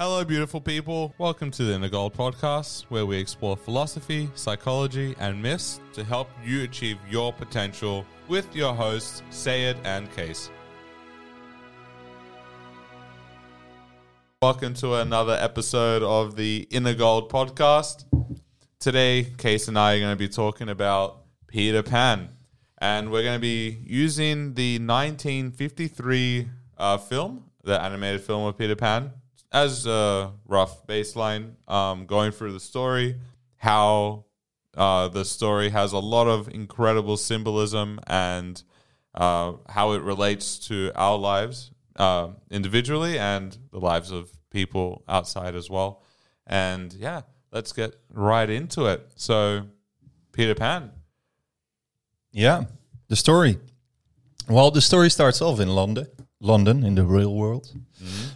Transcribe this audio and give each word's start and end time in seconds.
Hello, 0.00 0.24
beautiful 0.24 0.60
people. 0.60 1.12
Welcome 1.18 1.50
to 1.50 1.64
the 1.64 1.74
Inner 1.74 1.88
Gold 1.88 2.14
podcast, 2.14 2.84
where 2.84 3.04
we 3.04 3.16
explore 3.16 3.56
philosophy, 3.56 4.30
psychology, 4.36 5.16
and 5.18 5.42
myths 5.42 5.80
to 5.92 6.04
help 6.04 6.30
you 6.44 6.62
achieve 6.62 6.98
your 7.10 7.32
potential 7.32 8.06
with 8.28 8.54
your 8.54 8.72
hosts, 8.72 9.24
Sayed 9.30 9.76
and 9.82 10.08
Case. 10.12 10.52
Welcome 14.40 14.74
to 14.74 14.94
another 14.94 15.36
episode 15.40 16.04
of 16.04 16.36
the 16.36 16.68
Inner 16.70 16.94
Gold 16.94 17.28
podcast. 17.28 18.04
Today, 18.78 19.24
Case 19.36 19.66
and 19.66 19.76
I 19.76 19.96
are 19.96 19.98
going 19.98 20.12
to 20.12 20.16
be 20.16 20.28
talking 20.28 20.68
about 20.68 21.22
Peter 21.48 21.82
Pan, 21.82 22.28
and 22.80 23.10
we're 23.10 23.24
going 23.24 23.34
to 23.34 23.40
be 23.40 23.80
using 23.84 24.54
the 24.54 24.78
1953 24.78 26.48
uh, 26.76 26.98
film, 26.98 27.50
the 27.64 27.82
animated 27.82 28.20
film 28.20 28.44
of 28.44 28.56
Peter 28.56 28.76
Pan, 28.76 29.10
as 29.52 29.86
a 29.86 30.32
rough 30.46 30.86
baseline, 30.86 31.52
um, 31.66 32.06
going 32.06 32.32
through 32.32 32.52
the 32.52 32.60
story, 32.60 33.16
how 33.56 34.24
uh, 34.76 35.08
the 35.08 35.24
story 35.24 35.70
has 35.70 35.92
a 35.92 35.98
lot 35.98 36.26
of 36.26 36.48
incredible 36.48 37.16
symbolism 37.16 38.00
and 38.06 38.62
uh, 39.14 39.52
how 39.68 39.92
it 39.92 40.02
relates 40.02 40.58
to 40.58 40.92
our 40.94 41.18
lives 41.18 41.70
uh, 41.96 42.28
individually 42.50 43.18
and 43.18 43.58
the 43.72 43.80
lives 43.80 44.10
of 44.10 44.30
people 44.50 45.02
outside 45.08 45.54
as 45.54 45.68
well. 45.68 46.02
And 46.46 46.92
yeah, 46.94 47.22
let's 47.52 47.72
get 47.72 47.94
right 48.12 48.48
into 48.48 48.86
it. 48.86 49.06
So, 49.16 49.66
Peter 50.32 50.54
Pan. 50.54 50.92
Yeah, 52.30 52.64
the 53.08 53.16
story. 53.16 53.58
Well, 54.48 54.70
the 54.70 54.80
story 54.80 55.10
starts 55.10 55.42
off 55.42 55.60
in 55.60 55.68
London, 55.68 56.06
London 56.40 56.84
in 56.84 56.94
the 56.94 57.04
real 57.04 57.34
world, 57.34 57.72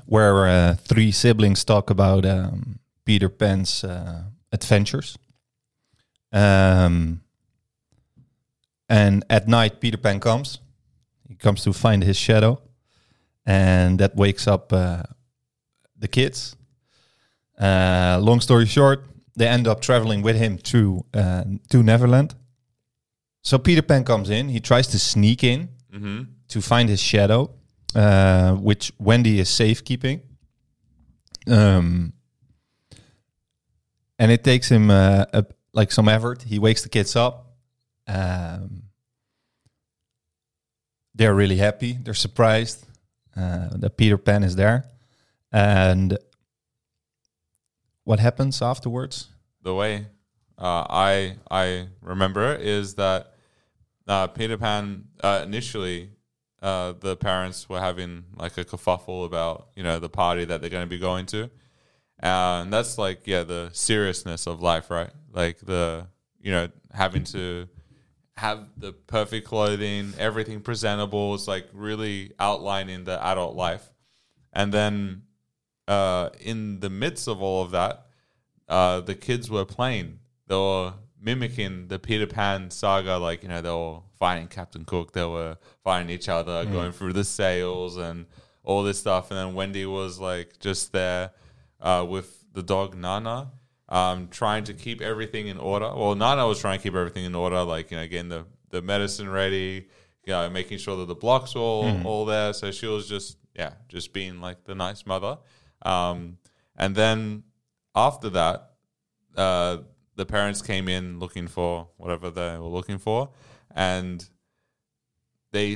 where 0.07 0.47
uh, 0.47 0.75
three 0.75 1.13
siblings 1.13 1.65
talk 1.65 1.91
about 1.91 2.25
um, 2.27 2.79
Peter 3.05 3.29
Pan's 3.29 3.85
uh, 3.85 4.23
adventures. 4.51 5.17
Um, 6.33 7.21
and 8.89 9.25
at 9.31 9.47
night, 9.49 9.81
Peter 9.81 9.99
Pan 9.99 10.21
comes. 10.21 10.59
He 11.29 11.35
comes 11.37 11.63
to 11.65 11.73
find 11.73 12.03
his 12.03 12.17
shadow, 12.17 12.61
and 13.47 13.99
that 14.01 14.17
wakes 14.17 14.47
up 14.47 14.73
uh, 14.73 15.03
the 15.97 16.09
kids. 16.09 16.57
Uh, 17.59 18.19
long 18.21 18.41
story 18.41 18.67
short, 18.67 19.05
they 19.37 19.47
end 19.49 19.67
up 19.69 19.81
traveling 19.81 20.23
with 20.23 20.37
him 20.37 20.59
to 20.59 21.05
uh, 21.15 21.45
to 21.71 21.83
Neverland. 21.83 22.35
So 23.43 23.59
Peter 23.59 23.83
Pan 23.83 24.05
comes 24.05 24.29
in. 24.31 24.49
He 24.49 24.61
tries 24.61 24.87
to 24.89 24.99
sneak 24.99 25.43
in 25.45 25.69
Mm-hmm. 25.93 26.23
to 26.49 26.61
find 26.63 26.89
his 26.89 27.01
shadow, 27.03 27.51
uh, 27.95 28.55
which 28.55 28.93
Wendy 28.99 29.39
is 29.39 29.49
safekeeping. 29.49 30.23
Um, 31.47 32.13
and 34.19 34.31
it 34.31 34.45
takes 34.45 34.71
him 34.71 34.91
uh, 34.91 35.25
a, 35.33 35.45
like 35.73 35.91
some 35.91 36.09
effort. 36.09 36.43
He 36.43 36.59
wakes 36.59 36.83
the 36.83 36.89
kids 36.89 37.17
up. 37.17 37.57
Um, 38.07 38.85
they're 41.15 41.35
really 41.35 41.57
happy. 41.57 41.99
They're 42.01 42.15
surprised 42.15 42.87
uh, 43.37 43.69
that 43.73 43.97
Peter 43.97 44.19
Pan 44.19 44.45
is 44.45 44.57
there. 44.57 44.85
And 45.51 46.17
what 48.05 48.21
happens 48.21 48.63
afterwards? 48.63 49.29
the 49.63 49.75
way 49.75 50.07
uh, 50.59 50.85
I 50.89 51.37
I 51.51 51.89
remember 52.01 52.55
is 52.55 52.95
that 52.97 53.35
uh, 54.07 54.27
Peter 54.29 54.59
Pan 54.59 55.05
uh, 55.23 55.43
initially 55.45 56.11
uh, 56.63 56.93
the 56.99 57.17
parents 57.17 57.69
were 57.69 57.81
having 57.81 58.25
like 58.37 58.57
a 58.57 58.65
kerfuffle 58.65 59.27
about 59.27 59.69
you 59.77 59.83
know 59.83 59.99
the 59.99 60.09
party 60.09 60.45
that 60.45 60.61
they're 60.61 60.71
going 60.71 60.85
to 60.85 60.91
be 60.91 60.99
going 60.99 61.27
to, 61.27 61.45
uh, 62.23 62.63
and 62.63 62.73
that's 62.73 62.99
like 62.99 63.27
yeah 63.27 63.43
the 63.43 63.71
seriousness 63.73 64.47
of 64.47 64.63
life, 64.63 64.91
right? 64.91 65.11
Like 65.33 65.59
the 65.59 66.07
you 66.41 66.53
know 66.53 66.69
having 66.93 67.25
to 67.25 67.69
have 68.37 68.69
the 68.77 68.93
perfect 68.93 69.47
clothing, 69.47 70.15
everything 70.19 70.61
presentable. 70.61 71.35
It's 71.35 71.49
like 71.49 71.69
really 71.73 72.33
outlining 72.39 73.05
the 73.05 73.23
adult 73.25 73.57
life, 73.57 73.93
and 74.53 74.73
then 74.73 75.23
uh, 75.89 76.31
in 76.41 76.81
the 76.81 76.91
midst 76.91 77.29
of 77.29 77.43
all 77.43 77.63
of 77.63 77.73
that 77.73 78.07
uh, 78.73 79.01
the 79.01 79.15
kids 79.15 79.51
were 79.51 79.67
playing. 79.67 80.19
They 80.47 80.55
were 80.55 80.95
mimicking 81.21 81.89
the 81.89 81.99
Peter 81.99 82.27
Pan 82.27 82.71
saga, 82.71 83.19
like 83.19 83.43
you 83.43 83.49
know, 83.49 83.61
they 83.61 83.71
were 83.71 84.01
fighting 84.23 84.47
Captain 84.47 84.85
Cook, 84.85 85.11
they 85.15 85.25
were 85.25 85.57
fighting 85.83 86.09
each 86.09 86.29
other, 86.29 86.65
going 86.65 86.93
through 86.93 87.13
the 87.13 87.25
sails 87.25 87.97
and 87.97 88.27
all 88.63 88.85
this 88.85 89.01
stuff. 89.01 89.33
And 89.33 89.39
then 89.39 89.55
Wendy 89.55 89.85
was 89.85 90.21
like 90.21 90.61
just 90.61 90.93
there 90.93 91.33
uh, 91.81 92.07
with 92.09 92.45
the 92.53 92.63
dog 92.63 92.95
Nana, 92.95 93.51
um, 93.89 94.29
trying 94.29 94.63
to 94.71 94.75
keep 94.75 95.01
everything 95.01 95.49
in 95.49 95.59
order. 95.59 95.93
Well, 95.93 96.15
Nana 96.15 96.47
was 96.47 96.61
trying 96.61 96.79
to 96.79 96.83
keep 96.85 96.95
everything 96.95 97.25
in 97.25 97.35
order, 97.35 97.65
like 97.65 97.91
you 97.91 97.97
know, 97.97 98.07
getting 98.07 98.29
the 98.29 98.45
the 98.71 98.81
medicine 98.81 99.29
ready, 99.29 99.89
you 100.25 100.33
know, 100.33 100.49
making 100.49 100.79
sure 100.79 100.97
that 100.99 101.09
the 101.09 101.17
blocks 101.17 101.57
were 101.57 101.61
all, 101.61 102.07
all 102.07 102.25
there. 102.25 102.53
So 102.53 102.71
she 102.71 102.87
was 102.87 103.09
just 103.09 103.39
yeah, 103.57 103.73
just 103.89 104.13
being 104.13 104.41
like 104.41 104.63
the 104.63 104.77
nice 104.77 105.05
mother. 105.05 105.39
Um, 105.85 106.39
and 106.77 106.95
then 106.95 107.43
after 107.93 108.31
that, 108.31 108.71
uh, 109.37 109.79
the 110.15 110.27
parents 110.27 110.63
came 110.63 110.89
in 110.89 111.19
looking 111.19 111.49
for 111.49 111.89
whatever 111.97 112.31
they 112.31 112.57
were 112.57 112.69
looking 112.79 112.99
for, 112.99 113.31
and 113.75 114.29
they 115.53 115.75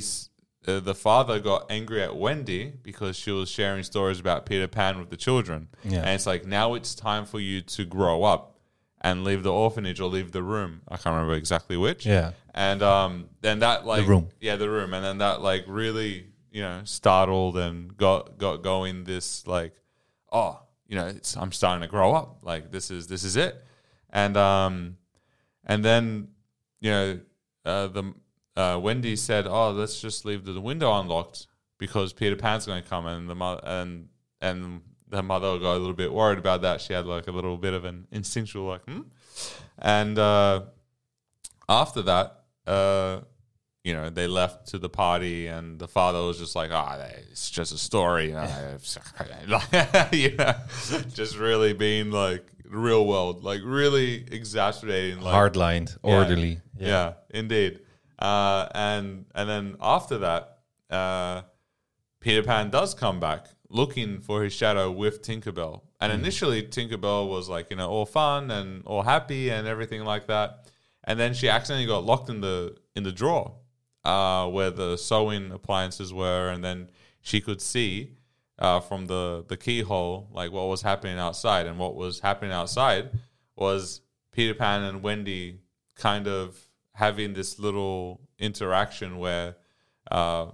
uh, 0.67 0.81
the 0.81 0.95
father 0.95 1.39
got 1.39 1.67
angry 1.71 2.03
at 2.03 2.17
Wendy 2.17 2.73
because 2.83 3.17
she 3.17 3.31
was 3.31 3.49
sharing 3.49 3.83
stories 3.85 4.19
about 4.19 4.47
Peter 4.47 4.67
Pan 4.67 4.99
with 4.99 5.11
the 5.11 5.17
children, 5.17 5.69
Yeah. 5.85 5.99
and 6.01 6.09
it's 6.11 6.27
like 6.27 6.45
now 6.47 6.75
it's 6.75 6.95
time 6.95 7.25
for 7.27 7.39
you 7.41 7.61
to 7.63 7.85
grow 7.85 8.25
up 8.25 8.59
and 9.01 9.23
leave 9.25 9.43
the 9.43 9.53
orphanage 9.53 10.01
or 10.01 10.09
leave 10.09 10.33
the 10.33 10.43
room. 10.43 10.81
I 10.89 10.97
can't 10.97 11.15
remember 11.15 11.35
exactly 11.35 11.77
which. 11.77 12.05
Yeah. 12.07 12.33
and 12.55 12.83
um, 12.83 13.29
then 13.43 13.61
that 13.61 13.87
like 13.87 14.03
the 14.05 14.09
room. 14.11 14.29
yeah, 14.41 14.57
the 14.57 14.69
room, 14.71 14.93
and 14.95 15.05
then 15.05 15.19
that 15.19 15.41
like 15.41 15.65
really 15.69 16.27
you 16.51 16.63
know 16.63 16.81
startled 16.85 17.57
and 17.59 17.97
got 17.97 18.39
got 18.39 18.63
going 18.63 19.05
this 19.05 19.47
like 19.47 19.75
oh 20.33 20.59
you 20.89 20.97
know 20.97 21.07
it's 21.07 21.37
I'm 21.37 21.53
starting 21.53 21.83
to 21.83 21.87
grow 21.89 22.15
up 22.15 22.39
like 22.43 22.73
this 22.73 22.91
is 22.91 23.07
this 23.09 23.25
is 23.25 23.37
it 23.37 23.63
and 24.09 24.37
um 24.39 24.97
and 25.67 25.85
then 25.85 26.29
you 26.81 26.91
know 26.91 27.21
uh, 27.67 27.89
the 27.89 28.15
uh, 28.57 28.79
Wendy 28.79 29.17
said 29.17 29.47
oh 29.47 29.71
let's 29.71 30.01
just 30.01 30.25
leave 30.25 30.45
the 30.45 30.61
window 30.61 30.99
unlocked 30.99 31.47
because 31.79 32.13
Peter 32.13 32.37
Pan's 32.37 32.67
going 32.67 32.83
to 32.83 32.89
come. 32.89 33.07
And 33.07 33.29
the 33.29 33.35
mother 33.35 33.61
and 33.65 34.09
and 34.41 34.81
the 35.09 35.23
mother 35.23 35.59
got 35.59 35.77
a 35.77 35.79
little 35.79 35.95
bit 35.95 36.13
worried 36.13 36.39
about 36.39 36.63
that. 36.63 36.81
She 36.81 36.93
had 36.93 37.07
like 37.07 37.27
a 37.27 37.33
little 37.33 37.57
bit 37.57 37.75
of 37.75 37.85
an 37.85 38.07
instinctual 38.11 38.67
like 38.67 38.85
hmm? 38.85 39.03
And 39.79 40.19
uh 40.19 40.63
after 41.69 42.03
that 42.03 42.45
uh 42.67 43.21
you 43.85 43.93
know, 43.93 44.11
they 44.11 44.27
left 44.27 44.67
to 44.71 44.79
the 44.79 44.89
party, 44.89 45.47
and 45.47 45.79
the 45.79 45.87
father 45.87 46.21
was 46.21 46.41
just 46.41 46.57
like, 46.57 46.73
"Ah, 46.73 46.99
it's 47.31 47.49
just 47.49 47.73
a 47.73 47.79
story," 47.79 48.31
you 48.31 48.33
know, 48.33 49.61
you 50.13 50.35
know, 50.35 50.55
just 51.15 51.39
really 51.39 51.73
being 51.73 52.11
like 52.11 52.45
real 52.71 53.07
world, 53.07 53.45
like 53.45 53.61
really 53.65 54.25
exaggerating, 54.31 55.21
like 55.21 55.35
Hardlined, 55.35 55.97
Yeah. 56.05 56.17
orderly. 56.17 56.61
yeah, 56.79 57.13
indeed. 57.31 57.81
Uh, 58.19 58.69
and 58.75 59.27
and 59.35 59.49
then 59.49 59.77
after 59.81 60.19
that, 60.19 60.59
uh, 60.91 61.43
Peter 62.21 62.43
Pan 62.43 62.71
does 62.71 62.95
come 62.95 63.21
back 63.21 63.47
looking 63.69 64.21
for 64.21 64.43
his 64.43 64.53
shadow 64.53 64.91
with 64.91 65.23
Tinkerbell. 65.23 65.83
And 66.01 66.13
initially, 66.13 66.63
Tinkerbell 66.63 67.29
was 67.29 67.49
like 67.49 67.71
you 67.71 67.77
know 67.77 67.89
all 67.89 68.07
fun 68.07 68.51
and 68.51 68.85
all 68.87 69.03
happy 69.03 69.51
and 69.51 69.67
everything 69.67 70.05
like 70.05 70.27
that. 70.27 70.67
And 71.05 71.19
then 71.21 71.35
she 71.35 71.49
accidentally 71.49 71.87
got 71.87 72.05
locked 72.05 72.29
in 72.29 72.41
the 72.41 72.77
in 72.95 73.03
the 73.03 73.13
drawer 73.13 73.55
uh, 74.05 74.47
where 74.49 74.71
the 74.71 74.97
sewing 74.97 75.53
appliances 75.53 76.13
were, 76.13 76.51
and 76.51 76.63
then 76.65 76.91
she 77.21 77.41
could 77.41 77.61
see 77.61 78.16
uh, 78.59 78.81
from 78.81 79.07
the 79.07 79.45
the 79.49 79.57
keyhole 79.57 80.29
like 80.33 80.53
what 80.53 80.69
was 80.69 80.83
happening 80.83 81.19
outside. 81.19 81.67
And 81.67 81.79
what 81.79 81.95
was 81.95 82.21
happening 82.21 82.53
outside 82.53 83.11
was 83.55 84.01
Peter 84.33 84.55
Pan 84.55 84.83
and 84.83 85.03
Wendy 85.03 85.61
kind 85.95 86.27
of 86.27 86.59
having 86.93 87.35
this 87.35 87.59
little 87.59 88.21
interaction 88.39 89.19
where 89.19 89.57
uh, 90.11 90.47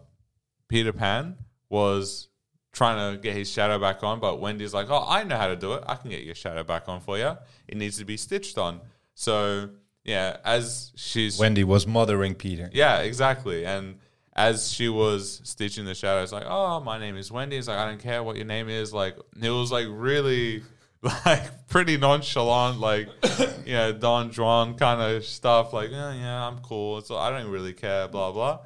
Peter 0.69 0.93
Pan 0.93 1.37
was 1.69 2.29
trying 2.73 3.15
to 3.15 3.21
get 3.21 3.37
his 3.37 3.50
shadow 3.50 3.79
back 3.79 4.03
on, 4.03 4.19
but 4.19 4.41
Wendy's 4.41 4.73
like, 4.73 4.88
"Oh, 4.91 5.05
I 5.06 5.25
know 5.25 5.37
how 5.37 5.49
to 5.49 5.56
do 5.56 5.75
it. 5.75 5.85
I 5.87 5.94
can 5.94 6.11
get 6.11 6.25
your 6.25 6.35
shadow 6.35 6.62
back 6.62 6.88
on 6.88 7.00
for 7.00 7.19
you. 7.19 7.37
It 7.69 7.76
needs 7.76 7.99
to 7.99 8.05
be 8.05 8.17
stitched 8.17 8.59
on." 8.59 8.81
So 9.15 9.71
yeah, 10.05 10.38
as 10.44 10.93
she's 10.97 11.38
Wendy 11.38 11.65
was 11.65 11.87
mothering 11.87 12.35
Peter. 12.35 12.71
yeah, 12.73 13.00
exactly. 13.00 13.65
And 13.65 13.99
as 14.34 14.70
she 14.73 14.88
was 14.88 15.40
stitching 15.44 15.84
the 15.84 15.94
shadow, 15.94 16.23
it's 16.23 16.32
like, 16.32 16.46
oh, 16.46 16.81
my 16.81 16.99
name 16.99 17.17
is 17.17 17.31
Wendy. 17.31 17.56
It's 17.56 17.69
like, 17.69 17.79
I 17.79 17.87
don't 17.87 18.00
care 18.00 18.23
what 18.23 18.37
your 18.37 18.46
name 18.46 18.69
is. 18.69 18.93
Like, 18.93 19.17
it 19.40 19.50
was 19.50 19.70
like 19.70 19.87
really, 19.88 20.62
like, 21.26 21.69
pretty 21.69 21.96
nonchalant, 21.96 22.81
like, 22.81 23.08
you 23.67 23.75
know, 23.75 23.93
Don 23.93 24.31
Juan 24.31 24.75
kind 24.75 25.00
of 25.00 25.25
stuff. 25.25 25.73
Like, 25.73 25.90
yeah, 25.90 26.14
yeah, 26.14 26.46
I'm 26.46 26.58
cool. 26.61 27.00
So 27.02 27.17
I 27.17 27.31
don't 27.31 27.50
really 27.50 27.73
care, 27.75 28.08
blah, 28.08 28.32
blah. 28.32 28.61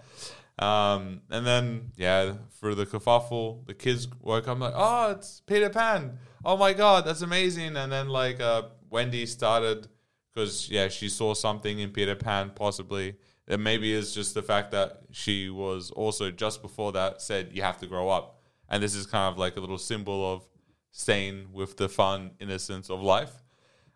Um, 0.58 1.20
and 1.30 1.46
then, 1.46 1.92
yeah, 1.96 2.34
for 2.60 2.74
the 2.74 2.86
kerfuffle, 2.86 3.66
the 3.66 3.74
kids 3.74 4.08
woke 4.20 4.48
up 4.48 4.58
like, 4.58 4.72
oh, 4.74 5.10
it's 5.10 5.42
Peter 5.46 5.68
Pan. 5.68 6.18
"Oh 6.46 6.56
my 6.56 6.72
god, 6.72 7.04
that's 7.04 7.22
amazing!" 7.22 7.76
And 7.76 7.90
then 7.90 8.08
like 8.08 8.40
uh, 8.40 8.62
Wendy 8.88 9.26
started 9.26 9.88
because 10.32 10.70
yeah, 10.70 10.88
she 10.88 11.08
saw 11.08 11.34
something 11.34 11.80
in 11.80 11.90
Peter 11.90 12.14
Pan 12.14 12.52
possibly. 12.54 13.16
It 13.46 13.60
maybe 13.60 13.92
is 13.92 14.14
just 14.14 14.34
the 14.34 14.42
fact 14.42 14.72
that 14.72 15.02
she 15.12 15.50
was 15.50 15.90
also 15.90 16.30
just 16.30 16.62
before 16.62 16.92
that 16.92 17.22
said 17.22 17.50
you 17.52 17.62
have 17.62 17.78
to 17.80 17.86
grow 17.86 18.08
up, 18.08 18.40
and 18.68 18.82
this 18.82 18.94
is 18.94 19.06
kind 19.06 19.32
of 19.32 19.38
like 19.38 19.56
a 19.56 19.60
little 19.60 19.78
symbol 19.78 20.34
of 20.34 20.42
staying 20.90 21.48
with 21.52 21.76
the 21.76 21.88
fun 21.88 22.32
innocence 22.40 22.90
of 22.90 23.00
life. 23.02 23.42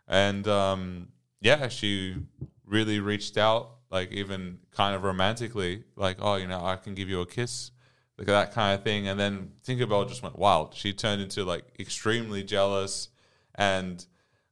And 0.07 0.47
um, 0.47 1.09
yeah, 1.41 1.69
she 1.69 2.17
really 2.65 3.01
reached 3.01 3.37
out, 3.37 3.71
like 3.91 4.13
even 4.13 4.59
kind 4.71 4.95
of 4.95 5.03
romantically, 5.03 5.85
like 5.97 6.19
oh, 6.21 6.37
you 6.37 6.47
know, 6.47 6.65
I 6.65 6.77
can 6.77 6.95
give 6.95 7.09
you 7.09 7.21
a 7.21 7.27
kiss 7.27 7.73
like 8.21 8.27
that 8.27 8.53
kind 8.53 8.79
of 8.79 8.85
thing. 8.85 9.09
And 9.09 9.19
then 9.19 9.53
Tinkerbell 9.67 10.07
just 10.07 10.23
went 10.23 10.39
wild. 10.39 10.75
She 10.75 10.93
turned 10.93 11.23
into 11.23 11.43
like 11.45 11.65
extremely 11.79 12.45
jealous. 12.45 13.09
And 13.55 14.05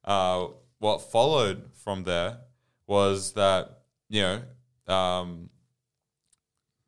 uh, 0.04 0.46
what 0.78 1.02
followed 1.02 1.68
from 1.74 2.04
there 2.04 2.38
was 2.86 3.32
that, 3.32 3.80
you 4.08 4.22
know, 4.22 4.42
um, 4.88 5.50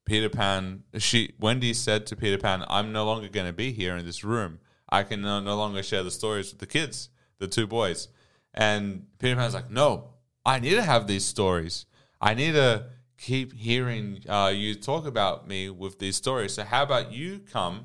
Peter 0.04 0.28
Pan, 0.28 0.82
she, 0.98 1.34
Wendy 1.38 1.72
said 1.72 2.06
to 2.06 2.16
Peter 2.16 2.38
Pan, 2.38 2.64
I'm 2.68 2.92
no 2.92 3.04
longer 3.04 3.28
going 3.28 3.46
to 3.46 3.52
be 3.52 3.72
here 3.72 3.96
in 3.96 4.04
this 4.04 4.24
room. 4.24 4.58
I 4.88 5.04
can 5.04 5.20
no, 5.22 5.40
no 5.40 5.56
longer 5.56 5.82
share 5.82 6.02
the 6.02 6.10
stories 6.10 6.50
with 6.50 6.58
the 6.58 6.66
kids, 6.66 7.10
the 7.38 7.46
two 7.46 7.66
boys. 7.66 8.08
And 8.52 9.06
Peter 9.18 9.36
Pan's 9.36 9.54
like, 9.54 9.70
no, 9.70 10.10
I 10.44 10.58
need 10.58 10.74
to 10.74 10.82
have 10.82 11.06
these 11.06 11.24
stories. 11.24 11.86
I 12.20 12.34
need 12.34 12.52
to 12.52 12.86
keep 13.18 13.52
hearing 13.52 14.24
uh, 14.28 14.52
you 14.54 14.74
talk 14.74 15.06
about 15.06 15.46
me 15.46 15.70
with 15.70 15.98
these 15.98 16.16
stories. 16.16 16.54
So 16.54 16.64
how 16.64 16.82
about 16.82 17.12
you 17.12 17.40
come 17.40 17.84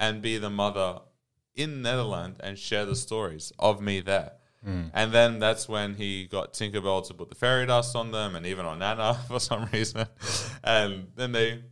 and 0.00 0.22
be 0.22 0.38
the 0.38 0.50
mother 0.50 1.00
in 1.54 1.82
Netherlands 1.82 2.38
and 2.40 2.58
share 2.58 2.86
the 2.86 2.96
stories 2.96 3.52
of 3.58 3.80
me 3.80 4.00
there? 4.00 4.32
Mm. 4.66 4.90
And 4.92 5.12
then 5.12 5.38
that's 5.38 5.68
when 5.68 5.94
he 5.94 6.26
got 6.26 6.52
Tinkerbell 6.52 7.06
to 7.08 7.14
put 7.14 7.28
the 7.28 7.34
fairy 7.34 7.66
dust 7.66 7.94
on 7.94 8.10
them 8.10 8.34
and 8.34 8.44
even 8.46 8.66
on 8.66 8.80
Nana 8.80 9.14
for 9.28 9.40
some 9.40 9.68
reason. 9.72 10.06
and 10.64 11.08
then 11.14 11.32
they 11.32 11.62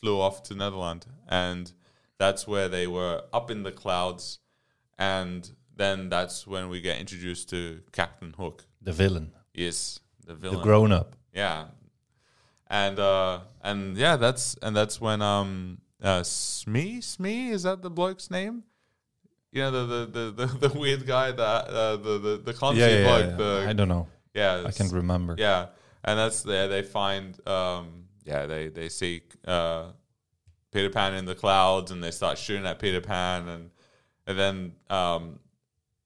flew 0.00 0.20
off 0.20 0.42
to 0.44 0.54
Netherlands. 0.54 1.06
And 1.28 1.72
that's 2.18 2.46
where 2.46 2.68
they 2.68 2.86
were 2.86 3.22
up 3.32 3.50
in 3.50 3.62
the 3.62 3.72
clouds. 3.72 4.40
And 4.98 5.50
then 5.76 6.08
that's 6.08 6.46
when 6.46 6.68
we 6.68 6.80
get 6.80 6.98
introduced 6.98 7.48
to 7.50 7.80
Captain 7.92 8.34
Hook. 8.36 8.64
The 8.80 8.92
villain. 8.92 9.32
Yes, 9.54 10.00
the 10.26 10.34
villain. 10.34 10.58
The 10.58 10.62
grown 10.62 10.92
up. 10.92 11.16
Yeah, 11.34 11.66
and 12.68 12.98
uh, 12.98 13.40
and 13.62 13.96
yeah, 13.96 14.16
that's 14.16 14.56
and 14.62 14.76
that's 14.76 15.00
when 15.00 15.22
um 15.22 15.78
uh, 16.02 16.22
Smee 16.22 17.00
Smee 17.00 17.50
is 17.50 17.62
that 17.62 17.82
the 17.82 17.90
bloke's 17.90 18.30
name? 18.30 18.64
You 19.52 19.62
know 19.62 19.70
the 19.70 19.86
the 19.86 20.06
the, 20.06 20.46
the, 20.46 20.68
the 20.68 20.78
weird 20.78 21.06
guy 21.06 21.30
that 21.30 21.68
uh, 21.68 21.96
the 21.96 22.18
the 22.18 22.42
the 22.44 22.52
clumsy 22.52 22.80
yeah, 22.80 22.88
yeah. 22.88 23.18
Yeah, 23.18 23.36
the, 23.36 23.66
I 23.68 23.72
don't 23.72 23.88
know. 23.88 24.08
Yeah, 24.34 24.64
I 24.66 24.70
can't 24.72 24.92
remember. 24.92 25.36
Yeah, 25.38 25.66
and 26.04 26.18
that's 26.18 26.42
there. 26.42 26.68
They 26.68 26.82
find 26.82 27.38
um 27.46 28.04
yeah 28.24 28.46
they 28.46 28.68
they 28.68 28.88
see 28.88 29.22
uh 29.46 29.92
Peter 30.72 30.90
Pan 30.90 31.14
in 31.14 31.26
the 31.26 31.34
clouds 31.34 31.90
and 31.90 32.02
they 32.02 32.10
start 32.10 32.38
shooting 32.38 32.66
at 32.66 32.78
Peter 32.78 33.00
Pan 33.00 33.48
and 33.48 33.70
and 34.26 34.38
then 34.38 34.72
um 34.88 35.38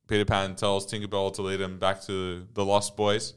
Peter 0.09 0.25
Pan 0.25 0.55
tells 0.57 0.87
Tinkerbell 0.87 1.33
to 1.35 1.43
lead 1.43 1.61
him 1.61 1.79
back 1.79 2.03
to 2.03 2.47
the 2.55 2.65
Lost 2.65 2.97
Boys 2.97 3.35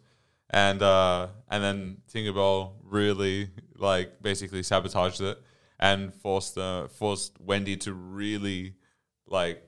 and 0.50 0.82
uh, 0.82 1.28
and 1.50 1.64
then 1.64 1.98
Tinkerbell 2.12 2.74
really 2.84 3.50
like 3.78 4.22
basically 4.22 4.64
sabotaged 4.64 5.22
it 5.22 5.40
and 5.80 6.14
forced 6.14 6.58
uh, 6.58 6.88
forced 6.88 7.40
Wendy 7.40 7.78
to 7.78 7.94
really 7.94 8.74
like 9.28 9.64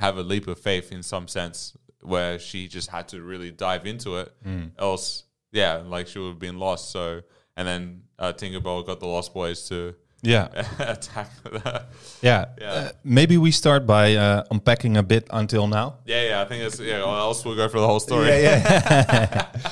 have 0.00 0.18
a 0.18 0.22
leap 0.22 0.46
of 0.48 0.58
faith 0.58 0.92
in 0.92 1.02
some 1.02 1.28
sense 1.28 1.76
where 2.02 2.38
she 2.38 2.66
just 2.66 2.90
had 2.90 3.06
to 3.08 3.22
really 3.22 3.50
dive 3.50 3.86
into 3.86 4.16
it 4.16 4.32
mm. 4.44 4.70
else 4.78 5.24
yeah 5.52 5.76
like 5.76 6.06
she 6.06 6.18
would 6.18 6.30
have 6.30 6.38
been 6.38 6.58
lost 6.58 6.90
so 6.90 7.20
and 7.56 7.68
then 7.68 8.02
uh, 8.18 8.32
Tinkerbell 8.32 8.86
got 8.86 9.00
the 9.00 9.06
Lost 9.06 9.34
Boys 9.34 9.68
to 9.68 9.94
yeah 10.22 10.48
attack 10.78 11.30
that. 11.44 11.86
yeah, 12.22 12.46
yeah. 12.60 12.70
Uh, 12.70 12.90
maybe 13.04 13.38
we 13.38 13.50
start 13.50 13.86
by 13.86 14.14
uh, 14.14 14.44
unpacking 14.50 14.96
a 14.96 15.02
bit 15.02 15.26
until 15.30 15.66
now 15.66 15.98
yeah 16.04 16.28
yeah 16.28 16.42
I 16.42 16.44
think 16.44 16.64
it's 16.64 16.80
yeah 16.80 17.02
or 17.02 17.16
else 17.16 17.44
we'll 17.44 17.56
go 17.56 17.68
for 17.68 17.80
the 17.80 17.86
whole 17.86 18.00
story 18.00 18.28
yeah 18.28 18.38
yeah 18.40 19.46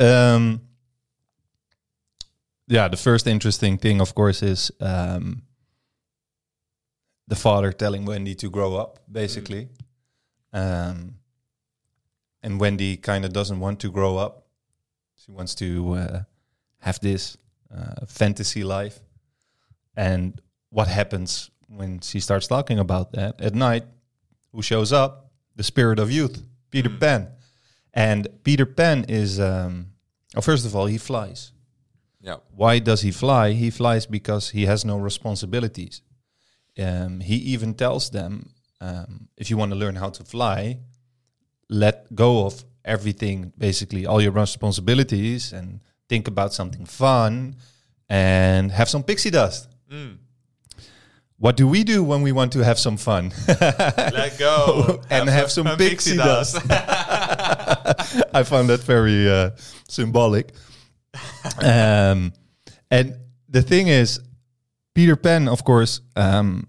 Um, 0.00 0.62
yeah, 2.66 2.88
the 2.88 2.96
first 2.96 3.26
interesting 3.26 3.78
thing, 3.78 4.00
of 4.00 4.14
course, 4.14 4.42
is 4.42 4.70
um, 4.80 5.42
the 7.28 7.36
father 7.36 7.72
telling 7.72 8.06
Wendy 8.06 8.34
to 8.34 8.50
grow 8.50 8.76
up, 8.76 8.98
basically. 9.10 9.68
Mm. 10.52 10.90
Um, 10.90 11.14
and 12.42 12.58
Wendy 12.58 12.96
kind 12.96 13.24
of 13.24 13.32
doesn't 13.32 13.60
want 13.60 13.80
to 13.80 13.90
grow 13.90 14.16
up. 14.16 14.46
She 15.14 15.30
wants 15.30 15.54
to 15.56 15.94
uh, 15.94 16.22
have 16.78 16.98
this 17.00 17.36
uh, 17.74 18.06
fantasy 18.06 18.64
life. 18.64 18.98
And 19.94 20.40
what 20.70 20.88
happens 20.88 21.50
when 21.68 22.00
she 22.00 22.20
starts 22.20 22.46
talking 22.46 22.78
about 22.78 23.12
that 23.12 23.40
at 23.40 23.54
night? 23.54 23.84
Who 24.52 24.62
shows 24.62 24.92
up? 24.92 25.30
The 25.56 25.62
spirit 25.62 25.98
of 25.98 26.10
youth, 26.10 26.42
Peter 26.70 26.88
mm. 26.88 27.00
Pan. 27.00 27.28
And 27.92 28.28
Peter 28.42 28.64
Pan 28.64 29.04
is, 29.08 29.38
um, 29.38 29.88
oh, 30.34 30.40
first 30.40 30.64
of 30.64 30.74
all, 30.74 30.86
he 30.86 30.98
flies. 30.98 31.52
Yeah. 32.20 32.36
Why 32.54 32.78
does 32.78 33.02
he 33.02 33.10
fly? 33.10 33.52
He 33.52 33.70
flies 33.70 34.06
because 34.06 34.50
he 34.50 34.66
has 34.66 34.84
no 34.84 34.96
responsibilities. 34.98 36.00
Um, 36.78 37.20
he 37.20 37.36
even 37.36 37.74
tells 37.74 38.10
them, 38.10 38.50
um, 38.80 39.28
if 39.36 39.50
you 39.50 39.56
want 39.56 39.72
to 39.72 39.76
learn 39.76 39.96
how 39.96 40.10
to 40.10 40.24
fly, 40.24 40.78
let 41.68 42.14
go 42.14 42.46
of 42.46 42.64
everything, 42.84 43.52
basically 43.58 44.06
all 44.06 44.20
your 44.20 44.32
responsibilities, 44.32 45.52
and 45.52 45.80
think 46.08 46.28
about 46.28 46.54
something 46.54 46.86
fun, 46.86 47.56
and 48.08 48.70
have 48.72 48.88
some 48.88 49.02
pixie 49.02 49.30
dust. 49.30 49.68
Mm. 49.90 50.18
What 51.38 51.56
do 51.56 51.68
we 51.68 51.84
do 51.84 52.02
when 52.02 52.22
we 52.22 52.32
want 52.32 52.52
to 52.54 52.64
have 52.64 52.78
some 52.78 52.96
fun? 52.96 53.32
Let 53.60 54.38
go 54.38 55.00
and 55.10 55.28
have, 55.28 55.38
have 55.38 55.50
some 55.52 55.66
pixie, 55.76 55.88
pixie 55.88 56.16
dust. 56.16 56.56
I 56.70 58.42
found 58.44 58.70
that 58.70 58.80
very 58.80 59.30
uh, 59.30 59.50
symbolic. 59.88 60.52
um, 61.62 62.32
and 62.90 63.16
the 63.48 63.62
thing 63.62 63.86
is, 63.86 64.20
Peter 64.98 65.14
Pan, 65.14 65.46
of 65.48 65.62
course, 65.62 66.00
um, 66.16 66.66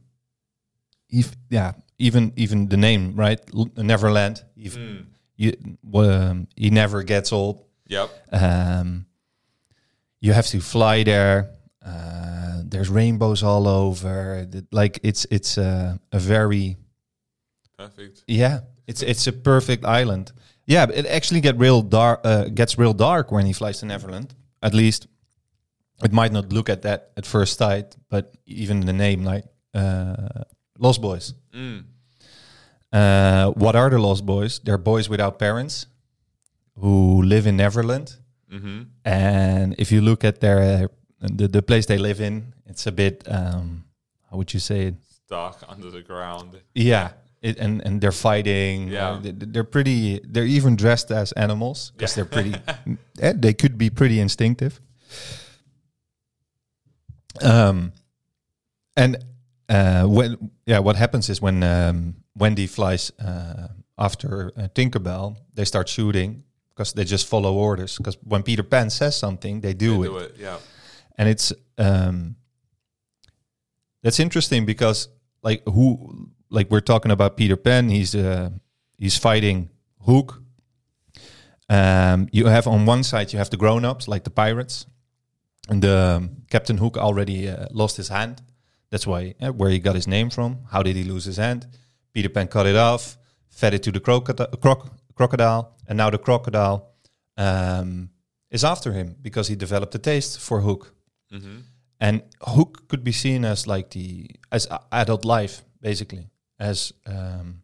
he, 1.07 1.25
yeah, 1.49 1.71
even 1.97 2.31
even 2.35 2.69
the 2.69 2.77
name, 2.77 3.15
right? 3.15 3.39
L- 3.55 3.71
Neverland. 3.75 4.43
Mm. 4.55 5.05
You, 5.35 5.53
um, 5.95 6.47
he 6.55 6.69
never 6.69 7.01
gets 7.01 7.33
old. 7.33 7.65
Yep. 7.87 8.09
Um, 8.31 9.07
you 10.21 10.33
have 10.33 10.45
to 10.49 10.59
fly 10.59 11.03
there. 11.03 11.49
Uh, 11.83 12.61
there's 12.65 12.89
rainbows 12.89 13.41
all 13.41 13.67
over. 13.67 14.45
Like 14.71 14.99
it's 15.01 15.25
it's 15.31 15.57
a, 15.57 15.99
a 16.11 16.19
very 16.19 16.77
perfect. 17.79 18.23
Yeah, 18.27 18.59
it's 18.85 19.01
it's 19.01 19.25
a 19.25 19.33
perfect 19.33 19.85
island. 19.85 20.33
Yeah, 20.67 20.85
it 20.93 21.07
actually 21.07 21.41
get 21.41 21.57
real 21.57 21.81
dark. 21.81 22.19
Uh, 22.23 22.43
gets 22.53 22.77
real 22.77 22.93
dark 22.93 23.31
when 23.31 23.47
he 23.47 23.53
flies 23.53 23.79
to 23.79 23.87
Neverland. 23.87 24.35
At 24.61 24.75
least, 24.75 25.07
it 26.03 26.13
might 26.13 26.31
not 26.31 26.51
look 26.53 26.69
at 26.69 26.81
that 26.83 27.11
at 27.17 27.25
first 27.25 27.57
sight, 27.57 27.95
but 28.09 28.35
even 28.45 28.81
the 28.81 28.93
name, 28.93 29.23
like 29.23 29.45
uh, 29.73 30.43
Lost 30.77 31.01
Boys. 31.01 31.33
Mm. 31.53 31.83
Uh, 32.91 33.51
what 33.51 33.75
are 33.75 33.89
the 33.89 33.99
Lost 33.99 34.25
Boys? 34.25 34.59
They're 34.59 34.77
boys 34.77 35.09
without 35.09 35.37
parents 35.37 35.85
who 36.79 37.21
live 37.21 37.45
in 37.45 37.57
Neverland. 37.57 38.15
Mm-hmm. 38.51 38.81
And 39.05 39.75
if 39.77 39.91
you 39.91 40.01
look 40.01 40.23
at 40.23 40.39
their 40.39 40.89
the 41.19 41.47
the 41.47 41.61
place 41.61 41.85
they 41.85 41.97
live 41.97 42.19
in, 42.21 42.53
it's 42.65 42.87
a 42.87 42.91
bit 42.91 43.23
um, 43.27 43.83
how 44.29 44.37
would 44.37 44.53
you 44.53 44.59
say 44.59 44.87
it? 44.87 44.95
Dark 45.27 45.57
under 45.67 45.91
the 45.91 46.01
ground. 46.01 46.57
Yeah. 46.73 47.11
It, 47.41 47.57
and 47.57 47.81
and 47.85 48.01
they're 48.01 48.11
fighting. 48.11 48.89
Yeah, 48.89 49.11
uh, 49.11 49.21
they, 49.23 49.59
are 49.59 49.63
pretty. 49.63 50.19
They're 50.25 50.43
even 50.43 50.75
dressed 50.75 51.09
as 51.09 51.31
animals 51.33 51.93
because 51.95 52.17
yeah. 52.17 52.23
they're 52.23 52.31
pretty. 52.43 52.55
eh, 53.21 53.33
they 53.33 53.53
could 53.53 53.77
be 53.77 53.89
pretty 53.89 54.19
instinctive. 54.19 54.81
Um, 57.41 57.93
and 58.95 59.17
uh, 59.67 60.05
when 60.05 60.51
yeah, 60.65 60.79
what 60.79 60.95
happens 60.95 61.29
is 61.29 61.41
when 61.41 61.63
um, 61.63 62.15
Wendy 62.35 62.67
flies 62.67 63.11
uh, 63.19 63.67
after 63.97 64.51
uh, 64.57 64.67
Tinkerbell, 64.73 65.37
they 65.53 65.65
start 65.65 65.87
shooting 65.89 66.43
because 66.69 66.93
they 66.93 67.03
just 67.03 67.27
follow 67.27 67.53
orders. 67.53 67.97
Because 67.97 68.17
when 68.23 68.43
Peter 68.43 68.63
Pan 68.63 68.89
says 68.89 69.17
something, 69.17 69.61
they 69.61 69.73
do, 69.73 70.01
they 70.01 70.07
it. 70.07 70.11
do 70.11 70.17
it. 70.17 70.35
Yeah 70.37 70.57
and 71.19 71.27
it's 71.27 71.53
um, 71.77 72.35
that's 74.01 74.19
interesting 74.19 74.65
because 74.65 75.09
like 75.43 75.61
who 75.65 76.29
like 76.49 76.71
we're 76.71 76.79
talking 76.79 77.11
about 77.11 77.37
Peter 77.37 77.57
Pan, 77.57 77.89
he's 77.89 78.15
uh, 78.15 78.49
he's 78.97 79.17
fighting 79.17 79.69
Hook. 80.05 80.41
Um, 81.69 82.29
you 82.31 82.47
have 82.47 82.65
on 82.65 82.85
one 82.87 83.03
side 83.03 83.31
you 83.31 83.37
have 83.37 83.51
the 83.51 83.57
grown-ups 83.57 84.07
like 84.07 84.23
the 84.23 84.31
pirates, 84.31 84.87
and 85.69 85.81
the 85.81 85.97
um, 86.17 86.31
Captain 86.49 86.77
Hook 86.77 86.97
already 86.97 87.49
uh, 87.49 87.67
lost 87.71 87.97
his 87.97 88.09
hand. 88.09 88.41
That's 88.89 89.05
why 89.05 89.35
uh, 89.41 89.51
where 89.51 89.69
he 89.69 89.79
got 89.79 89.95
his 89.95 90.07
name 90.07 90.29
from. 90.29 90.59
How 90.71 90.81
did 90.83 90.95
he 90.95 91.03
lose 91.03 91.25
his 91.25 91.37
hand? 91.37 91.67
Peter 92.13 92.29
Pan 92.29 92.47
cut 92.47 92.65
it 92.65 92.75
off. 92.75 93.17
fed 93.49 93.73
it 93.73 93.83
to 93.83 93.91
the 93.91 93.99
crocodile, 93.99 94.47
croc- 94.61 94.91
crocodile, 95.15 95.75
and 95.87 95.97
now 95.97 96.09
the 96.09 96.17
crocodile 96.17 96.89
um, 97.37 98.09
is 98.49 98.63
after 98.63 98.93
him 98.93 99.15
because 99.21 99.47
he 99.47 99.55
developed 99.55 99.93
a 99.95 99.99
taste 99.99 100.39
for 100.39 100.61
Hook. 100.61 100.93
Mm-hmm. 101.33 101.57
And 101.99 102.23
Hook 102.41 102.87
could 102.87 103.03
be 103.03 103.11
seen 103.11 103.43
as 103.43 103.67
like 103.67 103.89
the 103.89 104.29
as 104.51 104.67
adult 104.91 105.25
life, 105.25 105.61
basically, 105.81 106.29
as 106.57 106.93
um, 107.05 107.61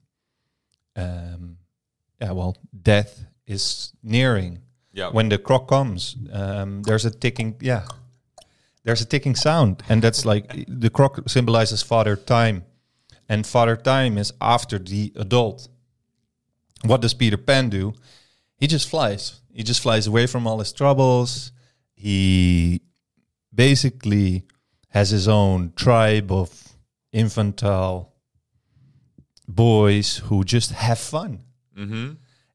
um, 0.96 1.58
yeah, 2.22 2.32
well, 2.32 2.58
death 2.82 3.26
is 3.48 3.94
nearing 4.04 4.60
Yeah. 4.96 5.10
when 5.10 5.28
the 5.30 5.38
croc 5.38 5.68
comes. 5.68 6.16
Um, 6.32 6.82
there's 6.84 7.04
a 7.06 7.12
ticking, 7.12 7.58
yeah, 7.60 7.84
there's 8.86 9.02
a 9.02 9.06
ticking 9.06 9.36
sound, 9.36 9.84
and 9.90 10.02
that's 10.02 10.26
like 10.26 10.66
the 10.68 10.90
croc 10.90 11.28
symbolizes 11.28 11.84
father 11.84 12.16
time, 12.16 12.64
and 13.28 13.46
father 13.46 13.76
time 13.76 14.18
is 14.18 14.32
after 14.40 14.80
the 14.80 15.12
adult. 15.18 15.68
What 16.84 17.02
does 17.02 17.14
Peter 17.14 17.38
Pan 17.38 17.70
do? 17.70 17.94
He 18.58 18.68
just 18.68 18.88
flies. 18.88 19.42
He 19.54 19.64
just 19.64 19.82
flies 19.82 20.08
away 20.08 20.28
from 20.28 20.48
all 20.48 20.60
his 20.60 20.72
troubles. 20.72 21.52
He 21.94 22.82
basically 23.54 24.44
has 24.90 25.10
his 25.10 25.28
own 25.28 25.74
tribe 25.76 26.32
of 26.32 26.78
infantile 27.12 28.14
boys 29.48 30.18
who 30.18 30.44
just 30.44 30.72
have 30.72 31.00
fun. 31.00 31.44
mm-hmm. 31.78 32.14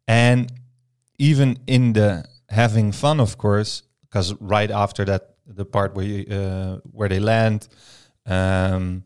And 0.09 0.53
even 1.21 1.59
in 1.67 1.93
the 1.93 2.25
having 2.49 2.93
fun, 2.93 3.21
of 3.21 3.37
course, 3.37 3.83
because 4.03 4.35
right 4.41 4.71
after 4.71 5.05
that, 5.05 5.23
the 5.47 5.65
part 5.65 5.95
where 5.95 6.07
you, 6.07 6.25
uh, 6.35 6.79
where 6.93 7.09
they 7.09 7.21
land, 7.21 7.69
um, 8.27 9.05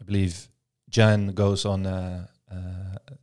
I 0.00 0.04
believe 0.04 0.48
John 0.88 1.32
goes 1.34 1.64
on. 1.64 1.86
Uh, 1.86 2.26
uh, 2.50 3.14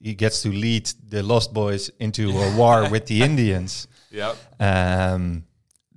he 0.00 0.14
gets 0.14 0.42
to 0.42 0.48
lead 0.48 0.86
the 1.10 1.22
Lost 1.22 1.52
Boys 1.52 1.90
into 1.98 2.30
a 2.30 2.56
war 2.60 2.88
with 2.90 3.06
the 3.06 3.22
Indians. 3.22 3.88
Yep. 4.10 4.36
Um, 4.60 5.44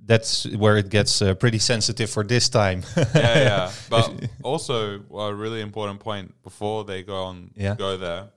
that's 0.04 0.44
where 0.56 0.76
it 0.78 0.90
gets 0.90 1.22
uh, 1.22 1.34
pretty 1.34 1.58
sensitive 1.58 2.10
for 2.10 2.24
this 2.24 2.48
time. 2.48 2.82
yeah, 2.96 3.06
yeah. 3.14 3.72
But 3.88 4.10
also, 4.42 5.00
a 5.14 5.34
really 5.34 5.60
important 5.60 6.00
point 6.00 6.34
before 6.42 6.84
they 6.84 7.02
go 7.02 7.24
on, 7.24 7.50
Yeah. 7.56 7.76
go 7.76 7.96
there. 7.96 8.30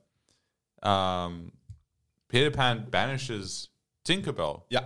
Um, 0.83 1.51
Peter 2.33 2.49
Pan 2.49 2.87
banishes 2.89 3.67
Tinkerbell, 4.05 4.63
yeah. 4.67 4.85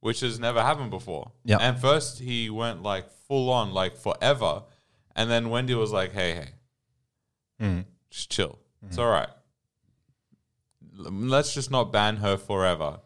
which 0.00 0.18
has 0.20 0.40
never 0.40 0.60
happened 0.60 0.90
before. 0.90 1.30
Yeah. 1.44 1.58
And 1.60 1.78
first 1.80 2.18
he 2.18 2.50
went 2.50 2.82
like 2.82 3.08
full 3.28 3.48
on, 3.48 3.72
like 3.72 3.96
forever, 3.96 4.64
and 5.14 5.30
then 5.30 5.50
Wendy 5.50 5.74
was 5.74 5.92
like, 5.92 6.12
"Hey, 6.12 6.32
hey, 6.34 6.48
Mm. 7.62 7.84
just 8.10 8.30
chill. 8.30 8.58
It's 8.88 8.98
all 8.98 9.08
right. 9.08 9.28
Let's 10.96 11.54
just 11.54 11.70
not 11.70 11.92
ban 11.92 12.16
her 12.16 12.36
forever." 12.36 12.98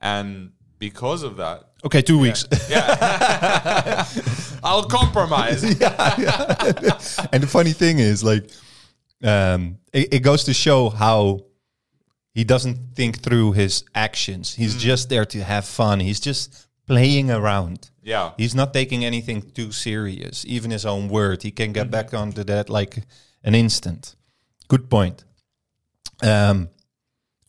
And 0.00 0.52
because 0.78 1.24
of 1.24 1.36
that, 1.38 1.64
Okay, 1.84 2.02
two 2.02 2.18
weeks. 2.18 2.44
Yeah. 2.70 4.06
I'll 4.62 4.84
compromise. 4.84 5.62
and 5.64 7.42
the 7.42 7.48
funny 7.48 7.72
thing 7.72 7.98
is, 7.98 8.22
like, 8.22 8.48
um, 9.24 9.78
it, 9.92 10.14
it 10.14 10.18
goes 10.20 10.44
to 10.44 10.54
show 10.54 10.90
how 10.90 11.40
he 12.34 12.44
doesn't 12.44 12.94
think 12.94 13.20
through 13.20 13.52
his 13.52 13.84
actions. 13.94 14.54
He's 14.54 14.76
just 14.76 15.08
there 15.08 15.24
to 15.26 15.42
have 15.42 15.64
fun. 15.64 16.00
He's 16.00 16.20
just 16.20 16.68
playing 16.86 17.30
around. 17.30 17.90
yeah. 18.02 18.32
He's 18.36 18.54
not 18.54 18.72
taking 18.72 19.04
anything 19.04 19.42
too 19.42 19.72
serious. 19.72 20.44
Even 20.46 20.70
his 20.70 20.84
own 20.84 21.08
word, 21.08 21.42
he 21.42 21.50
can 21.50 21.72
get 21.72 21.90
back 21.90 22.14
onto 22.14 22.44
that 22.44 22.68
like 22.68 23.04
an 23.44 23.54
instant. 23.54 24.16
Good 24.68 24.88
point. 24.90 25.24
Um, 26.22 26.68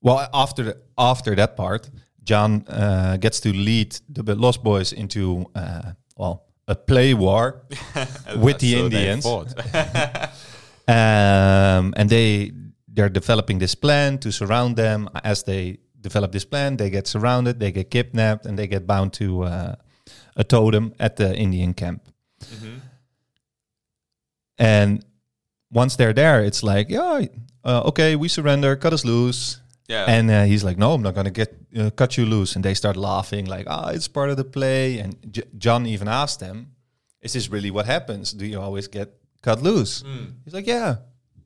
well, 0.01 0.27
after 0.33 0.63
the, 0.63 0.77
after 0.97 1.35
that 1.35 1.55
part, 1.55 1.89
John 2.23 2.65
uh, 2.67 3.17
gets 3.17 3.39
to 3.41 3.51
lead 3.53 4.00
the 4.09 4.35
Lost 4.35 4.63
Boys 4.63 4.93
into 4.93 5.45
uh, 5.55 5.93
well 6.15 6.45
a 6.67 6.75
play 6.75 7.13
war 7.13 7.63
with 8.38 8.59
the 8.59 8.75
Indians, 8.75 9.25
um, 10.88 11.93
and 11.97 12.09
they 12.09 12.51
they're 12.93 13.10
developing 13.10 13.60
this 13.60 13.75
plan 13.75 14.17
to 14.19 14.31
surround 14.31 14.75
them. 14.75 15.10
As 15.24 15.43
they 15.43 15.77
develop 16.00 16.31
this 16.31 16.45
plan, 16.45 16.77
they 16.77 16.89
get 16.89 17.07
surrounded, 17.07 17.60
they 17.60 17.71
get 17.71 17.89
kidnapped, 17.89 18.45
and 18.45 18.57
they 18.57 18.67
get 18.67 18.86
bound 18.86 19.13
to 19.13 19.43
uh, 19.43 19.75
a 20.36 20.43
totem 20.43 20.93
at 21.00 21.15
the 21.15 21.36
Indian 21.36 21.74
camp. 21.74 22.01
Mhm. 22.43 22.79
And 24.57 25.05
once 25.71 25.95
they're 25.95 26.13
there, 26.13 26.43
it's 26.43 26.63
like, 26.63 26.89
yeah, 26.89 27.25
uh, 27.63 27.81
okay, 27.86 28.15
we 28.15 28.27
surrender, 28.27 28.75
cut 28.75 28.93
us 28.93 29.05
loose. 29.05 29.62
Yeah. 29.88 30.05
And 30.07 30.29
uh, 30.31 30.43
he's 30.43 30.63
like, 30.63 30.77
no, 30.77 30.93
I'm 30.93 31.01
not 31.01 31.15
gonna 31.15 31.31
get 31.31 31.53
uh, 31.77 31.89
cut 31.91 32.17
you 32.17 32.25
loose. 32.25 32.55
And 32.55 32.63
they 32.63 32.74
start 32.74 32.95
laughing, 32.98 33.45
like, 33.45 33.65
ah, 33.69 33.89
it's 33.89 34.07
part 34.07 34.29
of 34.29 34.38
the 34.38 34.43
play. 34.43 35.00
And 35.00 35.15
J- 35.31 35.43
John 35.57 35.86
even 35.86 36.07
asked 36.07 36.39
them, 36.39 36.71
is 37.21 37.33
this 37.33 37.50
really 37.50 37.71
what 37.71 37.86
happens? 37.86 38.31
Do 38.33 38.45
you 38.45 38.60
always 38.60 38.88
get 38.88 39.10
cut 39.41 39.62
loose? 39.62 40.03
Mm. 40.03 40.33
He's 40.45 40.53
like, 40.53 40.67
yeah, 40.67 40.95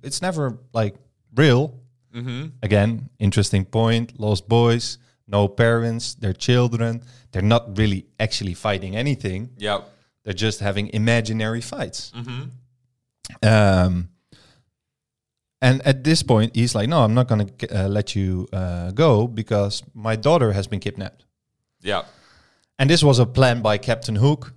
it's 0.04 0.22
never 0.22 0.60
like 0.74 0.96
real. 1.36 1.80
Mm-hmm. 2.14 2.48
Again, 2.64 3.10
interesting 3.20 3.66
point. 3.66 4.20
Lost 4.20 4.48
boys, 4.48 4.98
no 5.28 5.48
parents, 5.48 6.16
their 6.16 6.34
children. 6.34 7.02
They're 7.32 7.42
not 7.42 7.78
really 7.78 8.06
actually 8.20 8.54
fighting 8.54 8.96
anything. 8.96 9.50
Yep. 9.58 9.90
They're 10.24 10.34
just 10.34 10.60
having 10.60 10.90
imaginary 10.90 11.62
fights. 11.62 12.12
Mm-hmm. 12.16 12.44
Um, 13.44 14.10
and 15.62 15.82
at 15.86 16.04
this 16.04 16.24
point, 16.24 16.56
he's 16.56 16.76
like, 16.76 16.90
"No, 16.90 17.04
I'm 17.04 17.14
not 17.14 17.28
going 17.28 17.48
to 17.48 17.86
uh, 17.86 17.88
let 17.88 18.16
you 18.16 18.48
uh, 18.54 18.92
go 18.92 19.28
because 19.28 19.84
my 19.94 20.16
daughter 20.16 20.52
has 20.54 20.68
been 20.68 20.80
kidnapped." 20.80 21.26
Yep. 21.82 22.08
And 22.78 22.90
this 22.90 23.04
was 23.04 23.20
a 23.20 23.26
plan 23.26 23.62
by 23.62 23.78
Captain 23.78 24.16
Hook 24.16 24.54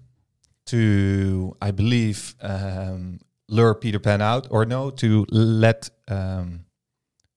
to, 0.66 1.56
I 1.62 1.70
believe, 1.70 2.34
um, 2.40 3.20
lure 3.48 3.74
Peter 3.74 3.98
Pan 3.98 4.20
out, 4.20 4.48
or 4.50 4.66
no, 4.66 4.90
to 4.90 5.24
let 5.30 5.88
um, 6.08 6.64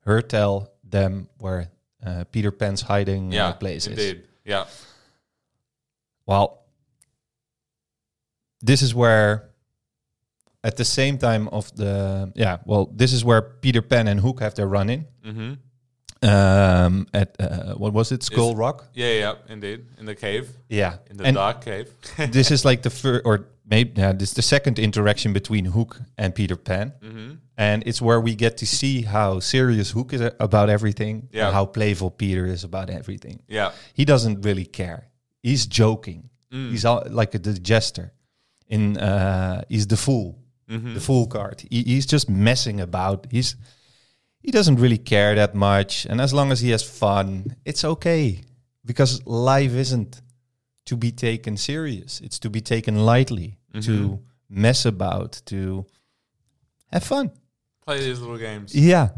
her 0.05 0.21
tell 0.21 0.71
them 0.83 1.27
where 1.39 1.69
uh, 2.05 2.23
Peter 2.31 2.51
Pan's 2.51 2.81
hiding 2.81 3.31
Yeah. 3.31 3.47
uh, 3.49 3.53
place 3.53 3.87
is. 3.87 3.97
Indeed. 3.97 4.23
Yeah. 4.45 4.65
Well, 6.25 6.63
this 8.61 8.81
is 8.81 8.93
where, 8.93 9.49
at 10.63 10.77
the 10.77 10.85
same 10.85 11.17
time 11.17 11.47
of 11.49 11.73
the 11.75 12.31
yeah, 12.35 12.57
well, 12.65 12.85
this 12.95 13.13
is 13.13 13.23
where 13.25 13.41
Peter 13.41 13.81
Pan 13.81 14.07
and 14.07 14.19
Hook 14.19 14.39
have 14.41 14.53
their 14.55 14.67
run 14.67 14.89
in. 14.89 15.05
Mm-hmm. 15.25 15.53
Um, 16.23 17.07
at 17.13 17.35
uh, 17.39 17.73
what 17.73 17.93
was 17.93 18.11
it, 18.11 18.21
Skull 18.23 18.51
Is- 18.51 18.55
Rock? 18.57 18.85
Yeah. 18.93 19.13
Yeah. 19.13 19.33
Indeed. 19.49 19.85
In 19.99 20.05
the 20.05 20.15
cave. 20.15 20.49
Yeah, 20.69 20.97
In 21.09 21.17
the 21.17 21.23
and 21.25 21.35
dark 21.35 21.61
cave. 21.65 21.89
this 22.31 22.51
is 22.51 22.63
like 22.63 22.83
the 22.83 22.91
first, 22.91 23.21
or 23.25 23.47
maybe 23.65 23.99
yeah, 23.99 24.11
this 24.13 24.29
is 24.29 24.35
the 24.35 24.41
second 24.43 24.77
interaction 24.77 25.33
between 25.33 25.65
Hook 25.65 25.99
and 26.17 26.33
Peter 26.35 26.55
Pan, 26.55 26.93
mm-hmm. 27.01 27.31
And 27.61 27.83
it's 27.89 28.01
where 28.01 28.21
we 28.27 28.33
get 28.35 28.53
to 28.57 28.65
see 28.65 28.95
how 29.03 29.39
serious 29.41 29.91
Hook 29.95 30.13
is 30.13 30.21
about 30.39 30.69
everything, 30.69 31.15
Yeah. 31.31 31.45
and 31.47 31.53
how 31.57 31.65
playful 31.67 32.09
Peter 32.11 32.45
is 32.55 32.63
about 32.63 32.89
everything. 32.89 33.37
Yeah. 33.57 33.71
He 33.93 34.03
doesn't 34.05 34.45
really 34.45 34.65
care. 34.65 35.01
He's 35.43 35.67
joking. 35.81 36.29
Mm. 36.51 36.69
He's 36.71 36.85
all, 36.85 37.03
like 37.21 37.35
a, 37.37 37.39
the 37.39 37.53
jester. 37.71 38.07
In 38.67 38.97
uh, 38.97 39.61
he's 39.69 39.85
the 39.87 39.97
fool, 39.97 40.35
Mm-hmm. 40.69 40.93
the 40.93 40.99
fool 41.01 41.27
card. 41.27 41.57
He, 41.69 41.83
he's 41.83 42.05
just 42.13 42.29
messing 42.29 42.79
about. 42.81 43.27
He's 43.31 43.55
he 44.45 44.51
doesn't 44.51 44.79
really 44.81 44.97
care 44.99 45.35
that 45.35 45.53
much, 45.53 46.05
and 46.09 46.21
as 46.21 46.31
long 46.33 46.51
as 46.51 46.61
he 46.61 46.71
has 46.71 46.83
fun, 46.83 47.55
it's 47.65 47.83
okay. 47.83 48.41
Because 48.85 49.21
life 49.27 49.73
isn't 49.79 50.21
to 50.85 50.95
be 50.97 51.11
taken 51.11 51.57
serious; 51.57 52.21
it's 52.21 52.39
to 52.39 52.49
be 52.49 52.61
taken 52.61 52.95
lightly, 53.05 53.57
to 53.81 53.91
Mhm. 53.91 54.19
mess 54.49 54.85
about, 54.85 55.41
to 55.45 55.85
have 56.93 57.03
fun. 57.03 57.31
Play 57.85 57.99
these 57.99 58.19
little 58.19 58.37
games. 58.37 58.75
Yeah, 58.75 59.09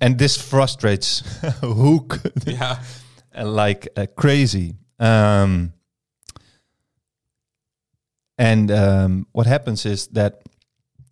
and 0.00 0.18
this 0.18 0.36
frustrates 0.36 1.20
Hook 1.60 2.20
yeah. 2.46 2.82
like 3.42 3.88
uh, 3.96 4.06
crazy. 4.16 4.74
Um, 4.98 5.72
and 8.38 8.70
um, 8.70 9.26
what 9.32 9.46
happens 9.46 9.86
is 9.86 10.08
that 10.08 10.42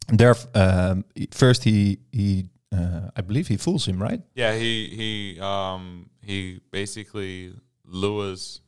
there, 0.08 0.34
um, 0.54 1.04
first 1.30 1.64
he 1.64 1.98
he 2.12 2.46
uh, 2.72 3.10
I 3.16 3.20
believe 3.22 3.48
he 3.48 3.56
fools 3.56 3.86
him, 3.86 4.02
right? 4.02 4.20
Yeah. 4.34 4.54
He 4.56 4.88
he 4.88 5.40
um 5.40 6.10
he 6.22 6.60
basically 6.70 7.54
lures 7.86 8.60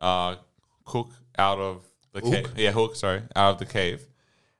uh 0.00 0.36
Cook 0.84 1.10
out 1.38 1.58
of 1.58 1.84
the 2.12 2.20
Hook? 2.20 2.32
cave. 2.32 2.52
Yeah. 2.56 2.72
Hook. 2.72 2.96
Sorry. 2.96 3.22
Out 3.36 3.52
of 3.54 3.58
the 3.58 3.66
cave, 3.66 4.08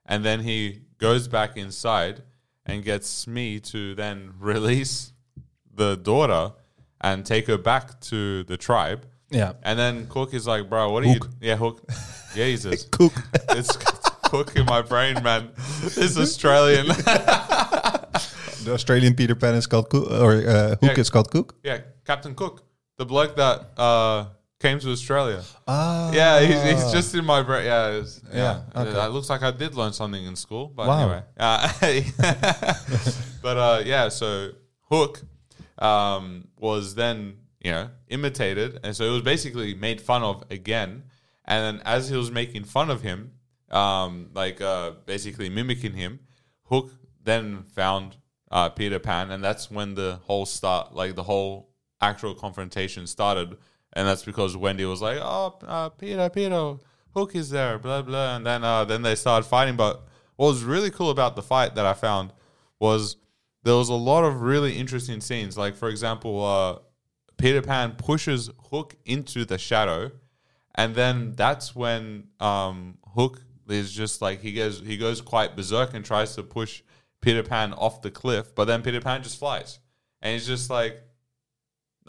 and 0.07 0.25
then 0.25 0.41
he 0.41 0.83
goes 0.99 1.29
back 1.29 1.57
inside 1.57 2.23
and 2.71 2.85
gets 2.85 3.09
Smee 3.09 3.61
to 3.61 3.95
then 3.95 4.33
release 4.39 5.13
the 5.75 5.97
daughter 5.97 6.53
and 7.01 7.25
take 7.25 7.47
her 7.47 7.59
back 7.59 8.01
to 8.03 8.45
the 8.45 8.57
tribe. 8.57 9.07
Yeah, 9.31 9.53
And 9.63 9.79
then 9.79 10.07
Cook 10.09 10.35
is 10.35 10.47
like, 10.47 10.69
bro, 10.69 10.91
what 10.91 11.05
are 11.05 11.09
Hook. 11.09 11.29
you? 11.41 11.49
Yeah, 11.49 11.57
Hook. 11.57 11.83
Jesus. 12.35 12.85
Cook. 12.91 13.13
it's 13.51 13.77
Cook 14.25 14.57
in 14.57 14.67
my 14.67 14.83
brain, 14.83 15.23
man. 15.23 15.51
It's 15.83 16.19
Australian. 16.19 16.87
the 18.65 18.71
Australian 18.73 19.15
Peter 19.15 19.35
Pan 19.35 19.55
is 19.55 19.67
called 19.67 19.89
Cook, 19.89 20.11
or 20.11 20.33
uh, 20.47 20.69
Hook 20.71 20.79
Yeah. 20.83 21.01
is 21.01 21.11
called 21.11 21.31
Cook. 21.31 21.55
Yeah, 21.63 21.79
Captain 22.05 22.35
Cook, 22.35 22.65
the 22.99 23.07
bloke 23.07 23.37
that 23.37 23.71
uh, 23.79 24.27
came 24.61 24.79
to 24.79 24.91
Australia. 24.91 25.43
Ah, 25.67 26.13
Yeah, 26.13 26.41
he's, 26.41 26.63
he's 26.63 26.93
just 26.93 27.15
in 27.15 27.25
my 27.25 27.43
brain. 27.43 27.65
Yeah, 27.65 27.89
it's, 27.99 28.21
yeah. 28.33 28.61
Yeah, 28.75 28.83
okay. 28.83 29.07
It 29.07 29.09
looks 29.09 29.31
like 29.31 29.43
I 29.43 29.51
did 29.51 29.75
learn 29.75 29.93
something 29.93 30.25
in 30.25 30.37
school, 30.37 30.69
but 30.69 30.87
Wow. 30.87 31.01
anyway. 31.01 31.23
Uh, 31.39 31.73
but 33.43 33.57
uh, 33.57 33.83
yeah, 33.85 34.09
so 34.11 34.51
Hook 34.91 35.23
um, 35.79 36.49
was 36.59 36.95
then 36.95 37.39
you 37.61 37.73
know 37.73 37.89
imitated, 38.09 38.79
and 38.85 38.95
so 38.95 39.05
it 39.05 39.11
was 39.11 39.23
basically 39.23 39.75
made 39.75 40.01
fun 40.01 40.23
of 40.23 40.45
again. 40.51 41.05
And 41.47 41.79
then 41.79 41.87
as 41.87 42.09
he 42.11 42.17
was 42.17 42.31
making 42.31 42.65
fun 42.65 42.91
of 42.91 43.01
him, 43.03 43.33
um, 43.71 44.29
like 44.35 44.61
uh, 44.61 44.93
basically 45.07 45.49
mimicking 45.49 45.95
him, 45.95 46.21
Hook 46.65 46.91
then 47.25 47.65
found 47.75 48.17
uh, 48.51 48.69
Peter 48.69 48.99
Pan, 48.99 49.31
and 49.31 49.43
that's 49.43 49.71
when 49.71 49.95
the 49.95 50.21
whole 50.25 50.45
start, 50.47 50.95
like 50.95 51.15
the 51.15 51.23
whole 51.25 51.71
actual 52.01 52.35
confrontation 52.35 53.07
started. 53.07 53.57
And 53.93 54.07
that's 54.07 54.23
because 54.25 54.57
Wendy 54.57 54.85
was 54.85 55.03
like, 55.03 55.19
"Oh, 55.21 55.59
uh, 55.67 55.89
Peter, 55.89 56.29
Peter, 56.31 56.77
Hook 57.15 57.35
is 57.35 57.51
there," 57.51 57.79
blah 57.79 58.03
blah, 58.03 58.37
and 58.37 58.47
then 58.47 58.63
uh, 58.63 58.85
then 58.85 59.03
they 59.03 59.15
started 59.17 59.49
fighting. 59.49 59.77
But 59.77 60.07
what 60.37 60.47
was 60.47 60.63
really 60.63 60.91
cool 60.91 61.11
about 61.11 61.35
the 61.35 61.43
fight 61.43 61.75
that 61.75 61.87
I 61.87 61.95
found 61.95 62.33
was 62.79 63.17
there 63.65 63.75
was 63.75 63.89
a 63.89 63.95
lot 63.95 64.25
of 64.25 64.43
really 64.43 64.79
interesting 64.79 65.21
scenes. 65.21 65.59
Like 65.59 65.77
for 65.77 65.89
example, 65.89 66.45
uh, 66.45 66.79
Peter 67.37 67.63
Pan 67.63 67.93
pushes 67.93 68.51
Hook 68.71 68.95
into 69.05 69.45
the 69.45 69.59
shadow, 69.59 70.13
and 70.77 70.95
then 70.95 71.33
that's 71.33 71.75
when 71.75 72.29
um, 72.39 72.99
Hook 73.15 73.41
is 73.69 73.93
just 73.93 74.23
like 74.23 74.41
he 74.41 74.53
goes 74.53 74.81
he 74.81 74.97
goes 74.97 75.21
quite 75.21 75.57
berserk 75.57 75.95
and 75.95 76.05
tries 76.05 76.37
to 76.37 76.45
push 76.45 76.83
Peter 77.21 77.43
Pan 77.43 77.73
off 77.73 78.03
the 78.03 78.11
cliff, 78.11 78.55
but 78.55 78.67
then 78.67 78.83
Peter 78.83 79.01
Pan 79.01 79.23
just 79.25 79.39
flies, 79.39 79.81
and 80.23 80.33
he's 80.35 80.47
just 80.47 80.71
like. 80.71 81.03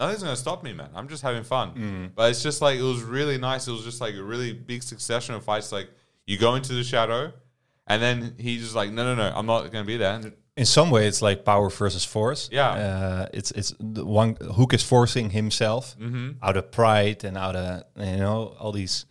Nothing's 0.02 0.22
gonna 0.22 0.36
stop 0.36 0.62
me, 0.62 0.72
man. 0.72 0.90
I'm 0.94 1.08
just 1.08 1.22
having 1.22 1.44
fun. 1.44 2.12
But 2.16 2.30
it's 2.30 2.42
just 2.42 2.60
like 2.60 2.78
it 2.78 2.82
was 2.82 3.02
really 3.02 3.38
nice. 3.38 3.68
It 3.68 3.72
was 3.72 3.84
just 3.84 4.00
like 4.00 4.14
a 4.14 4.22
really 4.32 4.52
big 4.52 4.82
succession 4.82 5.34
of 5.34 5.44
fights. 5.44 5.70
Like 5.72 5.88
you 6.26 6.36
go 6.38 6.54
into 6.56 6.72
the 6.74 6.84
shadow, 6.84 7.32
and 7.86 8.02
then 8.02 8.34
he's 8.38 8.62
just 8.62 8.74
like, 8.74 8.90
no, 8.90 9.02
no, 9.04 9.14
no, 9.14 9.32
I'm 9.34 9.46
not 9.46 9.70
gonna 9.72 9.84
be 9.94 9.96
there. 9.96 10.14
And 10.14 10.32
In 10.56 10.66
some 10.66 10.90
way, 10.90 11.06
it's 11.06 11.22
like 11.22 11.44
power 11.44 11.70
versus 11.70 12.04
force. 12.04 12.48
Yeah. 12.52 12.70
uh, 12.86 13.26
it's 13.38 13.50
it's 13.52 13.74
the 13.80 14.04
one 14.04 14.36
Hook 14.58 14.74
is 14.74 14.82
forcing 14.82 15.30
himself 15.30 15.96
Mm-hmm. 15.98 16.44
out 16.46 16.56
of 16.56 16.64
pride 16.70 17.24
and 17.24 17.36
out 17.38 17.56
of 17.56 17.82
you 17.96 18.16
know 18.24 18.54
all 18.60 18.72
these 18.72 19.06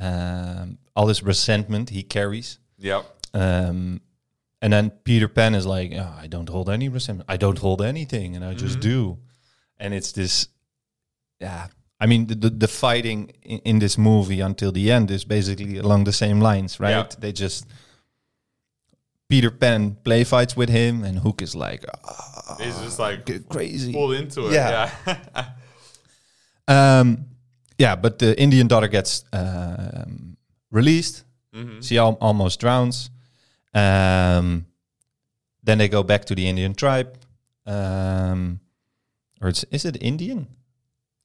um, 0.00 0.78
all 0.96 1.06
this 1.06 1.22
resentment 1.22 1.90
he 1.90 2.02
carries. 2.02 2.58
Yep. 2.78 3.04
Um, 3.34 4.00
and 4.60 4.72
then 4.72 4.90
Peter 5.04 5.28
Pan 5.28 5.54
is 5.54 5.66
like, 5.66 5.92
"Oh, 5.94 6.14
I 6.22 6.26
don't 6.28 6.48
hold 6.48 6.68
any 6.68 6.88
resentment. 6.88 7.28
I 7.30 7.36
don't 7.36 7.58
hold 7.58 7.80
anything, 7.82 8.36
and 8.36 8.44
I 8.44 8.54
just 8.54 8.80
do. 8.80 9.18
And 9.82 9.92
it's 9.94 10.12
this, 10.12 10.48
yeah. 11.40 11.66
I 12.00 12.06
mean, 12.06 12.26
the 12.26 12.34
the, 12.36 12.50
the 12.50 12.68
fighting 12.68 13.32
in, 13.42 13.58
in 13.64 13.78
this 13.78 13.96
movie 13.98 14.40
until 14.42 14.72
the 14.72 14.90
end 14.92 15.10
is 15.10 15.24
basically 15.24 15.78
along 15.78 16.04
the 16.04 16.12
same 16.12 16.40
lines, 16.40 16.78
right? 16.80 16.90
Yeah. 16.90 17.06
They 17.18 17.32
just 17.32 17.66
Peter 19.28 19.50
Pan 19.50 19.96
play 20.04 20.24
fights 20.24 20.56
with 20.56 20.68
him, 20.70 21.04
and 21.04 21.18
Hook 21.18 21.42
is 21.42 21.54
like, 21.54 21.84
"Ah, 22.04 22.56
He's 22.60 22.78
just 22.80 22.98
like 22.98 23.48
crazy. 23.48 23.92
pulled 23.92 24.14
into 24.14 24.46
it. 24.48 24.52
Yeah. 24.54 24.90
Yeah. 25.06 25.46
Um, 26.68 27.26
yeah, 27.78 27.96
but 27.96 28.18
the 28.18 28.40
Indian 28.40 28.68
daughter 28.68 28.88
gets 28.88 29.24
um, 29.32 30.36
released. 30.70 31.24
Mhm. 31.54 31.82
She 31.82 31.98
al- 31.98 32.16
almost 32.20 32.60
drowns. 32.60 33.10
Um, 33.74 34.66
then 35.64 35.78
they 35.78 35.88
go 35.88 36.02
back 36.04 36.24
to 36.26 36.34
the 36.34 36.46
Indian 36.48 36.74
tribe. 36.74 37.18
Um, 37.66 38.60
or 39.42 39.48
it's, 39.48 39.64
is 39.70 39.84
it 39.84 39.96
Indian? 40.00 40.46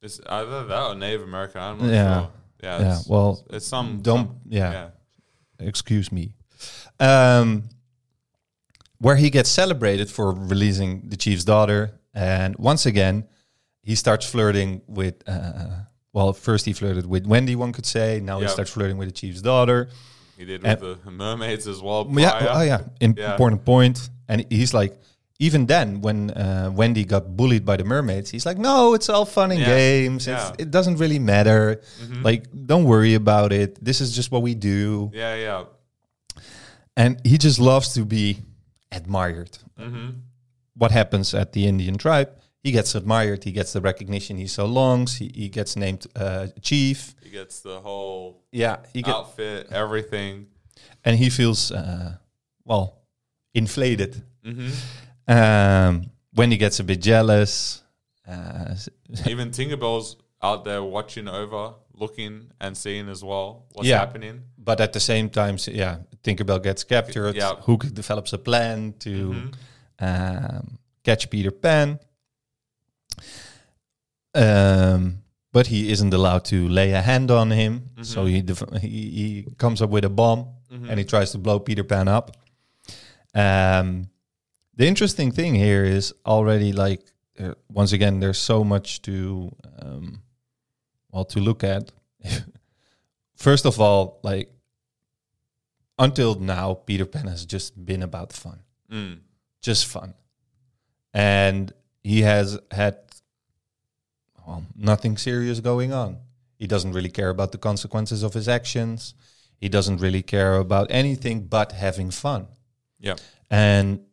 It's 0.02 0.20
either 0.28 0.66
that 0.66 0.84
or 0.84 0.96
Native 0.96 1.22
American. 1.22 1.62
I'm 1.62 1.78
not 1.78 1.88
Yeah. 1.90 2.14
sure. 2.22 2.30
Yeah. 2.64 2.80
Yeah, 2.80 2.98
It's, 2.98 3.08
well, 3.08 3.46
it's 3.52 3.66
some. 3.68 4.02
don't- 4.02 4.28
some- 4.28 4.40
yeah. 4.50 4.72
yeah. 4.72 4.90
Excuse 5.68 6.12
me. 6.12 6.34
Um, 7.00 7.64
where 9.00 9.16
he 9.16 9.30
gets 9.30 9.50
celebrated 9.50 10.10
for 10.10 10.32
releasing 10.34 11.08
the 11.10 11.16
chief's 11.18 11.44
daughter. 11.44 11.92
And 12.14 12.56
once 12.58 12.86
again, 12.88 13.26
he 13.84 13.94
starts 13.96 14.26
flirting 14.28 14.82
with, 14.88 15.16
uh, 15.28 15.68
well, 16.14 16.34
first 16.34 16.66
he 16.66 16.74
flirted 16.74 17.06
with 17.06 17.28
Wendy, 17.28 17.56
one 17.56 17.74
could 17.74 17.86
say. 17.86 18.20
Now 18.20 18.40
he 18.40 18.48
starts 18.48 18.72
flirting 18.72 18.98
with 18.98 19.08
the 19.08 19.14
chief's 19.14 19.42
daughter. 19.42 19.90
He 20.38 20.46
did 20.46 20.66
And- 20.66 20.82
with 20.82 21.04
the 21.06 21.12
mermaids 21.12 21.68
as 21.68 21.80
well. 21.82 22.08
Yeah, 22.12 22.48
oh 22.56 22.62
yeah, 22.62 22.82
Im- 23.00 23.16
Yeah. 23.18 23.32
important 23.32 23.64
point. 23.66 24.10
And 24.28 24.46
he's 24.50 24.74
like, 24.74 24.98
even 25.40 25.66
then, 25.68 26.02
when 26.02 26.32
uh, 26.32 26.72
Wendy 26.74 27.04
got 27.06 27.36
bullied 27.38 27.64
by 27.66 27.78
the 27.78 27.84
mermaids, 27.84 28.32
he's 28.32 28.46
like, 28.46 28.58
"No, 28.58 28.94
it's 28.96 29.10
all 29.10 29.26
fun 29.26 29.52
and 29.52 29.60
Yeah. 29.62 29.68
games. 29.78 30.26
Yeah. 30.28 30.34
It's, 30.50 30.62
it 30.64 30.72
doesn't 30.72 30.98
really 30.98 31.20
matter. 31.20 31.82
Mhm. 32.02 32.24
Like, 32.24 32.44
don't 32.66 32.86
worry 32.86 33.14
about 33.16 33.52
it. 33.54 33.78
This 33.84 34.02
is 34.02 34.16
just 34.16 34.32
what 34.32 34.42
we 34.42 34.56
do." 34.56 35.12
Yeah, 35.14 35.36
yeah. 35.36 35.64
And 36.96 37.20
he 37.24 37.38
just 37.38 37.60
loves 37.60 37.94
to 37.94 38.06
be 38.06 38.38
admired. 38.92 39.58
hmm 39.78 40.10
What 40.76 40.92
happens 40.92 41.34
at 41.34 41.52
the 41.54 41.66
Indian 41.68 41.98
tribe? 41.98 42.30
He 42.64 42.72
gets 42.72 42.96
admired. 42.96 43.44
He 43.44 43.52
gets 43.52 43.72
the 43.74 43.82
recognition 43.82 44.38
he 44.38 44.48
so 44.48 44.66
longs. 44.66 45.18
He, 45.18 45.32
he 45.34 45.50
gets 45.50 45.76
named 45.76 46.06
uh, 46.16 46.48
chief. 46.62 47.16
He 47.24 47.30
gets 47.30 47.62
the 47.62 47.80
whole 47.80 48.44
Yeah, 48.52 48.78
he 48.94 49.02
get, 49.02 49.16
outfit, 49.16 49.68
everything. 49.72 50.48
and 51.06 51.18
he 51.18 51.30
feels 51.30 51.72
uh, 51.72 52.18
well 52.66 53.02
inflated. 53.54 54.24
hmm 54.44 54.70
Um, 55.28 56.12
when 56.34 56.52
he 56.52 56.58
gets 56.58 56.80
a 56.80 56.84
bit 56.84 57.02
jealous, 57.02 57.84
uh, 58.28 58.76
Even 59.28 59.52
Tinkerbell's 59.52 60.18
out 60.42 60.64
there 60.66 60.84
watching 60.84 61.28
over, 61.28 61.74
looking 61.94 62.52
and 62.62 62.78
seeing 62.78 63.10
as 63.10 63.24
well 63.24 63.66
what's 63.74 63.88
Yeah. 63.90 64.00
happening. 64.00 64.44
but 64.58 64.82
at 64.82 64.92
the 64.94 65.00
same 65.00 65.30
time, 65.30 65.58
yeah, 65.68 65.98
Tinkerbell 66.24 66.62
gets 66.62 66.84
captured. 66.84 67.36
Yeah. 67.36 67.56
Hook 67.56 67.86
develops 67.94 68.34
a 68.34 68.38
plan 68.38 68.94
to 69.00 69.10
Mhm. 69.34 69.54
um, 70.00 70.78
catch 71.04 71.30
Peter 71.30 71.52
Pan, 71.52 72.00
um, 74.36 75.24
but 75.54 75.68
he 75.68 75.92
isn't 75.92 76.14
allowed 76.14 76.44
to 76.46 76.68
lay 76.68 76.92
a 76.92 77.02
hand 77.02 77.32
on 77.32 77.52
him. 77.52 77.90
So 78.02 78.26
he, 78.26 78.42
dev- 78.42 78.70
he 78.82 78.88
he 78.88 79.46
comes 79.58 79.82
up 79.82 79.90
with 79.90 80.06
a 80.06 80.10
bomb 80.10 80.48
Mhm. 80.72 80.90
and 80.90 81.00
he 81.00 81.06
tries 81.06 81.32
to 81.32 81.38
blow 81.38 81.60
Peter 81.60 81.84
Pan 81.84 82.08
up. 82.08 82.36
Um, 83.34 84.10
the 84.78 84.86
interesting 84.88 85.32
thing 85.32 85.56
here 85.56 85.84
is 85.84 86.14
already 86.26 86.72
like 86.72 87.02
uh, 87.40 87.54
once 87.70 87.92
again, 87.92 88.20
there's 88.20 88.38
so 88.40 88.64
much 88.64 89.02
to 89.04 89.52
um, 89.80 90.22
well 91.12 91.26
to 91.26 91.40
look 91.40 91.64
at. 91.64 91.92
First 93.36 93.66
of 93.66 93.80
all, 93.80 94.20
like 94.24 94.50
until 96.00 96.36
now, 96.36 96.74
Peter 96.74 97.06
Pan 97.06 97.28
has 97.28 97.46
just 97.46 97.86
been 97.86 98.04
about 98.04 98.34
fun, 98.34 98.60
Mm. 98.92 99.20
just 99.62 99.86
fun, 99.86 100.14
and 101.14 101.74
he 102.04 102.22
has 102.22 102.58
had 102.72 102.98
well, 104.46 104.64
nothing 104.76 105.18
serious 105.18 105.60
going 105.60 105.92
on. 105.94 106.18
He 106.58 106.68
doesn't 106.68 106.94
really 106.94 107.10
care 107.10 107.30
about 107.30 107.52
the 107.52 107.58
consequences 107.58 108.24
of 108.24 108.34
his 108.34 108.48
actions. 108.48 109.14
He 109.60 109.70
doesn't 109.70 109.98
really 109.98 110.24
care 110.24 110.56
about 110.56 110.88
anything 110.90 111.48
but 111.48 111.72
having 111.74 112.10
fun. 112.12 112.48
Yeah. 113.00 113.16
And 113.50 114.07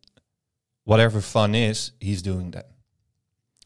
whatever 0.84 1.20
fun 1.20 1.54
is, 1.54 1.92
he's 2.00 2.22
doing 2.22 2.50
that. 2.52 2.68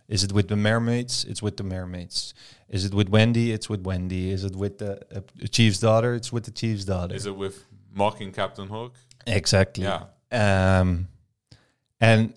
Is 0.08 0.24
it 0.24 0.32
with 0.32 0.48
the 0.48 0.56
mermaids? 0.56 1.24
It's 1.28 1.42
with 1.42 1.56
the 1.58 1.64
mermaids. 1.64 2.32
Is 2.68 2.84
it 2.86 2.94
with 2.94 3.08
Wendy? 3.10 3.52
It's 3.52 3.68
with 3.68 3.82
Wendy. 3.82 4.30
Is 4.30 4.42
it 4.44 4.56
with 4.56 4.78
the 4.78 4.92
uh, 5.14 5.20
chief's 5.50 5.80
daughter? 5.80 6.14
It's 6.14 6.32
with 6.32 6.44
the 6.44 6.50
chief's 6.50 6.84
daughter. 6.86 7.14
Is 7.14 7.26
it 7.26 7.36
with 7.36 7.66
mocking 7.92 8.32
Captain 8.32 8.68
Hook? 8.68 8.94
exactly. 9.26 9.84
Yeah. 9.84 10.04
Um, 10.32 11.08
and 12.00 12.32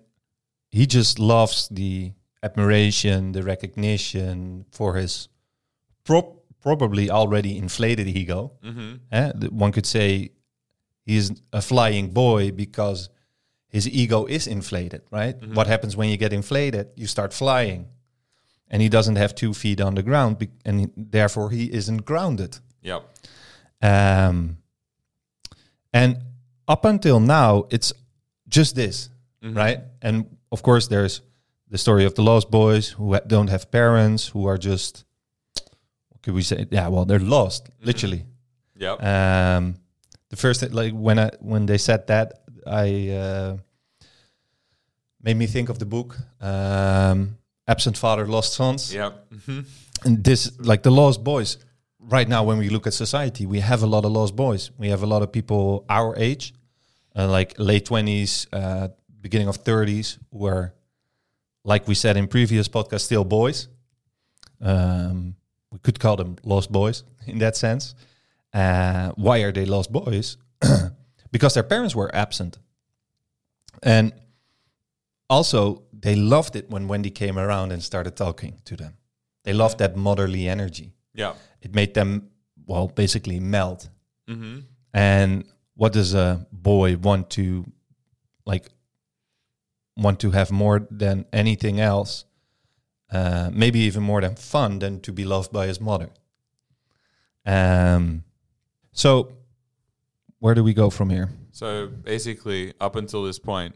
he 0.69 0.85
just 0.85 1.19
loves 1.19 1.69
the 1.69 2.11
admiration, 2.43 3.31
the 3.31 3.43
recognition 3.43 4.65
for 4.71 4.95
his 4.95 5.29
prob 6.03 6.25
probably 6.61 7.09
already 7.09 7.57
inflated 7.57 8.07
ego. 8.07 8.51
hmm 8.63 8.95
Eh, 9.11 9.31
One 9.49 9.71
could 9.71 9.85
say 9.85 10.31
he's 11.05 11.31
a 11.53 11.61
flying 11.61 12.09
boy 12.11 12.51
because 12.51 13.09
his 13.71 13.87
ego 13.87 14.25
is 14.25 14.47
inflated, 14.47 15.01
right? 15.11 15.35
What 15.55 15.67
happens 15.67 15.95
when 15.95 16.09
you 16.09 16.17
get 16.17 16.33
inflated? 16.33 16.87
You 16.95 17.07
start 17.07 17.33
flying. 17.33 17.87
And 18.69 18.81
he 18.81 18.89
doesn't 18.89 19.17
have 19.17 19.33
two 19.33 19.53
feet 19.53 19.81
on 19.81 19.95
the 19.95 20.03
ground, 20.03 20.37
be- 20.37 20.49
and 20.65 20.79
he- 20.81 20.87
therefore 20.95 21.49
he 21.51 21.71
isn't 21.73 22.05
grounded. 22.05 22.59
Yep. 22.83 23.01
Um, 23.81 24.57
and 25.93 26.17
up 26.67 26.85
until 26.85 27.19
now, 27.19 27.65
it's 27.69 27.91
just 28.47 28.75
this, 28.75 29.09
Mhm. 29.43 29.55
right? 29.55 29.79
And 30.01 30.25
of 30.51 30.61
course, 30.63 30.87
there's 30.87 31.21
the 31.69 31.77
story 31.77 32.05
of 32.05 32.13
the 32.15 32.21
lost 32.23 32.49
boys 32.51 32.89
who 32.89 33.13
ha- 33.13 33.21
don't 33.27 33.49
have 33.49 33.71
parents, 33.71 34.27
who 34.27 34.45
are 34.45 34.57
just, 34.57 35.03
what 36.09 36.21
could 36.21 36.33
we 36.33 36.43
say? 36.43 36.65
Yeah, 36.71 36.87
well, 36.89 37.05
they're 37.05 37.19
lost, 37.19 37.69
literally. 37.81 38.25
Yep. 38.77 39.03
Um, 39.03 39.75
the 40.29 40.35
first, 40.37 40.61
like 40.71 40.93
when 40.93 41.19
I 41.19 41.31
when 41.39 41.65
they 41.65 41.77
said 41.77 42.07
that, 42.07 42.40
I 42.65 43.09
uh, 43.09 43.57
made 45.21 45.37
me 45.37 45.47
think 45.47 45.69
of 45.69 45.77
the 45.79 45.85
book 45.85 46.17
um, 46.41 47.37
"Absent 47.67 47.97
Father, 47.97 48.25
Lost 48.27 48.53
Sons." 48.53 48.93
Yep. 48.93 49.29
Mhm. 49.31 49.65
and 50.05 50.23
this 50.23 50.51
like 50.59 50.81
the 50.81 50.89
lost 50.91 51.23
boys 51.23 51.57
right 51.99 52.27
now 52.27 52.43
when 52.43 52.57
we 52.57 52.69
look 52.69 52.87
at 52.87 52.93
society 52.93 53.45
we 53.45 53.59
have 53.59 53.83
a 53.83 53.87
lot 53.87 54.03
of 54.05 54.11
lost 54.11 54.35
boys 54.35 54.71
we 54.79 54.89
have 54.89 55.03
a 55.03 55.05
lot 55.05 55.21
of 55.21 55.31
people 55.31 55.85
our 55.89 56.15
age 56.17 56.53
uh, 57.15 57.27
like 57.27 57.53
late 57.59 57.85
20s 57.85 58.47
uh, 58.51 58.87
beginning 59.21 59.47
of 59.47 59.63
30s 59.63 60.17
who 60.31 60.47
are 60.47 60.73
like 61.63 61.87
we 61.87 61.93
said 61.93 62.17
in 62.17 62.27
previous 62.27 62.67
podcast 62.67 63.01
still 63.01 63.23
boys 63.23 63.67
um, 64.61 65.35
we 65.71 65.77
could 65.79 65.99
call 65.99 66.15
them 66.15 66.35
lost 66.43 66.71
boys 66.71 67.03
in 67.27 67.37
that 67.37 67.55
sense 67.55 67.93
uh, 68.53 69.11
why 69.15 69.43
are 69.43 69.51
they 69.51 69.65
lost 69.65 69.91
boys 69.91 70.37
because 71.31 71.53
their 71.53 71.63
parents 71.63 71.95
were 71.95 72.13
absent 72.15 72.57
and 73.83 74.13
also 75.29 75.83
they 75.93 76.15
loved 76.15 76.55
it 76.55 76.69
when 76.69 76.87
wendy 76.87 77.09
came 77.09 77.39
around 77.39 77.71
and 77.71 77.83
started 77.83 78.15
talking 78.15 78.59
to 78.65 78.75
them 78.75 78.97
they 79.43 79.53
loved 79.53 79.79
that 79.79 79.95
motherly 79.95 80.47
energy. 80.47 80.93
Yeah. 81.13 81.33
It 81.61 81.73
made 81.73 81.93
them, 81.93 82.29
well, 82.65 82.87
basically 82.87 83.39
melt. 83.39 83.89
Mm-hmm. 84.29 84.59
And 84.93 85.45
what 85.75 85.93
does 85.93 86.13
a 86.13 86.45
boy 86.51 86.97
want 86.97 87.29
to, 87.31 87.65
like, 88.45 88.69
want 89.97 90.19
to 90.19 90.31
have 90.31 90.51
more 90.51 90.87
than 90.91 91.25
anything 91.33 91.79
else? 91.79 92.25
Uh, 93.11 93.49
maybe 93.51 93.79
even 93.79 94.03
more 94.03 94.21
than 94.21 94.35
fun 94.35 94.79
than 94.79 95.01
to 95.01 95.11
be 95.11 95.25
loved 95.25 95.51
by 95.51 95.67
his 95.67 95.81
mother. 95.81 96.09
Um, 97.45 98.23
so 98.93 99.33
where 100.41 100.53
do 100.53 100.63
we 100.63 100.73
go 100.73 100.89
from 100.89 101.09
here? 101.09 101.29
So 101.51 101.87
basically, 101.87 102.73
up 102.81 102.95
until 102.95 103.23
this 103.23 103.39
point, 103.39 103.75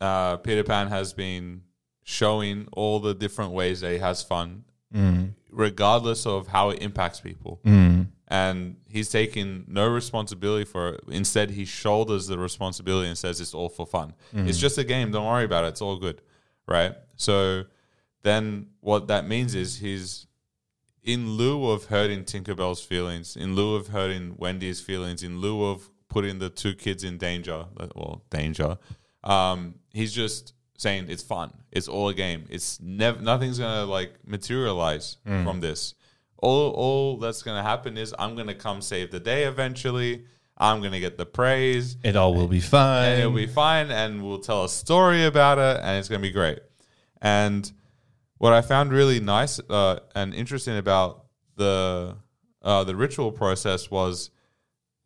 uh, 0.00 0.38
Peter 0.38 0.64
Pan 0.64 0.88
has 0.88 1.12
been 1.12 1.62
showing 2.02 2.66
all 2.72 2.98
the 3.00 3.14
different 3.14 3.52
ways 3.52 3.80
that 3.82 3.92
he 3.92 3.98
has 3.98 4.22
fun, 4.22 4.64
Mm. 4.94 5.34
regardless 5.50 6.26
of 6.26 6.46
how 6.48 6.70
it 6.70 6.80
impacts 6.80 7.20
people. 7.20 7.60
Mm. 7.64 8.06
And 8.28 8.76
he's 8.88 9.10
taking 9.10 9.64
no 9.68 9.86
responsibility 9.88 10.64
for 10.64 10.90
it. 10.94 11.00
Instead, 11.08 11.50
he 11.50 11.64
shoulders 11.64 12.26
the 12.28 12.38
responsibility 12.38 13.08
and 13.08 13.18
says 13.18 13.40
it's 13.40 13.52
all 13.54 13.68
for 13.68 13.86
fun. 13.86 14.14
It's 14.32 14.58
just 14.58 14.78
a 14.78 14.84
game. 14.84 15.10
Don't 15.10 15.26
worry 15.26 15.44
about 15.44 15.64
it. 15.64 15.68
It's 15.68 15.82
all 15.82 15.96
good. 15.96 16.22
Right. 16.66 16.94
So 17.16 17.64
then 18.22 18.68
what 18.80 19.06
that 19.08 19.28
means 19.28 19.54
is 19.54 19.78
he's 19.78 20.26
in 21.04 21.30
lieu 21.32 21.66
of 21.70 21.84
hurting 21.86 22.24
Tinkerbell's 22.24 22.82
feelings, 22.84 23.36
in 23.36 23.54
lieu 23.54 23.74
of 23.76 23.88
hurting 23.88 24.34
Wendy's 24.38 24.80
feelings, 24.80 25.22
in 25.22 25.40
lieu 25.40 25.64
of 25.64 25.90
putting 26.08 26.38
the 26.38 26.48
two 26.50 26.74
kids 26.74 27.04
in 27.04 27.18
danger, 27.18 27.66
well, 27.94 28.22
danger, 28.30 28.78
um, 29.24 29.74
he's 29.92 30.12
just 30.12 30.54
saying 30.78 31.06
it's 31.08 31.22
fun. 31.22 31.52
It's 31.72 31.88
all 31.88 32.08
a 32.08 32.14
game. 32.14 32.44
It's 32.50 32.80
never 32.80 33.20
nothing's 33.20 33.58
gonna 33.58 33.84
like 33.86 34.14
materialize 34.26 35.16
from 35.24 35.60
this. 35.60 35.94
All 36.38 36.70
all 36.70 37.16
that's 37.16 37.42
gonna 37.42 37.62
happen 37.62 37.96
is 37.96 38.14
I'm 38.18 38.36
gonna 38.36 38.54
come 38.54 38.80
save 38.82 39.10
the 39.10 39.20
day 39.20 39.44
eventually. 39.44 40.24
I'm 40.58 40.80
gonna 40.82 41.00
get 41.00 41.18
the 41.18 41.26
praise 41.26 41.96
It 42.02 42.16
all 42.16 42.34
will 42.34 42.48
be 42.48 42.60
fine. 42.60 43.10
and 43.10 43.20
it'll 43.20 43.32
be 43.32 43.46
fine 43.46 43.90
and 43.90 44.22
we'll 44.24 44.38
tell 44.38 44.64
a 44.64 44.68
story 44.70 45.24
about 45.24 45.58
it 45.58 45.80
and 45.82 45.98
it's 45.98 46.08
going 46.08 46.22
to 46.22 46.26
be 46.26 46.32
great 46.32 46.60
and 47.20 47.70
what 48.38 48.54
i 48.54 48.62
found 48.62 48.90
really 48.90 49.20
nice 49.20 49.60
uh, 49.68 49.98
and 50.14 50.32
interesting 50.32 50.78
about 50.78 51.26
the 51.56 52.16
uh, 52.62 52.84
the 52.84 52.96
ritual 52.96 53.30
process 53.32 53.90
was 53.90 54.30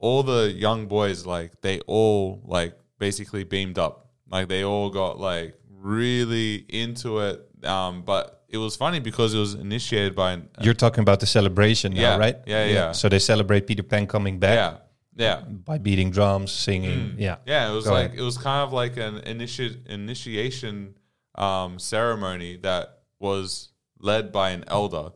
all 0.00 0.22
the 0.22 0.50
young 0.66 0.86
boys 0.86 1.18
like 1.26 1.50
they 1.60 1.78
all 1.86 2.40
like 2.44 2.72
basically 2.98 3.44
beamed 3.44 3.78
up 3.78 3.94
like 4.34 4.48
they 4.48 4.62
all 4.64 4.90
got 4.90 5.18
like 5.20 5.54
really 5.70 6.64
into 6.68 7.18
it 7.20 7.36
um, 7.64 8.02
but 8.02 8.42
it 8.48 8.56
was 8.58 8.74
funny 8.76 8.98
because 9.00 9.32
it 9.34 9.38
was 9.38 9.54
initiated 9.54 10.14
by 10.16 10.32
an, 10.32 10.48
You're 10.60 10.74
talking 10.74 11.02
about 11.02 11.20
the 11.20 11.26
celebration 11.26 11.92
now, 11.94 12.00
Yeah, 12.00 12.16
right? 12.16 12.36
yeah, 12.46 12.64
yeah. 12.66 12.92
So 12.92 13.08
they 13.08 13.18
celebrate 13.20 13.66
Peter 13.66 13.82
Pan 13.84 14.06
coming 14.06 14.38
back 14.40 14.54
yeah 14.54 14.76
yeah 15.16 15.40
by 15.42 15.76
beating 15.78 16.10
drums, 16.10 16.50
singing. 16.50 17.14
Yeah. 17.18 17.36
Yeah, 17.46 17.70
it 17.70 17.74
was 17.74 17.84
Go 17.84 17.92
like 17.92 18.06
ahead. 18.06 18.18
it 18.18 18.22
was 18.22 18.38
kind 18.38 18.62
of 18.66 18.72
like 18.72 18.96
an 18.96 19.20
initi- 19.20 19.86
initiation 19.86 20.94
um, 21.36 21.78
ceremony 21.78 22.56
that 22.62 22.84
was 23.18 23.68
led 24.00 24.32
by 24.32 24.50
an 24.50 24.64
elder, 24.66 25.10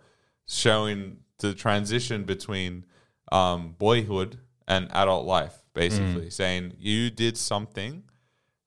showing 0.46 1.18
the 1.38 1.54
transition 1.54 2.24
between 2.24 2.84
um, 3.32 3.74
boyhood 3.78 4.38
and 4.66 4.90
adult 4.92 5.26
life. 5.26 5.54
Basically, 5.74 6.30
saying 6.30 6.74
you 6.78 7.10
did 7.10 7.36
something 7.36 8.04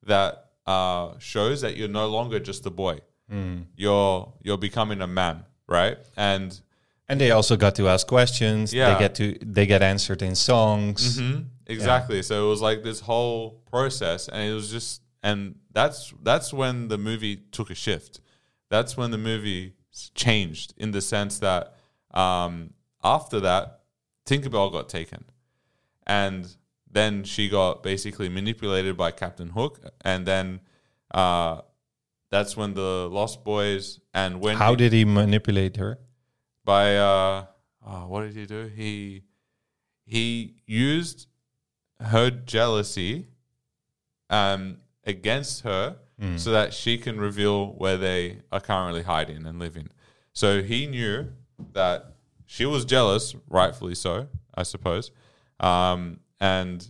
that 0.03 0.45
uh, 0.65 1.17
shows 1.19 1.61
that 1.61 1.77
you're 1.77 1.87
no 1.87 2.07
longer 2.07 2.39
just 2.39 2.65
a 2.65 2.69
boy. 2.69 2.99
You're 3.75 4.33
you're 4.41 4.57
becoming 4.57 5.01
a 5.01 5.07
man, 5.07 5.45
right? 5.67 5.97
And 6.15 6.59
And 7.09 7.19
they 7.21 7.31
also 7.31 7.55
got 7.55 7.75
to 7.75 7.87
ask 7.87 8.07
questions. 8.07 8.73
Yeah. 8.73 8.93
They 8.93 8.99
get 8.99 9.15
to 9.15 9.37
they 9.41 9.65
get 9.65 9.81
answered 9.81 10.21
in 10.21 10.35
songs. 10.35 11.19
Mhm, 11.19 11.45
exactly. 11.65 12.21
So 12.23 12.45
it 12.45 12.49
was 12.49 12.61
like 12.61 12.83
this 12.83 12.99
whole 13.01 13.61
process, 13.71 14.27
and 14.29 14.41
it 14.49 14.53
was 14.53 14.69
just, 14.71 15.01
and 15.23 15.55
that's 15.73 16.13
that's 16.23 16.51
when 16.53 16.87
the 16.89 16.97
movie 16.97 17.37
took 17.51 17.69
a 17.69 17.75
shift. 17.75 18.19
That's 18.69 18.97
when 18.97 19.11
the 19.11 19.17
movie 19.17 19.73
changed 20.13 20.73
in 20.77 20.91
the 20.91 21.01
sense 21.01 21.39
that 21.39 21.73
um, 22.11 22.73
after 23.03 23.39
that, 23.41 23.81
Tinkerbell 24.25 24.71
got 24.71 24.89
taken, 24.89 25.23
and 26.07 26.55
then 26.89 27.23
she 27.23 27.49
got 27.49 27.83
basically 27.83 28.29
manipulated 28.29 28.97
by 28.97 29.11
Captain 29.11 29.49
Hook, 29.49 29.79
and 30.01 30.25
then 30.25 30.61
uh, 31.13 31.61
that's 32.31 32.57
when 32.57 32.73
the 32.73 33.07
Lost 33.11 33.43
Boys 33.43 33.99
and 34.13 34.41
when 34.41 34.57
How 34.57 34.73
did 34.73 34.93
he 34.93 35.05
manipulate 35.05 35.77
her? 35.77 35.99
by 36.65 36.97
uh, 36.97 37.45
oh, 37.85 38.07
what 38.07 38.23
did 38.23 38.35
he 38.35 38.45
do? 38.45 38.69
He 38.75 39.23
he 40.05 40.55
used 40.65 41.27
her 42.01 42.29
jealousy 42.29 43.27
um, 44.29 44.77
against 45.05 45.63
her 45.63 45.97
so 46.35 46.49
that 46.49 46.73
she 46.73 46.97
can 46.97 47.19
reveal 47.19 47.67
where 47.73 47.95
they 47.95 48.39
are 48.51 48.59
currently 48.59 49.03
hiding 49.03 49.45
and 49.45 49.59
living. 49.59 49.89
So 50.33 50.63
he 50.63 50.87
knew 50.87 51.31
that 51.73 52.15
she 52.47 52.65
was 52.65 52.85
jealous, 52.85 53.35
rightfully 53.47 53.93
so, 53.93 54.27
I 54.55 54.63
suppose. 54.63 55.11
Um, 55.59 56.19
and 56.39 56.87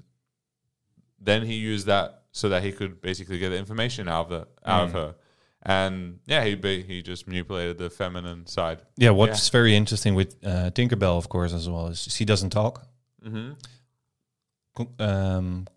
then 1.20 1.44
he 1.44 1.56
used 1.56 1.88
that 1.88 2.24
so 2.32 2.50
that 2.50 2.64
he 2.64 2.72
could 2.72 3.02
basically 3.02 3.40
get 3.40 3.50
the 3.50 3.58
information 3.58 4.08
out 4.08 4.26
of 4.26 4.30
the, 4.30 4.48
out 4.70 4.84
of 4.86 4.92
her. 4.94 5.16
And 5.64 6.20
yeah, 6.26 6.44
he 6.46 6.56
ba- 6.56 6.84
he 6.88 7.02
just 7.02 7.28
manipulated 7.28 7.78
the 7.78 7.90
feminine 7.90 8.46
side. 8.46 8.84
Yeah, 8.96 9.10
what's 9.10 9.50
very 9.50 9.76
interesting 9.76 10.16
with 10.16 10.36
uh, 10.46 10.70
Tinkerbell, 10.72 11.18
of 11.18 11.28
course, 11.30 11.54
as 11.54 11.68
well, 11.68 11.88
is 11.88 12.08
she 12.10 12.26
doesn't 12.26 12.52
talk. 12.52 12.88
Mm-hmm. 13.26 15.02
Um, 15.02 15.68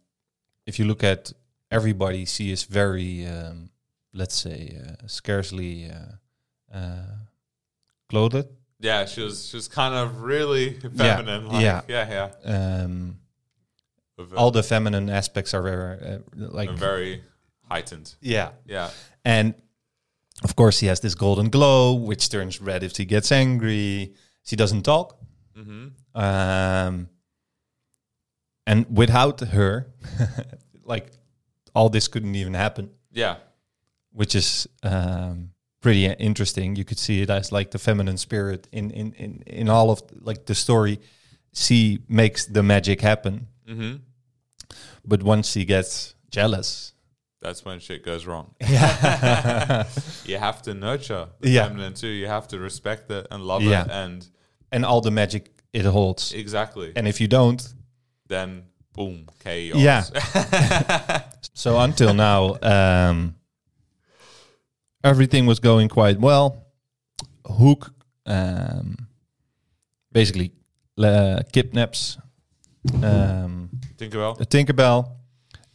if 0.66 0.78
you 0.78 0.84
look 0.84 1.02
at 1.02 1.32
everybody, 1.70 2.26
she 2.26 2.52
is 2.52 2.64
very, 2.64 3.26
um, 3.26 3.70
let's 4.12 4.34
say, 4.34 4.78
uh, 4.80 5.06
scarcely 5.06 5.90
uh, 5.90 6.76
uh, 6.76 7.16
clothed. 8.08 8.46
Yeah, 8.80 9.04
she 9.06 9.22
was 9.22 9.46
she 9.48 9.56
was 9.56 9.68
kind 9.68 9.94
of 9.94 10.22
really 10.22 10.78
Yeah, 10.94 11.16
feminine. 11.16 11.46
like, 11.48 11.62
yeah. 11.62 11.82
yeah, 11.88 12.30
yeah. 12.46 12.54
Um, 12.78 13.16
all 14.36 14.50
the 14.50 14.62
feminine 14.62 15.08
aspects 15.10 15.54
are 15.54 15.62
very, 15.62 15.98
uh, 16.00 16.18
like, 16.34 16.70
very 16.70 17.22
heightened. 17.68 18.14
yeah. 18.20 18.50
Yeah, 18.66 18.90
And 19.24 19.54
of 20.42 20.56
course, 20.56 20.80
he 20.80 20.86
has 20.88 21.00
this 21.00 21.14
golden 21.14 21.50
glow, 21.50 21.94
which 21.94 22.28
turns 22.28 22.60
red 22.60 22.82
if 22.82 22.96
he 22.96 23.04
gets 23.04 23.30
angry. 23.32 24.14
She 24.42 24.56
doesn't 24.56 24.82
talk. 24.82 25.18
mm-hmm. 25.56 25.88
Um, 26.20 27.08
and 28.66 28.86
without 28.96 29.40
her, 29.40 29.86
like 30.84 31.10
all 31.74 31.88
this 31.90 32.08
couldn't 32.08 32.34
even 32.34 32.54
happen, 32.54 32.90
yeah, 33.12 33.36
which 34.12 34.34
is 34.34 34.68
um, 34.82 35.50
pretty 35.80 36.06
interesting. 36.06 36.76
You 36.76 36.84
could 36.84 36.98
see 36.98 37.22
it 37.22 37.30
as 37.30 37.52
like 37.52 37.70
the 37.70 37.78
feminine 37.78 38.16
spirit 38.18 38.68
in 38.72 38.90
in 38.90 39.12
in 39.14 39.42
in 39.46 39.68
all 39.68 39.90
of 39.90 40.02
like 40.20 40.44
the 40.46 40.54
story. 40.54 40.98
She 41.52 41.98
makes 42.08 42.46
the 42.46 42.62
magic 42.62 43.00
happen, 43.00 43.46
mm-hmm. 43.66 43.96
but 45.04 45.22
once 45.22 45.50
she 45.50 45.64
gets 45.64 46.14
jealous, 46.30 46.92
That's 47.42 47.64
when 47.64 47.80
shit 47.80 48.04
goes 48.04 48.24
wrong. 48.26 48.54
yeah, 48.60 49.84
You 50.24 50.38
have 50.38 50.60
to 50.62 50.74
nurture 50.74 51.28
the 51.40 51.48
Yeah. 51.50 51.68
feminine 51.68 51.94
too. 51.94 52.08
You 52.08 52.28
have 52.28 52.46
to 52.48 52.58
respect 52.58 53.10
it 53.10 53.26
and 53.30 53.42
love 53.42 53.62
Yeah. 53.62 53.84
it, 53.84 53.90
and 53.90 54.28
and 54.72 54.84
all 54.84 55.00
the 55.00 55.10
magic 55.10 55.50
it 55.72 55.84
holds. 55.84 56.32
exactly. 56.32 56.92
And 56.96 57.06
if 57.08 57.20
you 57.20 57.28
don't, 57.28 57.74
then 58.28 58.64
boom, 58.92 59.26
chaos. 59.42 59.76
Yeah. 59.80 60.04
So 61.54 61.78
until 61.78 62.14
now, 62.14 62.56
um, 62.62 63.34
everything 65.02 65.46
was 65.46 65.60
going 65.60 65.88
quite 65.88 66.20
well. 66.20 66.66
Hook 67.46 67.92
um, 68.26 69.08
basically 70.12 70.52
uh, 70.98 71.42
kidnaps 71.52 72.18
um, 72.94 73.70
about 73.98 74.38
Tinkerbell, 74.50 75.10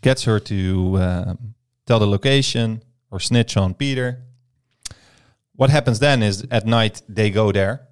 gets 0.01 0.23
her 0.23 0.39
to 0.39 0.97
um, 0.99 1.55
tell 1.85 1.99
the 1.99 2.07
location, 2.07 2.83
or 3.11 3.19
snitch 3.19 3.57
on 3.57 3.73
Peter. 3.73 4.21
What 5.55 5.69
happens 5.69 5.99
then 5.99 6.21
is 6.21 6.45
at 6.51 6.65
night 6.65 7.01
they 7.07 7.29
go 7.29 7.51
there. 7.51 7.87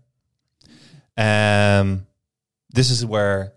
Um, 1.15 2.07
this 2.69 2.89
is 2.89 3.05
where 3.05 3.53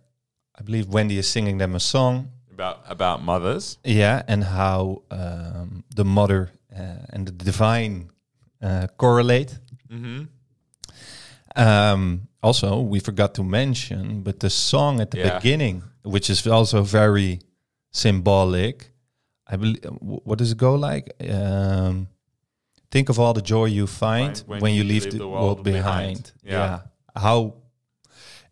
I 0.58 0.62
believe 0.62 0.88
Wendy 0.88 1.18
is 1.18 1.28
singing 1.28 1.58
them 1.58 1.74
a 1.74 1.80
song. 1.80 2.30
About 2.52 2.80
about 2.86 3.22
mothers. 3.22 3.78
Yeah, 3.84 4.22
and 4.28 4.44
how 4.44 5.02
um, 5.10 5.84
the 5.94 6.04
mother 6.04 6.50
and 7.12 7.26
the 7.26 7.32
divine 7.44 8.10
uh, 8.62 8.86
correlate. 8.96 9.58
Mm-hmm. 9.90 10.24
Um, 11.56 12.28
also, 12.42 12.80
we 12.80 13.00
forgot 13.00 13.34
to 13.34 13.42
mention, 13.44 14.22
but 14.22 14.40
the 14.40 14.50
song 14.50 15.00
at 15.00 15.10
the 15.10 15.18
Yeah. 15.18 15.38
beginning, 15.38 15.82
which 16.02 16.30
is 16.30 16.46
also 16.46 16.82
very 16.82 17.40
symbolic. 17.90 18.90
I 19.46 19.56
believe. 19.56 19.84
What 20.00 20.38
does 20.38 20.50
it 20.52 20.58
go 20.58 20.74
like? 20.74 21.14
Um, 21.30 22.08
think 22.90 23.08
of 23.08 23.18
all 23.18 23.32
the 23.32 23.42
joy 23.42 23.66
you 23.66 23.86
find 23.86 24.36
when, 24.46 24.74
you 24.74 24.84
leave, 24.84 25.10
the, 25.10 25.26
world, 25.26 25.62
behind. 25.62 26.32
Yeah. 26.42 26.80
How, 27.14 27.54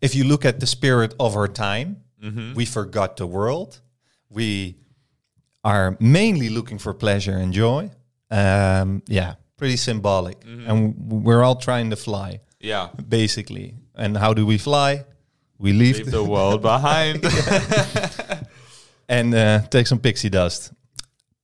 if 0.01 0.15
you 0.15 0.23
look 0.23 0.45
at 0.45 0.59
the 0.59 0.67
spirit 0.67 1.13
of 1.19 1.35
our 1.35 1.47
time, 1.47 2.01
Mm-hmm. 2.23 2.55
we 2.55 2.65
forgot 2.65 3.17
the 3.17 3.27
world. 3.27 3.81
We 4.29 4.77
are 5.63 5.95
mainly 5.99 6.49
looking 6.49 6.79
for 6.79 6.91
pleasure 6.93 7.37
and 7.37 7.53
joy. 7.53 7.91
Um, 8.31 9.01
yeah, 9.07 9.35
pretty 9.57 9.77
symbolic. 9.77 10.39
Mm-hmm. 10.41 10.69
And 10.69 11.23
we're 11.25 11.43
all 11.43 11.55
trying 11.55 11.89
to 11.91 11.95
fly 11.95 12.39
Yeah. 12.59 12.89
basically. 13.07 13.75
And 13.95 14.17
how 14.17 14.33
do 14.33 14.45
we 14.45 14.57
fly? 14.57 15.05
We 15.57 15.71
leave, 15.71 15.97
Leave 15.97 16.11
the 16.11 16.23
world 16.23 16.61
behind. 16.73 17.23
and 19.09 19.33
uh, 19.33 19.59
take 19.69 19.87
some 19.87 19.99
pixie 19.99 20.29
dust. 20.29 20.73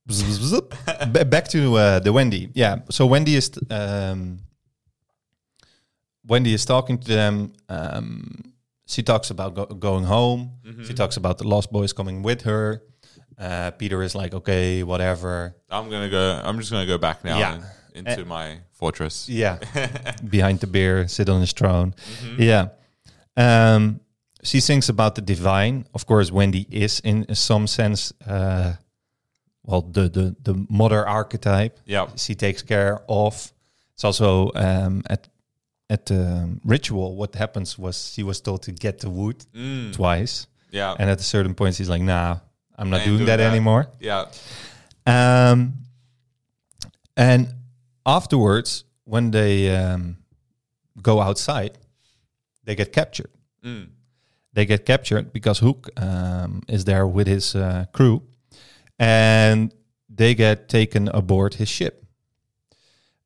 Back 0.06 1.48
to 1.48 1.76
uh, 1.76 1.98
the 2.00 2.12
Wendy. 2.12 2.50
Yeah. 2.54 2.80
So 2.90 3.06
Wendy 3.06 3.36
is 3.36 3.50
um, 3.70 4.40
Wendy 6.26 6.52
is 6.54 6.64
talking 6.64 6.98
to 6.98 7.08
them. 7.08 7.52
Um, 7.68 8.52
she 8.86 9.02
talks 9.02 9.30
about 9.30 9.54
go- 9.54 9.66
going 9.66 10.04
home. 10.04 10.50
She 10.84 10.92
talks 10.92 11.16
about 11.16 11.38
the 11.38 11.46
lost 11.48 11.70
boys 11.72 11.92
coming 11.92 12.22
with 12.22 12.42
her. 12.42 12.82
Uh, 13.42 13.70
Peter 13.72 14.02
is 14.02 14.14
like, 14.14 14.34
okay, 14.34 14.82
whatever. 14.84 15.54
I'm 15.70 15.90
gonna 15.90 16.08
go. 16.10 16.40
I'm 16.44 16.58
just 16.58 16.70
gonna 16.70 16.86
go 16.86 16.98
back 16.98 17.24
now 17.24 17.38
Yeah. 17.38 17.60
and 17.94 18.06
into 18.08 18.24
my 18.24 18.58
fortress. 18.72 19.28
Yeah. 19.28 19.58
Behind 20.30 20.60
the 20.60 20.66
beer, 20.66 21.08
sit 21.08 21.28
on 21.28 21.40
his 21.40 21.52
throne. 21.52 21.94
Yeah. 22.38 22.68
Um, 23.36 24.00
she 24.44 24.60
sings 24.60 24.88
about 24.88 25.14
the 25.14 25.22
divine. 25.22 25.86
Of 25.94 26.06
course, 26.06 26.30
Wendy 26.30 26.66
is 26.70 27.00
in 27.00 27.34
some 27.34 27.66
sense, 27.66 28.12
uh, 28.26 28.74
well, 29.64 29.82
the, 29.82 30.08
the, 30.08 30.36
the 30.42 30.66
mother 30.68 31.06
archetype. 31.06 31.78
Yeah. 31.86 32.06
She 32.16 32.34
takes 32.34 32.62
care 32.62 33.00
of. 33.08 33.52
It's 33.94 34.04
also 34.04 34.50
um, 34.54 35.02
at 35.10 35.28
at 35.90 36.06
the 36.06 36.48
ritual. 36.64 37.16
What 37.16 37.34
happens 37.34 37.78
was 37.78 38.12
she 38.14 38.22
was 38.22 38.40
told 38.40 38.62
to 38.62 38.72
get 38.72 38.98
the 39.00 39.10
wood 39.10 39.44
Mm. 39.54 39.92
twice, 39.92 40.46
Yeah. 40.70 40.94
and 40.98 41.10
at 41.10 41.20
a 41.20 41.22
certain 41.24 41.54
point, 41.54 41.74
she's 41.74 41.88
like, 41.90 42.02
"Nah, 42.02 42.38
I'm 42.82 42.90
not 42.90 43.04
doing 43.04 43.16
doing 43.18 43.26
that, 43.26 43.36
that." 43.38 43.50
anymore." 43.50 43.86
Yeah. 44.00 44.26
Um, 45.06 45.74
and 47.16 47.48
afterwards, 48.04 48.84
when 49.04 49.30
they 49.30 49.74
um, 49.74 50.16
go 51.00 51.20
outside, 51.20 51.78
they 52.64 52.74
get 52.74 52.92
captured. 52.92 53.30
Mm. 53.64 53.88
They 54.52 54.66
get 54.66 54.84
captured 54.84 55.32
because 55.32 55.58
Hook 55.60 55.88
um, 55.96 56.62
is 56.68 56.84
there 56.84 57.06
with 57.06 57.26
his 57.26 57.54
uh, 57.54 57.86
crew, 57.92 58.22
and 58.98 59.72
they 60.08 60.34
get 60.34 60.68
taken 60.68 61.08
aboard 61.08 61.54
his 61.54 61.68
ship. 61.68 62.04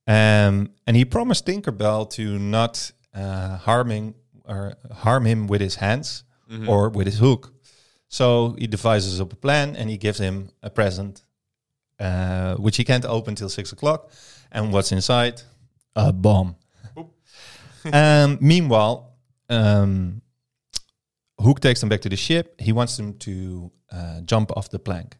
Um, 0.06 0.70
and 0.86 0.96
he 0.96 1.04
promised 1.04 1.46
Tinkerbell 1.46 2.08
to 2.10 2.38
not 2.38 2.92
uh, 3.12 3.56
harming 3.56 4.14
or 4.44 4.74
harm 4.92 5.26
him 5.26 5.46
with 5.48 5.60
his 5.60 5.76
hands 5.76 6.22
Mhm. 6.48 6.68
or 6.68 6.88
with 6.90 7.06
his 7.08 7.18
hook. 7.18 7.52
So 8.08 8.54
he 8.58 8.66
devises 8.66 9.20
up 9.20 9.32
a 9.32 9.36
plan 9.36 9.76
and 9.76 9.90
he 9.90 9.96
gives 9.96 10.18
him 10.18 10.50
a 10.62 10.70
present, 10.70 11.24
uh, 11.98 12.54
which 12.56 12.76
he 12.76 12.84
can't 12.84 13.04
open 13.04 13.34
till 13.34 13.48
six 13.48 13.72
o'clock. 13.72 14.10
And 14.52 14.72
what's 14.72 14.92
inside? 14.92 15.42
A 15.94 16.12
bomb. 16.12 16.56
Um, 17.92 18.38
meanwhile, 18.40 19.12
um, 19.48 20.20
Hook 21.40 21.60
takes 21.60 21.78
them 21.80 21.88
back 21.88 22.00
to 22.00 22.08
the 22.08 22.16
ship. 22.16 22.60
He 22.60 22.72
wants 22.72 22.96
them 22.96 23.14
to 23.18 23.70
uh, 23.92 24.20
jump 24.22 24.50
off 24.56 24.70
the 24.70 24.80
plank. 24.80 25.16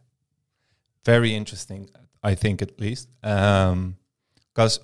Very 1.05 1.33
interesting, 1.33 1.89
I 2.25 2.35
think, 2.35 2.63
at 2.63 2.81
least. 2.81 3.09
Because 3.23 4.81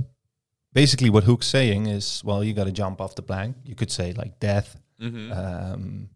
basically, 0.72 1.10
what 1.10 1.24
Hook's 1.24 1.48
saying 1.48 1.86
is, 1.86 2.22
well, 2.24 2.44
you 2.44 2.52
got 2.54 2.64
to 2.64 2.72
jump 2.72 3.00
off 3.00 3.16
the 3.16 3.22
plank. 3.22 3.56
You 3.64 3.74
could 3.74 3.90
say, 3.90 4.12
like, 4.12 4.38
death. 4.38 4.76
Mhm. 5.00 5.32
Um, 5.36 6.08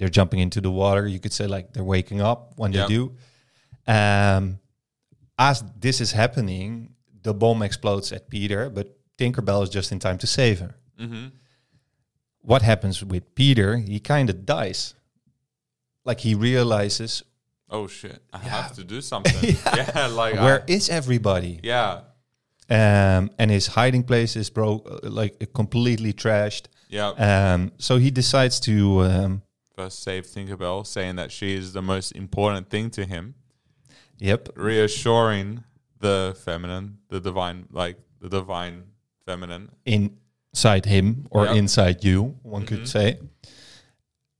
they're 0.00 0.08
jumping 0.08 0.40
into 0.40 0.60
the 0.60 0.70
water. 0.70 1.06
You 1.06 1.20
could 1.20 1.32
say, 1.32 1.46
like, 1.46 1.72
they're 1.74 1.84
waking 1.84 2.20
up 2.22 2.54
when 2.56 2.72
Yeah. 2.72 2.86
they 2.86 2.94
do. 2.94 3.12
Um, 3.86 4.58
as 5.38 5.62
this 5.78 6.00
is 6.00 6.12
happening, 6.12 6.94
the 7.22 7.34
bomb 7.34 7.62
explodes 7.62 8.10
at 8.12 8.28
Peter, 8.30 8.70
but 8.70 8.96
Tinkerbell 9.18 9.62
is 9.62 9.68
just 9.68 9.92
in 9.92 9.98
time 9.98 10.16
to 10.18 10.26
save 10.26 10.60
her 10.60 10.74
Mhm. 10.98 11.32
what 12.40 12.62
happens 12.62 13.04
with 13.04 13.34
Peter, 13.34 13.76
he 13.76 14.00
kind 14.00 14.30
of 14.30 14.46
dies. 14.46 14.94
Like 16.04 16.20
he 16.20 16.34
realizes, 16.34 17.22
Oh 17.72 17.86
shit! 17.86 18.20
I 18.32 18.38
Yeah. 18.42 18.48
have 18.62 18.74
to 18.76 18.84
do 18.84 19.00
something. 19.12 19.56
yeah. 19.76 20.06
Like 20.22 20.34
where 20.34 20.62
I, 20.62 20.72
is 20.72 20.88
everybody? 20.88 21.60
yeah. 21.62 22.00
Um, 22.70 23.30
and 23.38 23.50
his 23.50 23.66
hiding 23.68 24.04
place 24.04 24.34
is 24.36 24.48
broke, 24.50 24.88
uh, 24.90 25.08
like 25.10 25.52
completely 25.52 26.12
trashed. 26.12 26.66
Yeah. 26.88 27.10
Um, 27.28 27.72
so 27.78 27.98
he 27.98 28.10
decides 28.10 28.60
to, 28.60 29.02
um, 29.02 29.42
First 29.80 30.02
save 30.02 30.26
Tinkerbell, 30.26 30.86
saying 30.86 31.16
that 31.16 31.32
she 31.32 31.54
is 31.54 31.72
the 31.72 31.80
most 31.82 32.12
important 32.12 32.68
thing 32.68 32.90
to 32.90 33.04
him, 33.06 33.34
yep, 34.18 34.48
reassuring 34.54 35.64
the 35.98 36.36
feminine, 36.44 36.98
the 37.08 37.20
divine, 37.20 37.66
like 37.70 37.96
the 38.20 38.28
divine 38.28 38.84
feminine. 39.24 39.70
inside 39.86 40.84
him 40.84 41.26
or 41.30 41.46
Yeah. 41.46 41.54
inside 41.54 42.04
you, 42.04 42.36
one 42.42 42.62
Mhm. 42.64 42.66
could 42.68 42.88
say. 42.88 43.18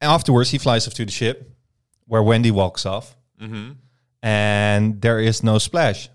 Afterwards, 0.02 0.50
he 0.50 0.58
flies 0.58 0.86
off 0.86 0.94
to 0.94 1.04
the 1.04 1.10
ship, 1.12 1.56
where 2.06 2.22
Wendy 2.22 2.50
walks 2.50 2.84
off, 2.84 3.16
Mm-hmm. 3.40 3.72
and 4.22 5.00
there 5.00 5.20
is 5.20 5.42
no 5.42 5.58
splash. 5.58 6.08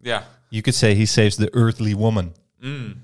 Yeah. 0.00 0.24
You 0.50 0.62
could 0.62 0.74
say 0.74 0.94
he 0.94 1.06
saves 1.06 1.36
the 1.36 1.50
earthly 1.54 1.94
woman. 1.94 2.34
Mm. 2.62 2.96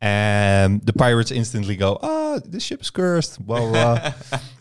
And 0.00 0.82
the 0.84 0.92
pirates 0.92 1.30
instantly 1.30 1.74
go, 1.74 1.98
ah, 2.02 2.38
the 2.44 2.60
ship's 2.60 2.90
cursed. 2.90 3.44
Blah, 3.44 3.70
blah. 3.70 4.12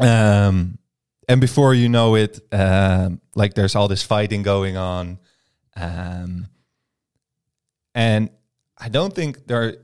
um, 0.00 0.78
and 1.28 1.40
before 1.40 1.74
you 1.74 1.88
know 1.88 2.14
it, 2.16 2.40
um, 2.52 3.20
like 3.34 3.54
there's 3.54 3.74
all 3.74 3.88
this 3.88 4.02
fighting 4.02 4.42
going 4.42 4.76
on. 4.76 5.18
Um, 5.76 6.46
and 7.94 8.30
I 8.76 8.88
don't 8.88 9.14
think 9.14 9.46
there, 9.46 9.76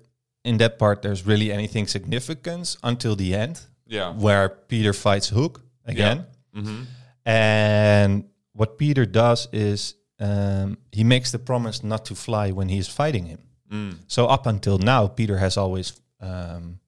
in 0.45 0.59
that 0.59 0.79
part, 0.79 1.03
there's 1.03 1.27
really 1.27 1.53
anything 1.53 1.87
significant 1.87 2.77
until 2.83 3.17
the 3.17 3.35
end, 3.35 3.61
Yeah. 3.87 4.13
where 4.13 4.49
Peter 4.49 4.93
fights 4.93 5.29
Hook 5.29 5.61
again. 5.85 6.27
Mm-hmm. 6.57 6.83
And 7.27 8.25
what 8.53 8.79
Peter 8.79 9.07
does 9.07 9.49
is 9.53 9.95
um, 10.21 10.79
he 10.93 11.05
makes 11.05 11.31
the 11.33 11.39
promise 11.39 11.83
not 11.83 12.05
to 12.07 12.15
fly 12.15 12.51
when 12.53 12.69
he's 12.69 12.89
fighting 12.89 13.27
him. 13.27 13.41
Mm. 13.73 13.99
So 14.07 14.27
up 14.27 14.47
until 14.47 14.79
now, 14.79 15.09
Peter 15.09 15.39
has 15.39 15.57
always, 15.57 16.01
um, 16.21 16.79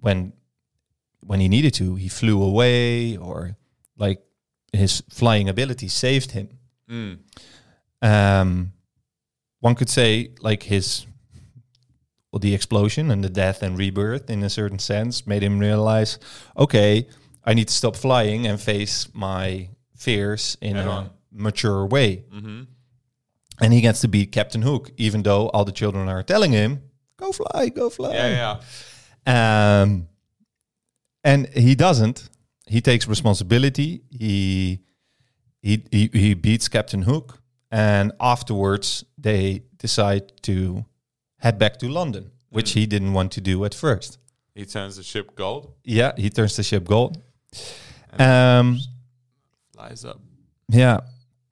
when 0.00 0.32
when 1.20 1.40
he 1.40 1.48
needed 1.48 1.74
to, 1.74 1.96
he 1.96 2.08
flew 2.08 2.42
away, 2.42 3.16
or 3.16 3.56
like 3.96 4.22
his 4.72 5.02
flying 5.10 5.48
ability 5.48 5.88
saved 5.88 6.32
him. 6.32 6.48
Mm. 6.90 7.18
Um, 8.02 8.72
one 9.60 9.74
could 9.74 9.88
say 9.88 10.30
like 10.40 10.62
his, 10.64 11.06
well, 12.32 12.40
the 12.40 12.54
explosion 12.54 13.10
and 13.10 13.22
the 13.24 13.28
death 13.30 13.62
and 13.62 13.76
rebirth, 13.78 14.30
in 14.30 14.42
a 14.42 14.50
certain 14.50 14.78
sense, 14.78 15.26
made 15.26 15.42
him 15.42 15.58
realize, 15.58 16.18
okay, 16.56 17.08
I 17.44 17.54
need 17.54 17.68
to 17.68 17.74
stop 17.74 17.96
flying 17.96 18.46
and 18.46 18.60
face 18.60 19.08
my 19.14 19.70
fears 19.96 20.56
in 20.60 20.76
Head 20.76 20.86
a 20.86 20.90
on. 20.90 21.10
mature 21.32 21.86
way. 21.86 22.24
Mm-hmm. 22.32 22.62
And 23.60 23.72
he 23.72 23.80
gets 23.80 24.00
to 24.02 24.08
be 24.08 24.26
Captain 24.26 24.62
Hook, 24.62 24.92
even 24.96 25.22
though 25.24 25.48
all 25.48 25.64
the 25.64 25.72
children 25.72 26.08
are 26.08 26.22
telling 26.22 26.52
him, 26.52 26.82
"Go 27.16 27.32
fly, 27.32 27.70
go 27.70 27.90
fly." 27.90 28.12
Yeah. 28.14 28.60
Yeah. 29.26 29.82
Um, 29.82 30.06
and 31.24 31.46
he 31.48 31.74
doesn't. 31.74 32.28
He 32.66 32.80
takes 32.80 33.06
responsibility. 33.08 34.02
He 34.10 34.80
he 35.62 35.84
he, 35.90 36.10
he 36.12 36.34
beats 36.34 36.68
Captain 36.68 37.02
Hook, 37.02 37.40
and 37.70 38.12
afterwards 38.20 39.04
they 39.16 39.62
decide 39.78 40.42
to 40.42 40.84
head 41.38 41.58
back 41.58 41.78
to 41.78 41.88
London, 41.88 42.30
which 42.50 42.72
he 42.72 42.86
didn't 42.86 43.12
want 43.12 43.32
to 43.32 43.40
do 43.40 43.64
at 43.64 43.74
first. 43.74 44.18
He 44.54 44.64
turns 44.64 44.96
the 44.96 45.02
ship 45.02 45.34
gold, 45.36 45.72
Yeah, 45.84 46.12
he 46.16 46.30
turns 46.30 46.56
the 46.56 46.62
ship 46.62 46.84
gold. 46.84 47.18
and 48.12 48.20
Um, 48.22 48.78
flies 49.72 50.04
up. 50.04 50.20
yeah. 50.68 51.00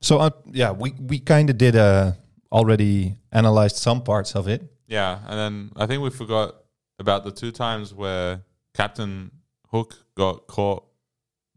So 0.01 0.19
uh, 0.19 0.29
yeah, 0.51 0.71
we 0.71 0.93
we 0.99 1.19
kind 1.19 1.49
of 1.49 1.57
did 1.57 1.75
a 1.75 2.17
already 2.51 3.15
analyzed 3.31 3.77
some 3.77 4.01
parts 4.03 4.35
of 4.35 4.47
it. 4.47 4.61
Yeah, 4.87 5.19
and 5.27 5.37
then 5.39 5.71
I 5.75 5.85
think 5.87 6.01
we 6.03 6.09
forgot 6.09 6.55
about 6.99 7.23
the 7.23 7.31
two 7.31 7.51
times 7.51 7.93
where 7.93 8.41
Captain 8.73 9.31
Hook 9.71 10.05
got 10.15 10.47
caught 10.47 10.83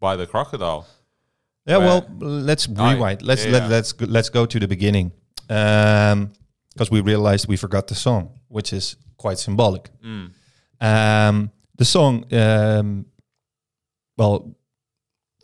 by 0.00 0.16
the 0.16 0.26
crocodile. 0.26 0.86
Yeah, 1.66 1.78
well, 1.78 2.06
let's 2.20 2.68
rewind. 2.68 3.22
Let's 3.22 3.44
yeah, 3.44 3.52
let, 3.52 3.62
yeah. 3.62 3.68
let's 3.68 3.92
go, 3.92 4.06
let's 4.06 4.28
go 4.30 4.46
to 4.46 4.58
the 4.58 4.66
beginning, 4.66 5.12
because 5.46 6.90
we 6.90 7.00
realized 7.00 7.46
we 7.48 7.56
forgot 7.56 7.86
the 7.86 7.94
song, 7.94 8.40
which 8.48 8.72
is 8.72 8.96
quite 9.16 9.38
symbolic. 9.38 9.90
Mm. 10.04 10.30
Um, 10.80 11.50
the 11.76 11.84
song, 11.84 12.24
um, 12.34 13.06
well, 14.16 14.56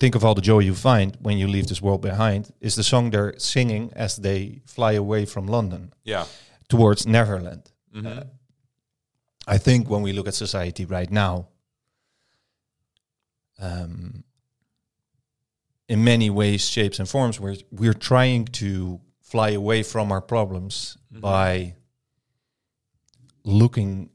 think 0.00 0.14
of 0.14 0.24
all 0.24 0.34
the 0.34 0.40
joy 0.42 0.60
you 0.60 0.74
find 0.74 1.16
when 1.20 1.38
you 1.38 1.46
leave 1.46 1.66
this 1.68 1.80
world 1.82 2.00
behind. 2.02 2.50
Is 2.60 2.74
the 2.74 2.82
song 2.82 3.10
they're 3.10 3.34
singing 3.38 3.92
as 3.94 4.16
they 4.16 4.62
fly 4.66 4.92
away 4.92 5.26
from 5.26 5.46
London 5.46 5.92
Yeah. 6.04 6.24
towards 6.68 7.06
Neverland. 7.06 7.70
hmm 7.92 8.20
I 9.48 9.58
think 9.58 9.88
when 9.88 10.02
we 10.02 10.12
look 10.12 10.26
at 10.26 10.34
society 10.34 10.84
right 10.86 11.10
now, 11.10 11.46
um, 13.58 14.24
in 15.88 16.02
many 16.04 16.30
ways, 16.30 16.68
shapes, 16.68 16.98
and 16.98 17.08
forms, 17.08 17.38
we're 17.40 17.56
we're 17.70 17.94
trying 17.94 18.44
to 18.46 19.00
fly 19.20 19.50
away 19.50 19.82
from 19.82 20.12
our 20.12 20.20
problems 20.20 20.96
Mhm. 21.12 21.20
by 21.20 21.74
looking 23.44 24.10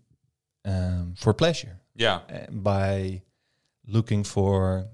um, 0.65 1.15
for 1.17 1.33
pleasure, 1.33 1.79
yeah. 1.95 2.19
uh, 2.29 2.51
by 2.51 3.21
looking 3.87 4.23
for 4.23 4.85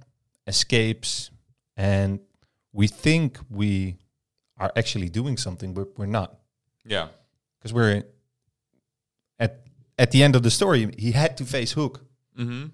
escapes, 0.46 1.30
and 1.76 2.20
we 2.72 2.88
think 2.88 3.38
we 3.50 3.98
are 4.58 4.72
actually 4.78 5.10
doing 5.10 5.36
something, 5.38 5.74
but 5.74 5.98
we're 5.98 6.06
not 6.06 6.40
Yeah. 6.86 7.10
because 7.60 7.74
we're 7.74 8.04
at 9.40 9.64
at 10.00 10.12
the 10.12 10.24
end 10.24 10.36
of 10.36 10.44
the 10.44 10.52
story. 10.52 10.90
He 10.98 11.12
had 11.12 11.36
to 11.38 11.46
face 11.46 11.74
Hook. 11.74 12.06
hmm 12.36 12.68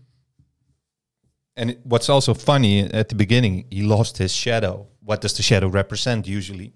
And 1.55 1.77
what's 1.83 2.09
also 2.09 2.33
funny 2.33 2.81
at 2.81 3.09
the 3.09 3.15
beginning, 3.15 3.65
he 3.69 3.83
lost 3.83 4.17
his 4.17 4.33
shadow. 4.33 4.87
What 5.01 5.21
does 5.21 5.33
the 5.33 5.43
shadow 5.43 5.67
represent 5.67 6.27
usually? 6.27 6.73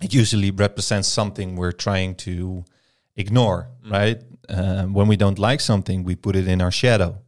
It 0.00 0.14
usually 0.14 0.50
represents 0.50 1.08
something 1.08 1.56
we're 1.56 1.72
trying 1.72 2.14
to 2.16 2.64
ignore, 3.16 3.68
right? 3.90 4.22
Um, 4.48 4.94
when 4.94 5.08
we 5.08 5.16
don't 5.16 5.38
like 5.38 5.60
something, 5.60 6.04
we 6.04 6.16
put 6.16 6.36
it 6.36 6.46
in 6.46 6.60
our 6.60 6.70
shadow. 6.70 7.18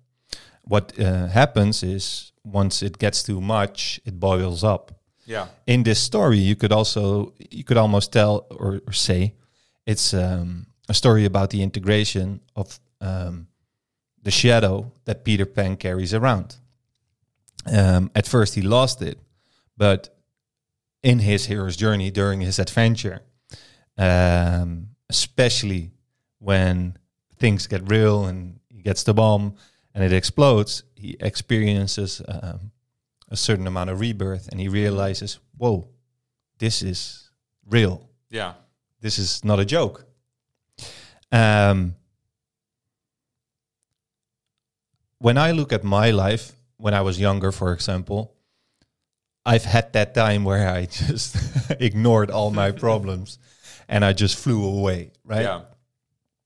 What 0.63 0.99
uh, 0.99 1.27
happens 1.29 1.83
is 1.83 2.33
once 2.45 2.83
it 2.83 2.99
gets 2.99 3.23
too 3.23 3.41
much, 3.41 4.01
it 4.05 4.19
boils 4.21 4.65
up. 4.65 4.93
Yeah. 5.27 5.49
In 5.67 5.83
this 5.83 6.01
story, 6.01 6.39
you 6.39 6.57
could 6.57 6.73
also 6.73 7.35
you 7.51 7.65
could 7.65 7.77
almost 7.77 8.13
tell 8.13 8.47
or, 8.51 8.81
or 8.87 8.93
say 8.93 9.35
it's 9.87 10.15
um, 10.15 10.67
a 10.89 10.95
story 10.95 11.25
about 11.25 11.51
the 11.51 11.63
integration 11.63 12.41
of 12.55 12.79
um, 13.01 13.49
the 14.23 14.31
shadow 14.31 14.93
that 15.05 15.25
Peter 15.25 15.47
Pan 15.47 15.77
carries 15.77 16.13
around. 16.15 16.57
Um, 17.71 18.11
at 18.15 18.27
first, 18.27 18.55
he 18.55 18.63
lost 18.63 19.03
it, 19.03 19.19
but 19.77 20.15
in 21.03 21.21
his 21.21 21.47
hero's 21.47 21.77
journey 21.77 22.11
during 22.11 22.41
his 22.41 22.59
adventure, 22.59 23.23
um, 23.97 24.89
especially 25.09 25.91
when 26.39 26.97
things 27.39 27.67
get 27.67 27.89
real 27.91 28.25
and 28.27 28.59
he 28.69 28.83
gets 28.83 29.03
the 29.05 29.15
bomb 29.15 29.55
and 29.95 30.05
it 30.05 30.13
explodes, 30.13 30.83
he 30.95 31.17
experiences 31.21 32.23
um, 32.29 32.71
a 33.29 33.37
certain 33.37 33.67
amount 33.67 33.91
of 33.91 34.01
rebirth 34.01 34.49
and 34.49 34.61
he 34.61 34.69
realizes, 34.69 35.39
whoa, 35.57 35.89
this 36.59 36.83
is 36.83 37.31
real 37.69 38.09
Yeah. 38.31 38.55
this 39.01 39.19
is 39.19 39.45
not 39.45 39.61
a 39.61 39.65
joke. 39.65 40.05
Um, 41.31 41.95
when 45.19 45.37
I 45.39 45.53
look 45.53 45.73
at 45.73 45.85
my 45.85 46.11
life, 46.11 46.53
when 46.77 46.95
I 46.95 47.01
was 47.03 47.19
younger, 47.19 47.53
for 47.53 47.73
example, 47.73 48.35
I've 49.45 49.65
had 49.65 49.93
that 49.93 50.15
time 50.15 50.45
where 50.45 50.69
I 50.69 50.87
just 51.07 51.37
ignored 51.81 52.31
all 52.31 52.51
my 52.51 52.71
problems 52.73 53.39
and 53.89 54.05
I 54.05 54.13
just 54.13 54.37
flew 54.39 54.65
away, 54.65 55.13
right? 55.25 55.43
Yeah. 55.43 55.61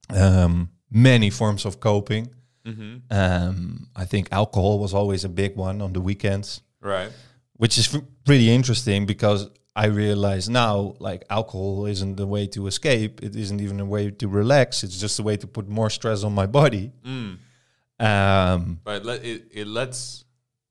Um, 0.09 0.69
many 0.91 1.29
forms 1.29 1.65
of 1.65 1.79
coping. 1.79 2.27
hmm 2.65 2.97
Um, 3.09 3.87
I 3.95 4.05
think 4.05 4.27
alcohol 4.31 4.79
was 4.79 4.93
always 4.93 5.25
a 5.25 5.29
big 5.29 5.55
one 5.57 5.81
on 5.81 5.93
the 5.93 6.01
weekends 6.01 6.61
Right. 6.81 7.11
which 7.57 7.77
is 7.77 7.93
f- 7.95 8.01
pretty 8.25 8.49
interesting 8.49 9.05
because 9.05 9.49
I 9.75 9.87
realize 9.87 10.49
now 10.49 10.95
like 10.99 11.23
alcohol 11.29 11.85
isn't 11.87 12.15
the 12.17 12.27
way 12.27 12.47
to 12.47 12.67
escape. 12.67 13.23
It 13.23 13.35
isn't 13.35 13.59
even 13.61 13.79
a 13.79 13.85
way 13.85 14.11
to 14.11 14.27
relax. 14.27 14.83
It's 14.83 14.99
just 14.99 15.19
a 15.19 15.23
way 15.23 15.37
to 15.37 15.47
put 15.47 15.67
more 15.67 15.89
stress 15.89 16.23
on 16.23 16.33
my 16.33 16.45
body. 16.45 16.91
Mm. 17.05 17.37
Um, 17.99 18.79
But 18.83 19.05
it 19.23 19.43
it 19.53 19.67
lets 19.67 20.25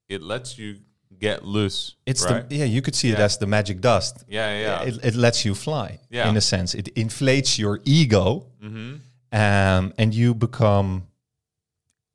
it 0.09 0.21
lets 0.21 0.57
you 0.57 0.77
get 1.19 1.43
loose. 1.45 1.95
it's 2.05 2.23
right. 2.25 2.49
the 2.49 2.55
yeah 2.57 2.65
you 2.65 2.81
could 2.81 2.95
see 2.95 3.09
it 3.11 3.19
as 3.19 3.37
the 3.37 3.45
magic 3.47 3.79
dust. 3.81 4.25
yeah 4.27 4.59
yeah. 4.59 4.81
It, 4.87 5.05
it 5.05 5.15
lets 5.15 5.43
you 5.45 5.55
fly 5.55 5.99
Yeah. 6.09 6.29
in 6.29 6.37
a 6.37 6.41
sense. 6.41 6.73
It 6.77 6.89
inflates 6.95 7.57
your 7.57 7.79
ego, 7.85 8.45
mm-hmm. 8.61 8.95
um, 9.31 9.93
and 9.97 10.13
you 10.13 10.33
become. 10.35 11.03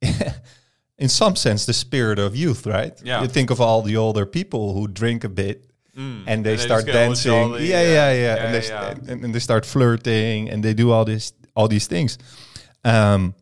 In 0.97 1.07
some 1.09 1.35
sense, 1.37 1.65
the 1.65 1.73
spirit 1.73 2.19
of 2.19 2.35
youth, 2.35 2.65
right? 2.67 2.93
Yeah. 3.03 3.21
You 3.21 3.29
think 3.29 3.49
of 3.51 3.61
all 3.61 3.81
the 3.81 3.95
older 3.95 4.25
people 4.25 4.73
who 4.73 4.87
drink 4.87 5.23
a 5.23 5.29
bit 5.29 5.65
Mm. 5.97 6.23
and 6.27 6.45
they 6.45 6.53
just 6.55 6.65
start 6.65 6.85
dancing. 6.85 7.31
jolly, 7.31 7.67
yeah, 7.69 7.81
yeah, 7.81 8.13
yeah, 8.13 8.35
And, 8.45 8.53
they 8.53 8.67
yeah. 8.67 8.93
st- 8.93 9.09
and, 9.09 9.23
and 9.25 9.33
they 9.33 9.39
start 9.39 9.65
flirting, 9.65 10.49
and 10.49 10.63
they 10.63 10.73
do 10.73 10.91
all 10.91 11.03
this, 11.03 11.33
all 11.55 11.67
these 11.67 11.87
things. 11.87 12.17
Um, 12.85 13.33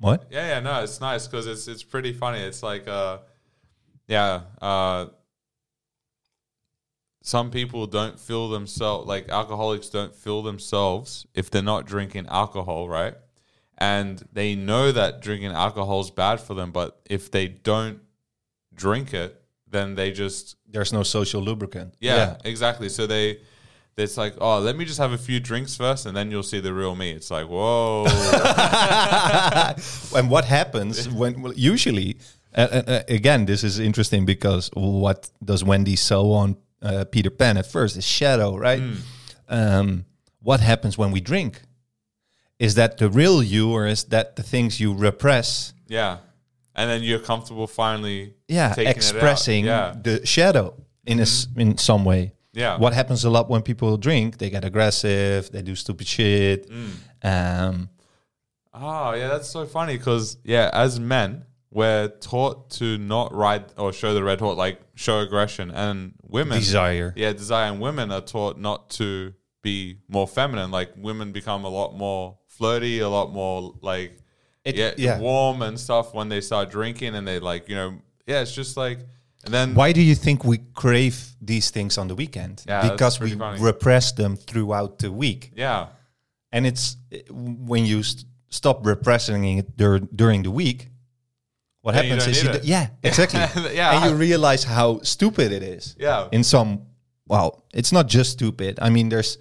what? 0.00 0.26
Yeah, 0.30 0.48
yeah, 0.48 0.60
no, 0.60 0.82
it's 0.82 1.00
nice 1.00 1.26
because 1.26 1.46
it's 1.46 1.68
it's 1.68 1.82
pretty 1.84 2.12
funny. 2.12 2.40
It's 2.40 2.62
like, 2.62 2.88
uh, 2.88 3.18
yeah, 4.08 4.40
uh, 4.60 5.06
some 7.22 7.50
people 7.50 7.86
don't 7.86 8.18
feel 8.18 8.48
themselves 8.48 9.06
like 9.06 9.28
alcoholics 9.28 9.88
don't 9.90 10.14
feel 10.14 10.42
themselves 10.42 11.26
if 11.34 11.50
they're 11.50 11.62
not 11.62 11.86
drinking 11.86 12.26
alcohol, 12.28 12.88
right? 12.88 13.14
And 13.78 14.22
they 14.32 14.54
know 14.54 14.90
that 14.92 15.20
drinking 15.20 15.52
alcohol 15.52 16.00
is 16.00 16.10
bad 16.10 16.40
for 16.40 16.54
them, 16.54 16.72
but 16.72 17.00
if 17.08 17.30
they 17.30 17.48
don't 17.48 18.00
drink 18.74 19.14
it, 19.14 19.40
then 19.68 19.94
they 19.94 20.10
just 20.12 20.56
There's 20.66 20.92
no 20.92 21.02
social 21.02 21.42
lubricant. 21.42 21.94
yeah, 22.00 22.36
exactly. 22.44 22.88
So 22.88 23.06
they. 23.06 23.40
It's 24.00 24.16
like, 24.16 24.34
oh, 24.40 24.58
let 24.60 24.76
me 24.76 24.84
just 24.84 24.98
have 24.98 25.12
a 25.12 25.18
few 25.18 25.38
drinks 25.40 25.76
first, 25.76 26.06
and 26.06 26.16
then 26.16 26.30
you'll 26.30 26.42
see 26.52 26.60
the 26.60 26.72
real 26.74 26.94
me. 26.96 27.10
It's 27.12 27.30
like, 27.30 27.46
whoa, 27.48 28.06
and 30.16 30.30
what 30.30 30.44
happens 30.44 31.08
when 31.08 31.42
well, 31.42 31.52
usually 31.54 32.16
uh, 32.54 32.60
uh, 32.60 32.82
uh, 32.86 33.02
again 33.08 33.46
this 33.46 33.62
is 33.64 33.78
interesting 33.78 34.24
because 34.24 34.70
what 34.74 35.30
does 35.44 35.62
wendy 35.62 35.96
sew 35.96 36.32
on 36.32 36.56
uh, 36.82 37.04
peter 37.12 37.30
pan 37.30 37.56
at 37.56 37.66
first 37.66 37.96
is 37.96 38.04
shadow 38.06 38.56
right 38.56 38.80
Hmm. 38.80 38.94
um, 39.48 40.04
what 40.42 40.60
happens 40.60 40.96
when 40.98 41.10
we 41.12 41.20
drink 41.20 41.60
is 42.58 42.74
that 42.74 42.98
the 42.98 43.08
real 43.08 43.42
you 43.42 43.70
or 43.72 43.86
is 43.86 44.04
that 44.04 44.36
the 44.36 44.42
things 44.42 44.80
you 44.80 44.94
repress 44.94 45.74
yeah. 45.88 46.18
And 46.76 46.88
then 46.88 47.02
you're 47.02 47.18
comfortable 47.18 47.66
finally, 47.66 48.34
yeah 48.48 48.68
taking 48.68 48.84
it 48.84 48.88
out. 48.90 48.96
expressing 48.96 49.64
Yeah. 49.66 49.94
the 50.02 50.24
shadow 50.24 50.74
in 51.04 51.18
a 51.18 51.22
s 51.22 51.48
in 51.56 51.76
some 51.78 52.04
way 52.04 52.32
Yeah. 52.52 52.78
what 52.78 52.92
happens 52.94 53.24
a 53.24 53.30
lot 53.30 53.48
when 53.48 53.62
people 53.62 53.96
drink 53.96 54.38
they 54.38 54.50
get 54.50 54.64
aggressive 54.64 55.50
they 55.52 55.62
do 55.62 55.74
stupid 55.76 56.06
shit 56.06 56.68
Mm. 56.70 56.90
um, 57.22 57.88
Oh, 58.72 59.12
yeah, 59.14 59.28
that's 59.28 59.48
so 59.50 59.66
funny 59.66 59.96
because, 59.96 60.36
yeah, 60.44 60.70
as 60.72 61.00
men, 61.00 61.44
we're 61.72 62.06
taught 62.08 62.70
to 62.78 62.98
not 62.98 63.34
ride 63.34 63.64
or 63.76 63.92
show 63.92 64.14
the 64.14 64.22
red 64.22 64.40
horse, 64.40 64.56
like 64.56 64.80
show 64.94 65.18
aggression. 65.20 65.70
And 65.72 66.14
women, 66.22 66.58
desire 66.58 67.12
yeah, 67.16 67.32
desire, 67.32 67.70
and 67.72 67.80
women 67.80 68.12
are 68.12 68.20
taught 68.20 68.58
not 68.58 68.90
to 68.90 69.34
be 69.62 69.98
more 70.08 70.26
feminine. 70.28 70.70
Like 70.70 70.92
women 70.96 71.32
become 71.32 71.64
a 71.64 71.68
lot 71.68 71.96
more 71.96 72.38
flirty, 72.46 73.00
a 73.00 73.08
lot 73.08 73.32
more 73.32 73.74
like, 73.82 74.18
It- 74.64 74.76
yeah, 74.76 74.92
yeah. 74.96 75.18
warm 75.18 75.62
and 75.62 75.78
stuff 75.78 76.14
when 76.14 76.28
they 76.28 76.40
start 76.40 76.70
drinking 76.70 77.14
and 77.16 77.26
they 77.26 77.40
like, 77.40 77.68
you 77.68 77.74
know, 77.74 77.98
yeah, 78.26 78.40
it's 78.42 78.54
just 78.54 78.76
like, 78.76 79.00
and 79.44 79.54
then, 79.54 79.74
Why 79.74 79.92
do 79.92 80.00
you 80.02 80.14
think 80.14 80.44
we 80.44 80.58
crave 80.74 81.16
these 81.40 81.70
things 81.70 81.96
on 81.98 82.08
the 82.08 82.14
weekend? 82.14 82.62
Yeah, 82.66 82.90
because 82.90 83.20
we 83.20 83.32
funny. 83.36 83.60
repress 83.60 84.12
them 84.12 84.36
throughout 84.36 84.98
the 84.98 85.10
week. 85.10 85.52
yeah, 85.56 85.86
And 86.52 86.66
it's 86.66 86.96
when 87.30 87.84
you 87.86 88.02
st- 88.02 88.26
stop 88.50 88.84
repressing 88.84 89.58
it 89.58 89.76
dur- 89.76 90.00
during 90.14 90.42
the 90.42 90.50
week, 90.50 90.88
what 91.82 91.94
you 91.94 92.02
happens 92.02 92.24
don't 92.24 92.30
is 92.30 92.42
you 92.42 92.48
need 92.50 92.52
d- 92.52 92.58
it. 92.58 92.64
yeah, 92.64 92.88
exactly. 93.02 93.40
Yeah. 93.74 93.92
And 94.02 94.10
you 94.10 94.16
realize 94.16 94.64
how 94.64 95.00
stupid 95.02 95.52
it 95.52 95.62
is. 95.62 95.96
yeah. 95.98 96.28
In 96.32 96.44
some 96.44 96.86
well, 97.26 97.64
it's 97.72 97.92
not 97.92 98.08
just 98.08 98.32
stupid. 98.32 98.78
I 98.82 98.90
mean 98.90 99.08
there's 99.08 99.38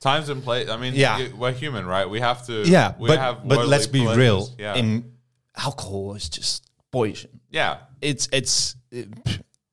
Times 0.00 0.28
and 0.30 0.42
place. 0.42 0.68
I 0.68 0.76
mean, 0.78 0.94
Yeah. 0.94 1.28
we're 1.38 1.52
human, 1.52 1.86
right? 1.86 2.08
We 2.10 2.18
have 2.20 2.44
to, 2.46 2.62
yeah, 2.66 2.94
we 2.98 3.06
but 3.08 3.18
have 3.20 3.46
but 3.46 3.68
let's 3.68 3.86
be 3.86 4.04
real. 4.06 4.48
Yeah. 4.58 4.74
In 4.74 5.12
alcohol 5.56 6.14
is 6.16 6.28
just 6.28 6.64
poison. 6.90 7.38
Yeah. 7.52 7.76
It's 8.00 8.28
it's 8.32 8.74
it, 8.90 9.08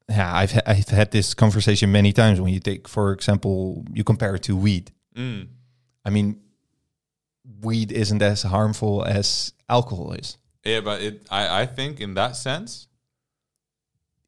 yeah, 0.07 0.36
I've 0.36 0.51
ha- 0.51 0.61
I've 0.67 0.89
had 0.89 1.09
this 1.11 1.34
conversation 1.34 1.91
many 1.91 2.11
times. 2.13 2.39
When 2.39 2.53
you 2.53 2.59
take, 2.59 2.88
for 2.88 3.11
example, 3.11 3.84
you 3.91 4.03
compare 4.03 4.36
it 4.36 4.43
to 4.43 4.55
weed. 4.55 4.91
Mm. 5.15 5.47
I 6.05 6.09
mean, 6.11 6.39
weed 7.61 7.91
isn't 7.91 8.21
as 8.21 8.43
harmful 8.43 9.03
as 9.03 9.53
alcohol 9.67 10.13
is. 10.13 10.38
Yeah, 10.63 10.82
but 10.82 11.01
it. 11.01 11.25
I, 11.32 11.61
I 11.61 11.65
think 11.65 11.99
in 12.01 12.13
that 12.15 12.36
sense, 12.36 12.88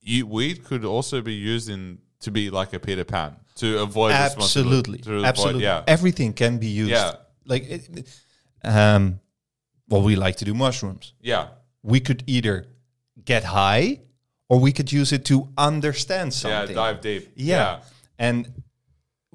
you, 0.01 0.25
weed 0.25 0.63
could 0.63 0.85
also 0.85 1.21
be 1.21 1.33
used 1.33 1.69
in 1.69 1.99
to 2.21 2.31
be 2.31 2.49
like 2.49 2.73
a 2.73 2.79
Peter 2.79 3.03
Pan 3.03 3.35
to 3.55 3.81
avoid 3.81 4.11
Absolutely, 4.13 4.99
to 4.99 5.11
avoid- 5.15 5.25
absolutely. 5.25 5.63
yeah, 5.63 5.83
Everything 5.87 6.33
can 6.33 6.57
be 6.57 6.67
used. 6.67 6.91
Yeah. 6.91 7.13
Like, 7.45 7.69
it, 7.69 8.07
um, 8.63 9.19
well, 9.89 10.01
we 10.03 10.15
like 10.15 10.37
to 10.37 10.45
do 10.45 10.53
mushrooms. 10.53 11.13
yeah, 11.21 11.47
We 11.83 11.99
could 11.99 12.23
either 12.27 12.67
get 13.25 13.43
high, 13.43 14.01
or 14.49 14.59
we 14.59 14.71
could 14.71 14.91
use 14.91 15.11
it 15.11 15.25
to 15.25 15.49
understand 15.57 16.33
something. 16.33 16.75
yeah. 16.75 16.75
Dive 16.75 17.01
deep. 17.01 17.31
Yeah. 17.35 17.81
And 18.19 18.63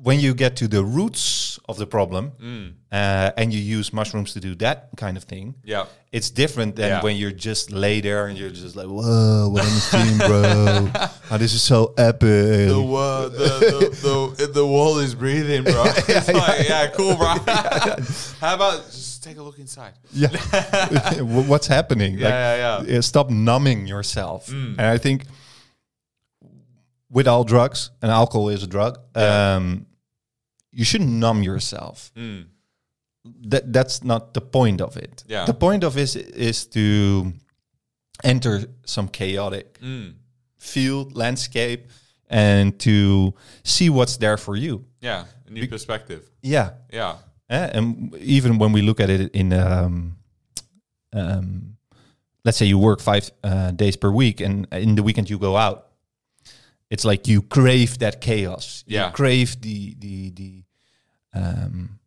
when 0.03 0.21
you 0.21 0.35
get 0.35 0.57
to 0.57 0.69
the 0.69 0.85
roots 0.85 1.59
of 1.69 1.77
the 1.79 1.87
problem 1.87 2.33
Mm. 2.39 2.75
uh, 2.93 3.33
and 3.39 3.53
you 3.53 3.61
use 3.79 3.93
mushrooms 3.93 4.33
to 4.35 4.41
do 4.41 4.55
that 4.57 4.89
kind 4.97 5.17
of 5.17 5.25
thing, 5.25 5.55
yeah, 5.65 5.87
it's 6.13 6.31
different 6.31 6.77
than 6.77 6.89
Yeah. 6.89 7.03
when 7.03 7.17
you're 7.17 7.33
just 7.51 7.71
lay 7.73 8.01
there 8.03 8.27
and 8.29 8.39
you're 8.39 8.51
just 8.51 8.77
like, 8.77 8.87
whoa, 8.87 9.49
what 9.49 9.65
am 9.65 9.71
I 9.71 9.81
seeing, 9.93 10.19
bro? 10.19 10.91
oh, 11.31 11.39
this 11.39 11.55
is 11.55 11.63
so 11.63 11.95
epic. 11.97 12.69
The, 12.69 12.79
uh, 12.79 13.29
the, 13.31 13.49
the, 14.05 14.35
the, 14.39 14.47
the 14.53 14.67
wall 14.67 14.99
is 14.99 15.15
breathing, 15.15 15.65
bro. 15.65 15.85
It's 16.09 16.29
like, 16.29 16.69
yeah, 16.69 16.89
cool, 16.89 17.17
bro. 17.17 17.27
How 18.41 18.55
about 18.55 18.85
just 18.93 19.25
take 19.25 19.39
a 19.39 19.43
look 19.43 19.59
inside? 19.59 19.95
yeah. 20.13 20.29
What's 21.23 21.67
happening? 21.67 22.19
Yeah, 22.19 22.29
yeah, 22.29 22.83
yeah. 22.87 22.99
uh, 22.99 23.03
Stop 23.03 23.31
numbing 23.31 23.87
yourself. 23.87 24.47
Mm. 24.49 24.73
And 24.79 24.87
I 24.87 24.99
think 24.99 25.25
with 27.11 27.27
all 27.29 27.45
drugs, 27.45 27.91
and 28.03 28.11
alcohol 28.11 28.49
is 28.49 28.63
a 28.63 28.67
drug, 28.67 28.99
Yeah. 29.17 29.57
um, 29.57 29.87
you 30.73 30.85
shouldn't 30.85 31.11
numb 31.11 31.43
yourself. 31.43 32.13
Mm. 32.17 32.47
that 33.49 33.73
that's 33.73 34.05
not 34.05 34.35
the 34.35 34.41
point 34.41 34.81
of 34.81 34.97
it. 34.97 35.25
Yeah. 35.27 35.47
The 35.47 35.55
point 35.55 35.83
of 35.85 35.97
it 35.97 36.15
is 36.17 36.65
to 36.69 37.33
enter 38.23 38.65
some 38.85 39.09
chaotic 39.09 39.79
Mm. 39.83 40.15
field 40.57 41.17
landscape 41.17 41.91
and 42.31 42.79
to 42.79 43.35
see 43.65 43.91
what's 43.91 44.17
there 44.19 44.37
for 44.37 44.55
you. 44.57 44.85
Yeah, 45.01 45.25
a 45.47 45.51
new 45.51 45.67
perspective. 45.69 46.31
Yeah. 46.43 46.71
Yeah, 46.93 47.17
Eh, 47.51 47.71
and 47.79 48.15
even 48.17 48.59
when 48.59 48.73
we 48.73 48.83
look 48.83 49.01
at 49.01 49.11
it 49.11 49.35
in 49.35 49.53
um, 49.53 50.17
um, 51.13 51.77
let's 52.45 52.57
say 52.59 52.67
you 52.67 52.79
work 52.79 53.01
five 53.01 53.31
uh, 53.43 53.71
days 53.73 53.97
per 53.97 54.11
week 54.11 54.41
and 54.41 54.67
in 54.73 54.95
the 54.95 55.03
weekend 55.03 55.29
you 55.31 55.39
go 55.39 55.57
out 55.57 55.86
it's 56.91 57.05
like 57.05 57.27
you 57.27 57.43
crave 57.43 57.99
that 57.99 58.21
chaos 58.21 58.85
Yeah. 58.87 59.07
you 59.07 59.13
crave 59.13 59.61
the 59.61 59.95
the 59.99 60.31
the 60.31 60.63
um, 61.35 61.99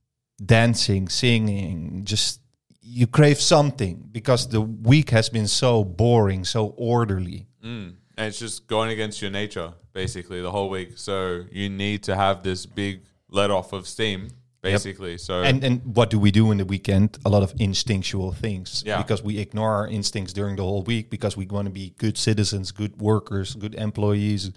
dancing 0.44 1.10
singing 1.10 2.02
just 2.04 2.42
you 2.82 3.06
crave 3.06 3.40
something 3.40 4.10
because 4.12 4.48
the 4.50 4.62
week 4.62 5.12
has 5.12 5.30
been 5.30 5.48
so 5.48 5.84
boring 5.84 6.46
so 6.46 6.74
orderly 6.78 7.48
mm. 7.64 7.94
and 8.18 8.28
it's 8.28 8.40
just 8.40 8.68
going 8.68 8.90
against 8.90 9.22
your 9.22 9.32
nature 9.32 9.74
basically 9.94 10.42
the 10.42 10.52
whole 10.52 10.70
week. 10.70 10.92
So 10.96 11.44
you 11.52 11.70
need 11.70 12.04
to 12.04 12.16
have 12.16 12.44
this 12.44 12.66
big 12.66 13.02
let 13.30 13.52
off 13.52 13.74
of 13.74 13.88
steam, 13.88 14.30
basically. 14.62 15.18
So 15.18 15.44
and 15.44 15.64
and 15.64 15.96
what 15.96 16.10
do 16.10 16.20
we 16.20 16.32
do 16.32 16.52
in 16.52 16.58
the 16.58 16.66
weekend? 16.66 17.18
A 17.26 17.30
lot 17.30 17.44
of 17.44 17.54
instinctual 17.60 18.34
things. 18.34 18.84
Yeah. 18.86 19.02
Because 19.02 19.24
we 19.24 19.40
ignore 19.40 19.74
our 19.74 19.88
instincts 19.88 20.34
during 20.34 20.56
the 20.56 20.64
whole 20.64 20.84
week 20.84 21.10
because 21.10 21.38
we 21.38 21.46
want 21.46 21.66
to 21.66 21.72
be 21.72 21.94
good 21.98 22.18
citizens, 22.18 22.72
good 22.72 23.00
workers, 23.02 23.56
good 23.56 23.76
employees, 23.76 24.52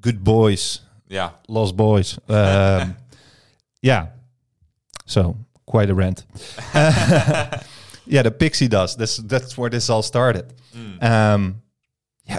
good 0.00 0.24
boys, 0.24 0.80
yeah, 1.08 1.30
lost 1.48 1.76
boys. 1.76 2.18
Um, 2.28 2.96
yeah. 3.82 4.08
So 5.06 5.36
quite 5.66 5.90
a 5.90 5.94
rant. 5.94 6.24
yeah, 6.74 8.22
the 8.22 8.30
pixie 8.30 8.68
dust. 8.68 8.98
That's 8.98 9.16
that's 9.16 9.56
where 9.56 9.70
this 9.70 9.90
all 9.90 10.02
started. 10.02 10.52
Um, 11.00 11.62
yeah, 12.26 12.38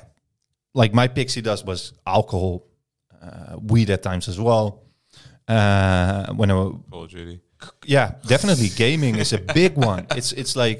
like 0.73 0.93
my 0.93 1.07
pixie 1.07 1.41
dust 1.41 1.65
was 1.65 1.93
alcohol, 2.05 2.67
uh, 3.21 3.57
weed 3.61 3.89
at 3.89 4.03
times 4.03 4.27
as 4.27 4.39
well. 4.39 4.83
Uh, 5.51 6.33
when 6.33 6.49
I 6.51 6.53
Call 6.53 7.03
of 7.03 7.09
Duty. 7.09 7.41
yeah, 7.85 8.15
definitely 8.27 8.69
gaming 8.85 9.15
is 9.17 9.33
a 9.33 9.37
big 9.39 9.75
one. 9.75 10.07
It's 10.15 10.31
it's 10.41 10.55
like 10.55 10.79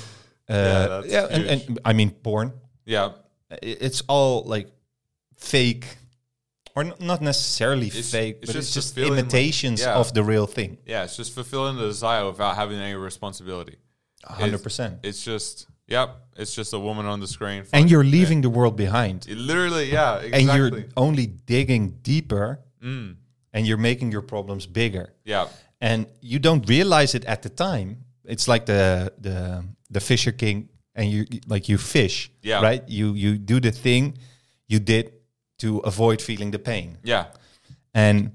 uh, 0.48 1.02
Yeah, 1.06 1.12
yeah, 1.14 1.26
and, 1.34 1.44
and 1.52 1.78
I 1.84 1.92
mean 1.92 2.10
porn. 2.10 2.52
Yeah, 2.84 3.08
It's 3.62 4.02
all 4.08 4.44
like 4.54 4.68
fake, 5.36 5.86
or 6.74 6.82
n- 6.84 6.94
not 7.00 7.20
necessarily 7.20 7.86
It's- 7.88 8.10
fake, 8.10 8.36
it's 8.42 8.46
but 8.52 8.52
just 8.58 8.68
it's 8.68 8.74
just 8.74 8.94
fulfilling, 8.94 9.16
like- 9.16 9.24
imitations 9.24 9.80
yeah. 9.80 10.00
of 10.00 10.12
the 10.14 10.22
real 10.22 10.46
thing. 10.46 10.78
yeah. 10.86 11.04
It's 11.04 11.16
just 11.16 11.32
fulfilling 11.34 11.76
the 11.76 11.86
desire 11.86 12.24
without 12.26 12.54
having 12.56 12.78
any 12.78 12.94
responsibility. 12.94 13.76
hundred 14.24 14.62
percent. 14.62 14.92
It's 15.02 15.22
just, 15.24 15.66
yep. 15.86 16.08
It's 16.36 16.54
just 16.54 16.72
a 16.72 16.78
woman 16.78 17.06
on 17.06 17.20
the 17.20 17.26
screen. 17.26 17.64
And 17.72 17.90
you're 17.90 18.04
leaving 18.18 18.42
the 18.42 18.50
world 18.50 18.76
behind, 18.76 19.26
It 19.28 19.38
literally, 19.38 19.90
yeah, 19.92 20.18
exactly. 20.18 20.38
and 20.38 20.44
you're 20.56 20.84
only 20.96 21.26
digging 21.26 21.98
deeper, 22.02 22.60
Mm, 22.82 23.16
and 23.56 23.66
you're 23.66 23.80
making 23.80 24.12
your 24.12 24.22
problems 24.22 24.66
bigger. 24.66 25.06
yeah, 25.24 25.46
and 25.80 26.06
you 26.20 26.38
don't 26.38 26.68
realize 26.68 27.16
it 27.16 27.24
at 27.24 27.40
the 27.42 27.48
time. 27.48 27.96
It's 28.24 28.46
like 28.48 28.64
the 28.66 29.10
the 29.20 29.64
the 29.94 30.00
Fisher 30.00 30.32
King, 30.32 30.68
and 30.94 31.10
you 31.10 31.24
like 31.48 31.72
you 31.72 31.78
fish, 31.78 32.30
Yeah. 32.42 32.62
right? 32.68 32.82
You 32.88 33.14
you 33.14 33.38
do 33.38 33.60
the 33.60 33.70
thing 33.72 34.18
you 34.68 34.80
did 34.80 35.12
to 35.58 35.78
avoid 35.84 36.20
feeling 36.22 36.52
the 36.52 36.58
pain, 36.58 36.98
yeah, 37.04 37.24
and 37.94 38.30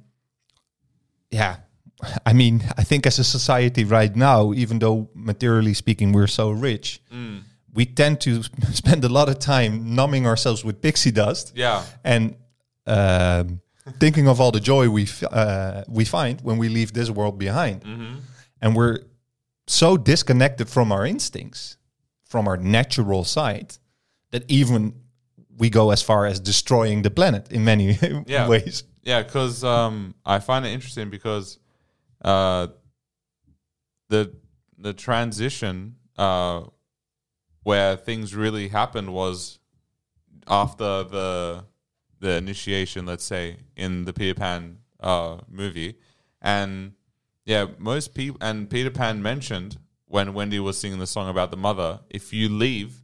yeah, 1.30 1.56
I 2.26 2.34
mean, 2.34 2.62
I 2.78 2.84
think 2.84 3.06
as 3.06 3.20
a 3.20 3.24
society 3.24 3.84
right 3.84 4.16
now, 4.16 4.54
even 4.54 4.80
though 4.80 5.10
materially 5.14 5.74
speaking 5.74 6.14
we're 6.14 6.28
so 6.28 6.52
rich, 6.52 7.00
Mm. 7.12 7.42
we 7.74 7.86
tend 7.86 8.20
to 8.22 8.44
spend 8.74 9.04
a 9.06 9.10
lot 9.10 9.30
of 9.30 9.38
time 9.40 9.96
numbing 9.96 10.26
ourselves 10.26 10.64
with 10.66 10.82
pixie 10.82 11.12
dust 11.12 11.52
yeah, 11.56 11.84
and 12.04 12.36
um, 12.88 13.62
thinking 14.00 14.28
of 14.28 14.40
all 14.40 14.52
the 14.52 14.60
joy 14.60 14.90
we 14.90 15.04
f- 15.04 15.24
uh, 15.24 15.84
we 15.88 16.06
find 16.06 16.42
when 16.42 16.58
we 16.58 16.70
leave 16.70 16.94
this 16.94 17.10
world 17.10 17.38
behind, 17.40 17.82
Mm-hmm. 17.84 18.16
and 18.62 18.76
we're 18.76 19.00
so 19.68 19.98
disconnected 19.98 20.70
from 20.70 20.92
our 20.92 21.06
instincts, 21.06 21.78
from 22.26 22.48
our 22.48 22.58
natural 22.58 23.24
side, 23.24 23.78
that 24.32 24.44
even 24.50 24.94
we 25.58 25.70
go 25.70 25.92
as 25.92 26.02
far 26.02 26.26
as 26.26 26.40
destroying 26.40 27.02
the 27.04 27.10
planet 27.12 27.52
in 27.52 27.64
many 27.64 27.98
Yeah. 28.28 28.48
ways. 28.48 28.84
yeah. 29.04 29.22
Because 29.24 29.64
um, 29.64 30.16
I 30.26 30.40
find 30.40 30.66
it 30.66 30.70
interesting 30.70 31.10
because 31.10 31.60
uh, 32.24 32.68
the 34.10 34.34
the 34.78 34.94
transition 34.94 35.96
uh, 36.18 36.62
where 37.64 37.96
things 37.96 38.36
really 38.36 38.68
happened 38.70 39.14
was 39.14 39.60
after 40.48 41.04
the 41.04 41.64
the 42.22 42.38
initiation, 42.38 43.06
let's 43.06 43.26
say, 43.26 43.58
in 43.76 44.06
the 44.06 44.14
Peter 44.14 44.34
Pan 44.34 44.78
uh, 45.02 45.40
movie, 45.50 45.98
and 46.42 46.94
yeah, 47.46 47.66
most 47.78 48.14
people 48.14 48.38
and 48.40 48.70
Peter 48.70 48.92
Pan 48.92 49.22
mentioned 49.22 49.78
when 50.06 50.34
Wendy 50.34 50.60
was 50.60 50.78
singing 50.78 51.00
the 51.00 51.08
song 51.08 51.30
about 51.30 51.52
the 51.52 51.58
mother, 51.58 52.02
if 52.10 52.34
you 52.34 52.50
leave, 52.50 53.02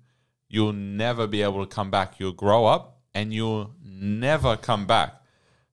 you'll 0.50 0.74
never 0.74 1.26
be 1.26 1.42
able 1.42 1.66
to 1.66 1.76
come 1.76 1.90
back. 1.90 2.20
You'll 2.20 2.34
grow 2.34 2.66
up 2.66 3.00
and 3.14 3.34
you'll 3.34 3.74
never 3.82 4.58
come 4.58 4.86
back. 4.86 5.16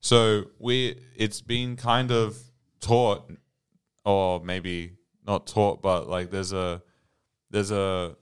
So 0.01 0.45
we, 0.59 0.97
it's 1.17 1.41
been 1.41 1.77
kind 1.77 2.13
of 2.13 2.39
taught, 2.81 3.31
or 4.05 4.41
maybe 4.41 4.93
not 5.27 5.47
taught, 5.47 5.83
but 5.83 6.09
like 6.09 6.31
there's 6.31 6.53
a, 6.53 6.83
there's 7.51 7.73
a, 7.73 8.17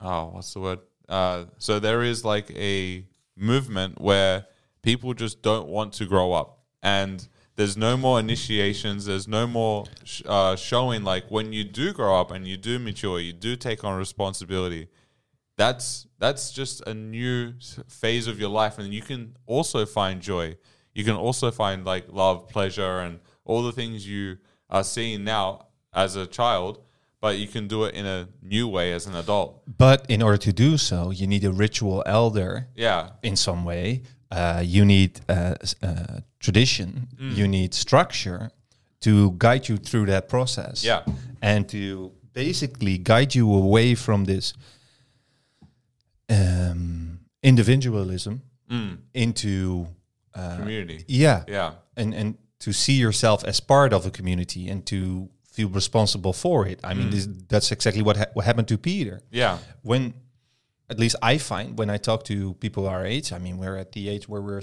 oh, 0.00 0.24
what's 0.32 0.52
the 0.54 0.60
word? 0.60 0.80
Uh, 1.08 1.44
so 1.58 1.78
there 1.78 2.02
is 2.02 2.24
like 2.24 2.50
a 2.50 3.04
movement 3.42 4.00
where 4.00 4.46
people 4.82 5.12
just 5.12 5.42
don't 5.42 5.68
want 5.68 5.92
to 5.94 6.06
grow 6.06 6.32
up, 6.32 6.60
and 6.82 7.28
there's 7.56 7.76
no 7.76 7.96
more 7.96 8.18
initiations. 8.18 9.04
There's 9.04 9.28
no 9.28 9.46
more 9.46 9.84
sh- 10.04 10.22
uh, 10.26 10.56
showing 10.56 11.04
like 11.04 11.30
when 11.30 11.52
you 11.52 11.64
do 11.64 11.92
grow 11.92 12.18
up 12.18 12.30
and 12.30 12.46
you 12.46 12.56
do 12.56 12.78
mature, 12.78 13.20
you 13.20 13.32
do 13.32 13.56
take 13.56 13.84
on 13.84 13.98
responsibility. 13.98 14.88
That's 15.58 16.06
that's 16.18 16.50
just 16.52 16.80
a 16.86 16.94
new 16.94 17.54
phase 17.88 18.26
of 18.26 18.40
your 18.40 18.48
life, 18.48 18.78
and 18.78 18.92
you 18.94 19.02
can 19.02 19.36
also 19.46 19.84
find 19.84 20.22
joy. 20.22 20.56
You 20.94 21.04
can 21.04 21.14
also 21.14 21.50
find 21.50 21.84
like 21.84 22.06
love, 22.10 22.48
pleasure, 22.48 23.00
and 23.00 23.20
all 23.44 23.62
the 23.62 23.72
things 23.72 24.08
you 24.08 24.38
are 24.70 24.84
seeing 24.84 25.24
now 25.24 25.66
as 25.92 26.16
a 26.16 26.26
child, 26.26 26.80
but 27.22 27.38
you 27.38 27.46
can 27.46 27.68
do 27.68 27.84
it 27.84 27.94
in 27.94 28.04
a 28.04 28.28
new 28.42 28.66
way 28.68 28.92
as 28.92 29.06
an 29.06 29.14
adult. 29.14 29.62
But 29.78 30.04
in 30.10 30.20
order 30.22 30.38
to 30.38 30.52
do 30.52 30.76
so, 30.76 31.10
you 31.12 31.26
need 31.26 31.44
a 31.44 31.52
ritual 31.52 32.02
elder 32.04 32.66
Yeah, 32.76 33.10
in 33.22 33.36
some 33.36 33.64
way. 33.64 34.02
Uh, 34.30 34.62
you 34.64 34.84
need 34.84 35.20
uh, 35.28 35.54
s- 35.62 35.76
uh, 35.82 36.20
tradition. 36.40 37.06
Mm. 37.20 37.36
You 37.36 37.46
need 37.48 37.74
structure 37.74 38.50
to 39.00 39.34
guide 39.38 39.68
you 39.68 39.76
through 39.78 40.06
that 40.06 40.28
process. 40.28 40.82
Yeah. 40.84 41.02
and 41.40 41.68
to 41.68 42.10
basically 42.34 42.98
guide 42.98 43.34
you 43.34 43.52
away 43.54 43.94
from 43.96 44.24
this 44.24 44.54
um, 46.28 47.18
individualism 47.42 48.40
Mm. 48.70 48.98
into 49.14 49.86
uh, 50.34 50.56
Community. 50.56 51.04
yeah, 51.08 51.44
Yeah. 51.48 51.72
and 51.96 52.14
and 52.14 52.34
to 52.60 52.72
see 52.72 52.94
yourself 52.94 53.44
as 53.44 53.60
part 53.60 53.92
of 53.92 54.06
a 54.06 54.10
community 54.10 54.70
and 54.70 54.86
to 54.86 55.28
feel 55.56 55.68
responsible 55.68 56.32
for 56.32 56.66
it. 56.66 56.78
I 56.82 56.94
mean, 56.94 57.08
mm. 57.08 57.12
this, 57.14 57.28
that's 57.52 57.70
exactly 57.76 58.02
what 58.02 58.16
ha- 58.16 58.32
what 58.34 58.44
happened 58.44 58.68
to 58.68 58.78
Peter. 58.78 59.16
Yeah. 59.30 59.58
When, 59.82 60.14
at 60.92 60.98
least 60.98 61.16
I 61.22 61.38
find 61.38 61.78
when 61.78 61.90
I 61.96 61.98
talk 62.08 62.24
to 62.24 62.54
people 62.64 62.82
our 62.88 63.04
age, 63.14 63.32
I 63.32 63.38
mean, 63.38 63.56
we're 63.62 63.76
at 63.84 63.92
the 63.92 64.08
age 64.08 64.24
where 64.30 64.42
we're, 64.48 64.62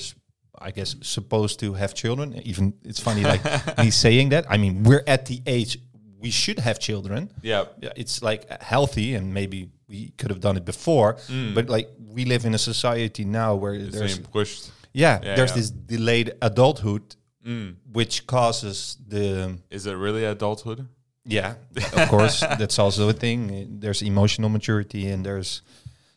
I 0.67 0.71
guess, 0.71 0.95
supposed 1.01 1.59
to 1.63 1.73
have 1.81 1.93
children. 1.93 2.27
Even 2.51 2.73
it's 2.83 2.99
funny, 2.99 3.23
like 3.23 3.43
me 3.83 3.89
saying 3.91 4.29
that. 4.29 4.43
I 4.49 4.57
mean, 4.57 4.83
we're 4.83 5.03
at 5.07 5.25
the 5.25 5.41
age 5.45 5.77
we 6.19 6.31
should 6.31 6.59
have 6.59 6.77
children. 6.79 7.31
Yeah. 7.41 7.65
Yeah, 7.81 7.93
it's 7.95 8.21
like 8.21 8.41
healthy, 8.61 9.15
and 9.15 9.33
maybe 9.33 9.69
we 9.87 9.99
could 10.17 10.29
have 10.33 10.41
done 10.41 10.57
it 10.57 10.65
before. 10.65 11.13
Mm. 11.27 11.53
But 11.55 11.69
like 11.69 11.87
we 12.15 12.25
live 12.25 12.45
in 12.45 12.53
a 12.53 12.57
society 12.57 13.23
now 13.25 13.55
where 13.55 13.73
It's 13.73 13.95
there's 13.97 14.19
pushed. 14.19 14.71
yeah, 14.93 15.19
Yeah, 15.23 15.35
there's 15.35 15.51
yeah. 15.51 15.55
this 15.57 15.69
delayed 15.69 16.33
adulthood, 16.41 17.15
Mm. 17.45 17.75
which 17.93 18.27
causes 18.27 18.97
the 19.07 19.57
Is 19.69 19.85
it 19.85 19.93
really 19.93 20.25
adulthood? 20.25 20.87
yeah, 21.25 21.55
of 21.93 22.09
course, 22.09 22.41
that's 22.41 22.77
also 22.79 23.07
a 23.09 23.13
thing. 23.13 23.79
There's 23.79 24.01
emotional 24.01 24.49
maturity, 24.49 25.07
and 25.07 25.25
there's 25.25 25.61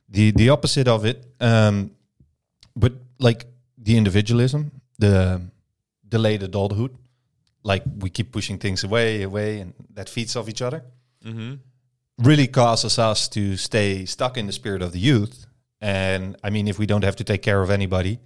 the 0.08 0.32
the 0.32 0.50
opposite 0.50 0.88
of 0.88 1.04
it. 1.04 1.24
Um, 1.40 1.92
but 2.74 2.92
like 3.18 3.46
the 3.78 3.96
individualism, 3.96 4.72
the 4.98 5.42
delayed 6.08 6.42
adulthood, 6.42 6.96
like 7.62 7.82
we 7.98 8.10
keep 8.10 8.32
pushing 8.32 8.58
things 8.58 8.84
away, 8.84 9.22
away, 9.22 9.60
and 9.60 9.74
that 9.94 10.08
feeds 10.08 10.34
off 10.36 10.48
each 10.48 10.62
other. 10.62 10.82
Mm-hmm. 11.24 11.54
Really 12.18 12.46
causes 12.48 12.98
us 12.98 13.28
to 13.28 13.56
stay 13.56 14.04
stuck 14.06 14.36
in 14.36 14.46
the 14.46 14.52
spirit 14.52 14.82
of 14.82 14.92
the 14.92 14.98
youth. 14.98 15.46
And 15.80 16.36
I 16.44 16.50
mean, 16.50 16.68
if 16.68 16.78
we 16.78 16.86
don't 16.86 17.04
have 17.04 17.16
to 17.16 17.24
take 17.24 17.42
care 17.42 17.62
of 17.62 17.70
anybody, 17.70 18.18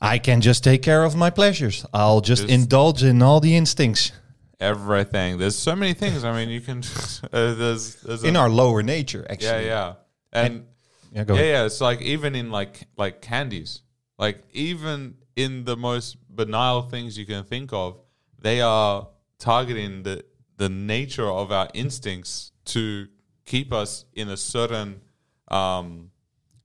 I 0.00 0.18
can 0.18 0.40
just 0.40 0.64
take 0.64 0.82
care 0.82 1.04
of 1.04 1.14
my 1.14 1.30
pleasures. 1.30 1.84
I'll 1.92 2.20
just 2.20 2.42
Just- 2.42 2.54
indulge 2.54 3.02
in 3.02 3.22
all 3.22 3.40
the 3.40 3.56
instincts 3.56 4.12
Everything. 4.60 5.38
There's 5.38 5.56
so 5.56 5.74
many 5.74 5.94
things. 5.94 6.22
I 6.22 6.32
mean, 6.36 6.50
you 6.50 6.60
can. 6.60 6.82
Uh, 7.32 7.54
there's, 7.54 7.94
there's 8.02 8.24
in 8.24 8.34
a, 8.36 8.40
our 8.40 8.48
lower 8.50 8.82
nature, 8.82 9.20
yeah, 9.26 9.32
actually. 9.32 9.66
yeah, 9.66 9.92
and 10.32 10.66
Yeah, 11.12 11.24
go 11.24 11.34
yeah, 11.34 11.42
yeah. 11.42 11.64
It's 11.64 11.80
like 11.80 12.00
even 12.02 12.34
in 12.34 12.50
like 12.50 12.86
like 12.96 13.20
candies, 13.22 13.82
like 14.18 14.42
even 14.52 15.14
in 15.36 15.64
the 15.64 15.76
most 15.76 16.16
banal 16.28 16.82
things 16.82 17.16
you 17.16 17.24
can 17.24 17.44
think 17.44 17.72
of, 17.72 18.00
they 18.38 18.60
are 18.60 19.08
targeting 19.38 20.02
the 20.02 20.24
the 20.56 20.68
nature 20.68 21.28
of 21.30 21.52
our 21.52 21.68
instincts 21.72 22.52
to 22.66 23.06
keep 23.46 23.72
us 23.72 24.04
in 24.14 24.28
a 24.28 24.36
certain 24.36 25.00
um 25.48 26.09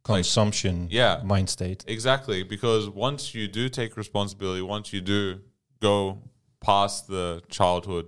Consumption 0.06 0.88
Yeah. 0.92 1.22
mind 1.24 1.50
state. 1.50 1.84
Exactly, 1.88 2.44
because 2.44 2.88
once 2.90 3.34
you 3.34 3.48
do 3.48 3.70
take 3.70 3.98
responsibility, 3.98 4.62
once 4.62 4.94
you 4.94 5.02
do 5.02 5.42
go 5.82 6.22
past 6.62 7.08
the 7.08 7.42
childhood 7.50 8.08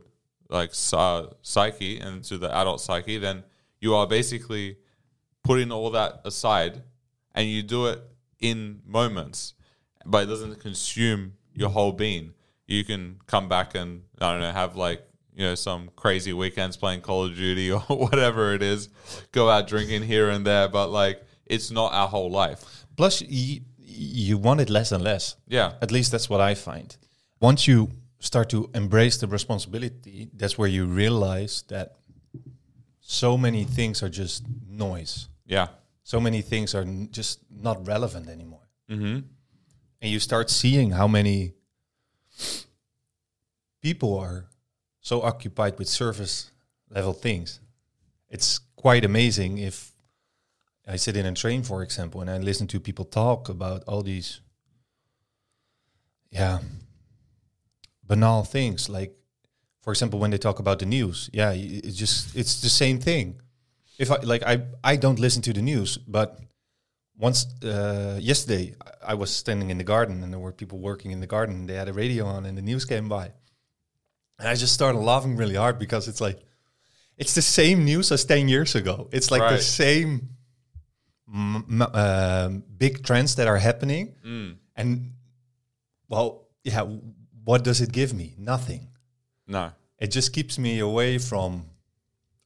like 0.50 0.74
psy- 0.74 1.26
psyche 1.42 2.00
and 2.00 2.24
to 2.24 2.38
the 2.38 2.56
adult 2.56 2.80
psyche, 2.82 3.18
then 3.18 3.44
you 3.82 3.94
are 3.96 4.08
basically 4.08 4.78
putting 5.44 5.72
all 5.72 5.90
that 5.92 6.22
aside, 6.24 6.84
and 7.36 7.48
you 7.50 7.62
do 7.64 7.88
it 7.88 8.02
in 8.40 8.82
moments, 8.86 9.54
but 10.06 10.24
it 10.24 10.26
doesn't 10.28 10.60
consume 10.60 11.34
your 11.54 11.70
whole 11.70 11.92
being. 11.92 12.34
You 12.68 12.84
can 12.84 13.20
come 13.28 13.50
back 13.50 13.76
and 13.76 14.04
I 14.22 14.32
don't 14.32 14.42
know 14.42 14.52
have 14.52 14.76
like 14.76 15.04
you 15.34 15.44
know 15.44 15.56
some 15.56 15.90
crazy 15.96 16.34
weekends 16.34 16.78
playing 16.78 17.02
Call 17.02 17.26
of 17.26 17.36
Duty 17.36 17.72
or 17.72 17.80
whatever 17.82 18.54
it 18.54 18.62
is, 18.62 18.90
go 19.32 19.50
out 19.50 19.68
drinking 19.68 20.04
here 20.04 20.30
and 20.30 20.46
there, 20.46 20.68
but 20.68 20.88
like 20.90 21.24
it's 21.50 21.72
not 21.72 21.94
our 21.94 22.08
whole 22.08 22.30
life. 22.30 22.86
Plus, 22.96 23.22
you, 23.22 23.62
you 23.78 24.38
want 24.38 24.62
it 24.62 24.70
less 24.70 24.92
and 24.92 25.04
less. 25.04 25.36
Yeah. 25.48 25.74
At 25.82 25.92
least 25.92 26.12
that's 26.12 26.30
what 26.30 26.42
I 26.42 26.56
find. 26.56 26.96
Once 27.40 27.68
you 27.68 27.90
start 28.20 28.50
to 28.50 28.70
embrace 28.74 29.18
the 29.18 29.28
responsibility, 29.28 30.30
that's 30.34 30.58
where 30.58 30.68
you 30.68 30.86
realize 30.86 31.64
that 31.68 31.96
so 33.00 33.38
many 33.38 33.64
things 33.64 34.04
are 34.04 34.10
just 34.10 34.44
noise. 34.70 35.30
Yeah. 35.46 35.68
So 36.04 36.20
many 36.20 36.42
things 36.42 36.74
are 36.76 36.82
n- 36.82 37.10
just 37.12 37.40
not 37.50 37.88
relevant 37.88 38.30
anymore. 38.30 38.68
Mm-hmm. 38.90 39.20
And 40.02 40.12
you 40.12 40.20
start 40.20 40.50
seeing 40.50 40.92
how 40.92 41.08
many 41.08 41.54
people 43.82 44.18
are 44.18 44.46
so 45.00 45.22
occupied 45.22 45.78
with 45.80 45.88
surface 45.88 46.52
level 46.90 47.14
things. 47.14 47.60
It's 48.30 48.60
quite 48.76 49.06
amazing 49.06 49.58
if 49.58 49.92
I 50.88 50.96
sit 50.96 51.18
in 51.18 51.26
a 51.26 51.34
train, 51.34 51.64
for 51.64 51.84
example, 51.84 52.22
and 52.22 52.30
I 52.30 52.38
listen 52.38 52.68
to 52.68 52.80
people 52.80 53.06
talk 53.06 53.50
about 53.50 53.84
all 53.88 54.02
these, 54.02 54.40
yeah, 56.32 56.60
banal 58.04 58.44
things. 58.44 58.88
Like, 58.88 59.14
for 59.82 59.92
example, 59.92 60.20
when 60.20 60.32
they 60.32 60.38
talk 60.38 60.60
about 60.60 60.80
the 60.80 60.86
news, 60.86 61.30
yeah, 61.34 61.52
it's 61.52 61.98
just 61.98 62.36
it's 62.36 62.62
the 62.62 62.70
same 62.70 63.00
thing. 63.00 63.42
If 64.00 64.12
I 64.12 64.18
like, 64.18 64.44
I 64.44 64.62
I 64.84 64.96
don't 64.96 65.20
listen 65.20 65.42
to 65.44 65.54
the 65.54 65.62
news, 65.62 65.98
but 65.98 66.40
once 67.18 67.48
uh, 67.64 68.18
yesterday 68.22 68.76
I 69.06 69.16
was 69.16 69.30
standing 69.30 69.70
in 69.72 69.78
the 69.78 69.84
garden 69.84 70.24
and 70.24 70.32
there 70.32 70.40
were 70.40 70.54
people 70.54 70.80
working 70.80 71.12
in 71.12 71.20
the 71.20 71.28
garden. 71.28 71.56
And 71.56 71.70
they 71.70 71.74
had 71.74 71.90
a 71.90 71.94
radio 71.94 72.26
on 72.26 72.46
and 72.46 72.58
the 72.58 72.62
news 72.62 72.86
came 72.86 73.10
by, 73.10 73.32
and 74.40 74.48
I 74.48 74.56
just 74.56 74.74
started 74.74 75.00
laughing 75.00 75.36
really 75.36 75.56
hard 75.56 75.80
because 75.80 76.08
it's 76.08 76.22
like 76.22 76.40
it's 77.18 77.34
the 77.34 77.42
same 77.42 77.84
news 77.84 78.12
as 78.12 78.24
ten 78.24 78.48
years 78.48 78.76
ago. 78.76 79.10
It's 79.12 79.32
like 79.32 79.50
the 79.50 79.62
same 79.62 80.37
um, 81.34 82.64
big 82.78 83.04
trends 83.04 83.36
that 83.36 83.48
are 83.48 83.58
happening, 83.58 84.14
Mm. 84.26 84.56
and 84.76 85.12
well, 86.10 86.48
yeah, 86.64 86.84
what 87.44 87.64
does 87.64 87.82
it 87.82 87.92
give 87.92 88.14
me? 88.14 88.34
Nothing. 88.38 88.88
No. 89.48 89.72
It 90.00 90.12
just 90.12 90.32
keeps 90.34 90.58
me 90.58 90.80
away 90.80 91.18
from, 91.18 91.66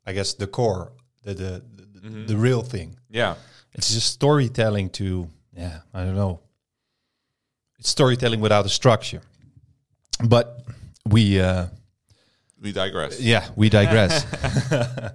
I 0.05 0.13
guess, 0.13 0.33
the 0.33 0.47
core, 0.47 0.91
the 1.23 1.33
the 1.33 1.63
the, 2.01 2.09
the 2.27 2.37
real 2.37 2.61
thing. 2.63 2.95
Yeah. 3.09 3.35
It's 3.73 3.93
just 3.93 4.07
storytelling 4.13 4.89
to, 4.91 5.27
yeah, 5.55 5.81
I 5.93 6.03
don't 6.03 6.15
know. 6.15 6.39
It's 7.79 7.89
storytelling 7.89 8.41
without 8.41 8.65
a 8.65 8.69
structure. 8.69 9.21
But 10.23 10.65
we, 11.07 11.39
uh, 11.39 11.67
We 12.61 12.71
digress. 12.71 13.19
yeah, 13.19 13.47
we 13.55 13.69
digress. 13.69 14.25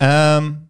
um, 0.00 0.69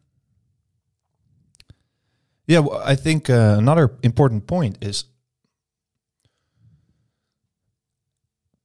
yeah, 2.50 2.58
well, 2.58 2.82
I 2.84 2.96
think 2.96 3.30
uh, 3.30 3.54
another 3.58 3.92
important 4.02 4.48
point 4.48 4.78
is 4.80 5.04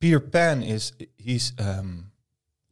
Peter 0.02 0.20
Pan 0.20 0.64
is 0.64 0.94
he's 1.18 1.54
um, 1.60 2.12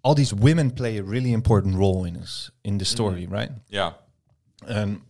all 0.04 0.16
these 0.16 0.34
women 0.34 0.72
play 0.72 0.98
a 0.98 1.04
really 1.04 1.32
important 1.32 1.76
role 1.76 2.04
in 2.04 2.18
us 2.18 2.50
in 2.64 2.80
the 2.80 2.86
story, 2.86 3.28
right? 3.28 3.52
Yeah. 3.70 3.94
And 4.68 5.02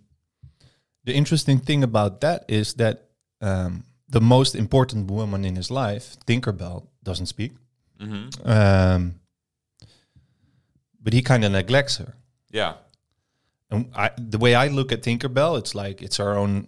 the 1.05 1.13
interesting 1.13 1.59
thing 1.59 1.83
about 1.83 2.19
that 2.19 2.43
is 2.49 2.73
that 2.73 3.09
um, 3.39 3.85
the 4.09 4.19
most 4.21 4.55
important 4.55 5.09
woman 5.09 5.45
in 5.45 5.55
his 5.55 5.71
life, 5.71 6.17
Tinkerbell, 6.25 6.85
doesn't 7.01 7.27
speak. 7.27 7.53
Mm-hmm. 8.01 8.45
Um, 8.45 9.15
but 11.01 11.13
he 11.13 11.21
kind 11.21 11.45
of 11.45 11.53
neglects 11.53 11.97
her. 11.97 12.13
Yeah. 12.51 12.73
And 13.73 13.89
I, 13.95 14.11
the 14.17 14.37
way 14.37 14.55
I 14.55 14.67
look 14.67 14.91
at 14.91 15.01
Tinkerbell, 15.03 15.57
it's 15.59 15.73
like 15.75 16.01
it's 16.01 16.19
our 16.19 16.37
own 16.37 16.67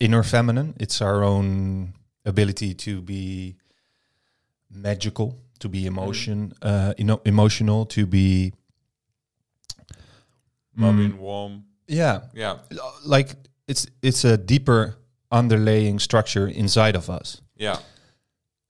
inner 0.00 0.22
feminine. 0.22 0.74
It's 0.80 1.00
our 1.02 1.22
own 1.24 1.94
ability 2.24 2.74
to 2.74 3.00
be 3.02 3.56
magical, 4.70 5.38
to 5.60 5.68
be 5.68 5.86
emotion, 5.86 6.52
uh, 6.62 6.94
you 6.98 7.04
know, 7.04 7.20
emotional, 7.24 7.86
to 7.86 8.06
be 8.06 8.52
Loving, 10.76 11.18
warm. 11.18 11.64
yeah, 11.88 12.20
Yeah. 12.34 12.58
like 13.04 13.34
it's 13.66 13.86
it's 14.02 14.24
a 14.24 14.36
deeper 14.36 14.96
underlaying 15.32 16.00
structure 16.00 16.46
inside 16.46 16.94
of 16.96 17.10
us. 17.10 17.40
Yeah. 17.56 17.78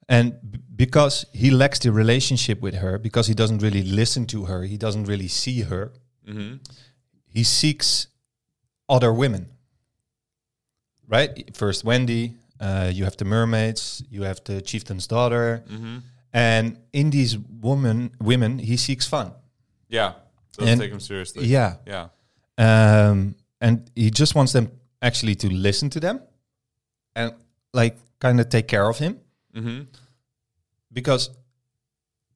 And 0.09 0.33
b- 0.51 0.59
because 0.75 1.27
he 1.35 1.51
lacks 1.51 1.79
the 1.81 1.93
relationship 1.93 2.63
with 2.63 2.75
her, 2.77 2.99
because 2.99 3.27
he 3.27 3.35
doesn't 3.35 3.59
really 3.63 3.83
listen 3.83 4.27
to 4.27 4.47
her, 4.47 4.63
he 4.65 4.77
doesn't 4.79 5.05
really 5.05 5.29
see 5.29 5.63
her, 5.63 5.93
Mm-hmm. 6.27 6.57
He 7.39 7.45
seeks 7.45 8.09
other 8.89 9.13
women. 9.13 9.47
Right? 11.07 11.57
First 11.57 11.85
Wendy, 11.85 12.35
uh, 12.61 12.91
you 12.93 13.05
have 13.05 13.17
the 13.17 13.25
mermaids, 13.25 14.03
you 14.11 14.23
have 14.25 14.41
the 14.45 14.61
chieftain's 14.61 15.07
daughter, 15.07 15.63
Mm-hmm. 15.69 15.99
and 16.33 16.77
in 16.93 17.11
these 17.11 17.39
women, 17.39 18.11
women, 18.21 18.59
he 18.59 18.77
seeks 18.77 19.07
fun. 19.07 19.33
Yeah. 19.89 20.13
Doesn't 20.57 20.73
And- 20.73 20.81
take 20.81 20.93
him 20.93 21.01
seriously. 21.01 21.47
Yeah, 21.47 21.77
Yeah. 21.87 22.09
um, 22.59 23.35
and 23.61 23.91
he 23.95 24.11
just 24.11 24.35
wants 24.35 24.53
them 24.53 24.67
actually 25.01 25.37
to 25.37 25.49
listen 25.49 25.91
to 25.91 26.01
them, 26.01 26.21
and 27.15 27.33
like 27.73 27.97
kind 28.19 28.41
of 28.41 28.49
take 28.49 28.67
care 28.69 28.89
of 28.89 28.99
him. 28.99 29.15
Mm-hmm. 29.55 29.81
because 30.93 31.31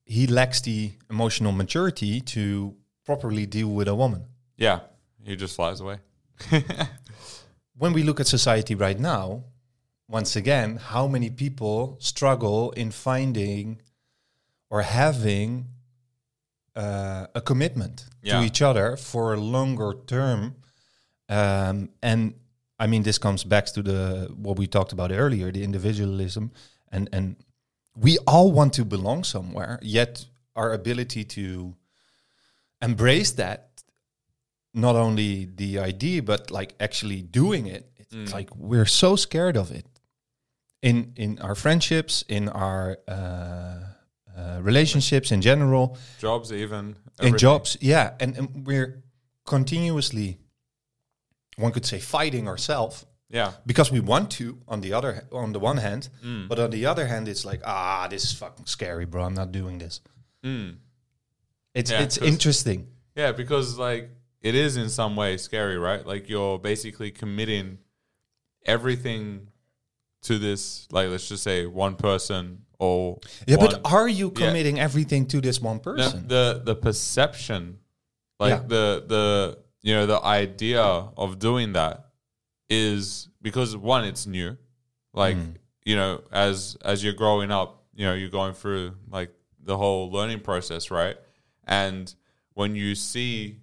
he 0.04 0.26
lacks 0.26 0.60
the 0.62 0.92
emotional 1.10 1.52
maturity 1.52 2.20
to 2.20 2.74
properly 3.04 3.46
deal 3.46 3.68
with 3.68 3.88
a 3.88 3.94
woman. 3.94 4.22
Yeah. 4.56 4.80
He 5.24 5.36
just 5.36 5.56
flies 5.56 5.80
away. 5.80 5.98
when 7.76 7.92
we 7.92 8.02
look 8.02 8.20
at 8.20 8.26
society 8.26 8.74
right 8.74 8.98
now, 8.98 9.44
once 10.08 10.36
again, 10.36 10.76
how 10.76 11.06
many 11.06 11.30
people 11.30 11.96
struggle 12.00 12.72
in 12.72 12.90
finding 12.90 13.80
or 14.70 14.82
having 14.82 15.66
uh, 16.76 17.26
a 17.34 17.40
commitment 17.40 18.06
Yeah. 18.22 18.40
to 18.40 18.46
each 18.46 18.62
other 18.62 18.96
for 18.96 19.34
a 19.34 19.40
longer 19.40 19.94
term? 20.06 20.56
Um, 21.28 21.88
and 22.02 22.34
I 22.78 22.86
mean, 22.88 23.02
this 23.02 23.18
comes 23.18 23.44
back 23.44 23.66
to 23.66 23.82
the 23.82 24.28
what 24.36 24.58
we 24.58 24.66
talked 24.66 24.92
about 24.92 25.12
earlier, 25.12 25.52
the 25.52 25.62
individualism, 25.62 26.50
and 26.90 27.08
and 27.12 27.36
we 27.94 28.18
all 28.26 28.50
want 28.52 28.72
to 28.74 28.84
belong 28.84 29.24
somewhere. 29.24 29.78
Yet 29.82 30.26
our 30.56 30.72
ability 30.72 31.24
to 31.24 31.74
embrace 32.80 33.32
that 33.32 33.71
not 34.74 34.96
only 34.96 35.48
the 35.54 35.78
idea 35.78 36.22
but 36.22 36.50
like 36.50 36.74
actually 36.80 37.22
doing 37.22 37.66
it. 37.66 37.88
It's 38.14 38.34
like 38.34 38.54
we're 38.54 38.86
so 38.86 39.16
scared 39.16 39.56
of 39.56 39.70
it. 39.70 39.86
In 40.82 41.12
in 41.16 41.38
our 41.38 41.54
friendships 41.54 42.24
in 42.28 42.48
our 42.48 42.98
uh, 43.08 43.78
uh, 44.36 44.58
relationships 44.60 45.30
in 45.30 45.40
general. 45.40 45.96
Jobs, 46.18 46.52
even 46.52 46.96
in 47.22 47.38
jobs 47.38 47.76
yeah. 47.80 48.14
And, 48.20 48.36
and 48.36 48.66
we're 48.66 49.02
continuously 49.46 50.38
one 51.56 51.72
could 51.72 51.86
say 51.86 52.00
fighting 52.00 52.48
ourselves. 52.48 53.06
Yeah, 53.30 53.52
because 53.64 53.90
we 53.90 54.00
want 54.00 54.30
to 54.32 54.58
on 54.68 54.82
the 54.82 54.92
other 54.92 55.26
on 55.32 55.52
the 55.52 55.58
one 55.58 55.78
hand. 55.78 56.10
Mm. 56.22 56.48
but 56.48 56.58
on 56.58 56.70
the 56.70 56.84
other 56.84 57.06
hand 57.06 57.28
it's 57.28 57.46
like 57.46 57.62
ah 57.64 58.06
this 58.10 58.24
is 58.24 58.32
fucking 58.32 58.66
scary 58.66 59.06
bro. 59.06 59.24
I'm 59.24 59.34
not 59.34 59.52
doing 59.52 59.78
this. 59.78 60.00
Mm. 60.44 60.76
it's 61.74 61.90
Yeah, 61.90 62.02
it's 62.02 62.18
interesting. 62.18 62.88
Yeah, 63.14 63.32
because 63.32 63.78
like 63.78 64.10
it 64.42 64.54
is 64.54 64.76
in 64.76 64.88
some 64.88 65.16
way 65.16 65.36
scary, 65.36 65.78
right? 65.78 66.04
Like 66.06 66.28
you're 66.28 66.58
basically 66.58 67.10
committing 67.10 67.78
everything 68.64 69.48
to 70.22 70.38
this. 70.38 70.86
Like 70.90 71.08
let's 71.08 71.28
just 71.28 71.42
say 71.42 71.66
one 71.66 71.96
person 71.96 72.62
or 72.78 73.18
yeah 73.46 73.56
one, 73.56 73.66
but 73.70 73.80
are 73.84 74.08
you 74.08 74.32
Yeah. 74.36 74.46
committing 74.46 74.78
everything 74.80 75.26
to 75.28 75.40
this 75.40 75.60
one 75.60 75.76
the, 75.78 75.82
person 75.82 76.28
the 76.28 76.62
the 76.64 76.74
perception, 76.74 77.78
like 78.38 78.50
Yeah. 78.62 78.66
the 78.66 79.04
the 79.06 79.58
you 79.82 79.94
know 79.94 80.06
the 80.06 80.20
idea 80.22 80.82
of 80.82 81.38
doing 81.38 81.72
that 81.74 82.06
is 82.68 83.28
because 83.40 83.76
one 83.76 84.04
it's 84.04 84.26
new, 84.26 84.56
like 85.12 85.36
Mm. 85.36 85.54
you 85.84 85.96
know 85.96 86.22
as 86.32 86.76
as 86.84 87.02
you're 87.04 87.12
growing 87.14 87.50
up, 87.50 87.84
you 87.94 88.04
know 88.06 88.14
you're 88.14 88.28
going 88.30 88.54
through 88.54 88.94
like 89.08 89.30
the 89.60 89.76
whole 89.76 90.10
learning 90.10 90.40
process, 90.40 90.90
right? 90.90 91.16
And 91.64 92.12
when 92.54 92.74
you 92.74 92.94
see 92.96 93.60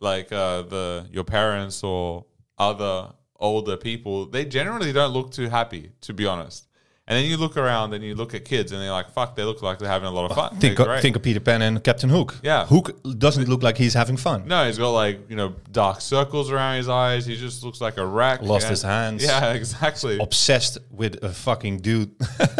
like 0.00 0.32
uh, 0.32 0.62
the 0.62 1.06
your 1.10 1.24
parents 1.24 1.82
or 1.82 2.24
other 2.58 3.12
older 3.40 3.76
people, 3.76 4.26
they 4.26 4.44
generally 4.44 4.92
don't 4.92 5.12
look 5.12 5.30
too 5.32 5.48
happy, 5.48 5.90
to 6.02 6.12
be 6.12 6.26
honest. 6.26 6.64
And 7.06 7.16
then 7.16 7.24
you 7.24 7.38
look 7.38 7.56
around 7.56 7.94
and 7.94 8.04
you 8.04 8.14
look 8.14 8.34
at 8.34 8.44
kids 8.44 8.70
and 8.70 8.82
they're 8.82 8.90
like, 8.92 9.10
"Fuck, 9.12 9.34
they 9.34 9.42
look 9.42 9.62
like 9.62 9.78
they're 9.78 9.88
having 9.88 10.08
a 10.08 10.10
lot 10.10 10.30
of 10.30 10.36
fun." 10.36 10.58
Think 10.58 10.78
of, 10.78 11.00
think 11.00 11.16
of 11.16 11.22
Peter 11.22 11.40
Pan 11.40 11.62
and 11.62 11.82
Captain 11.82 12.10
Hook. 12.10 12.36
Yeah. 12.42 12.66
Hook 12.66 13.00
doesn't 13.18 13.48
look 13.48 13.62
like 13.62 13.78
he's 13.78 13.94
having 13.94 14.18
fun. 14.18 14.46
No, 14.46 14.66
he's 14.66 14.76
got 14.76 14.90
like 14.90 15.30
you 15.30 15.36
know 15.36 15.54
dark 15.72 16.02
circles 16.02 16.50
around 16.50 16.76
his 16.76 16.88
eyes. 16.90 17.24
He 17.24 17.34
just 17.36 17.64
looks 17.64 17.80
like 17.80 17.96
a 17.96 18.04
wreck. 18.04 18.42
Lost 18.42 18.64
Yeah. 18.66 18.70
his 18.70 18.82
hands. 18.82 19.24
Yeah, 19.24 19.52
exactly. 19.54 20.18
Obsessed 20.18 20.76
with 20.90 21.22
a 21.24 21.30
fucking 21.32 21.78
dude. 21.78 22.10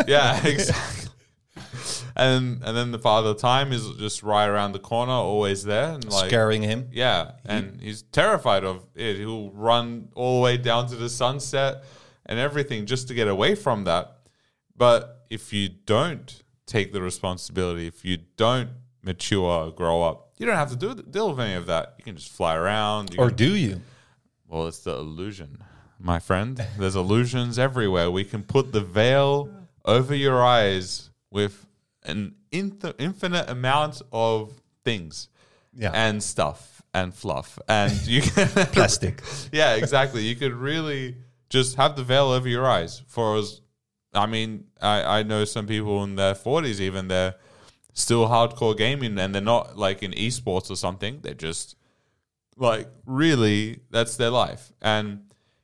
yeah, 0.07 0.43
exactly. 0.47 1.11
And 2.19 2.63
and 2.65 2.77
then 2.77 2.91
the 2.91 2.99
father 2.99 3.33
time 3.33 3.73
is 3.73 3.89
just 3.93 4.25
right 4.25 4.47
around 4.49 4.73
the 4.73 4.81
corner, 4.81 5.13
always 5.13 5.63
there, 5.63 5.93
and 5.93 6.05
like 6.11 6.29
scaring 6.29 6.63
him. 6.63 6.89
yeah, 6.93 7.33
and 7.45 7.81
he's 7.81 8.03
terrified 8.03 8.65
of 8.65 8.85
it. 8.97 9.17
He'll 9.19 9.51
run 9.53 10.09
all 10.17 10.41
the 10.41 10.43
way 10.43 10.57
down 10.57 10.89
to 10.89 10.97
the 10.97 11.09
sunset 11.09 11.85
and 12.27 12.39
everything 12.41 12.87
just 12.87 13.07
to 13.09 13.15
get 13.15 13.29
away 13.29 13.55
from 13.55 13.85
that. 13.85 14.19
But 14.77 15.27
if 15.31 15.53
you 15.53 15.69
don't 15.69 16.43
take 16.67 16.93
the 16.93 17.01
responsibility, 17.01 17.87
if 17.87 18.05
you 18.05 18.19
don't 18.37 18.71
mature, 19.03 19.71
grow 19.71 20.03
up, 20.03 20.33
you 20.39 20.47
don't 20.47 20.57
have 20.57 20.71
to 20.71 20.77
do 20.77 20.95
deal 20.95 21.31
with 21.31 21.39
any 21.41 21.55
of 21.55 21.67
that. 21.67 21.95
You 21.99 22.05
can 22.05 22.17
just 22.17 22.31
fly 22.33 22.57
around. 22.57 23.15
Or 23.17 23.29
can- 23.29 23.37
do 23.37 23.55
you? 23.55 23.81
well, 24.49 24.67
it's 24.67 24.81
the 24.81 24.95
illusion, 24.97 25.63
my 26.01 26.19
friend. 26.19 26.61
There's 26.77 26.97
illusions 26.97 27.61
everywhere. 27.61 28.11
We 28.11 28.25
can 28.25 28.43
put 28.43 28.73
the 28.73 28.81
veil 28.81 29.49
over 29.85 30.15
your 30.17 30.45
eyes 30.45 31.11
with 31.31 31.67
an 32.09 32.35
inf- 32.51 32.95
infinite 32.99 33.49
amount 33.51 34.03
of 34.13 34.53
things 34.85 35.29
Yeah. 35.75 35.91
and 35.95 36.23
stuff 36.23 36.83
and 36.95 37.15
fluff. 37.15 37.59
And 37.69 37.93
you 38.07 38.23
can. 38.23 38.49
Plastic. 38.73 39.23
yeah, 39.53 39.75
exactly. 39.75 40.23
You 40.23 40.35
could 40.37 40.55
really 40.55 41.17
just 41.51 41.77
have 41.77 41.97
the 41.97 42.05
veil 42.05 42.27
over 42.31 42.49
your 42.49 42.67
eyes 42.67 43.03
for 43.07 43.37
as. 43.37 43.61
I 44.15 44.25
mean, 44.27 44.65
I, 44.81 45.19
I 45.19 45.23
know 45.23 45.45
some 45.45 45.67
people 45.67 46.03
in 46.03 46.17
their 46.17 46.35
40s, 46.35 46.81
even 46.81 47.09
they're 47.09 47.35
still 47.93 48.27
hardcore 48.29 48.77
gaming 48.77 49.19
and 49.19 49.35
they're 49.35 49.43
not 49.43 49.77
like 49.77 50.03
in 50.03 50.13
esports 50.13 50.71
or 50.71 50.77
something. 50.77 51.21
They're 51.23 51.35
just 51.35 51.77
like 52.57 52.89
really 53.07 53.81
that's 53.91 54.17
their 54.17 54.31
life 54.31 54.73
and 54.83 55.21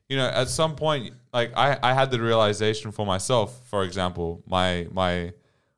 you 0.07 0.15
know 0.15 0.27
at 0.27 0.47
some 0.47 0.77
point 0.77 1.13
like 1.33 1.51
i 1.57 1.77
i 1.83 1.93
had 1.93 2.09
the 2.09 2.17
realization 2.21 2.89
for 2.93 3.05
myself 3.05 3.67
for 3.67 3.83
example 3.83 4.41
my 4.47 4.87
my 4.93 5.33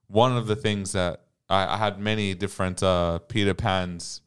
one 0.08 0.36
of 0.38 0.48
the 0.48 0.56
things 0.56 0.92
that 0.94 1.22
i, 1.50 1.74
I 1.74 1.78
had 1.78 2.00
many 2.00 2.34
different 2.34 2.82
uh 2.84 3.20
peter 3.20 3.54
pans 3.54 4.22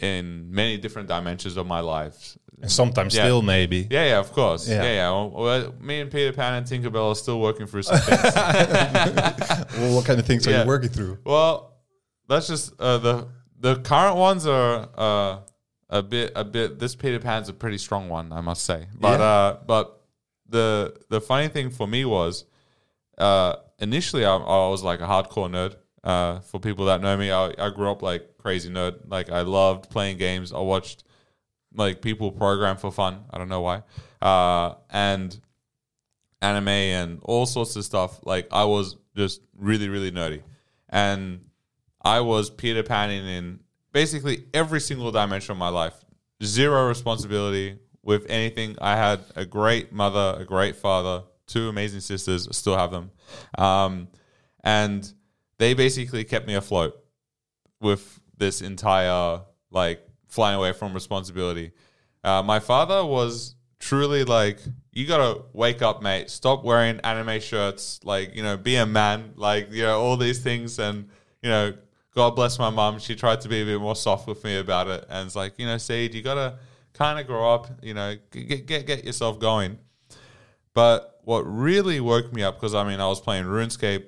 in 0.00 0.50
many 0.52 0.76
different 0.78 1.08
dimensions 1.08 1.56
of 1.56 1.66
my 1.66 1.80
life 1.80 2.36
And 2.62 2.70
sometimes 2.70 3.14
Yeah. 3.14 3.24
still, 3.24 3.42
maybe. 3.42 3.86
yeah 3.90 4.06
yeah 4.06 4.18
of 4.18 4.32
course 4.32 4.68
Yeah. 4.68 4.82
yeah 4.84 4.92
yeah, 5.00 5.10
Well, 5.10 5.30
well, 5.30 5.74
me 5.80 6.00
and 6.00 6.10
peter 6.10 6.32
pan 6.32 6.54
and 6.54 6.66
tinkerbell 6.66 7.10
are 7.12 7.14
still 7.14 7.40
working 7.40 7.66
through 7.66 7.82
some 7.82 7.98
things 7.98 8.22
Well, 9.78 9.94
what 9.96 10.04
kind 10.04 10.18
of 10.20 10.26
things 10.26 10.46
are 10.46 10.60
you 10.62 10.66
working 10.66 10.90
through? 10.90 11.18
Well, 11.24 11.52
that's 12.28 12.46
just 12.48 12.78
uh, 12.80 12.98
the 12.98 13.28
the 13.58 13.76
current 13.76 14.16
ones 14.16 14.46
are 14.46 14.88
uh, 14.96 15.38
a 15.88 16.02
bit 16.02 16.32
a 16.36 16.44
bit. 16.44 16.78
This 16.78 16.94
Peter 16.94 17.18
Pan's 17.18 17.48
a 17.48 17.52
pretty 17.52 17.78
strong 17.78 18.08
one, 18.08 18.32
I 18.32 18.40
must 18.40 18.64
say. 18.64 18.86
But 18.98 19.18
Yeah. 19.20 19.24
uh, 19.26 19.58
but 19.66 20.00
the 20.48 20.94
the 21.08 21.20
funny 21.20 21.48
thing 21.48 21.70
for 21.70 21.86
me 21.88 22.04
was 22.04 22.44
uh, 23.20 23.56
initially 23.78 24.24
I, 24.24 24.34
I 24.34 24.68
was 24.68 24.82
like 24.82 25.00
a 25.00 25.06
hardcore 25.06 25.50
nerd. 25.50 25.76
Uh, 26.02 26.40
for 26.40 26.58
people 26.58 26.86
that 26.86 27.02
know 27.02 27.14
me, 27.14 27.30
I, 27.30 27.52
I 27.58 27.68
grew 27.68 27.90
up 27.90 28.02
like 28.02 28.38
crazy 28.38 28.70
nerd. 28.70 29.00
Like 29.06 29.30
I 29.30 29.42
loved 29.42 29.90
playing 29.90 30.16
games. 30.16 30.52
I 30.52 30.60
watched 30.60 31.04
like 31.74 32.00
people 32.00 32.32
program 32.32 32.76
for 32.76 32.90
fun. 32.90 33.24
I 33.30 33.38
don't 33.38 33.48
know 33.48 33.60
why. 33.60 33.82
Uh, 34.22 34.74
and 34.88 35.38
anime 36.42 36.68
and 36.68 37.20
all 37.22 37.46
sorts 37.46 37.76
of 37.76 37.84
stuff. 37.84 38.18
Like 38.24 38.48
I 38.50 38.64
was 38.64 38.96
just 39.16 39.42
really, 39.56 39.88
really 39.88 40.10
nerdy. 40.10 40.42
And 40.88 41.44
I 42.02 42.20
was 42.20 42.50
Peter 42.50 42.82
Panning 42.82 43.26
in 43.26 43.60
basically 43.92 44.44
every 44.54 44.80
single 44.80 45.12
dimension 45.12 45.52
of 45.52 45.58
my 45.58 45.68
life. 45.68 45.94
Zero 46.42 46.88
responsibility 46.88 47.78
with 48.02 48.24
anything. 48.30 48.76
I 48.80 48.96
had 48.96 49.20
a 49.36 49.44
great 49.44 49.92
mother, 49.92 50.36
a 50.40 50.44
great 50.44 50.76
father, 50.76 51.24
two 51.50 51.68
amazing 51.68 52.00
sisters, 52.00 52.48
still 52.56 52.76
have 52.76 52.90
them. 52.90 53.10
Um, 53.58 54.08
and 54.62 55.10
they 55.58 55.74
basically 55.74 56.24
kept 56.24 56.46
me 56.46 56.54
afloat 56.54 56.94
with 57.80 58.20
this 58.36 58.62
entire 58.62 59.42
like 59.70 60.06
flying 60.28 60.56
away 60.56 60.72
from 60.72 60.94
responsibility. 60.94 61.72
Uh, 62.22 62.42
my 62.42 62.60
father 62.60 63.04
was 63.04 63.54
truly 63.78 64.24
like, 64.24 64.58
you 64.92 65.06
gotta 65.06 65.42
wake 65.52 65.82
up, 65.82 66.02
mate. 66.02 66.30
Stop 66.30 66.64
wearing 66.64 67.00
anime 67.00 67.40
shirts. 67.40 68.00
Like, 68.04 68.34
you 68.34 68.42
know, 68.42 68.56
be 68.56 68.76
a 68.76 68.86
man. 68.86 69.32
Like, 69.36 69.72
you 69.72 69.82
know, 69.82 70.00
all 70.00 70.16
these 70.16 70.40
things. 70.40 70.78
And, 70.78 71.08
you 71.42 71.48
know, 71.48 71.74
God 72.14 72.30
bless 72.30 72.58
my 72.58 72.70
mom. 72.70 72.98
She 72.98 73.14
tried 73.14 73.40
to 73.42 73.48
be 73.48 73.62
a 73.62 73.64
bit 73.64 73.80
more 73.80 73.96
soft 73.96 74.26
with 74.26 74.44
me 74.44 74.58
about 74.58 74.88
it. 74.88 75.06
And 75.08 75.26
it's 75.26 75.36
like, 75.36 75.58
you 75.58 75.66
know, 75.66 75.78
Seed, 75.78 76.14
you 76.14 76.22
gotta 76.22 76.58
kind 76.92 77.18
of 77.18 77.26
grow 77.26 77.52
up. 77.54 77.68
You 77.82 77.94
know, 77.94 78.16
get 78.30 78.66
get 78.66 78.86
get 78.86 79.04
yourself 79.04 79.38
going. 79.38 79.78
But 80.74 81.09
what 81.24 81.40
really 81.42 82.00
woke 82.00 82.32
me 82.32 82.42
up, 82.42 82.56
because 82.56 82.74
I 82.74 82.84
mean, 82.88 83.00
I 83.00 83.06
was 83.08 83.20
playing 83.20 83.44
RuneScape 83.44 84.04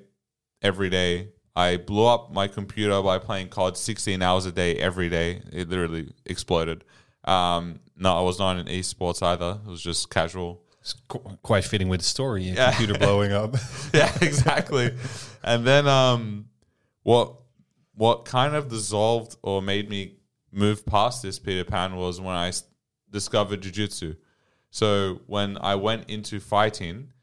every 0.61 0.89
day. 0.89 1.29
I 1.55 1.77
blew 1.77 2.05
up 2.07 2.33
my 2.33 2.47
computer 2.47 3.01
by 3.03 3.19
playing 3.19 3.49
COD 3.49 3.77
16 3.77 4.21
hours 4.21 4.45
a 4.45 4.51
day 4.51 4.75
every 4.77 5.07
day. 5.09 5.41
It 5.51 5.69
literally 5.69 6.11
exploded. 6.25 6.83
Um, 7.25 7.79
no, 7.95 8.17
I 8.17 8.21
was 8.21 8.39
not 8.39 8.57
in 8.57 8.65
esports 8.65 9.21
either. 9.21 9.59
It 9.65 9.69
was 9.69 9.81
just 9.81 10.09
casual. 10.09 10.61
It's 10.81 10.93
qu- 11.07 11.19
quite 11.43 11.63
fitting 11.63 11.89
with 11.89 11.99
the 12.01 12.05
story. 12.05 12.43
Yeah. 12.43 12.71
computer 12.71 12.97
blowing 12.99 13.31
up. 13.31 13.55
yeah, 13.93 14.11
exactly. 14.21 14.95
and 15.43 15.65
then 15.65 15.87
um, 15.87 16.45
what 17.03 17.35
what 17.95 18.25
kind 18.25 18.55
of 18.55 18.67
dissolved 18.69 19.37
or 19.43 19.61
made 19.61 19.89
me 19.89 20.15
move 20.51 20.83
past 20.85 21.21
this 21.21 21.37
Peter 21.37 21.63
Pan 21.63 21.95
was 21.95 22.19
when 22.19 22.35
I 22.35 22.47
s- 22.49 22.63
discovered 23.11 23.61
jujitsu. 23.61 24.15
So 24.73 25.21
when 25.27 25.59
I 25.59 25.75
went 25.75 26.09
into 26.09 26.39
fighting, 26.39 27.13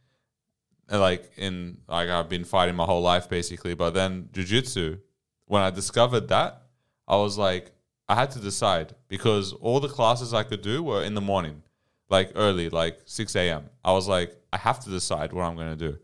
like 0.89 1.33
in 1.37 1.79
like 1.89 2.09
I've 2.09 2.29
been 2.29 2.45
fighting 2.45 2.77
my 2.77 2.85
whole 2.85 3.03
life 3.03 3.29
basically, 3.29 3.75
but 3.75 3.91
then 3.91 4.29
jujitsu, 4.33 5.01
when 5.47 5.61
I 5.61 5.71
discovered 5.71 6.29
that, 6.29 6.63
I 7.09 7.17
was 7.17 7.37
like, 7.37 7.73
I 8.09 8.15
had 8.15 8.31
to 8.33 8.39
decide 8.39 8.95
because 9.09 9.53
all 9.55 9.81
the 9.81 9.89
classes 9.89 10.33
I 10.33 10.45
could 10.45 10.63
do 10.63 10.81
were 10.81 11.03
in 11.03 11.15
the 11.15 11.21
morning. 11.21 11.65
like 12.09 12.31
early, 12.37 12.69
like 12.69 13.01
6 13.05 13.35
a.m. 13.35 13.65
I 13.85 13.93
was 13.93 14.07
like, 14.07 14.37
I 14.53 14.57
have 14.57 14.79
to 14.85 14.91
decide 14.91 15.33
what 15.33 15.43
I'm 15.43 15.57
going 15.57 15.77
to 15.77 15.91
do. 15.91 15.99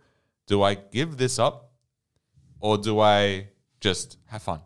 Do 0.48 0.62
I 0.62 0.74
give 0.74 1.16
this 1.16 1.38
up 1.38 1.70
or 2.58 2.76
do 2.76 2.98
I 2.98 3.48
just 3.80 4.18
have 4.26 4.42
fun? 4.42 4.62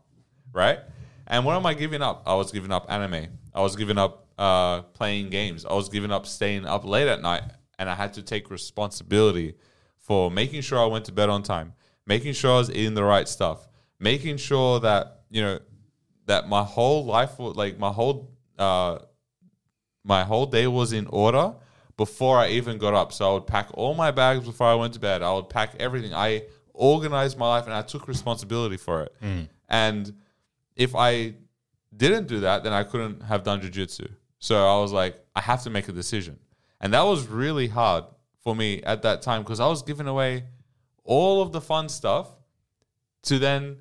Right? 0.51 0.79
And 1.27 1.45
what 1.45 1.57
am 1.57 1.67
I 1.67 1.75
giving 1.75 2.01
up? 2.01 2.23
I 2.25 2.35
was 2.35 2.51
giving 2.53 2.73
up 2.73 2.87
anime. 2.89 3.29
I 3.55 3.61
was 3.61 3.77
giving 3.77 3.99
up 3.99 4.30
uh, 4.41 4.83
playing 4.95 5.29
games. 5.29 5.65
I 5.67 5.75
was 5.75 5.89
giving 5.89 6.11
up 6.11 6.27
staying 6.27 6.65
up 6.67 6.85
late 6.85 7.07
at 7.07 7.21
night. 7.21 7.43
And 7.79 7.89
I 7.89 7.95
had 7.95 8.13
to 8.15 8.23
take 8.23 8.51
responsibility 8.51 9.55
for 9.97 10.31
making 10.31 10.61
sure 10.61 10.79
I 10.79 10.85
went 10.85 11.07
to 11.07 11.13
bed 11.13 11.31
on 11.31 11.43
time, 11.43 11.73
making 12.07 12.35
sure 12.35 12.53
I 12.53 12.59
was 12.59 12.71
eating 12.71 12.93
the 12.93 13.05
right 13.05 13.27
stuff, 13.27 13.69
making 13.99 14.37
sure 14.37 14.81
that, 14.81 15.23
you 15.31 15.41
know, 15.41 15.61
that 16.27 16.47
my 16.47 16.63
whole 16.63 17.07
life, 17.07 17.33
like 17.39 17.79
my 17.79 17.91
whole, 17.91 18.33
uh, 18.59 18.99
my 20.05 20.25
whole 20.25 20.45
day 20.45 20.67
was 20.67 20.93
in 20.93 21.07
order 21.07 21.55
before 21.97 22.37
I 22.37 22.49
even 22.49 22.77
got 22.77 22.93
up. 22.93 23.13
So 23.15 23.31
I 23.31 23.33
would 23.33 23.47
pack 23.47 23.69
all 23.75 23.95
my 23.95 24.11
bags 24.11 24.45
before 24.45 24.67
I 24.67 24.75
went 24.75 24.93
to 24.95 25.01
bed. 25.01 25.23
I 25.23 25.33
would 25.33 25.49
pack 25.49 25.77
everything. 25.79 26.13
I 26.13 26.45
organized 26.75 27.39
my 27.39 27.49
life 27.49 27.65
and 27.65 27.73
I 27.75 27.81
took 27.83 28.09
responsibility 28.09 28.77
for 28.77 29.05
it. 29.05 29.15
And 29.71 30.13
if 30.77 30.95
I 30.95 31.35
didn't 31.97 32.27
do 32.27 32.41
that, 32.41 32.63
then 32.63 32.75
I 32.75 32.85
couldn't 32.85 33.23
have 33.23 33.43
done 33.43 33.61
jujitsu. 33.63 34.09
So 34.41 34.67
I 34.67 34.81
was 34.81 34.93
like, 34.93 35.23
I 35.37 35.41
have 35.41 35.63
to 35.63 35.71
make 35.71 35.89
a 35.89 35.93
decision. 35.93 36.39
And 36.81 36.93
that 36.95 37.03
was 37.03 37.29
really 37.29 37.69
hard 37.69 38.05
for 38.43 38.57
me 38.57 38.83
at 38.83 39.03
that 39.03 39.23
time 39.23 39.43
because 39.43 39.61
I 39.61 39.69
was 39.69 39.83
giving 39.83 40.09
away 40.09 40.45
all 41.05 41.43
of 41.43 41.53
the 41.53 41.61
fun 41.61 41.89
stuff 41.89 42.29
to 43.25 43.39
then, 43.39 43.77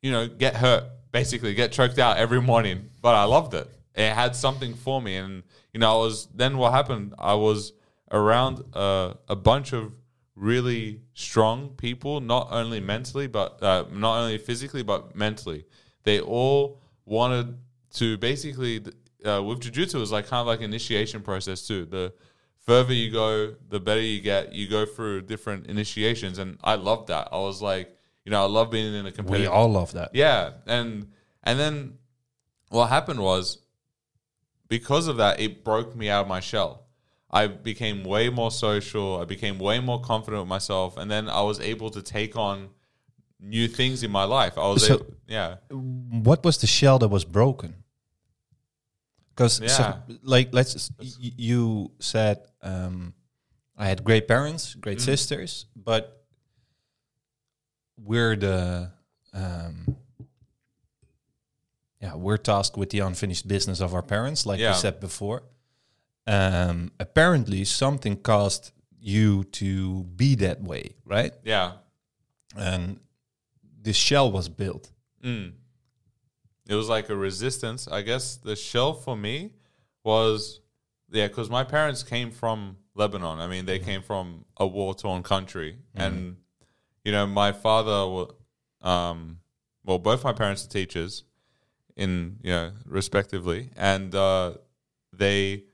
you 0.00 0.12
know, 0.12 0.28
get 0.28 0.56
hurt, 0.56 0.84
basically 1.10 1.54
get 1.54 1.72
choked 1.72 1.98
out 1.98 2.16
every 2.16 2.40
morning. 2.40 2.88
But 3.02 3.14
I 3.14 3.24
loved 3.24 3.52
it. 3.54 3.68
It 3.94 4.12
had 4.12 4.36
something 4.36 4.74
for 4.74 5.02
me. 5.02 5.16
And, 5.16 5.42
you 5.72 5.80
know, 5.80 5.92
I 5.92 5.96
was, 5.96 6.28
then 6.34 6.56
what 6.56 6.72
happened, 6.72 7.14
I 7.18 7.34
was 7.34 7.72
around 8.12 8.62
a 8.74 9.36
bunch 9.36 9.72
of 9.72 9.92
really 10.36 11.00
strong 11.14 11.70
people, 11.70 12.20
not 12.20 12.48
only 12.50 12.78
mentally, 12.78 13.26
but 13.26 13.60
uh, 13.62 13.86
not 13.90 14.18
only 14.18 14.38
physically, 14.38 14.82
but 14.82 15.16
mentally. 15.16 15.64
They 16.04 16.20
all 16.20 16.80
wanted 17.04 17.56
to 17.94 18.18
basically, 18.18 18.84
uh, 19.24 19.42
with 19.42 19.60
jujitsu, 19.60 19.94
it 19.94 19.98
was 19.98 20.12
like 20.12 20.26
kind 20.26 20.40
of 20.40 20.46
like 20.46 20.60
initiation 20.60 21.22
process 21.22 21.66
too. 21.66 21.84
The 21.84 22.12
further 22.58 22.92
you 22.92 23.10
go, 23.10 23.54
the 23.68 23.80
better 23.80 24.00
you 24.00 24.20
get. 24.20 24.52
You 24.52 24.68
go 24.68 24.84
through 24.84 25.22
different 25.22 25.66
initiations, 25.66 26.38
and 26.38 26.58
I 26.62 26.74
loved 26.74 27.08
that. 27.08 27.28
I 27.32 27.36
was 27.38 27.62
like, 27.62 27.96
you 28.24 28.30
know, 28.32 28.42
I 28.42 28.46
love 28.46 28.70
being 28.70 28.92
in 28.94 29.06
a 29.06 29.12
competitive. 29.12 29.50
We 29.50 29.56
all 29.56 29.70
love 29.70 29.92
that. 29.92 30.10
Yeah, 30.14 30.52
and 30.66 31.08
and 31.42 31.58
then 31.58 31.94
what 32.70 32.88
happened 32.88 33.20
was 33.20 33.58
because 34.68 35.06
of 35.06 35.16
that, 35.18 35.40
it 35.40 35.64
broke 35.64 35.94
me 35.94 36.10
out 36.10 36.22
of 36.22 36.28
my 36.28 36.40
shell. 36.40 36.82
I 37.30 37.46
became 37.48 38.04
way 38.04 38.28
more 38.30 38.50
social. 38.50 39.20
I 39.20 39.24
became 39.24 39.58
way 39.58 39.80
more 39.80 40.00
confident 40.00 40.42
with 40.42 40.48
myself, 40.48 40.96
and 40.96 41.10
then 41.10 41.28
I 41.28 41.42
was 41.42 41.60
able 41.60 41.90
to 41.90 42.02
take 42.02 42.36
on 42.36 42.68
new 43.40 43.68
things 43.68 44.02
in 44.02 44.10
my 44.10 44.24
life. 44.24 44.56
I 44.56 44.66
was, 44.68 44.86
So- 44.86 44.94
able, 44.94 45.06
yeah, 45.26 45.56
What 45.70 46.44
was 46.44 46.58
the 46.58 46.66
shell 46.66 46.98
that 47.00 47.08
was 47.08 47.24
broken? 47.24 47.84
Because, 49.36 49.60
Yeah. 49.60 49.98
like, 50.22 50.48
let's. 50.52 50.90
y- 50.98 51.32
You 51.36 51.90
said 52.00 52.38
um, 52.62 53.12
I 53.76 53.86
had 53.86 54.02
great 54.02 54.26
parents, 54.26 54.74
great 54.74 55.00
sisters, 55.00 55.66
but 55.76 56.24
we're 57.98 58.34
the. 58.36 58.90
Um, 59.34 59.96
yeah, 62.00 62.14
we're 62.14 62.38
tasked 62.38 62.76
with 62.76 62.90
the 62.90 63.00
unfinished 63.00 63.46
business 63.48 63.80
of 63.80 63.92
our 63.94 64.02
parents, 64.02 64.46
like 64.46 64.58
Yeah. 64.60 64.72
you 64.74 64.80
said 64.80 65.00
before. 65.00 65.42
Um, 66.26 66.92
apparently, 66.98 67.64
something 67.64 68.16
caused 68.16 68.72
you 68.98 69.44
to 69.44 70.04
be 70.04 70.34
that 70.36 70.62
way, 70.62 70.96
right? 71.04 71.32
yeah. 71.44 71.72
And 72.56 73.00
this 73.82 73.96
shell 73.96 74.32
was 74.32 74.48
built. 74.48 74.90
Mm. 75.22 75.52
It 76.68 76.74
was 76.74 76.88
like 76.88 77.08
a 77.08 77.16
resistance. 77.16 77.86
I 77.88 78.02
guess 78.02 78.36
the 78.36 78.56
shell 78.56 78.92
for 78.94 79.16
me 79.16 79.52
was, 80.04 80.60
yeah, 81.10 81.28
because 81.28 81.48
my 81.48 81.64
parents 81.64 82.02
came 82.02 82.30
from 82.30 82.76
Lebanon. 82.94 83.38
I 83.38 83.46
mean, 83.46 83.66
they 83.66 83.78
came 83.78 84.02
from 84.02 84.44
a 84.56 84.66
war 84.66 84.94
torn 84.94 85.22
country. 85.22 85.76
And, 85.94 86.36
you 87.04 87.12
know, 87.12 87.26
my 87.26 87.52
father, 87.52 88.32
um, 88.82 89.38
well, 89.84 89.98
both 89.98 90.24
my 90.24 90.32
parents 90.32 90.64
are 90.64 90.68
teachers 90.68 91.24
in, 91.96 92.38
you 92.42 92.50
know, 92.50 92.72
respectively. 92.84 93.70
And 93.76 94.14
uh, 94.14 94.54
they 95.12 95.64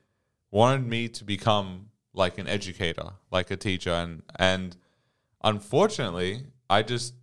wanted 0.51 0.85
me 0.87 1.07
to 1.09 1.23
become 1.23 1.89
like 2.13 2.37
an 2.37 2.47
educator, 2.47 3.13
like 3.31 3.49
a 3.49 3.57
teacher. 3.57 3.91
And, 3.91 4.21
and 4.37 4.77
unfortunately, 5.43 6.43
I 6.69 6.83
just 6.83 7.15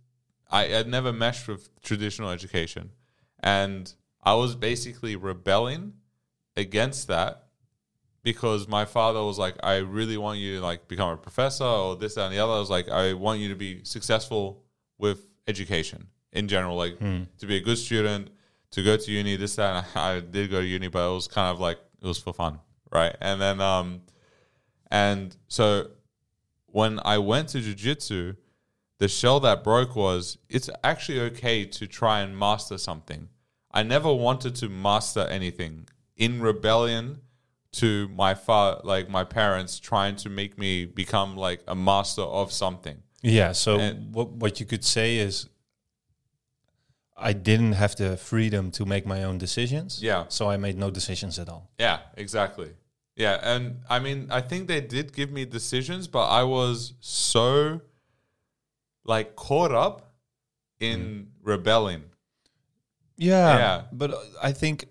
I 0.51 0.65
had 0.65 0.87
never 0.87 1.13
meshed 1.13 1.47
with 1.47 1.69
traditional 1.81 2.29
education. 2.29 2.91
And 3.41 3.93
I 4.23 4.35
was 4.35 4.55
basically 4.55 5.15
rebelling 5.15 5.93
against 6.55 7.07
that 7.07 7.47
because 8.23 8.67
my 8.67 8.85
father 8.85 9.23
was 9.23 9.39
like, 9.39 9.55
I 9.63 9.77
really 9.77 10.17
want 10.17 10.39
you 10.39 10.57
to 10.57 10.61
like 10.61 10.87
become 10.87 11.09
a 11.09 11.17
professor 11.17 11.63
or 11.63 11.95
this, 11.95 12.15
that, 12.15 12.25
and 12.25 12.33
the 12.33 12.39
other. 12.39 12.53
I 12.53 12.59
was 12.59 12.69
like, 12.69 12.89
I 12.89 13.13
want 13.13 13.39
you 13.39 13.49
to 13.49 13.55
be 13.55 13.83
successful 13.83 14.63
with 14.97 15.25
education 15.47 16.07
in 16.31 16.47
general, 16.47 16.77
like 16.77 16.99
to 16.99 17.45
be 17.45 17.57
a 17.57 17.61
good 17.61 17.77
student, 17.77 18.29
to 18.71 18.83
go 18.83 18.95
to 18.95 19.11
uni, 19.11 19.35
this, 19.35 19.55
that, 19.55 19.75
and 19.75 19.85
I, 19.95 20.15
I 20.17 20.19
did 20.19 20.49
go 20.51 20.61
to 20.61 20.67
uni, 20.67 20.87
but 20.87 21.09
it 21.09 21.13
was 21.13 21.27
kind 21.27 21.49
of 21.49 21.59
like 21.59 21.79
it 22.01 22.07
was 22.07 22.19
for 22.19 22.33
fun. 22.33 22.59
Right. 22.91 23.15
And 23.19 23.41
then 23.41 23.59
um 23.59 24.01
and 24.89 25.35
so 25.47 25.87
when 26.67 26.99
I 27.03 27.17
went 27.17 27.49
to 27.49 27.57
jujitsu, 27.59 28.35
the 29.01 29.07
shell 29.07 29.39
that 29.39 29.63
broke 29.63 29.95
was 29.95 30.37
it's 30.47 30.69
actually 30.83 31.19
okay 31.19 31.65
to 31.65 31.87
try 31.87 32.19
and 32.21 32.37
master 32.37 32.77
something. 32.77 33.29
I 33.71 33.81
never 33.81 34.13
wanted 34.13 34.53
to 34.57 34.69
master 34.69 35.21
anything 35.21 35.87
in 36.17 36.39
rebellion 36.39 37.21
to 37.71 38.07
my 38.09 38.35
fa- 38.35 38.79
like 38.83 39.09
my 39.09 39.23
parents 39.23 39.79
trying 39.79 40.17
to 40.17 40.29
make 40.29 40.59
me 40.59 40.85
become 40.85 41.35
like 41.35 41.61
a 41.67 41.73
master 41.73 42.21
of 42.21 42.51
something. 42.51 42.97
Yeah. 43.23 43.53
So 43.53 43.79
And- 43.79 44.13
what 44.13 44.29
what 44.43 44.59
you 44.59 44.67
could 44.67 44.85
say 44.85 45.17
is, 45.17 45.49
I 47.17 47.33
didn't 47.33 47.73
have 47.73 47.95
the 47.95 48.17
freedom 48.17 48.69
to 48.71 48.85
make 48.85 49.07
my 49.07 49.23
own 49.23 49.39
decisions. 49.39 49.99
Yeah. 50.03 50.25
So 50.29 50.51
I 50.53 50.57
made 50.57 50.77
no 50.77 50.91
decisions 50.91 51.39
at 51.39 51.49
all. 51.49 51.71
Yeah, 51.79 51.99
exactly. 52.15 52.69
Yeah, 53.15 53.39
and 53.53 53.63
I 53.89 53.97
mean, 53.99 54.27
I 54.29 54.41
think 54.41 54.67
they 54.67 54.81
did 54.81 55.11
give 55.13 55.31
me 55.31 55.45
decisions, 55.45 56.07
but 56.07 56.25
I 56.41 56.43
was 56.43 56.93
so 56.99 57.81
like 59.03 59.35
caught 59.35 59.71
up 59.71 60.13
in 60.79 61.27
rebelling. 61.43 62.03
Yeah. 63.17 63.57
Yeah. 63.57 63.81
But 63.91 64.13
uh, 64.13 64.17
I 64.41 64.51
think 64.51 64.85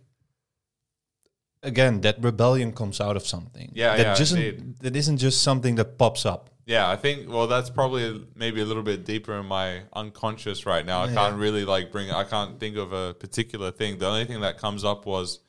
again 1.62 2.00
that 2.02 2.22
rebellion 2.22 2.72
comes 2.72 3.00
out 3.00 3.16
of 3.16 3.26
something. 3.26 3.70
Yeah, 3.74 3.96
That 3.96 4.02
yeah, 4.06 4.14
just 4.14 4.34
that 4.80 4.96
isn't 4.96 5.18
just 5.18 5.42
something 5.42 5.74
that 5.76 5.98
pops 5.98 6.24
up. 6.24 6.50
Yeah, 6.66 6.88
I 6.88 6.96
think 6.96 7.28
well 7.28 7.46
that's 7.46 7.70
probably 7.70 8.24
maybe 8.34 8.61
a 8.61 8.64
little 8.64 8.82
bit 8.82 9.04
deeper 9.04 9.34
in 9.38 9.46
my 9.46 9.82
unconscious 9.92 10.66
right 10.66 10.86
now. 10.86 11.02
I 11.02 11.08
Yeah. 11.08 11.14
can't 11.14 11.36
really 11.36 11.64
like 11.64 11.90
bring 11.92 12.11
I 12.11 12.24
can't 12.24 12.58
think 12.61 12.76
of 12.76 12.92
a 12.92 13.14
particular 13.14 13.70
thing. 13.70 13.98
The 13.98 14.06
only 14.06 14.24
thing 14.24 14.40
that 14.40 14.58
comes 14.58 14.84
up 14.84 15.06
was 15.06 15.40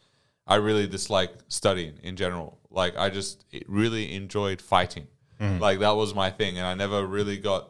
I 0.47 0.55
really 0.55 0.87
dislike 0.87 1.31
studying 1.47 1.95
in 2.03 2.15
general. 2.15 2.59
Like 2.71 2.97
I 2.97 3.09
just 3.09 3.45
really 3.67 4.13
enjoyed 4.15 4.61
fighting. 4.61 5.07
Like 5.59 5.79
that 5.79 5.95
was 5.95 6.13
my 6.13 6.29
thing 6.29 6.59
and 6.59 6.67
I 6.67 6.75
never 6.75 7.03
really 7.03 7.37
got 7.37 7.69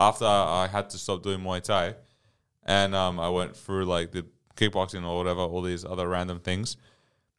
after 0.00 0.24
I 0.24 0.66
had 0.66 0.90
to 0.90 0.98
stop 0.98 1.22
doing 1.22 1.40
Muay 1.40 1.62
Thai 1.62 1.94
and 2.64 2.94
um, 2.94 3.18
I 3.18 3.28
went 3.28 3.56
through 3.56 3.84
like 3.84 4.12
the 4.12 4.26
kickboxing 4.56 5.06
or 5.06 5.16
whatever, 5.16 5.40
all 5.40 5.62
these 5.62 5.84
other 5.84 6.08
random 6.08 6.40
things. 6.40 6.76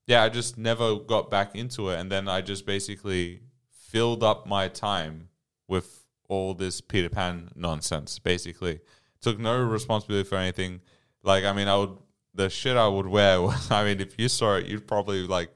Yeah, 0.07 0.23
I 0.23 0.29
just 0.29 0.57
never 0.57 0.97
got 0.97 1.29
back 1.29 1.55
into 1.55 1.89
it, 1.89 1.99
and 1.99 2.11
then 2.11 2.27
I 2.27 2.41
just 2.41 2.65
basically 2.65 3.41
filled 3.71 4.23
up 4.23 4.47
my 4.47 4.67
time 4.67 5.29
with 5.67 6.05
all 6.27 6.53
this 6.53 6.81
Peter 6.81 7.09
Pan 7.09 7.49
nonsense. 7.55 8.19
Basically, 8.19 8.79
took 9.21 9.39
no 9.39 9.61
responsibility 9.61 10.27
for 10.27 10.37
anything. 10.37 10.81
Like, 11.23 11.45
I 11.45 11.53
mean, 11.53 11.67
I 11.67 11.77
would 11.77 11.97
the 12.33 12.49
shit 12.49 12.75
I 12.75 12.87
would 12.87 13.07
wear. 13.07 13.41
Was, 13.41 13.71
I 13.71 13.83
mean, 13.83 14.01
if 14.01 14.19
you 14.19 14.27
saw 14.27 14.55
it, 14.55 14.65
you'd 14.65 14.87
probably 14.87 15.27
like, 15.27 15.49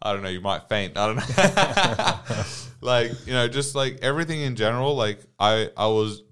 I 0.00 0.12
don't 0.12 0.22
know, 0.22 0.30
you 0.30 0.40
might 0.40 0.68
faint. 0.68 0.96
I 0.96 1.06
don't 1.06 1.16
know. 1.16 2.44
like, 2.80 3.12
you 3.26 3.34
know, 3.34 3.46
just 3.46 3.74
like 3.74 3.98
everything 4.02 4.40
in 4.40 4.56
general. 4.56 4.96
Like, 4.96 5.20
I 5.38 5.70
I 5.76 5.86
was 5.86 6.22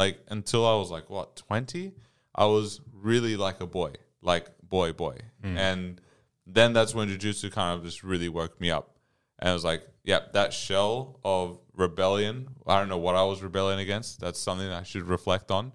like 0.00 0.18
until 0.28 0.66
I 0.66 0.76
was 0.76 0.90
like 0.90 1.10
what 1.10 1.36
twenty, 1.36 1.92
I 2.34 2.46
was 2.46 2.80
really 2.90 3.36
like 3.36 3.60
a 3.60 3.66
boy, 3.66 3.92
like 4.22 4.46
boy 4.62 4.94
boy, 4.94 5.18
mm. 5.44 5.58
and 5.58 6.00
then 6.46 6.72
that's 6.72 6.94
when 6.94 7.10
jujitsu 7.10 7.52
kind 7.52 7.76
of 7.76 7.84
just 7.84 8.02
really 8.02 8.30
woke 8.30 8.58
me 8.58 8.70
up, 8.70 8.96
and 9.38 9.50
I 9.50 9.52
was 9.52 9.62
like, 9.62 9.82
yep, 10.02 10.32
that 10.32 10.54
shell 10.54 11.20
of 11.22 11.58
rebellion. 11.74 12.48
I 12.66 12.78
don't 12.78 12.88
know 12.88 12.96
what 12.96 13.14
I 13.14 13.24
was 13.24 13.42
rebelling 13.42 13.78
against. 13.78 14.20
That's 14.20 14.40
something 14.40 14.68
I 14.68 14.84
should 14.84 15.02
reflect 15.02 15.50
on, 15.50 15.72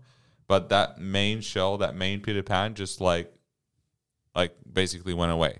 but 0.47 0.69
that 0.69 0.99
main 0.99 1.41
shell, 1.41 1.77
that 1.77 1.95
main 1.95 2.19
Peter 2.19 2.41
Pan, 2.41 2.73
just 2.73 2.99
like 2.99 3.31
like 4.33 4.55
basically 4.73 5.13
went 5.13 5.33
away, 5.33 5.59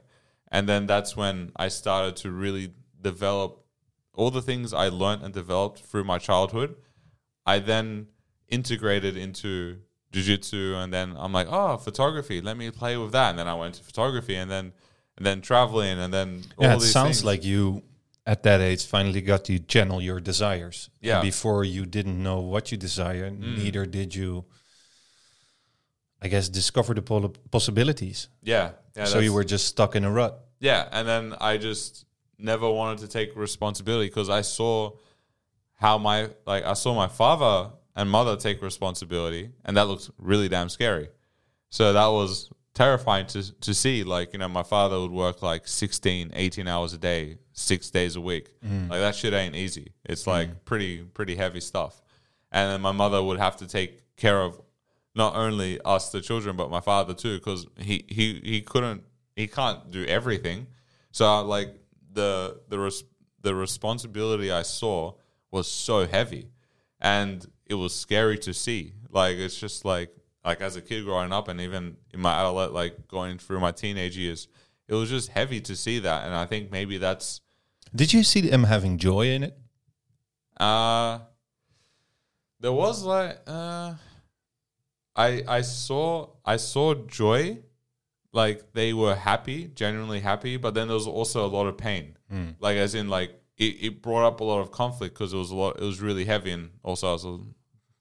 and 0.52 0.68
then 0.68 0.88
that's 0.88 1.16
when 1.16 1.52
I 1.56 1.68
started 1.68 2.16
to 2.24 2.32
really 2.32 2.74
develop 3.00 3.64
all 4.12 4.32
the 4.32 4.42
things 4.42 4.74
I 4.74 4.88
learned 4.88 5.22
and 5.22 5.36
developed 5.36 5.82
through 5.82 6.06
my 6.06 6.18
childhood. 6.18 6.78
I 7.46 7.60
then 7.60 8.08
integrated 8.50 9.18
into 9.18 9.78
jiu-jitsu 10.12 10.76
and 10.78 10.94
then 10.94 11.16
I'm 11.18 11.34
like, 11.34 11.48
"Oh, 11.50 11.78
photography, 11.78 12.42
let 12.42 12.58
me 12.58 12.72
play 12.72 12.96
with 12.98 13.12
that." 13.12 13.32
And 13.32 13.40
then 13.40 13.48
I 13.48 13.56
went 13.56 13.76
to 13.76 13.84
photography 13.84 14.36
and 14.36 14.50
then 14.50 14.74
and 15.18 15.26
then 15.26 15.42
traveling 15.42 15.98
and 16.00 16.14
then 16.14 16.44
all 16.58 16.66
Yeah, 16.66 16.76
it 16.76 16.82
sounds 16.82 17.18
things. 17.18 17.26
like 17.26 17.44
you 17.44 17.84
at 18.28 18.44
that 18.44 18.60
age 18.62 18.86
finally 18.86 19.22
got 19.22 19.46
to 19.46 19.60
channel 19.60 20.02
your 20.02 20.20
desires. 20.20 20.90
And 21.02 21.08
Yeah. 21.10 21.22
before 21.22 21.64
you 21.64 21.86
didn't 21.86 22.22
know 22.22 22.40
what 22.40 22.72
you 22.72 22.78
desire, 22.78 23.30
Mm. 23.30 23.58
neither 23.58 23.86
did 23.86 24.16
you. 24.16 24.46
I 26.22 26.28
guess 26.28 26.50
discover 26.50 26.94
the 26.94 27.02
pol- 27.02 27.36
possibilities. 27.52 28.30
yeah, 28.42 28.72
yeah. 28.96 29.06
so 29.06 29.20
you 29.20 29.32
were 29.34 29.44
just 29.44 29.68
stuck 29.68 29.96
in 29.96 30.04
a 30.06 30.12
rut. 30.12 30.34
Yeah, 30.60 30.88
and 30.92 31.08
then 31.08 31.36
I 31.40 31.58
just 31.58 32.06
never 32.40 32.70
wanted 32.70 33.00
to 33.00 33.08
take 33.08 33.36
responsibility 33.36 34.08
because 34.10 34.30
I 34.30 34.42
saw 34.42 34.92
how 35.76 35.98
my 35.98 36.30
like 36.48 36.64
I 36.64 36.74
saw 36.74 36.94
my 36.96 37.08
father 37.08 37.72
and 37.96 38.10
mother 38.10 38.36
take 38.36 38.62
responsibility, 38.62 39.52
and 39.64 39.78
that 39.78 39.88
looked 39.88 40.10
really 40.18 40.50
damn 40.50 40.70
scary. 40.70 41.10
So 41.70 41.94
that 41.94 42.08
was 42.08 42.50
terrifying 42.74 43.26
to 43.28 43.52
to 43.62 43.74
see. 43.74 44.04
Like 44.04 44.34
you 44.34 44.40
know, 44.40 44.50
my 44.50 44.64
father 44.64 45.00
would 45.00 45.12
work 45.12 45.42
like 45.42 45.68
16, 45.68 46.32
18 46.34 46.68
hours 46.68 46.94
a 46.94 46.98
day, 46.98 47.38
six 47.54 47.90
days 47.90 48.16
a 48.16 48.22
week. 48.22 48.50
Mm. 48.62 48.90
Like 48.90 49.00
that 49.00 49.16
shit 49.16 49.34
ain't 49.34 49.56
easy. 49.56 49.94
It's 50.04 50.24
mm. 50.24 50.28
like 50.28 50.66
pretty 50.66 51.04
pretty 51.04 51.36
heavy 51.36 51.62
stuff. 51.62 52.02
And 52.52 52.72
then 52.72 52.82
my 52.82 52.92
mother 52.92 53.22
would 53.22 53.40
have 53.40 53.58
to 53.58 53.68
take 53.68 54.16
care 54.16 54.42
of 54.42 54.62
not 55.16 55.36
only 55.36 55.80
us 55.86 56.12
the 56.12 56.22
children 56.22 56.56
but 56.56 56.70
my 56.70 56.82
father 56.82 57.14
too 57.14 57.38
because 57.38 57.66
he, 57.78 58.06
he 58.08 58.42
he 58.44 58.62
couldn't 58.62 59.04
he 59.36 59.48
can't 59.48 59.90
do 59.92 60.06
everything 60.06 60.68
so 61.12 61.42
like 61.44 61.74
the 62.12 62.60
the 62.70 62.78
res- 62.78 63.04
the 63.42 63.56
responsibility 63.56 64.52
i 64.52 64.62
saw 64.62 65.14
was 65.52 65.68
so 65.72 66.06
heavy 66.06 66.50
and 67.00 67.48
it 67.66 67.74
was 67.76 67.94
scary 67.96 68.38
to 68.40 68.54
see 68.54 68.94
like 69.10 69.38
it's 69.38 69.58
just 69.60 69.86
like 69.86 70.10
like 70.44 70.62
as 70.62 70.76
a 70.76 70.82
kid 70.82 71.04
growing 71.06 71.32
up 71.34 71.48
and 71.48 71.60
even 71.62 71.98
in 72.14 72.20
my 72.20 72.40
adult 72.40 72.72
like 72.74 73.08
going 73.08 73.38
through 73.38 73.60
my 73.60 73.72
teenage 73.72 74.16
years 74.18 74.48
it 74.88 74.94
was 74.94 75.10
just 75.10 75.30
heavy 75.30 75.60
to 75.62 75.76
see 75.76 76.00
that 76.00 76.26
and 76.26 76.36
i 76.36 76.46
think 76.46 76.72
maybe 76.72 76.98
that's 76.98 77.42
Did 77.96 78.14
you 78.14 78.24
see 78.24 78.42
them 78.42 78.64
having 78.66 78.98
joy 78.98 79.28
in 79.30 79.44
it? 79.44 79.58
uh 80.58 81.20
there 82.60 82.72
was 82.72 83.04
like 83.04 83.40
uh 83.48 83.94
I 85.16 85.44
I 85.48 85.62
saw 85.62 86.30
I 86.44 86.58
saw 86.58 86.94
joy 86.94 87.60
like 88.34 88.74
they 88.74 88.92
were 88.94 89.16
happy, 89.16 89.72
genuinely 89.74 90.20
happy, 90.20 90.58
but 90.58 90.74
then 90.74 90.88
there 90.90 90.96
was 90.96 91.08
also 91.08 91.46
a 91.46 91.48
lot 91.48 91.68
of 91.68 91.78
pain. 91.78 92.18
Like 92.60 92.76
as 92.76 92.96
in 92.96 93.08
like 93.08 93.32
it, 93.58 93.64
it 93.64 94.02
brought 94.02 94.26
up 94.26 94.40
a 94.40 94.44
lot 94.44 94.60
of 94.60 94.72
conflict 94.72 95.16
because 95.16 95.34
it 95.34 95.38
was 95.38 95.52
a 95.52 95.56
lot 95.56 95.80
it 95.80 95.84
was 95.84 96.02
really 96.02 96.26
heavy 96.26 96.52
and 96.52 96.72
also 96.84 97.10
I 97.10 97.14
was 97.14 97.26
a 97.26 97.40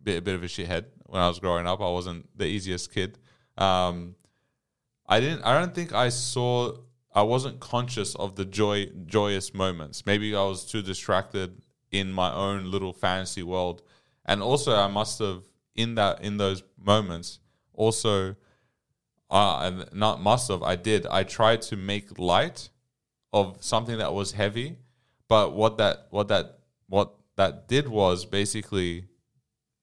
bit 0.02 0.18
a 0.18 0.22
bit 0.22 0.34
of 0.34 0.42
a 0.42 0.46
shithead 0.46 0.86
when 1.06 1.20
I 1.20 1.28
was 1.28 1.38
growing 1.38 1.66
up. 1.66 1.80
I 1.80 1.90
wasn't 1.90 2.26
the 2.36 2.46
easiest 2.46 2.92
kid. 2.92 3.18
Um 3.56 4.16
I 5.06 5.20
didn't 5.20 5.42
I 5.42 5.58
don't 5.58 5.74
think 5.74 5.92
I 5.92 6.08
saw 6.08 6.72
I 7.14 7.22
wasn't 7.22 7.60
conscious 7.60 8.14
of 8.16 8.34
the 8.34 8.44
joy 8.44 8.86
joyous 9.06 9.54
moments. 9.54 10.04
Maybe 10.06 10.34
I 10.34 10.42
was 10.42 10.64
too 10.64 10.82
distracted 10.82 11.62
in 11.90 12.12
my 12.12 12.32
own 12.32 12.70
little 12.70 12.92
fantasy 12.92 13.44
world. 13.44 13.82
And 14.24 14.42
also 14.42 14.74
I 14.74 14.88
must 14.88 15.20
have 15.20 15.44
in 15.76 15.94
that 15.94 16.22
in 16.22 16.36
those 16.36 16.62
moments 16.78 17.38
also 17.72 18.34
uh 19.30 19.84
not 19.92 20.20
must 20.20 20.48
have 20.48 20.62
I 20.64 20.74
did 20.74 21.06
I 21.06 21.22
tried 21.22 21.62
to 21.62 21.76
make 21.76 22.18
light 22.18 22.70
of 23.32 23.58
something 23.60 23.98
that 23.98 24.12
was 24.12 24.32
heavy 24.32 24.78
but 25.28 25.54
what 25.54 25.78
that 25.78 26.06
what 26.10 26.28
that 26.28 26.58
what 26.88 27.14
that 27.36 27.68
did 27.68 27.88
was 27.88 28.24
basically 28.24 29.04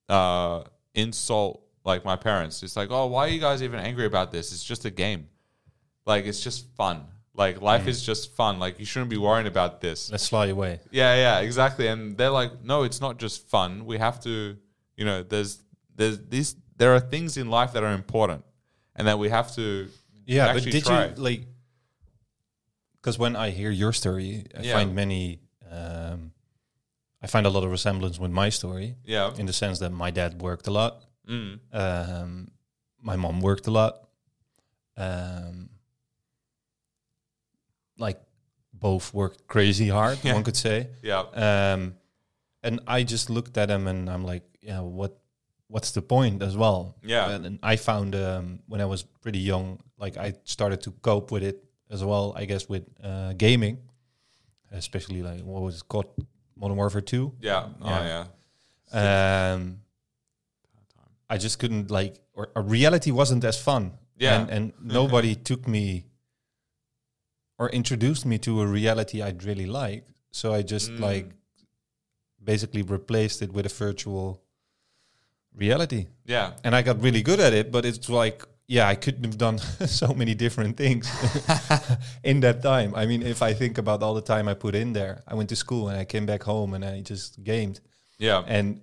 uh 0.10 0.64
insult 0.94 1.64
like 1.84 2.04
my 2.06 2.16
parents 2.16 2.64
it's 2.64 2.76
like 2.76 2.90
oh 2.92 3.08
why 3.08 3.28
are 3.28 3.30
you 3.30 3.40
guys 3.40 3.64
even 3.64 3.80
angry 3.80 4.06
about 4.06 4.32
this 4.32 4.52
it's 4.52 4.64
just 4.64 4.86
a 4.86 4.92
game 4.92 5.28
like 6.06 6.26
it's 6.26 6.42
just 6.42 6.68
fun 6.76 7.06
like 7.34 7.62
life 7.62 7.88
is 7.88 8.04
just 8.04 8.36
fun 8.36 8.60
like 8.60 8.78
you 8.78 8.86
shouldn't 8.86 9.10
be 9.10 9.18
worrying 9.18 9.48
about 9.48 9.80
this 9.80 10.12
Let's 10.12 10.28
fly 10.28 10.48
away. 10.48 10.80
yeah, 10.92 11.16
yeah, 11.16 11.40
exactly. 11.40 11.88
And 11.88 12.18
they're 12.18 12.30
like, 12.30 12.64
no, 12.64 12.84
it's 12.84 13.00
not 13.00 13.20
just 13.20 13.48
fun. 13.48 13.86
We 13.86 13.98
have 13.98 14.20
to, 14.22 14.58
you 14.98 15.06
know, 15.06 15.24
there's 15.24 15.64
there's 15.96 16.20
these 16.28 16.56
there 16.76 16.94
are 16.94 17.00
things 17.00 17.38
in 17.38 17.50
life 17.50 17.74
that 17.74 17.84
are 17.84 17.94
important, 17.94 18.44
and 18.96 19.08
that 19.08 19.18
we 19.18 19.30
have 19.30 19.54
to. 19.56 19.88
Yeah, 20.26 20.54
but 20.54 20.64
did 20.64 20.84
try. 20.84 21.08
you 21.08 21.16
like? 21.16 21.46
Because 23.02 23.18
when 23.18 23.36
I 23.36 23.50
hear 23.50 23.72
your 23.72 23.94
story, 23.94 24.46
I 24.56 24.62
Yeah. 24.62 24.74
find 24.74 24.94
many. 24.96 25.40
Um, 25.70 26.34
I 27.24 27.28
find 27.28 27.46
a 27.46 27.50
lot 27.50 27.64
of 27.64 27.72
resemblance 27.72 28.20
with 28.20 28.32
my 28.32 28.50
story 28.50 28.96
Yeah. 29.04 29.34
in 29.38 29.46
the 29.46 29.54
sense 29.54 29.80
that 29.80 29.92
my 29.92 30.12
dad 30.12 30.42
worked 30.42 30.68
a 30.68 30.72
lot. 30.72 31.04
Mm. 31.28 31.60
Um, 31.72 32.52
my 33.00 33.16
mom 33.16 33.42
worked 33.42 33.68
a 33.68 33.72
lot. 33.72 34.08
Um, 34.98 35.70
like 37.98 38.20
both 38.74 39.14
worked 39.14 39.48
crazy 39.48 39.88
hard, 39.90 40.20
Yeah. 40.24 40.34
one 40.34 40.44
could 40.44 40.58
say. 40.58 40.90
Yeah. 41.04 41.22
Um, 41.34 41.96
and 42.64 42.80
I 42.88 43.04
just 43.04 43.30
looked 43.30 43.58
at 43.58 43.70
him 43.70 43.88
and 43.88 44.10
I'm 44.10 44.24
like, 44.24 44.44
yeah, 44.62 44.82
what, 44.82 45.20
what's 45.68 45.92
the 45.92 46.02
point 46.02 46.42
as 46.44 46.56
well? 46.58 46.98
Yeah. 47.04 47.30
And, 47.32 47.46
and 47.46 47.60
I 47.64 47.76
found 47.78 48.16
um, 48.16 48.60
when 48.68 48.82
I 48.82 48.86
was 48.86 49.04
pretty 49.04 49.40
young, 49.40 49.80
like 49.98 50.18
I 50.18 50.34
started 50.44 50.82
to 50.82 50.92
cope 50.92 51.32
with 51.32 51.44
it 51.44 51.64
as 51.92 52.04
well. 52.04 52.34
I 52.36 52.46
guess 52.46 52.68
with 52.70 52.84
uh, 53.04 53.34
gaming, 53.34 53.78
especially 54.72 55.22
like 55.22 55.42
what 55.42 55.62
was 55.62 55.78
it 55.82 55.88
called, 55.88 56.08
Modern 56.56 56.78
Warfare 56.78 57.02
Two. 57.02 57.34
Yeah. 57.42 57.68
Oh 57.82 57.90
Yeah. 57.90 58.26
yeah. 58.94 59.54
Um, 59.54 59.82
I 61.30 61.38
just 61.38 61.60
couldn't 61.60 61.90
like, 61.92 62.16
or, 62.34 62.50
or 62.56 62.62
reality 62.62 63.12
wasn't 63.12 63.44
as 63.44 63.58
fun. 63.62 63.94
Yeah. 64.18 64.42
and, 64.42 64.50
and 64.52 64.74
nobody 64.82 65.34
took 65.34 65.68
me 65.68 66.06
or 67.58 67.70
introduced 67.70 68.24
me 68.26 68.38
to 68.40 68.62
a 68.62 68.68
reality 68.68 69.22
I'd 69.22 69.44
really 69.44 69.66
like. 69.66 70.06
So 70.32 70.54
I 70.54 70.62
just 70.62 70.92
Mm. 70.92 71.00
like 71.00 71.30
basically 72.44 72.82
replaced 72.84 73.42
it 73.42 73.52
with 73.54 73.66
a 73.66 73.70
virtual 73.70 74.42
reality, 75.56 76.08
Yeah. 76.26 76.54
and 76.64 76.76
I 76.76 76.82
got 76.82 77.02
really 77.02 77.22
good 77.24 77.40
at 77.40 77.54
it. 77.54 77.72
But 77.72 77.86
it's 77.86 78.10
like, 78.10 78.46
yeah, 78.76 78.88
I 78.94 78.96
couldn't 79.04 79.26
have 79.30 79.38
done 79.38 79.58
so 80.02 80.08
many 80.22 80.34
different 80.36 80.78
things 80.78 81.06
in 82.24 82.40
that 82.42 82.62
time. 82.62 82.90
I 83.02 83.06
mean, 83.06 83.22
if 83.22 83.42
I 83.50 83.54
think 83.54 83.78
about 83.78 84.02
all 84.04 84.14
the 84.22 84.22
time 84.34 84.48
I 84.52 84.54
put 84.56 84.76
in 84.76 84.94
there, 84.94 85.16
I 85.28 85.34
went 85.36 85.50
to 85.50 85.56
school 85.56 85.90
and 85.90 85.98
I 86.00 86.06
came 86.06 86.26
back 86.26 86.44
home 86.44 86.74
and 86.76 86.84
I 86.86 87.02
just 87.02 87.44
gamed. 87.44 87.80
Yeah. 88.18 88.44
And 88.48 88.82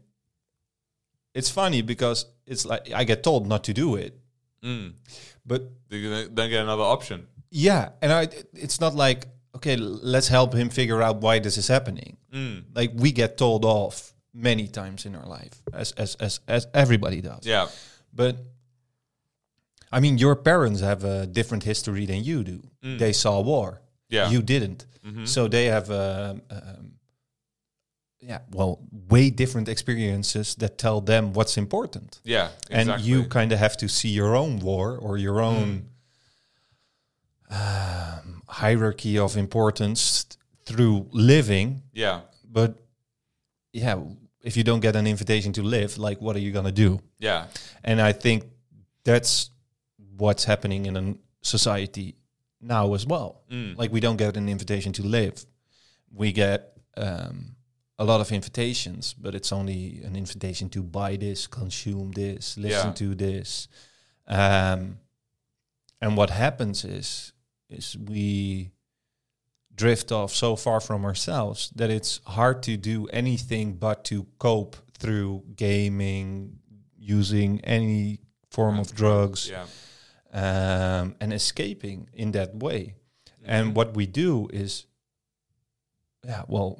it's 1.34 1.50
funny 1.50 1.82
because 1.82 2.26
it's 2.46 2.64
like 2.66 2.92
I 3.00 3.04
get 3.04 3.22
told 3.22 3.46
not 3.46 3.64
to 3.64 3.72
do 3.72 3.96
it, 3.96 4.12
Mm. 4.62 4.92
but 5.46 5.62
You 5.90 6.10
then 6.10 6.34
then 6.34 6.50
get 6.50 6.62
another 6.62 6.82
option. 6.82 7.26
yeah, 7.50 7.90
and 8.02 8.10
I 8.12 8.28
it's 8.54 8.80
not 8.80 8.94
like 8.94 9.26
okay, 9.54 9.76
let's 9.76 10.28
help 10.28 10.52
him 10.54 10.68
figure 10.70 11.00
out 11.02 11.22
why 11.22 11.38
this 11.40 11.56
is 11.56 11.68
happening. 11.68 12.16
Mm. 12.32 12.64
Like 12.74 12.90
we 12.94 13.12
get 13.12 13.36
told 13.38 13.64
off 13.64 14.12
many 14.34 14.66
times 14.68 15.06
in 15.06 15.14
our 15.14 15.26
life, 15.38 15.62
as 15.72 15.92
as 15.96 16.16
as 16.20 16.40
as 16.48 16.66
everybody 16.74 17.20
does. 17.20 17.46
Yeah. 17.46 17.68
But 18.12 18.34
I 19.90 20.00
mean, 20.00 20.18
your 20.18 20.36
parents 20.36 20.80
have 20.80 21.04
a 21.04 21.26
different 21.26 21.64
history 21.64 22.06
than 22.06 22.22
you 22.24 22.44
do. 22.44 22.60
They 22.82 23.12
saw 23.12 23.40
war. 23.40 23.80
Yeah. 24.08 24.30
You 24.30 24.42
didn't. 24.42 24.86
So 25.24 25.48
they 25.48 25.66
have, 25.66 25.90
um, 25.90 26.42
um, 26.50 26.92
yeah, 28.20 28.40
well, 28.50 28.80
way 29.08 29.30
different 29.30 29.68
experiences 29.68 30.54
that 30.56 30.76
tell 30.76 31.00
them 31.00 31.32
what's 31.32 31.56
important. 31.56 32.20
Yeah. 32.24 32.48
And 32.70 33.00
you 33.00 33.24
kind 33.24 33.52
of 33.52 33.58
have 33.58 33.76
to 33.78 33.88
see 33.88 34.10
your 34.10 34.36
own 34.36 34.58
war 34.58 34.98
or 34.98 35.16
your 35.16 35.40
own 35.40 35.88
um, 37.50 38.42
hierarchy 38.48 39.18
of 39.18 39.36
importance 39.36 40.26
through 40.66 41.06
living. 41.12 41.82
Yeah. 41.94 42.20
But 42.44 42.78
yeah, 43.72 43.98
if 44.42 44.56
you 44.58 44.64
don't 44.64 44.80
get 44.80 44.94
an 44.94 45.06
invitation 45.06 45.52
to 45.54 45.62
live, 45.62 45.96
like, 45.96 46.20
what 46.20 46.36
are 46.36 46.40
you 46.40 46.52
going 46.52 46.66
to 46.66 46.72
do? 46.72 47.00
Yeah. 47.18 47.46
And 47.82 48.00
I 48.00 48.12
think 48.12 48.44
that's 49.04 49.50
what's 50.18 50.44
happening 50.44 50.86
in 50.86 50.96
a 50.96 51.14
society 51.42 52.14
now 52.60 52.94
as 52.94 53.06
well. 53.06 53.42
Mm. 53.50 53.76
Like 53.78 53.92
we 53.92 54.00
don't 54.00 54.16
get 54.18 54.36
an 54.36 54.48
invitation 54.48 54.92
to 54.94 55.02
live. 55.02 55.44
We 56.12 56.32
get 56.32 56.76
um, 56.96 57.56
a 57.98 58.04
lot 58.04 58.20
of 58.20 58.30
invitations, 58.32 59.14
but 59.14 59.34
it's 59.34 59.52
only 59.52 60.02
an 60.04 60.16
invitation 60.16 60.68
to 60.70 60.82
buy 60.82 61.16
this, 61.16 61.46
consume 61.46 62.12
this, 62.12 62.56
listen 62.58 62.88
Yeah. 62.88 62.92
to 62.94 63.14
this. 63.14 63.68
Um, 64.26 64.98
and 66.00 66.16
what 66.16 66.30
happens 66.30 66.84
is 66.84 67.32
is 67.70 67.96
we 67.98 68.70
drift 69.74 70.10
off 70.10 70.32
so 70.34 70.56
far 70.56 70.80
from 70.80 71.04
ourselves 71.04 71.70
that 71.76 71.90
it's 71.90 72.20
hard 72.26 72.62
to 72.62 72.76
do 72.76 73.06
anything 73.08 73.74
but 73.74 74.04
to 74.04 74.26
cope 74.38 74.74
through 74.98 75.44
gaming, 75.54 76.58
using 76.96 77.60
any 77.62 78.18
form 78.50 78.78
of 78.78 78.94
drugs, 78.94 79.48
Yeah. 79.50 79.66
Um, 80.32 81.14
and 81.20 81.32
escaping 81.32 82.08
in 82.12 82.32
that 82.32 82.54
way. 82.56 82.94
And 83.44 83.74
what 83.74 83.94
we 83.94 84.04
do 84.06 84.48
is, 84.52 84.84
yeah, 86.24 86.42
well, 86.48 86.78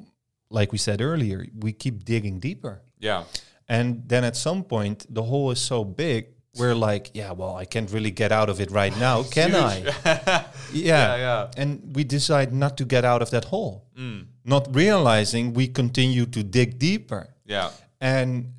like 0.51 0.71
we 0.71 0.77
said 0.77 1.01
earlier, 1.01 1.45
we 1.57 1.71
keep 1.73 2.03
digging 2.05 2.39
deeper. 2.39 2.81
Yeah. 2.99 3.23
And 3.67 4.03
then 4.07 4.23
at 4.23 4.35
some 4.35 4.63
point, 4.63 5.05
the 5.09 5.23
hole 5.23 5.51
is 5.51 5.59
so 5.61 5.83
big, 5.83 6.27
we're 6.55 6.75
like, 6.75 7.11
yeah, 7.13 7.31
well, 7.31 7.55
I 7.55 7.65
can't 7.65 7.89
really 7.91 8.11
get 8.11 8.31
out 8.31 8.49
of 8.49 8.59
it 8.59 8.71
right 8.71 8.95
now, 8.99 9.23
can 9.31 9.55
I? 9.55 9.81
Yeah. 10.03 10.45
Yeah, 10.73 11.15
yeah. 11.17 11.51
And 11.57 11.95
we 11.95 12.03
decide 12.03 12.53
not 12.53 12.77
to 12.77 12.85
get 12.85 13.03
out 13.05 13.21
of 13.21 13.29
that 13.31 13.45
hole, 13.45 13.85
Mm. 13.97 14.27
not 14.45 14.73
realizing 14.75 15.53
we 15.53 15.67
continue 15.67 16.25
to 16.27 16.43
dig 16.43 16.77
deeper 16.79 17.33
Yeah. 17.45 17.71
and 17.99 18.53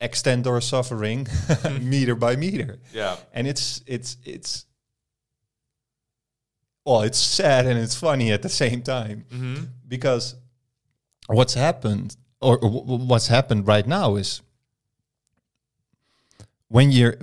extend 0.00 0.46
our 0.46 0.60
suffering 0.60 1.26
meter 1.80 2.14
by 2.14 2.36
meter. 2.36 2.78
Yeah. 2.92 3.16
And 3.32 3.46
it's 3.46 3.82
it's 3.86 4.16
it's 4.24 4.66
well, 6.84 7.02
it's 7.02 7.18
sad 7.18 7.66
and 7.66 7.78
it's 7.78 7.96
funny 7.96 8.30
at 8.32 8.42
the 8.42 8.48
same 8.48 8.82
time 8.82 9.24
Mm-hmm. 9.30 9.64
because 9.88 10.36
what's 11.26 11.54
happened 11.54 12.16
or, 12.40 12.58
wh- 12.58 13.08
what's 13.08 13.26
happened 13.28 13.66
right 13.66 13.86
now 13.86 14.14
is 14.16 14.40
when 16.68 16.90
you're 16.92 17.14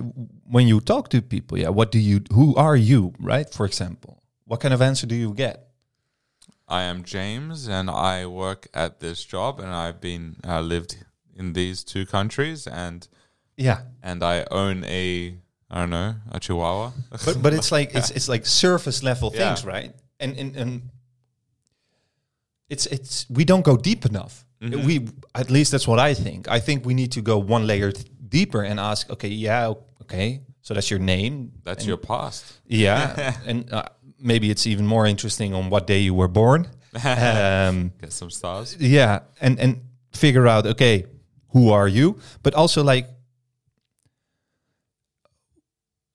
when 0.46 0.66
you 0.68 0.80
talk 0.80 1.08
to 1.10 1.22
people 1.22 1.56
yeah 1.58 1.68
what 1.68 1.90
do 1.92 1.98
you 1.98 2.20
who 2.32 2.54
are 2.56 2.76
you 2.76 3.12
right 3.20 3.50
for 3.52 3.64
example 3.66 4.22
what 4.46 4.60
kind 4.60 4.74
of 4.74 4.82
answer 4.82 5.06
do 5.06 5.14
you 5.14 5.32
get 5.32 5.68
I 6.66 6.84
am 6.84 7.02
James, 7.04 7.68
and 7.68 7.90
I 7.90 8.24
work 8.24 8.68
at 8.72 8.98
this 8.98 9.22
job, 9.22 9.60
and 9.60 9.68
I've 9.68 10.00
been 10.00 10.36
uh, 10.48 10.62
lived 10.62 10.96
in 11.36 11.52
these 11.52 11.84
two 11.84 12.06
countries, 12.06 12.66
and 12.66 13.06
yeah 13.56 13.78
and 14.02 14.22
I 14.22 14.44
own 14.50 14.84
a 14.84 15.34
I 15.70 15.78
don't 15.80 15.90
know 15.90 16.14
a 16.30 16.38
Chihuahua. 16.40 16.92
but 17.24 17.42
but 17.42 17.52
it's 17.54 17.70
like 17.72 17.94
it's 17.94 18.10
it's 18.10 18.28
like 18.28 18.46
surface 18.46 19.02
level 19.02 19.30
Yeah. 19.34 19.54
things 19.54 19.64
right 19.66 19.92
and 20.20 20.36
and 20.38 20.56
and 20.56 20.82
it's 22.68 22.86
it's 22.86 23.26
we 23.30 23.44
don't 23.44 23.64
go 23.64 23.76
deep 23.76 24.04
enough 24.06 24.44
Mm-hmm. 24.62 24.86
we 24.86 25.08
at 25.34 25.50
least 25.50 25.72
that's 25.72 25.86
what 25.86 25.98
i 25.98 26.14
think 26.14 26.48
i 26.48 26.58
think 26.60 26.86
we 26.86 26.94
need 26.94 27.12
to 27.12 27.20
go 27.20 27.36
one 27.36 27.66
layer 27.66 27.90
th- 27.92 28.06
deeper 28.28 28.62
and 28.62 28.80
ask 28.80 29.10
okay 29.10 29.28
yeah 29.28 29.74
okay 30.00 30.40
so 30.62 30.72
that's 30.72 30.90
your 30.90 31.00
name 31.00 31.52
That's 31.64 31.80
and- 31.80 31.88
your 31.88 31.98
past. 31.98 32.44
Yeah, 32.66 33.34
and 33.46 33.70
uh, 33.70 33.82
maybe 34.18 34.50
it's 34.50 34.66
even 34.66 34.86
more 34.86 35.06
interesting 35.06 35.52
on 35.54 35.68
what 35.68 35.86
day 35.86 35.98
you 35.98 36.14
were 36.14 36.28
born. 36.28 36.66
Um, 37.04 37.92
Get 38.00 38.12
some 38.12 38.30
stars. 38.30 38.74
yeah, 38.80 39.18
and 39.42 39.60
and 39.60 39.80
figure 40.12 40.46
out 40.48 40.66
okay, 40.66 41.04
who 41.54 41.70
are 41.70 41.88
you? 41.88 42.18
But 42.42 42.52
also 42.54 42.82
like 42.84 43.08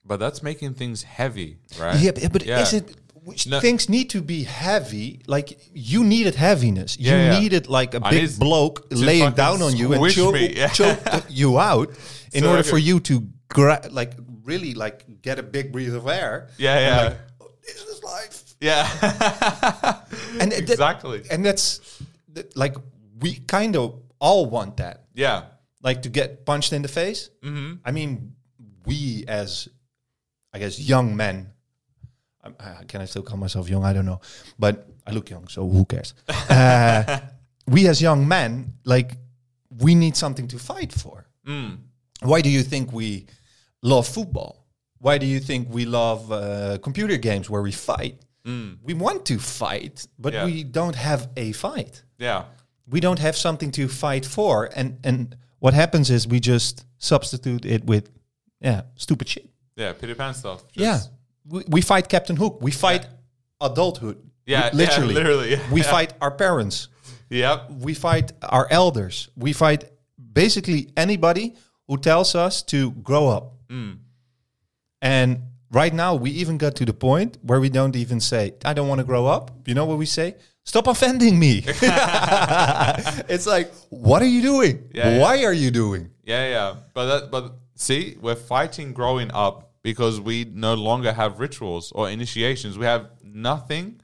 But 0.06 0.20
that's 0.20 0.42
making 0.42 0.74
things 0.76 1.04
heavy, 1.04 1.58
right? 1.80 2.00
yeah, 2.00 2.12
but, 2.12 2.32
but 2.34 2.46
Yeah. 2.46 2.62
is 2.62 2.74
it? 2.74 2.96
Which 3.24 3.46
No. 3.48 3.60
things 3.60 3.90
need 3.90 4.10
to 4.12 4.22
be 4.22 4.44
heavy. 4.44 5.22
Like 5.28 5.60
you 5.74 6.04
needed 6.04 6.36
heaviness. 6.36 6.98
Yeah, 6.98 7.12
you 7.12 7.24
yeah. 7.34 7.40
needed 7.40 7.68
like 7.68 7.94
a 7.94 8.00
I 8.04 8.10
big 8.12 8.40
bloke 8.40 8.88
laying 8.92 9.34
down 9.34 9.62
on 9.62 9.76
you 9.76 9.94
and 9.94 10.12
choke, 10.12 10.36
yeah. 10.40 10.70
choke 10.70 11.00
you 11.30 11.60
out 11.60 11.90
in 12.34 12.44
So 12.44 12.50
order 12.50 12.64
for 12.64 12.78
you 12.80 13.00
to 13.02 13.28
like 13.92 14.14
really 14.46 14.74
like 14.74 15.22
get 15.22 15.38
a 15.38 15.44
big 15.44 15.72
breath 15.72 15.94
of 15.94 16.08
air. 16.08 16.48
Yeah, 16.58 16.80
yeah. 16.80 17.02
like, 17.04 17.18
"Oh, 17.42 17.52
this 17.62 17.76
is 17.84 18.04
life. 18.04 18.56
Yeah. 18.62 18.88
And 20.40 20.52
that- 20.52 20.60
exactly. 20.60 21.22
and 21.30 21.46
that's 21.46 21.82
th- 22.34 22.48
like 22.56 22.76
we 23.20 23.36
kind 23.48 23.76
of 23.76 24.00
all 24.20 24.46
want 24.46 24.78
that 24.78 25.06
yeah. 25.14 25.44
like 25.82 26.02
to 26.02 26.10
get 26.10 26.46
punched 26.46 26.74
in 26.74 26.82
the 26.82 26.88
face 26.88 27.30
Mm-hmm. 27.44 27.74
i 27.86 27.92
mean 27.92 28.34
we 28.86 29.24
as 29.28 29.68
i 30.54 30.60
guess 30.60 30.80
young 30.80 31.16
men 31.16 31.52
uh, 32.44 32.52
can 32.88 33.02
i 33.02 33.06
still 33.06 33.24
call 33.24 33.38
myself 33.38 33.70
young 33.70 33.84
i 33.84 33.94
don't 33.94 34.06
know 34.06 34.20
but 34.58 34.88
i 35.08 35.12
look 35.12 35.30
young 35.30 35.48
so 35.48 35.68
who 35.68 35.86
cares 35.86 36.14
uh, 36.50 37.20
we 37.68 37.88
as 37.88 38.02
young 38.02 38.28
men 38.28 38.74
like 38.86 39.12
we 39.80 39.96
need 39.96 40.16
something 40.16 40.48
to 40.48 40.58
fight 40.60 40.92
for 40.94 41.26
Mm. 41.48 41.78
why 42.22 42.42
do 42.42 42.50
you 42.50 42.62
think 42.64 42.92
we 42.94 43.26
love 43.82 44.06
football 44.08 44.66
why 45.00 45.18
do 45.18 45.26
you 45.26 45.40
think 45.40 45.68
we 45.70 45.86
love 45.86 46.32
uh, 46.32 46.78
computer 46.84 47.18
games 47.18 47.50
where 47.50 47.62
we 47.62 47.72
fight 47.72 48.18
Mm. 48.46 48.78
we 48.84 48.94
want 48.94 49.26
to 49.26 49.38
fight 49.38 50.06
but 50.18 50.34
Yeah. 50.34 50.46
we 50.46 50.64
don't 50.64 50.96
have 50.96 51.30
a 51.38 51.52
fight 51.54 52.04
Yeah. 52.18 52.44
We 52.90 53.00
don't 53.00 53.20
have 53.20 53.36
something 53.38 53.72
to 53.72 53.88
fight 53.88 54.26
for 54.26 54.70
and 54.76 54.98
and 55.04 55.36
what 55.60 55.74
happens 55.74 56.10
is 56.10 56.28
we 56.28 56.40
just 56.40 56.86
substitute 56.98 57.66
it 57.66 57.84
with 57.86 58.10
yeah 58.62 58.82
stupid 58.96 59.28
shit 59.28 59.48
Yeah. 59.76 59.94
Peter 59.94 60.16
Pan 60.16 60.34
stuff. 60.34 60.64
Yeah 60.74 61.00
we, 61.54 61.64
we 61.76 61.82
fight 61.82 62.10
captain 62.10 62.36
hook 62.38 62.60
we 62.62 62.72
fight 62.72 63.08
adulthood 63.62 64.18
Yeah. 64.46 64.70
Li- 64.74 64.78
literally 64.86 65.14
Yeah, 65.14 65.20
literally. 65.22 65.50
Yeah. 65.52 65.72
we 65.72 65.82
yeah. 65.82 65.92
fight 65.96 66.14
our 66.22 66.32
parents 66.32 66.88
Yep. 67.30 67.58
we 67.86 67.94
fight 67.94 68.32
our 68.58 68.68
elders 68.72 69.30
we 69.36 69.54
fight 69.54 69.82
basically 70.34 70.80
anybody 70.98 71.56
who 71.88 71.98
tells 71.98 72.36
us 72.36 72.64
to 72.64 72.92
grow 73.10 73.28
up 73.38 73.46
Mm. 73.70 73.98
and 75.02 75.40
right 75.72 75.94
now 75.94 76.16
we 76.16 76.30
even 76.32 76.58
got 76.58 76.76
to 76.76 76.86
the 76.86 76.94
point 76.94 77.38
where 77.44 77.60
we 77.60 77.70
don't 77.70 77.96
even 77.96 78.20
say 78.20 78.54
i 78.66 78.74
don't 78.74 78.88
want 78.88 79.00
to 79.00 79.06
grow 79.06 79.26
up 79.28 79.52
you 79.68 79.74
know 79.76 79.86
what 79.86 79.98
we 80.00 80.06
say 80.06 80.36
stop 80.70 80.88
offending 80.88 81.36
me 81.40 81.64
it's 83.34 83.48
like 83.48 83.74
what 83.90 84.22
are 84.22 84.32
you 84.36 84.42
doing 84.42 84.76
Yeah, 84.94 85.10
yeah. 85.10 85.20
why 85.22 85.44
are 85.44 85.58
you 85.64 85.72
doing 85.72 86.12
Yeah, 86.24 86.48
yeah. 86.56 86.76
But 86.94 87.06
that, 87.12 87.32
but 87.32 87.44
see, 87.74 88.16
we're 88.22 88.36
fighting 88.36 88.94
growing 88.94 89.32
up 89.32 89.72
because 89.82 90.22
we 90.22 90.46
no 90.46 90.76
longer 90.76 91.12
have 91.12 91.40
rituals 91.40 91.92
or 91.92 92.08
initiations. 92.10 92.78
We 92.78 92.86
have 92.86 93.10
nothing 93.24 94.00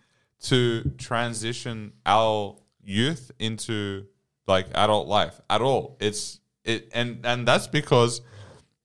to 0.49 0.91
transition 0.97 1.93
our 2.05 2.57
youth 2.83 3.31
into 3.37 4.05
like 4.47 4.67
adult 4.73 5.07
life 5.07 5.39
at 5.49 5.61
all. 5.61 5.97
It's 5.99 6.39
it 6.63 6.89
and 6.93 7.23
and 7.23 7.47
that's 7.47 7.67
because 7.67 8.21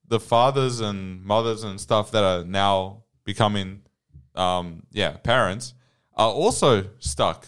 the 0.07 0.19
fathers 0.19 0.81
and 0.81 1.23
mothers 1.23 1.63
and 1.63 1.81
stuff 1.81 2.11
that 2.11 2.23
are 2.23 2.43
now 2.43 3.03
becoming 3.23 3.81
um 4.35 4.83
yeah, 4.91 5.17
parents 5.17 5.73
are 6.15 6.29
also 6.29 6.85
stuck 6.99 7.47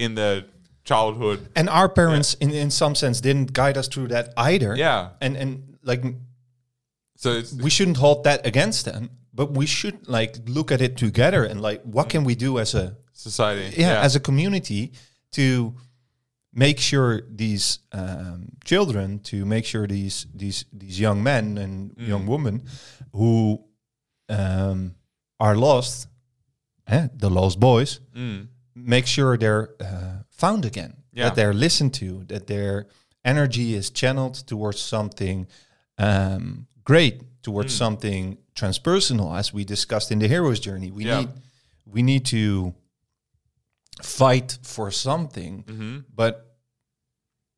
in 0.00 0.14
the 0.14 0.44
childhood. 0.84 1.38
and 1.54 1.68
our 1.68 1.88
parents 1.88 2.34
in, 2.40 2.50
in 2.50 2.70
some 2.70 2.94
sense 2.94 3.20
didn't 3.20 3.52
guide 3.52 3.76
us 3.78 3.88
through 3.88 4.08
that 4.08 4.32
either 4.36 4.74
Yeah. 4.76 5.08
and 5.20 5.36
and 5.36 5.78
like 5.82 6.02
So 7.16 7.30
it's 7.38 7.52
we 7.52 7.70
shouldn't 7.70 7.98
hold 7.98 8.24
that 8.24 8.46
against 8.46 8.84
them 8.84 9.10
but 9.32 9.52
we 9.56 9.66
should 9.66 9.96
like 10.08 10.32
look 10.46 10.72
at 10.72 10.80
it 10.80 10.96
together 10.96 11.44
and 11.50 11.60
like 11.60 11.82
what 11.94 12.08
can 12.08 12.24
we 12.24 12.34
do 12.34 12.58
as 12.58 12.74
a 12.74 12.96
society. 13.12 13.74
yeah, 13.80 14.04
as 14.06 14.16
a 14.16 14.20
community 14.20 14.90
to 15.32 15.74
make 16.52 16.80
sure 16.80 17.22
these 17.36 17.78
um, 17.92 18.48
children, 18.64 19.18
to 19.20 19.44
make 19.44 19.64
sure 19.66 19.86
these 19.86 20.26
these 20.34 20.64
these 20.72 20.98
young 21.00 21.22
men 21.22 21.58
and 21.58 21.92
young 21.98 22.26
women 22.26 22.62
who 23.12 23.60
um, 24.28 24.94
are 25.38 25.54
lost, 25.56 26.08
eh, 26.86 27.08
the 27.14 27.30
lost 27.30 27.58
boys, 27.60 28.00
Mm. 28.16 28.48
Make 28.74 29.06
sure 29.06 29.36
they're 29.36 29.70
uh, 29.80 30.22
found 30.30 30.64
again, 30.64 30.94
Yeah. 31.12 31.24
that 31.24 31.34
they're 31.36 31.54
listened 31.54 31.94
to, 31.94 32.24
that 32.28 32.46
their 32.46 32.86
energy 33.24 33.74
is 33.74 33.90
channeled 33.90 34.34
towards 34.46 34.80
something 34.80 35.46
um, 35.98 36.66
great, 36.84 37.22
towards 37.42 37.74
something 37.74 38.38
transpersonal, 38.54 39.36
as 39.38 39.52
we 39.52 39.64
discussed 39.64 40.10
in 40.12 40.18
the 40.18 40.28
hero's 40.28 40.60
journey. 40.60 40.90
We 40.90 41.04
Yeah. 41.04 41.20
need 41.20 41.28
we 41.86 42.02
need 42.02 42.24
to 42.26 42.72
fight 44.02 44.58
for 44.62 44.90
something, 44.90 45.64
hmm 45.68 45.98
but 46.14 46.46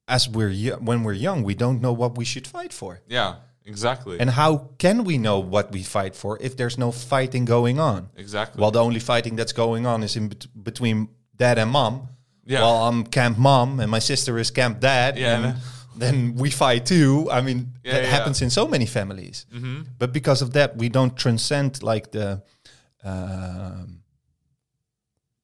as 0.09 0.29
we're 0.29 0.49
yo- 0.51 0.79
when 0.79 1.05
we're 1.05 1.13
young, 1.13 1.43
we 1.45 1.55
don't 1.55 1.81
know 1.81 1.93
what 1.93 2.17
we 2.19 2.25
should 2.25 2.47
fight 2.47 2.73
for. 2.73 3.01
Yeah, 3.09 3.37
exactly. 3.65 4.19
And 4.21 4.31
how 4.31 4.71
can 4.79 5.05
we 5.05 5.19
know 5.19 5.39
what 5.41 5.73
we 5.73 5.83
fight 5.83 6.15
for 6.17 6.39
if 6.41 6.57
there's 6.57 6.77
no 6.79 6.93
fighting 6.93 7.45
going 7.45 7.79
on? 7.81 8.09
exactly. 8.17 8.61
Well, 8.61 8.71
the 8.71 8.83
only 8.83 9.01
fighting 9.01 9.37
that's 9.37 9.53
going 9.53 9.87
on 9.87 10.03
is 10.03 10.17
in 10.17 10.29
bet- 10.29 10.47
between 10.65 11.09
dad 11.37 11.59
and 11.59 11.71
mom. 11.71 12.09
Yeah. 12.45 12.61
Well, 12.63 12.89
I'm 12.89 13.05
camp 13.05 13.39
mom 13.39 13.81
and 13.81 13.91
my 13.91 14.01
sister 14.01 14.39
is 14.39 14.51
camp 14.51 14.81
dad. 14.81 15.17
Yeah, 15.17 15.37
And 15.39 15.57
then 15.97 16.35
we 16.35 16.51
fight 16.51 16.87
too. 16.87 17.29
I 17.31 17.41
mean, 17.41 17.73
Yeah, 17.85 17.93
that 17.95 18.03
yeah. 18.05 18.11
happens 18.11 18.43
in 18.43 18.51
so 18.51 18.67
many 18.67 18.87
families. 18.87 19.47
hmm 19.53 19.83
But 19.99 20.13
because 20.13 20.43
of 20.45 20.51
that, 20.53 20.77
we 20.77 20.89
don't 20.89 21.17
transcend 21.17 21.83
like 21.83 22.11
the. 22.11 22.43
Um, 23.05 24.03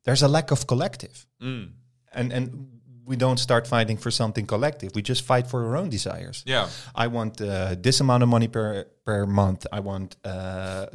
there's 0.04 0.22
a 0.22 0.28
lack 0.28 0.50
of 0.50 0.66
collective, 0.66 1.26
Mm. 1.42 1.70
and 2.12 2.32
and 2.32 2.77
we 3.08 3.16
don't 3.16 3.38
start 3.38 3.66
fighting 3.66 3.96
for 3.96 4.10
something 4.10 4.46
collective. 4.46 4.94
We 4.94 5.02
just 5.02 5.22
fight 5.24 5.46
for 5.50 5.66
our 5.66 5.76
own 5.76 5.88
desires. 5.88 6.44
Yeah. 6.46 6.68
I 6.94 7.06
want 7.06 7.40
uh, 7.40 7.74
this 7.80 8.00
amount 8.00 8.22
of 8.22 8.28
money 8.28 8.48
per 8.48 8.84
per 9.04 9.26
month. 9.26 9.66
I 9.72 9.80
want 9.80 10.16
uh, 10.24 10.28
uh, 10.28 10.86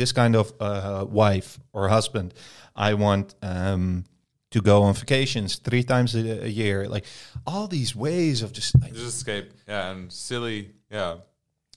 this 0.00 0.12
kind 0.12 0.36
of 0.36 0.52
uh, 0.60 1.06
wife 1.08 1.58
or 1.72 1.88
husband. 1.88 2.34
I 2.76 2.94
want 2.94 3.34
um, 3.42 4.04
to 4.50 4.60
go 4.60 4.82
on 4.82 4.94
vacations 4.94 5.56
three 5.56 5.82
times 5.82 6.14
a, 6.14 6.44
a 6.44 6.48
year. 6.48 6.86
Like 6.88 7.06
all 7.46 7.66
these 7.66 7.96
ways 7.96 8.42
of 8.42 8.52
just, 8.52 8.78
like, 8.80 8.92
Just 8.92 9.16
escape. 9.16 9.52
Yeah, 9.66 9.90
and 9.90 10.12
silly. 10.12 10.70
Yeah. 10.90 11.16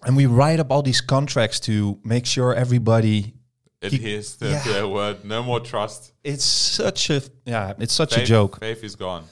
and 0.05 0.15
we 0.15 0.25
write 0.25 0.59
up 0.59 0.71
all 0.71 0.83
these 0.83 1.01
contracts 1.01 1.59
to 1.61 1.99
make 2.03 2.25
sure 2.25 2.53
everybody 2.53 3.33
adheres 3.81 4.37
to, 4.37 4.49
yeah. 4.49 4.63
their 4.63 4.87
word. 4.87 5.23
No 5.23 5.43
more 5.43 5.59
trust. 5.59 6.13
It's 6.23 6.43
such 6.43 7.09
a 7.09 7.21
yeah, 7.45 7.73
it's 7.79 7.93
such 7.93 8.13
Faith, 8.15 8.23
a 8.23 8.27
joke. 8.27 8.59
Faith 8.59 8.83
is 8.83 8.95
gone. 8.95 9.23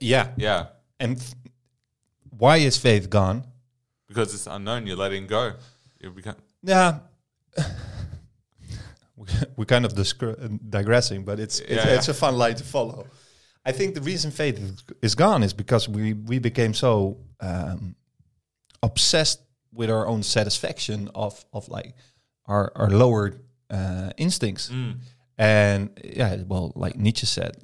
Yeah, 0.00 0.28
Yeah, 0.36 0.66
and 1.00 1.16
f- 1.18 1.34
why 2.38 2.56
is 2.58 2.76
faith 2.78 3.08
gone? 3.10 3.44
because 4.08 4.34
it's 4.34 4.46
unknown. 4.46 4.86
You're 4.86 4.96
letting 4.96 5.26
go. 5.26 5.52
You 6.00 6.10
become. 6.10 6.36
Yeah. 6.62 6.98
We- 9.16 9.26
We're 9.56 9.64
kind 9.64 9.84
of 9.84 9.92
discre- 9.94 10.58
digressing, 10.70 11.24
but 11.24 11.38
it's 11.38 11.60
it's, 11.60 11.70
Yeah, 11.70 11.86
yeah. 11.88 11.94
it's 11.96 12.08
a 12.08 12.14
fun 12.14 12.36
line 12.36 12.54
to 12.56 12.64
follow. 12.64 13.06
I 13.64 13.72
think 13.72 13.94
the 13.94 14.00
reason 14.02 14.30
faith 14.30 14.58
is- 14.58 14.82
is 15.02 15.14
gone 15.14 15.42
is 15.44 15.52
because 15.54 15.88
we 15.88 16.12
we 16.14 16.38
became 16.40 16.74
so 16.74 17.18
um, 17.40 17.94
obsessed 18.82 19.40
with 19.72 19.90
our 19.90 20.06
own 20.06 20.22
satisfaction 20.22 21.08
of 21.14 21.44
of 21.52 21.68
like 21.68 21.94
our 22.46 22.72
our 22.76 22.90
lower 22.90 23.32
uh, 23.70 24.10
instincts, 24.16 24.68
Mm. 24.70 24.98
and 25.38 25.90
yeah, 26.04 26.42
well, 26.46 26.72
like 26.74 26.96
Nietzsche 26.96 27.26
said, 27.26 27.56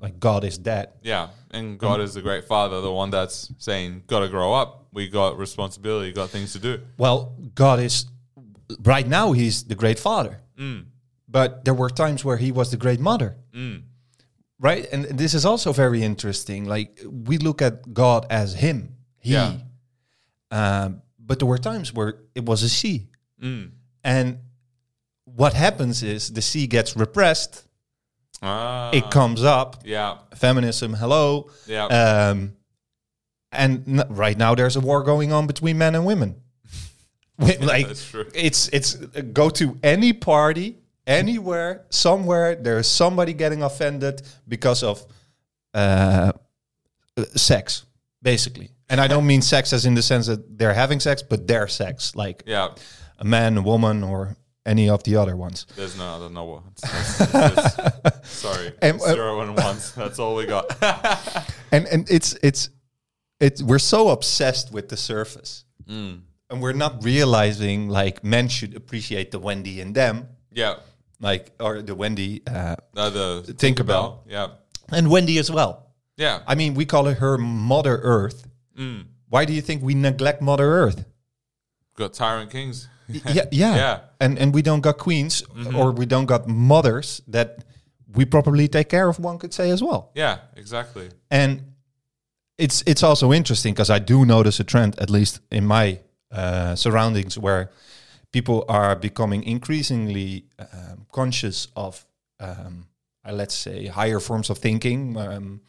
like 0.00 0.18
God 0.20 0.44
is 0.44 0.58
dead. 0.58 0.90
Yeah, 1.02 1.28
and 1.50 1.78
God 1.78 2.00
is 2.00 2.14
the 2.14 2.22
great 2.22 2.44
Father, 2.44 2.80
the 2.80 2.92
one 2.92 3.10
that's 3.10 3.50
saying, 3.58 4.02
"Got 4.06 4.20
to 4.20 4.28
grow 4.28 4.52
up. 4.54 4.86
We 4.92 5.08
got 5.08 5.38
responsibility. 5.38 6.12
Got 6.12 6.30
things 6.30 6.52
to 6.52 6.58
do." 6.58 6.80
Well, 6.98 7.34
God 7.54 7.80
is 7.80 8.06
right 8.82 9.06
now. 9.06 9.32
He's 9.32 9.64
the 9.64 9.74
great 9.74 9.98
Father, 9.98 10.40
Mm. 10.58 10.86
but 11.28 11.64
there 11.64 11.74
were 11.74 11.90
times 11.90 12.24
where 12.24 12.36
he 12.36 12.52
was 12.52 12.70
the 12.70 12.76
great 12.76 13.00
Mother. 13.00 13.36
Mm. 13.54 13.82
right 14.58 14.86
and 14.90 15.04
this 15.18 15.34
is 15.34 15.44
also 15.44 15.70
very 15.72 16.02
interesting 16.02 16.64
like 16.64 16.98
we 17.28 17.36
look 17.36 17.60
at 17.60 17.92
god 17.92 18.24
as 18.30 18.54
him 18.54 18.96
he 19.20 19.32
Yeah. 19.34 19.58
um, 20.50 21.02
but 21.18 21.38
there 21.38 21.46
were 21.48 21.58
times 21.58 21.92
where 21.92 22.20
it 22.34 22.44
was 22.46 22.62
a 22.62 22.68
she 22.70 23.08
Mm. 23.42 23.72
and 24.02 24.38
what 25.26 25.52
happens 25.52 26.02
is 26.02 26.32
the 26.32 26.40
she 26.40 26.66
gets 26.66 26.96
repressed 26.96 27.65
Ah, 28.42 28.90
it 28.92 29.10
comes 29.10 29.42
up. 29.42 29.82
Yeah, 29.84 30.18
feminism 30.36 30.94
hello. 30.94 31.50
Yeah, 31.66 31.86
um, 31.86 32.52
and 33.52 34.04
right 34.10 34.36
now 34.36 34.54
there's 34.54 34.76
a 34.76 34.80
war 34.80 35.02
going 35.02 35.32
on 35.32 35.46
between 35.46 35.78
men 35.78 35.94
and 35.94 36.04
women. 36.04 36.36
Like 37.38 37.86
that's 37.88 38.10
true. 38.10 38.24
it's 38.34 38.68
it's 38.68 38.94
go 39.34 39.50
to 39.50 39.78
any 39.82 40.14
party 40.14 40.78
anywhere 41.06 41.84
somewhere 41.90 42.54
there's 42.54 42.88
somebody 42.88 43.34
getting 43.34 43.62
offended 43.62 44.22
because 44.48 44.82
of 44.82 45.04
uh, 45.74 46.32
uh, 47.16 47.24
sex 47.34 47.84
basically. 48.22 48.70
And 48.88 49.00
i 49.02 49.06
don't 49.06 49.26
mean 49.26 49.42
sex 49.42 49.72
as 49.74 49.84
in 49.84 49.94
the 49.94 50.02
sense 50.02 50.28
that 50.28 50.58
they're 50.58 50.72
having 50.72 50.98
sex 51.00 51.22
but 51.22 51.46
their 51.46 51.68
sex 51.68 52.14
like 52.16 52.42
Yeah, 52.46 52.68
a 53.18 53.24
man 53.24 53.58
a 53.58 53.62
woman 53.62 54.02
or 54.02 54.36
any 54.66 54.90
of 54.90 55.02
the 55.04 55.16
other 55.16 55.36
ones 55.36 55.66
there's 55.76 55.96
no 55.96 56.04
other 56.04 56.28
no 56.30 56.44
one. 56.44 56.62
It's- 56.76 57.20
it's- 57.20 57.78
it's- 57.78 58.28
sorry, 58.28 58.72
And, 58.82 59.00
uh, 59.00 59.12
zero 59.14 59.40
and 59.40 59.56
ones. 59.56 59.92
That's 59.94 60.18
all 60.18 60.34
we 60.36 60.46
got. 60.46 60.66
and 61.72 61.86
and 61.86 62.10
it's 62.10 62.34
it's 62.42 62.70
it's 63.40 63.62
we're 63.62 63.78
so 63.94 64.08
obsessed 64.10 64.72
with 64.72 64.88
the 64.88 64.96
surface 64.96 65.64
Mm. 65.88 66.20
and 66.50 66.60
we're 66.62 66.72
not 66.84 67.04
realizing 67.04 67.88
like 67.88 68.24
men 68.24 68.48
should 68.48 68.74
appreciate 68.74 69.30
the 69.30 69.38
wendy 69.38 69.80
in 69.80 69.92
them 69.92 70.26
Yeah, 70.52 70.74
like 71.20 71.52
or 71.60 71.80
the 71.82 71.94
wendy 71.94 72.42
uh, 72.46 72.74
uh, 72.96 73.10
the 73.10 73.54
Tinkerbell. 73.56 74.18
Yeah, 74.28 74.48
and 74.90 75.08
wendy 75.08 75.38
as 75.38 75.50
well 75.50 75.86
yeah. 76.18 76.40
I 76.46 76.54
mean, 76.54 76.72
we 76.74 76.86
call 76.86 77.04
her 77.12 77.36
Mother 77.38 77.98
Earth. 78.02 78.48
Mm. 78.78 79.04
Why 79.28 79.44
do 79.44 79.52
you 79.52 79.60
think 79.62 79.82
we 79.82 79.94
neglect 79.94 80.40
Mother 80.40 80.64
Earth? 80.64 81.04
Got 81.94 82.14
Tyrant 82.14 82.50
Kings. 82.50 82.88
Yeah, 83.34 83.44
yeah, 83.52 83.76
Yeah. 83.76 83.98
And 84.20 84.38
and 84.38 84.54
we 84.54 84.62
don't 84.62 84.80
got 84.80 84.98
queens 84.98 85.44
or 85.74 85.92
we 85.92 86.06
don't 86.06 86.26
got 86.26 86.48
mothers 86.48 87.22
that 87.28 87.64
we 88.14 88.24
properly 88.24 88.68
take 88.68 88.88
care 88.88 89.08
of. 89.08 89.18
One 89.18 89.38
could 89.38 89.52
say 89.52 89.70
as 89.70 89.82
well. 89.82 90.10
Yeah, 90.14 90.38
exactly. 90.56 91.10
And 91.30 91.62
it's 92.58 92.82
it's 92.86 93.02
also 93.02 93.32
interesting 93.32 93.74
because 93.74 93.90
I 93.90 93.98
do 93.98 94.24
notice 94.24 94.60
a 94.60 94.64
trend, 94.64 94.98
at 94.98 95.10
least 95.10 95.40
in 95.50 95.66
my 95.66 96.00
uh, 96.32 96.74
surroundings, 96.74 97.38
where 97.38 97.70
people 98.32 98.64
are 98.68 98.96
becoming 98.96 99.42
increasingly 99.44 100.44
um, 100.58 101.06
conscious 101.12 101.68
of, 101.76 102.04
um, 102.40 102.86
uh, 103.24 103.32
let's 103.32 103.54
say, 103.54 103.86
higher 103.86 104.20
forms 104.20 104.50
of 104.50 104.58
thinking. 104.58 105.16
Um, 105.16 105.60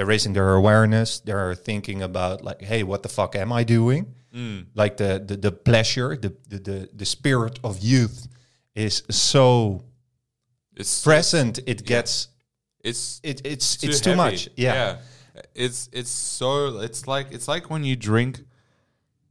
they're 0.00 0.06
raising 0.06 0.32
their 0.32 0.54
awareness. 0.54 1.20
They're 1.20 1.54
thinking 1.54 2.00
about 2.00 2.42
like, 2.42 2.62
hey, 2.62 2.82
what 2.84 3.02
the 3.02 3.10
fuck 3.10 3.36
am 3.36 3.52
I 3.52 3.64
doing? 3.64 4.14
Mm. 4.34 4.68
Like 4.74 4.96
the 4.96 5.22
the, 5.28 5.36
the 5.36 5.52
pleasure, 5.52 6.16
the, 6.16 6.34
the 6.48 6.58
the 6.58 6.88
the 6.94 7.04
spirit 7.04 7.60
of 7.62 7.80
youth 7.80 8.26
is 8.74 9.02
so 9.10 9.84
It's 10.74 11.02
present. 11.04 11.58
It 11.66 11.84
gets 11.84 12.28
It's 12.82 13.20
it 13.22 13.42
it's 13.44 13.76
too 13.76 13.88
it's 13.88 14.00
too 14.00 14.10
heavy. 14.16 14.22
much. 14.22 14.48
Yeah. 14.56 15.00
It's 15.54 15.90
it's 15.92 16.08
so 16.38 16.78
it's 16.80 17.06
like 17.06 17.26
it's 17.30 17.46
like 17.46 17.68
when 17.68 17.84
you 17.84 17.94
drink 17.94 18.40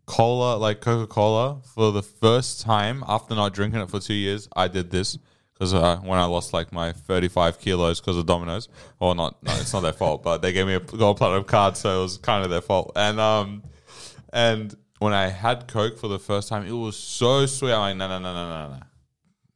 cola 0.05 0.55
like 0.57 0.82
Coca-Cola 0.82 1.61
for 1.74 1.91
the 1.91 2.03
first 2.03 2.61
time 2.61 3.03
after 3.07 3.34
not 3.36 3.53
drinking 3.55 3.82
it 3.82 3.89
for 3.89 3.99
2 3.99 4.13
years. 4.13 4.47
I 4.55 4.67
did 4.67 4.91
this 4.91 5.17
because 5.60 5.74
uh, 5.74 5.97
when 5.97 6.18
I 6.18 6.24
lost 6.24 6.53
like 6.53 6.72
my 6.72 6.93
35 6.93 7.60
kilos 7.60 7.99
because 7.99 8.18
of 8.18 8.26
Domino's, 8.26 8.70
or 8.97 9.14
not, 9.14 9.43
no, 9.43 9.51
it's 9.55 9.74
not 9.74 9.82
their 9.82 9.91
fault, 9.91 10.24
but 10.24 10.41
they 10.41 10.53
gave 10.53 10.66
me 10.66 10.76
a 10.76 10.80
gold 10.80 11.18
platinum 11.18 11.43
card, 11.43 11.76
so 11.76 11.99
it 11.99 12.03
was 12.03 12.18
kind 12.18 12.45
of 12.45 12.49
their 12.49 12.62
fault. 12.62 12.93
And 12.95 13.20
um, 13.20 13.64
and 14.32 14.74
when 14.99 15.12
I 15.12 15.28
had 15.28 15.68
Coke 15.68 15.99
for 15.99 16.07
the 16.07 16.20
first 16.20 16.47
time, 16.47 16.66
it 16.66 16.72
was 16.72 16.95
so 16.95 17.45
sweet. 17.45 17.74
I'm 17.74 17.80
like, 17.80 17.97
no, 17.97 18.07
no, 18.07 18.20
no, 18.20 18.34
no, 18.34 18.49
no, 18.49 18.76
no. 18.76 18.80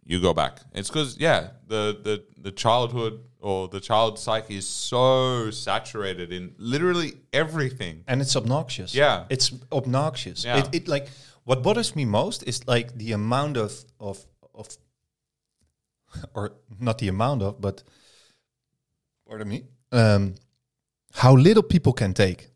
You 0.06 0.20
go 0.20 0.34
back. 0.34 0.60
It's 0.74 0.89
because 0.89 1.18
yeah, 1.18 1.51
the 1.68 1.97
the 2.04 2.24
the 2.38 2.51
childhood 2.51 3.22
or 3.39 3.70
the 3.70 3.80
child 3.80 4.20
psyche 4.20 4.58
is 4.58 4.68
so 4.68 5.51
saturated 5.51 6.34
in 6.34 6.54
literally 6.58 7.14
everything. 7.32 8.04
and 8.08 8.22
it's 8.22 8.36
obnoxious. 8.36 8.93
Yeah. 8.93 9.26
it's 9.30 9.54
obnoxious. 9.72 10.43
Yeah. 10.43 10.58
It, 10.58 10.70
it 10.74 10.88
like 10.89 11.08
what 11.45 11.64
bothers 11.64 11.95
me 11.95 12.04
most 12.04 12.43
is 12.43 12.68
like 12.68 12.97
the 12.97 13.14
amount 13.14 13.56
of 13.56 13.86
of 14.01 14.26
of, 14.54 14.68
or 16.34 16.53
not 16.80 16.97
the 16.97 17.07
amount 17.07 17.41
of, 17.41 17.59
but 17.61 17.84
pardon 19.28 19.47
me, 19.49 19.64
um, 19.91 20.36
how 21.14 21.34
little 21.36 21.64
people 21.64 21.93
can 21.93 22.14
take. 22.14 22.49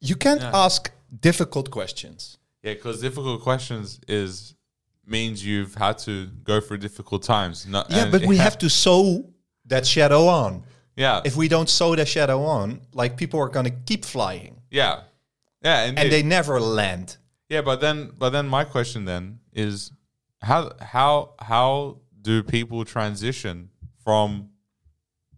You 0.00 0.16
can't 0.16 0.40
Yeah. 0.40 0.64
ask 0.64 0.90
difficult 1.20 1.70
questions. 1.70 2.38
Yeah, 2.62 2.74
because 2.74 3.00
difficult 3.00 3.42
questions 3.42 4.00
is 4.08 4.54
means 5.06 5.44
you've 5.44 5.74
had 5.76 5.98
to 5.98 6.26
go 6.42 6.60
through 6.60 6.78
difficult 6.78 7.22
times. 7.22 7.64
No, 7.66 7.84
Yeah, 7.88 8.10
but 8.10 8.24
we 8.26 8.36
ha- 8.36 8.42
have 8.48 8.58
to 8.58 8.68
sew 8.68 9.32
that 9.66 9.86
shadow 9.86 10.26
on. 10.26 10.64
Yeah, 10.96 11.20
If 11.24 11.36
we 11.36 11.46
don't 11.48 11.68
sew 11.68 11.94
the 11.94 12.06
shadow 12.06 12.42
on, 12.42 12.80
like 12.92 13.16
people 13.16 13.38
are 13.40 13.48
going 13.50 13.66
to 13.66 13.76
keep 13.84 14.04
flying 14.04 14.62
yeah, 14.70 15.02
yeah, 15.62 15.84
and, 15.84 15.98
and 15.98 16.10
they 16.10 16.22
never 16.22 16.58
land. 16.60 17.18
Yeah, 17.48 17.60
but 17.62 17.80
then 17.80 18.12
but 18.18 18.30
then 18.30 18.48
my 18.48 18.64
question 18.64 19.04
then 19.04 19.38
is 19.52 19.92
how 20.46 20.72
how 20.80 21.34
how 21.40 21.98
do 22.22 22.42
people 22.42 22.84
transition 22.84 23.70
from 24.04 24.50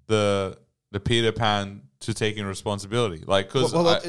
the 0.06 0.58
the 0.90 1.00
Peter 1.00 1.32
Pan 1.32 1.82
to 2.00 2.12
taking 2.12 2.44
responsibility? 2.44 3.24
Like 3.26 3.48
cuz 3.48 3.72
Well, 3.72 3.84
well, 3.84 4.00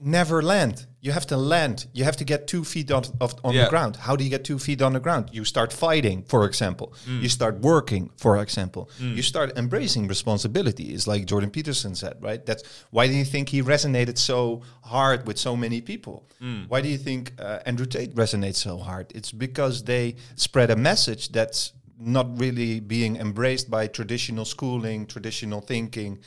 never 0.00 0.42
land. 0.42 0.86
You 1.00 1.12
have 1.12 1.26
to 1.28 1.36
land. 1.36 1.86
You 1.94 2.04
have 2.04 2.16
to 2.16 2.24
get 2.24 2.46
two 2.46 2.64
feet 2.64 2.90
on, 2.90 3.04
of, 3.20 3.34
on 3.44 3.54
Yeah. 3.54 3.64
the 3.64 3.70
ground. 3.70 3.96
How 3.96 4.16
do 4.16 4.24
you 4.24 4.30
get 4.30 4.44
two 4.44 4.58
feet 4.58 4.82
on 4.82 4.92
the 4.92 5.00
ground? 5.00 5.30
You 5.32 5.44
start 5.44 5.72
fighting, 5.72 6.24
for 6.24 6.44
example. 6.44 6.92
Mm. 7.08 7.22
You 7.22 7.28
start 7.28 7.60
working, 7.60 8.10
for 8.16 8.36
example. 8.38 8.90
You 8.98 9.22
start 9.22 9.56
embracing 9.56 10.08
responsibility. 10.08 10.92
Is 10.92 11.06
like 11.06 11.24
Jordan 11.26 11.50
Peterson 11.50 11.94
said, 11.94 12.16
right? 12.20 12.44
That's 12.44 12.62
why 12.90 13.06
do 13.06 13.14
you 13.14 13.24
think 13.24 13.48
he 13.48 13.62
resonated 13.62 14.18
so 14.18 14.62
hard 14.82 15.26
with 15.26 15.38
so 15.38 15.56
many 15.56 15.80
people? 15.80 16.28
Mm. 16.42 16.68
Why 16.68 16.80
do 16.80 16.88
you 16.88 16.98
think 16.98 17.32
uh, 17.38 17.60
Andrew 17.64 17.86
Tate 17.86 18.14
resonates 18.14 18.56
so 18.56 18.78
hard? 18.78 19.12
It's 19.14 19.32
because 19.32 19.84
they 19.84 20.16
spread 20.34 20.70
a 20.70 20.76
message 20.76 21.30
that's 21.32 21.72
not 21.98 22.38
really 22.38 22.80
being 22.80 23.16
embraced 23.16 23.70
by 23.70 23.86
traditional 23.86 24.44
schooling, 24.44 25.06
traditional 25.06 25.60
thinking, 25.60 26.18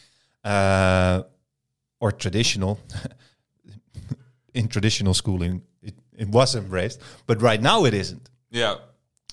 uh, 0.44 1.24
or 2.00 2.12
traditional. 2.12 2.80
in 4.54 4.68
traditional 4.68 5.14
schooling, 5.14 5.62
it, 5.82 5.94
it 6.18 6.28
was 6.30 6.56
embraced, 6.56 7.00
but 7.28 7.42
right 7.42 7.62
now 7.62 7.86
it 7.86 7.94
isn't. 7.94 8.30
yeah. 8.52 8.76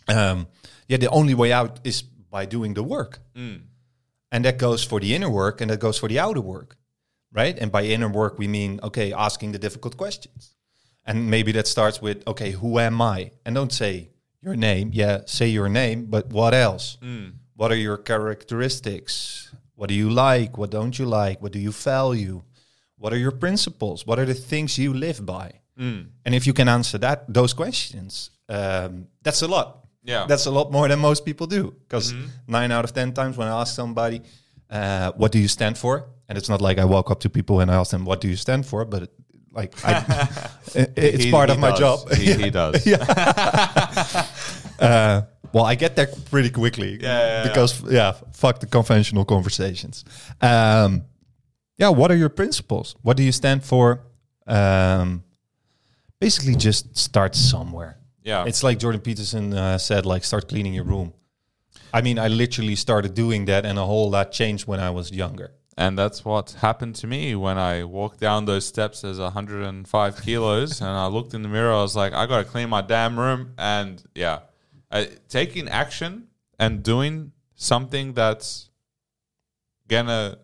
Um, 0.09 0.47
yeah, 0.89 0.99
the 0.99 1.09
only 1.11 1.35
way 1.35 1.53
out 1.53 1.81
is 1.85 2.03
by 2.31 2.47
doing 2.47 2.75
the 2.75 2.83
work, 2.83 3.19
Mm. 3.35 3.63
and 4.31 4.45
that 4.45 4.57
goes 4.59 4.85
for 4.85 5.01
the 5.01 5.15
inner 5.15 5.29
work, 5.31 5.61
and 5.61 5.71
that 5.71 5.81
goes 5.81 5.99
for 5.99 6.09
the 6.09 6.19
outer 6.21 6.41
work, 6.41 6.77
right? 7.33 7.59
And 7.59 7.73
by 7.73 7.83
inner 7.85 8.09
work, 8.09 8.39
we 8.39 8.47
mean 8.47 8.79
okay, 8.83 9.13
asking 9.13 9.53
the 9.53 9.59
difficult 9.59 9.97
questions, 9.97 10.55
and 11.05 11.29
maybe 11.29 11.51
that 11.53 11.67
starts 11.67 12.01
with 12.01 12.23
okay, 12.29 12.53
who 12.53 12.79
am 12.79 13.01
I? 13.03 13.31
And 13.45 13.55
don't 13.57 13.73
say 13.73 14.11
your 14.43 14.55
name. 14.57 14.91
Yeah, 14.93 15.23
say 15.27 15.49
your 15.49 15.69
name, 15.69 16.07
but 16.07 16.29
what 16.29 16.55
else? 16.55 16.99
Mm. 17.03 17.33
What 17.57 17.73
are 17.73 17.77
your 17.77 17.97
characteristics? 17.99 19.51
What 19.75 19.89
do 19.89 19.95
you 19.95 20.09
like? 20.11 20.57
What 20.57 20.71
don't 20.71 20.97
you 20.99 21.07
like? 21.07 21.43
What 21.43 21.53
do 21.53 21.59
you 21.59 21.73
value? 21.73 22.43
What 22.99 23.13
are 23.13 23.19
your 23.19 23.33
principles? 23.33 24.07
What 24.07 24.19
are 24.19 24.25
the 24.27 24.35
things 24.35 24.79
you 24.79 24.95
live 24.95 25.25
by? 25.25 25.61
Mm. 25.79 26.07
And 26.25 26.35
if 26.35 26.47
you 26.47 26.53
can 26.55 26.69
answer 26.69 26.99
that 26.99 27.25
those 27.33 27.53
questions, 27.55 28.31
um, 28.49 29.07
that's 29.23 29.43
a 29.43 29.47
lot. 29.49 29.85
Yeah. 30.03 30.27
That's 30.29 30.47
a 30.47 30.51
lot 30.51 30.71
more 30.73 30.89
than 30.89 30.99
most 31.01 31.25
people 31.25 31.47
do. 31.47 31.75
Because 31.89 32.15
nine 32.47 32.71
out 32.73 32.85
of 32.85 32.93
10 32.95 33.13
times 33.13 33.37
when 33.37 33.49
I 33.49 33.61
ask 33.61 33.75
somebody, 33.75 34.21
uh, 34.71 35.13
what 35.17 35.33
do 35.33 35.39
you 35.39 35.49
stand 35.49 35.77
for? 35.77 36.09
And 36.29 36.39
it's 36.39 36.49
not 36.49 36.61
like 36.61 36.79
I 36.79 36.85
walk 36.85 37.11
up 37.11 37.21
to 37.21 37.29
people 37.31 37.61
and 37.61 37.71
I 37.71 37.75
ask 37.75 37.91
them, 37.91 38.05
what 38.05 38.21
do 38.21 38.29
you 38.29 38.37
stand 38.37 38.65
for? 38.67 38.85
But 38.85 39.03
it, 39.03 39.11
like, 39.53 39.75
I, 39.85 39.93
it- 40.75 40.93
it's 40.97 41.25
He- 41.25 41.31
part 41.31 41.49
he 41.51 41.55
of 41.55 41.61
my 41.61 41.73
job. 41.77 42.11
He, 42.15 42.33
he 42.35 42.51
does. 42.61 42.87
Uh, 44.79 45.23
well, 45.53 45.65
I 45.65 45.75
get 45.75 45.97
there 45.97 46.09
pretty 46.31 46.51
quickly. 46.51 46.99
Yeah, 47.01 47.01
yeah, 47.03 47.27
yeah. 47.27 47.43
because 47.49 47.83
yeah, 47.91 48.13
fuck 48.33 48.61
the 48.61 48.67
conventional 48.67 49.25
conversations. 49.25 50.05
Um, 50.41 51.03
yeah, 51.79 51.89
what 51.89 52.11
are 52.11 52.17
your 52.17 52.29
principles? 52.29 52.97
What 53.03 53.17
do 53.17 53.23
you 53.23 53.33
stand 53.33 53.65
for? 53.65 54.01
Um, 54.47 55.25
basically, 56.21 56.55
just 56.55 56.97
start 56.97 57.35
somewhere. 57.35 57.99
Yeah. 58.23 58.45
It's 58.47 58.63
like 58.63 58.79
Jordan 58.79 59.01
Peterson 59.01 59.55
uh, 59.55 59.79
said, 59.79 60.07
like 60.07 60.25
start 60.25 60.49
cleaning 60.49 60.75
your 60.75 60.85
room. 60.85 61.13
I 61.93 62.03
mean, 62.03 62.19
I 62.19 62.29
literally 62.29 62.77
started 62.77 63.15
doing 63.15 63.45
that, 63.47 63.65
and 63.65 63.79
a 63.79 63.85
whole 63.85 64.11
lot 64.11 64.33
changed 64.33 64.67
when 64.67 64.81
I 64.81 64.91
was 64.91 65.13
younger. 65.13 65.53
And 65.79 65.99
that's 65.99 66.25
what 66.25 66.53
happened 66.53 66.95
to 66.97 67.07
me 67.07 67.35
when 67.35 67.59
I 67.59 67.85
walked 67.85 68.19
down 68.19 68.47
those 68.47 68.65
steps 68.65 69.05
as 69.05 69.19
105 69.19 70.23
kilos. 70.23 70.81
and 70.81 70.89
I 70.89 71.07
looked 71.07 71.35
in 71.35 71.43
the 71.43 71.49
mirror. 71.49 71.73
I 71.73 71.83
was 71.83 71.95
like, 71.95 72.15
I 72.15 72.27
got 72.27 72.39
to 72.39 72.45
clean 72.45 72.71
my 72.71 72.81
damn 72.81 73.19
room. 73.19 73.53
And 73.59 74.03
yeah, 74.15 74.41
I, 74.91 75.11
taking 75.29 75.69
action 75.69 76.29
and 76.59 76.83
doing 76.83 77.33
something 77.55 78.15
that's 78.15 78.71
gonna 79.89 80.39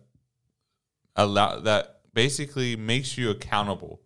allow 1.15 1.59
that 1.59 1.99
basically 2.13 2.75
makes 2.75 3.17
you 3.17 3.29
accountable. 3.29 4.01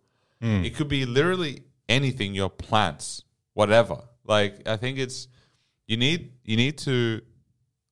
It 0.64 0.76
could 0.76 0.88
be 0.88 1.04
literally 1.04 1.64
anything, 1.88 2.34
your 2.34 2.50
plants, 2.50 3.24
whatever. 3.54 4.02
Like 4.24 4.68
I 4.68 4.76
think 4.76 4.98
it's 4.98 5.26
you 5.86 5.96
need 5.96 6.32
you 6.44 6.56
need 6.56 6.78
to 6.78 7.22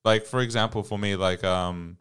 like 0.05 0.25
for 0.25 0.39
example 0.39 0.83
for 0.83 0.97
me 0.97 1.15
like 1.15 1.43
um 1.43 1.97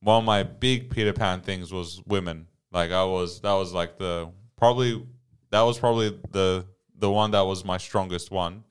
one 0.00 0.18
of 0.18 0.24
my 0.24 0.42
big 0.42 0.90
Peter 0.90 1.12
Pan 1.12 1.40
things 1.40 1.72
was 1.72 2.02
women. 2.06 2.48
Like 2.70 2.90
I 2.90 3.04
was 3.04 3.40
that 3.40 3.54
was 3.54 3.72
like 3.72 3.98
the 3.98 4.30
probably 4.56 5.06
that 5.50 5.62
was 5.62 5.78
probably 5.78 6.18
the 6.32 6.66
the 6.98 7.10
one 7.10 7.30
that 7.30 7.42
was 7.42 7.64
my 7.64 7.78
strongest 7.78 8.30
one 8.30 8.64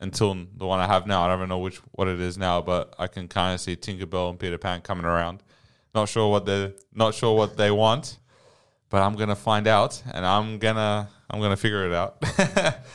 until 0.00 0.34
the 0.56 0.66
one 0.66 0.80
I 0.80 0.86
have 0.86 1.06
now. 1.06 1.24
I 1.24 1.28
don't 1.28 1.38
even 1.38 1.48
know 1.48 1.58
which 1.58 1.76
what 1.92 2.08
it 2.08 2.20
is 2.20 2.38
now, 2.38 2.62
but 2.62 2.94
I 2.98 3.08
can 3.08 3.28
kind 3.28 3.54
of 3.54 3.60
see 3.60 3.76
Tinkerbell 3.76 4.30
and 4.30 4.38
Peter 4.38 4.58
Pan 4.58 4.80
coming 4.80 5.04
around. 5.04 5.42
Not 5.98 6.08
sure 6.08 6.30
what 6.30 6.46
they 6.46 6.74
not 6.94 7.14
sure 7.14 7.36
what 7.36 7.56
they 7.56 7.70
want, 7.70 8.18
but 8.88 9.02
I'm 9.02 9.16
gonna 9.16 9.36
find 9.36 9.66
out 9.66 10.02
and 10.12 10.24
I'm 10.24 10.58
gonna 10.58 11.08
I'm 11.28 11.40
gonna 11.40 11.56
figure 11.56 11.84
it 11.86 11.92
out. 11.92 12.22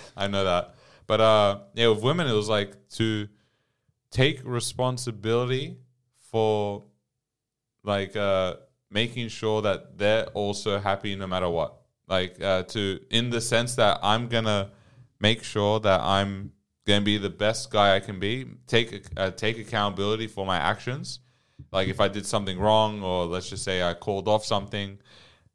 I 0.18 0.28
know 0.28 0.44
that. 0.46 0.76
But 1.06 1.20
uh 1.22 1.60
yeah, 1.74 1.90
with 1.90 2.02
women 2.02 2.28
it 2.28 2.34
was 2.34 2.50
like 2.50 2.72
to 3.00 3.28
take 4.10 4.42
responsibility 4.46 5.78
for 6.32 6.84
like 7.84 8.16
uh 8.16 8.56
making 8.90 9.28
sure 9.28 9.62
that 9.64 9.98
they're 9.98 10.26
also 10.28 10.80
happy 10.80 11.16
no 11.16 11.28
matter 11.28 11.50
what 11.50 11.82
like 12.08 12.42
uh 12.42 12.64
to 12.64 13.00
in 13.10 13.30
the 13.30 13.42
sense 13.42 13.76
that 13.76 14.00
i'm 14.04 14.28
gonna 14.28 14.70
make 15.20 15.44
sure 15.44 15.80
that 15.80 16.00
i'm 16.02 16.52
gonna 16.86 17.02
be 17.02 17.18
the 17.18 17.30
best 17.30 17.72
guy 17.72 17.96
i 17.96 18.00
can 18.00 18.20
be 18.20 18.46
take 18.68 19.06
uh, 19.18 19.32
take 19.32 19.58
accountability 19.58 20.28
for 20.28 20.46
my 20.46 20.58
actions 20.58 21.20
like 21.74 21.88
if 21.88 22.00
i 22.00 22.08
did 22.08 22.26
something 22.26 22.58
wrong 22.60 23.02
or 23.02 23.26
let's 23.26 23.50
just 23.50 23.64
say 23.64 23.84
i 23.84 23.94
called 23.94 24.28
off 24.28 24.46
something 24.46 24.98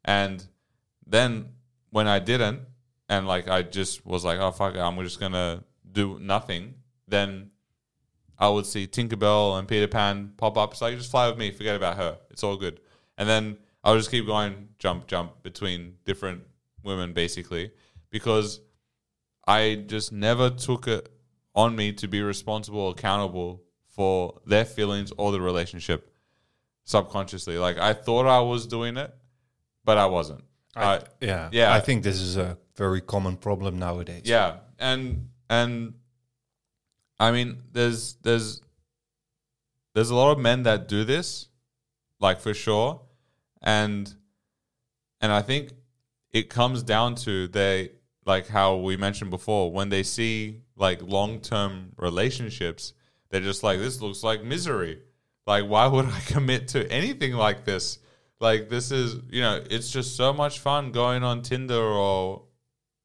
and 0.05 0.45
then 1.07 1.47
when 1.89 2.07
i 2.07 2.19
didn't 2.19 2.61
and 3.07 3.27
like 3.27 3.47
i 3.47 3.61
just 3.61 4.05
was 4.05 4.23
like 4.23 4.39
oh 4.39 4.51
fuck 4.51 4.75
it, 4.75 4.79
i'm 4.79 4.97
just 5.03 5.19
gonna 5.19 5.63
do 5.91 6.19
nothing 6.19 6.75
then 7.07 7.49
I 8.39 8.47
would 8.47 8.65
see 8.65 8.87
Tinkerbell 8.87 9.59
and 9.59 9.67
Peter 9.67 9.87
Pan 9.87 10.31
pop 10.37 10.57
up. 10.57 10.71
It's 10.71 10.81
like, 10.81 10.95
just 10.97 11.11
fly 11.11 11.27
with 11.27 11.37
me, 11.37 11.51
forget 11.51 11.75
about 11.75 11.97
her. 11.97 12.17
It's 12.29 12.43
all 12.43 12.55
good. 12.55 12.79
And 13.17 13.27
then 13.27 13.57
I'll 13.83 13.97
just 13.97 14.09
keep 14.09 14.25
going, 14.25 14.69
jump, 14.79 15.07
jump 15.07 15.43
between 15.43 15.95
different 16.05 16.43
women, 16.81 17.11
basically, 17.11 17.71
because 18.09 18.61
I 19.45 19.83
just 19.87 20.13
never 20.13 20.49
took 20.49 20.87
it 20.87 21.09
on 21.53 21.75
me 21.75 21.91
to 21.93 22.07
be 22.07 22.21
responsible, 22.21 22.89
accountable 22.89 23.61
for 23.87 24.39
their 24.45 24.63
feelings 24.63 25.11
or 25.17 25.33
the 25.33 25.41
relationship 25.41 26.08
subconsciously. 26.89 27.57
Like, 27.57 27.77
I 27.77 27.93
thought 27.93 28.25
I 28.25 28.39
was 28.39 28.65
doing 28.65 28.97
it, 28.97 29.13
but 29.85 29.97
I 29.97 30.07
wasn't. 30.07 30.43
I, 30.75 31.01
Yeah, 31.21 31.49
Yeah. 31.51 31.73
I 31.73 31.79
think 31.79 32.03
this 32.03 32.19
is 32.19 32.35
a 32.37 32.57
very 32.75 33.01
common 33.01 33.37
problem 33.37 33.77
nowadays. 33.77 34.23
yeah, 34.25 34.57
and 34.79 35.29
and 35.49 35.93
I 37.19 37.31
mean, 37.31 37.63
there's 37.71 38.15
there's 38.23 38.61
there's 39.93 40.09
a 40.09 40.15
lot 40.15 40.31
of 40.31 40.39
men 40.39 40.63
that 40.63 40.87
do 40.87 41.03
this, 41.03 41.47
like 42.19 42.39
for 42.39 42.53
sure, 42.53 43.01
and 43.61 44.13
and 45.21 45.31
I 45.31 45.41
think 45.41 45.73
it 46.31 46.49
comes 46.49 46.81
down 46.83 47.15
to 47.15 47.47
they 47.47 47.91
like 48.25 48.47
how 48.47 48.77
we 48.77 48.95
mentioned 48.97 49.31
before 49.31 49.71
when 49.71 49.89
they 49.89 50.03
see 50.03 50.61
like 50.75 51.01
long 51.01 51.39
term 51.41 51.93
relationships, 51.97 52.93
they're 53.29 53.41
just 53.41 53.63
like 53.63 53.79
this 53.79 54.01
looks 54.01 54.23
like 54.23 54.43
misery. 54.43 55.01
Like, 55.49 55.65
why 55.65 55.87
would 55.87 56.05
I 56.05 56.19
commit 56.27 56.67
to 56.69 56.89
anything 56.91 57.33
like 57.33 57.65
this? 57.65 57.97
Like, 58.39 58.69
this 58.69 58.91
is 58.91 59.15
you 59.31 59.41
know, 59.41 59.63
it's 59.71 59.89
just 59.89 60.15
so 60.15 60.31
much 60.31 60.59
fun 60.59 60.91
going 60.91 61.23
on 61.23 61.41
Tinder 61.41 61.73
or 61.81 62.43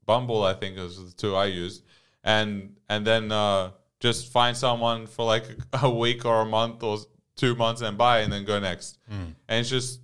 Bumble, 0.04 0.44
I 0.44 0.52
think 0.52 0.76
is 0.76 0.98
the 0.98 1.16
two 1.16 1.34
I 1.34 1.46
used, 1.46 1.82
and 2.22 2.76
and 2.90 3.06
then 3.06 3.32
uh, 3.32 3.70
just 3.98 4.30
find 4.30 4.54
someone 4.54 5.06
for 5.06 5.24
like 5.24 5.46
a 5.82 5.88
week 5.88 6.26
or 6.26 6.42
a 6.42 6.44
month 6.44 6.82
or 6.82 6.98
two 7.34 7.54
months 7.54 7.80
and 7.80 7.96
buy, 7.96 8.20
and 8.20 8.30
then 8.30 8.44
go 8.44 8.60
next, 8.60 8.98
and 9.48 9.60
it's 9.60 9.70
just 9.70 10.00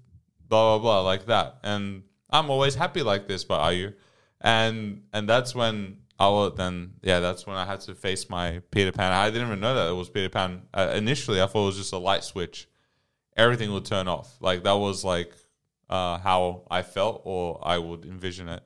blah 0.48 0.78
blah 0.78 0.82
blah 0.82 1.00
like 1.02 1.26
that. 1.26 1.58
And 1.62 2.04
I'm 2.30 2.48
always 2.48 2.74
happy 2.74 3.02
like 3.02 3.28
this, 3.28 3.44
but 3.44 3.60
are 3.60 3.74
you? 3.74 3.92
And 4.40 5.02
and 5.12 5.28
that's 5.28 5.54
when 5.54 5.98
I 6.20 6.28
will 6.28 6.50
then 6.50 6.92
yeah, 7.02 7.18
that's 7.20 7.46
when 7.46 7.56
I 7.56 7.64
had 7.64 7.80
to 7.80 7.94
face 7.94 8.28
my 8.28 8.60
Peter 8.70 8.92
Pan. 8.92 9.10
I 9.12 9.30
didn't 9.30 9.48
even 9.48 9.60
know 9.60 9.74
that 9.74 9.88
it 9.90 9.94
was 9.94 10.10
Peter 10.10 10.28
Pan. 10.28 10.62
Uh, 10.72 10.92
initially, 10.94 11.40
I 11.40 11.46
thought 11.46 11.62
it 11.62 11.66
was 11.66 11.76
just 11.78 11.92
a 11.94 11.98
light 11.98 12.22
switch. 12.22 12.68
Everything 13.36 13.72
would 13.72 13.86
turn 13.86 14.06
off. 14.06 14.36
Like 14.40 14.62
that 14.64 14.74
was 14.86 15.02
like 15.02 15.32
uh, 15.88 16.18
how 16.18 16.62
I 16.70 16.82
felt, 16.82 17.22
or 17.24 17.58
I 17.62 17.78
would 17.78 18.04
envision 18.04 18.48
it. 18.48 18.62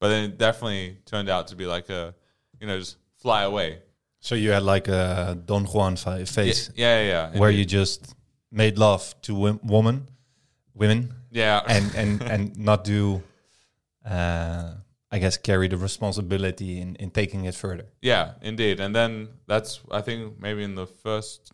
But 0.00 0.08
then 0.08 0.24
it 0.30 0.38
definitely 0.38 0.98
turned 1.04 1.28
out 1.28 1.48
to 1.48 1.56
be 1.56 1.66
like 1.66 1.88
a, 1.90 2.14
you 2.60 2.66
know, 2.66 2.78
just 2.78 2.96
fly 3.18 3.42
away. 3.42 3.82
So 4.20 4.34
you 4.34 4.50
had 4.52 4.62
like 4.62 4.88
a 4.88 5.38
Don 5.44 5.64
Juan 5.66 5.96
fa- 5.96 6.24
face 6.24 6.70
Yeah, 6.74 7.00
yeah, 7.02 7.32
yeah. 7.32 7.38
where 7.38 7.50
you 7.50 7.66
just 7.66 8.14
made 8.50 8.78
love 8.78 9.14
to 9.22 9.34
wom- 9.34 9.60
woman, 9.62 10.08
women, 10.72 11.12
yeah, 11.30 11.60
and 11.66 11.94
and 11.94 12.22
and 12.22 12.56
not 12.56 12.84
do, 12.84 13.22
uh, 14.06 14.72
I 15.14 15.18
guess, 15.18 15.36
carry 15.36 15.68
the 15.68 15.76
responsibility 15.76 16.80
in 16.80 16.96
in 16.96 17.10
taking 17.12 17.44
it 17.44 17.54
further. 17.54 17.86
Yeah, 18.02 18.32
indeed. 18.42 18.80
And 18.80 18.92
then 18.92 19.28
that's 19.46 19.80
I 19.88 20.00
think 20.00 20.40
maybe 20.40 20.64
in 20.64 20.74
the 20.74 20.88
first 20.88 21.52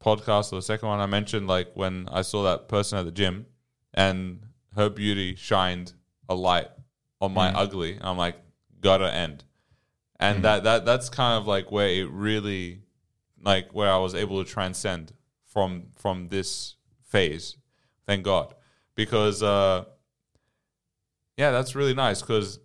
podcast 0.00 0.52
or 0.52 0.56
the 0.56 0.62
second 0.62 0.88
one 0.88 1.00
I 1.00 1.06
mentioned 1.06 1.48
like 1.48 1.72
when 1.74 2.08
I 2.08 2.22
saw 2.22 2.44
that 2.44 2.68
person 2.68 3.00
at 3.00 3.06
the 3.06 3.10
gym 3.10 3.46
and 3.92 4.46
her 4.76 4.88
beauty 4.88 5.34
shined 5.34 5.92
a 6.28 6.36
light 6.36 6.68
on 7.20 7.34
my 7.34 7.48
ugly. 7.52 7.98
I'm 8.00 8.16
like, 8.16 8.36
gotta 8.80 9.12
end. 9.12 9.42
And 10.20 10.44
that 10.44 10.62
that 10.62 10.84
that's 10.84 11.08
kind 11.08 11.36
of 11.40 11.48
like 11.48 11.72
where 11.72 11.88
it 11.88 12.08
really 12.08 12.82
like 13.42 13.72
where 13.72 13.90
I 13.90 13.96
was 13.98 14.14
able 14.14 14.44
to 14.44 14.48
transcend 14.48 15.12
from 15.46 15.88
from 15.96 16.28
this 16.28 16.76
phase. 17.02 17.56
Thank 18.06 18.22
God. 18.22 18.54
Because 18.94 19.42
uh 19.42 19.86
yeah, 21.36 21.50
that's 21.50 21.74
really 21.74 21.94
nice 21.94 22.20
because 22.20 22.60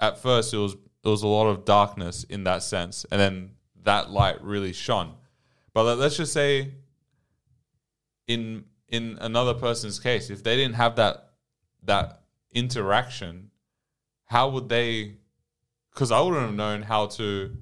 at 0.00 0.18
first 0.18 0.52
it 0.52 0.58
was 0.58 0.76
there 1.02 1.10
was 1.10 1.22
a 1.22 1.28
lot 1.28 1.46
of 1.46 1.64
darkness 1.64 2.24
in 2.24 2.44
that 2.44 2.62
sense, 2.62 3.04
and 3.10 3.20
then 3.20 3.50
that 3.82 4.10
light 4.10 4.42
really 4.42 4.72
shone. 4.72 5.14
But 5.74 5.84
let- 5.84 5.98
let's 5.98 6.16
just 6.16 6.32
say, 6.32 6.74
in 8.26 8.64
in 8.88 9.18
another 9.20 9.54
person's 9.54 9.98
case, 9.98 10.30
if 10.30 10.42
they 10.42 10.56
didn't 10.56 10.76
have 10.76 10.96
that 10.96 11.34
that 11.82 12.22
interaction, 12.52 13.50
how 14.26 14.48
would 14.48 14.68
they? 14.68 15.18
Because 15.92 16.10
I 16.10 16.20
wouldn't 16.20 16.42
have 16.42 16.54
known 16.54 16.82
how 16.82 17.06
to 17.06 17.56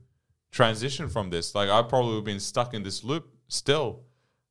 transition 0.50 1.08
from 1.08 1.30
this. 1.30 1.54
Like 1.54 1.68
I 1.68 1.82
probably 1.82 2.10
would 2.10 2.16
have 2.18 2.24
been 2.24 2.40
stuck 2.40 2.74
in 2.74 2.82
this 2.82 3.02
loop 3.02 3.28
still. 3.48 4.04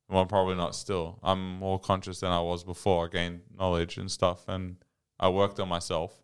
Well, 0.08 0.26
probably 0.26 0.56
not 0.56 0.74
still. 0.74 1.18
I'm 1.22 1.56
more 1.56 1.78
conscious 1.78 2.20
than 2.20 2.30
I 2.30 2.40
was 2.40 2.64
before. 2.64 3.06
I 3.06 3.08
gained 3.08 3.40
knowledge 3.58 3.96
and 3.96 4.10
stuff, 4.10 4.46
and 4.46 4.76
I 5.18 5.30
worked 5.30 5.58
on 5.58 5.68
myself 5.68 6.21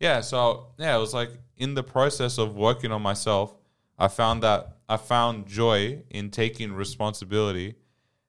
yeah 0.00 0.20
so 0.20 0.68
yeah 0.78 0.96
it 0.96 1.00
was 1.00 1.14
like 1.14 1.30
in 1.56 1.74
the 1.74 1.82
process 1.82 2.38
of 2.38 2.56
working 2.56 2.92
on 2.92 3.02
myself 3.02 3.54
i 3.98 4.08
found 4.08 4.42
that 4.42 4.78
i 4.88 4.96
found 4.96 5.46
joy 5.46 6.02
in 6.10 6.30
taking 6.30 6.72
responsibility 6.72 7.74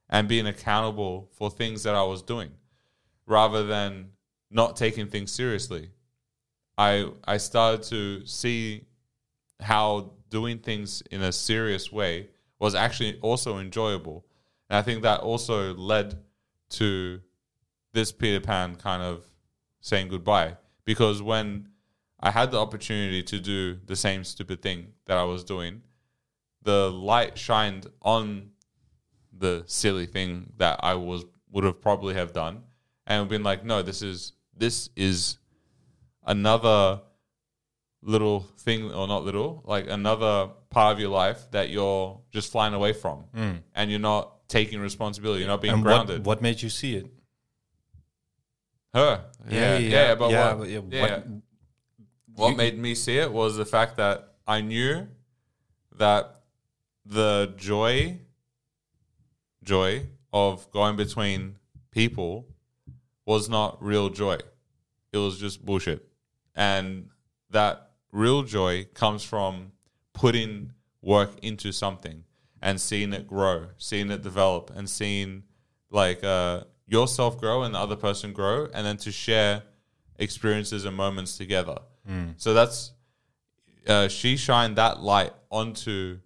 and 0.09 0.27
being 0.27 0.47
accountable 0.47 1.29
for 1.33 1.49
things 1.49 1.83
that 1.83 1.95
i 1.95 2.03
was 2.03 2.21
doing 2.21 2.51
rather 3.25 3.65
than 3.65 4.09
not 4.49 4.75
taking 4.75 5.07
things 5.07 5.31
seriously 5.31 5.89
i 6.77 7.05
i 7.25 7.37
started 7.37 7.83
to 7.83 8.25
see 8.25 8.85
how 9.59 10.11
doing 10.29 10.59
things 10.59 11.01
in 11.11 11.21
a 11.21 11.31
serious 11.31 11.91
way 11.91 12.29
was 12.59 12.75
actually 12.75 13.17
also 13.21 13.57
enjoyable. 13.57 14.25
And 14.69 14.77
I 14.77 14.81
think 14.81 15.01
that 15.03 15.21
also 15.21 15.73
led 15.73 16.19
to 16.71 17.21
this 17.93 18.11
Peter 18.11 18.39
Pan 18.39 18.75
kind 18.75 19.01
of 19.01 19.23
saying 19.81 20.09
goodbye 20.09 20.57
because 20.89 21.21
when 21.21 21.67
I 22.19 22.31
had 22.31 22.49
the 22.49 22.57
opportunity 22.57 23.21
to 23.21 23.39
do 23.39 23.77
the 23.85 23.95
same 23.95 24.23
stupid 24.23 24.63
thing 24.63 24.87
that 25.05 25.19
I 25.19 25.23
was 25.23 25.43
doing, 25.43 25.83
the 26.63 26.89
light 26.89 27.37
shined 27.37 27.85
on 28.01 28.49
the 29.31 29.61
silly 29.67 30.07
thing 30.07 30.51
that 30.57 30.79
I 30.81 30.95
was 30.95 31.25
would 31.51 31.63
have 31.63 31.79
probably 31.79 32.15
have 32.15 32.33
done 32.33 32.63
and 33.05 33.29
been 33.29 33.43
like, 33.43 33.63
no, 33.63 33.83
this 33.83 34.01
is 34.01 34.33
this 34.57 34.89
is 34.95 35.37
another 36.25 37.01
little 38.01 38.39
thing 38.57 38.91
or 38.91 39.07
not 39.07 39.23
little, 39.23 39.61
like 39.65 39.87
another 39.91 40.49
part 40.71 40.93
of 40.93 40.99
your 40.99 41.11
life 41.11 41.51
that 41.51 41.69
you're 41.69 42.19
just 42.31 42.51
flying 42.51 42.73
away 42.73 42.93
from 42.93 43.25
mm. 43.35 43.59
and 43.75 43.91
you're 43.91 43.99
not 43.99 44.47
taking 44.47 44.79
responsibility, 44.79 45.41
you're 45.41 45.49
not 45.49 45.61
being 45.61 45.75
and 45.75 45.83
grounded. 45.83 46.25
what, 46.25 46.37
what 46.37 46.41
made 46.41 46.63
you 46.63 46.69
see 46.69 46.95
it? 46.95 47.11
Her. 48.93 49.25
Yeah, 49.49 49.77
yeah, 49.77 50.15
but 50.15 50.31
yeah, 50.31 50.47
what, 50.53 50.59
but 50.59 50.69
yeah, 50.69 50.81
yeah, 50.89 51.01
what- 51.01 51.27
what 52.35 52.49
You- 52.51 52.57
made 52.57 52.77
me 52.77 52.95
see 52.95 53.17
it 53.17 53.31
was 53.31 53.55
the 53.57 53.65
fact 53.65 53.97
that 53.97 54.35
I 54.47 54.61
knew 54.61 55.07
that 55.97 56.41
the 57.05 57.53
joy 57.57 58.19
joy 59.63 60.07
of 60.31 60.69
going 60.71 60.95
between 60.95 61.55
people 61.91 62.47
was 63.25 63.49
not 63.49 63.81
real 63.83 64.09
joy. 64.09 64.37
It 65.11 65.17
was 65.17 65.39
just 65.39 65.63
bullshit. 65.65 66.07
And 66.55 67.09
that 67.49 67.91
real 68.11 68.43
joy 68.43 68.85
comes 68.93 69.23
from 69.23 69.71
putting 70.13 70.71
work 71.01 71.31
into 71.43 71.71
something 71.71 72.23
and 72.61 72.79
seeing 72.79 73.13
it 73.13 73.27
grow, 73.27 73.67
seeing 73.77 74.11
it 74.11 74.21
develop 74.21 74.71
and 74.75 74.89
seeing 74.89 75.43
like 75.91 76.23
uh, 76.23 76.63
yourself 76.89 77.37
grow 77.39 77.63
and 77.63 77.73
the 77.75 77.79
other 77.79 77.95
person 77.95 78.33
grow 78.33 78.67
and 78.73 78.85
then 78.85 78.97
to 78.97 79.11
share 79.11 79.63
experiences 80.17 80.85
and 80.85 80.95
moments 80.95 81.37
together. 81.37 81.77
So 82.37 82.53
that's 82.55 82.91
uh, 83.87 84.07
she 84.07 84.35
shined 84.35 84.75
that 84.77 84.99
light 85.01 85.31
onto 85.51 86.19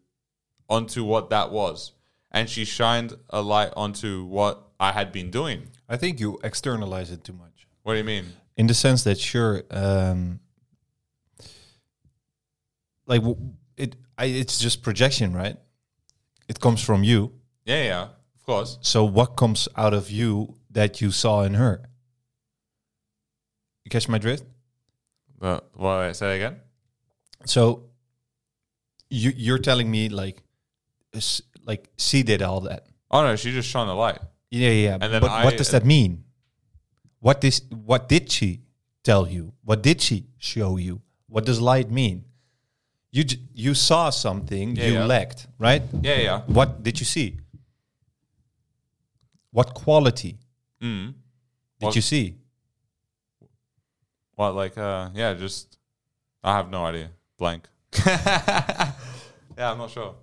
onto 0.70 1.04
what 1.04 1.30
that 1.30 1.52
was, 1.52 1.92
and 2.32 2.50
she 2.50 2.64
shined 2.64 3.14
a 3.30 3.42
light 3.42 3.72
onto 3.76 4.24
what 4.24 4.70
I 4.80 4.94
had 4.94 5.12
been 5.12 5.30
doing. 5.30 5.68
I 5.90 5.98
think 5.98 6.20
you 6.22 6.40
externalize 6.44 7.12
it 7.12 7.24
too 7.26 7.34
much. 7.34 7.68
What 7.84 7.94
do 7.94 7.98
you 8.00 8.06
mean? 8.06 8.26
in 8.56 8.68
the 8.68 8.74
sense 8.74 9.04
that 9.04 9.18
sure 9.20 9.64
um 9.72 10.40
like 13.08 13.22
w- 13.22 13.38
it 13.78 13.96
I, 14.18 14.26
it's 14.26 14.60
just 14.60 14.84
projection 14.84 15.34
right 15.34 15.58
it 16.48 16.60
comes 16.60 16.82
from 16.84 17.04
you 17.04 17.32
Yeah, 17.66 17.84
yeah, 17.84 18.08
of 18.44 18.46
course. 18.46 18.78
so 18.82 19.06
what 19.06 19.36
comes 19.38 19.68
out 19.78 19.94
of 19.94 20.12
you 20.12 20.56
that 20.70 21.00
you 21.02 21.12
saw 21.12 21.44
in 21.44 21.54
her 21.54 21.82
you 23.86 23.90
catch 23.90 24.08
my 24.10 24.18
drift 24.18 24.44
But 25.40 25.70
what? 25.76 26.16
Say 26.16 26.28
that 26.28 26.34
again. 26.36 26.56
so 27.46 27.84
you 29.10 29.32
you're 29.36 29.60
telling 29.60 29.90
me 29.92 30.10
like 30.10 30.42
like 31.66 31.90
she 31.98 32.24
did 32.24 32.42
all 32.42 32.62
that 32.62 32.86
Oh 33.12 33.22
no, 33.24 33.36
she 33.36 33.52
just 33.52 33.70
shone 33.70 33.88
a 33.88 33.96
light. 33.96 34.20
yeah 34.50 34.70
yeah 34.72 34.98
And 35.00 35.14
then 35.14 35.22
but 35.22 35.32
I- 35.32 35.46
what 35.46 35.58
does 35.58 35.70
that 35.72 35.86
mean 35.86 36.24
what 37.20 37.40
this 37.42 37.62
what 37.70 38.10
did 38.10 38.32
she 38.32 38.62
tell 39.04 39.28
you 39.28 39.54
what 39.64 39.82
did 39.84 40.02
she 40.02 40.26
show 40.38 40.78
you 40.78 41.02
what 41.28 41.46
does 41.46 41.60
light 41.62 41.90
mean 41.92 42.26
you 43.12 43.24
j- 43.24 43.40
you 43.54 43.74
saw 43.76 44.10
something 44.10 44.76
Yeah, 44.76 44.88
you 44.88 44.94
yeah. 44.94 45.06
lacked 45.06 45.48
right 45.60 45.84
Yeah, 46.02 46.20
yeah. 46.28 46.42
what 46.48 46.82
did 46.84 47.00
you 47.00 47.06
see 47.06 47.38
what 49.54 49.74
quality 49.74 50.38
Mm. 50.82 51.14
did 51.80 51.86
What- 51.86 51.96
you 51.96 52.02
see 52.02 52.36
What? 54.36 54.56
Like, 54.56 54.78
uh, 54.78 55.10
yeah, 55.14 55.34
just 55.36 55.78
I 56.44 56.58
have 56.58 56.70
no 56.70 56.86
idea. 56.86 57.10
Blank. 57.38 57.68
yeah, 58.06 58.92
I'm 59.58 59.78
not 59.78 59.92
sure. 59.92 60.16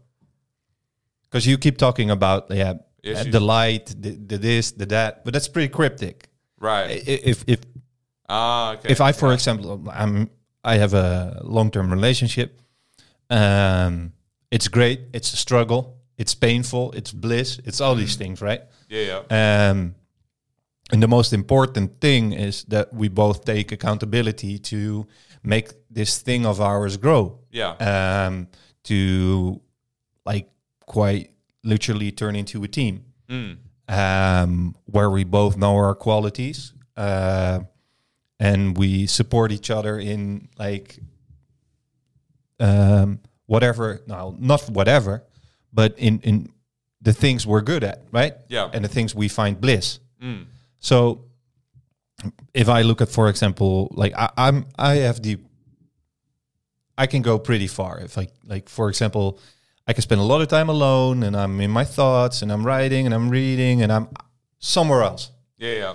because 1.25 1.47
you 1.47 1.57
keep 1.59 1.79
talking 1.79 2.11
about 2.11 2.51
yeah, 2.51 2.75
Yeah, 3.03 3.23
the 3.23 3.41
light 3.41 3.87
the, 4.03 4.11
the 4.31 4.37
this 4.39 4.73
the 4.73 4.87
that 4.87 5.25
but 5.25 5.33
that's 5.33 5.49
pretty 5.49 5.69
cryptic 5.73 6.29
Right. 6.59 7.03
If 7.09 7.45
if 7.47 7.61
Ah, 8.29 8.73
okay. 8.75 8.91
if 8.93 9.01
I, 9.01 9.13
for 9.13 9.29
Yeah. 9.29 9.35
example, 9.35 9.89
I'm 9.91 10.29
I 10.63 10.77
have 10.77 10.93
a 10.95 11.41
long 11.43 11.71
term 11.71 11.91
relationship. 11.91 12.61
Um, 13.31 14.13
it's 14.51 14.69
great. 14.69 15.01
It's 15.15 15.33
a 15.33 15.37
struggle. 15.37 15.83
It's 16.19 16.35
painful. 16.35 16.93
It's 16.93 17.13
bliss. 17.13 17.59
It's 17.65 17.81
all 17.81 17.95
Mm. 17.95 17.99
these 18.01 18.17
things, 18.17 18.41
right? 18.43 18.63
Yeah, 18.91 19.23
yeah. 19.31 19.71
Um, 19.71 19.95
and 20.93 21.01
the 21.03 21.09
most 21.09 21.33
important 21.33 22.01
thing 22.01 22.33
is 22.33 22.65
that 22.65 22.93
we 22.93 23.09
both 23.09 23.45
take 23.45 23.71
accountability 23.73 24.59
to 24.59 25.07
make 25.43 25.69
this 25.89 26.19
thing 26.23 26.45
of 26.45 26.61
ours 26.61 26.97
grow. 26.97 27.39
Yeah. 27.53 27.73
Um, 28.27 28.49
to 28.85 29.61
like 30.27 30.51
quite 30.87 31.31
literally 31.63 32.11
turn 32.13 32.35
into 32.37 32.63
a 32.65 32.69
team 32.69 33.05
Mm. 33.29 33.59
um, 33.89 34.75
where 34.87 35.09
we 35.09 35.23
both 35.25 35.57
know 35.57 35.77
our 35.77 35.95
qualities 35.95 36.73
uh, 36.97 37.61
and 38.41 38.77
we 38.77 39.07
support 39.07 39.53
each 39.53 39.71
other 39.71 39.99
in 40.01 40.49
like 40.59 40.99
um, 42.59 43.21
whatever. 43.47 44.01
No, 44.07 44.35
not 44.39 44.69
whatever, 44.71 45.23
but 45.73 45.97
in 45.99 46.21
in 46.21 46.49
the 47.03 47.13
things 47.13 47.47
we're 47.47 47.63
good 47.63 47.85
at, 47.85 48.03
right? 48.13 48.35
Yeah. 48.49 48.71
and 48.73 48.85
the 48.85 48.89
things 48.89 49.15
we 49.15 49.29
find 49.29 49.61
bliss. 49.61 50.01
Mm. 50.23 50.47
So, 50.79 51.25
if 52.53 52.69
I 52.69 52.83
look 52.83 53.01
at, 53.01 53.09
for 53.09 53.29
example, 53.29 53.89
like 53.93 54.13
I, 54.15 54.31
I'm, 54.37 54.67
I 54.79 54.97
have 54.97 55.23
the, 55.23 55.39
I 56.99 57.07
can 57.07 57.23
go 57.23 57.39
pretty 57.39 57.67
far. 57.67 57.99
If 58.01 58.19
I 58.19 58.29
like, 58.45 58.69
for 58.69 58.89
example, 58.91 59.39
I 59.87 59.95
can 59.95 60.03
spend 60.03 60.21
a 60.21 60.25
lot 60.25 60.43
of 60.43 60.49
time 60.49 60.69
alone, 60.69 61.23
and 61.23 61.35
I'm 61.37 61.61
in 61.61 61.71
my 61.71 61.85
thoughts, 61.85 62.43
and 62.43 62.53
I'm 62.53 62.65
writing, 62.65 63.07
and 63.07 63.15
I'm 63.15 63.31
reading, 63.31 63.83
and 63.83 63.91
I'm 63.91 64.09
somewhere 64.59 65.03
else. 65.03 65.31
Yeah, 65.57 65.73
yeah. 65.73 65.95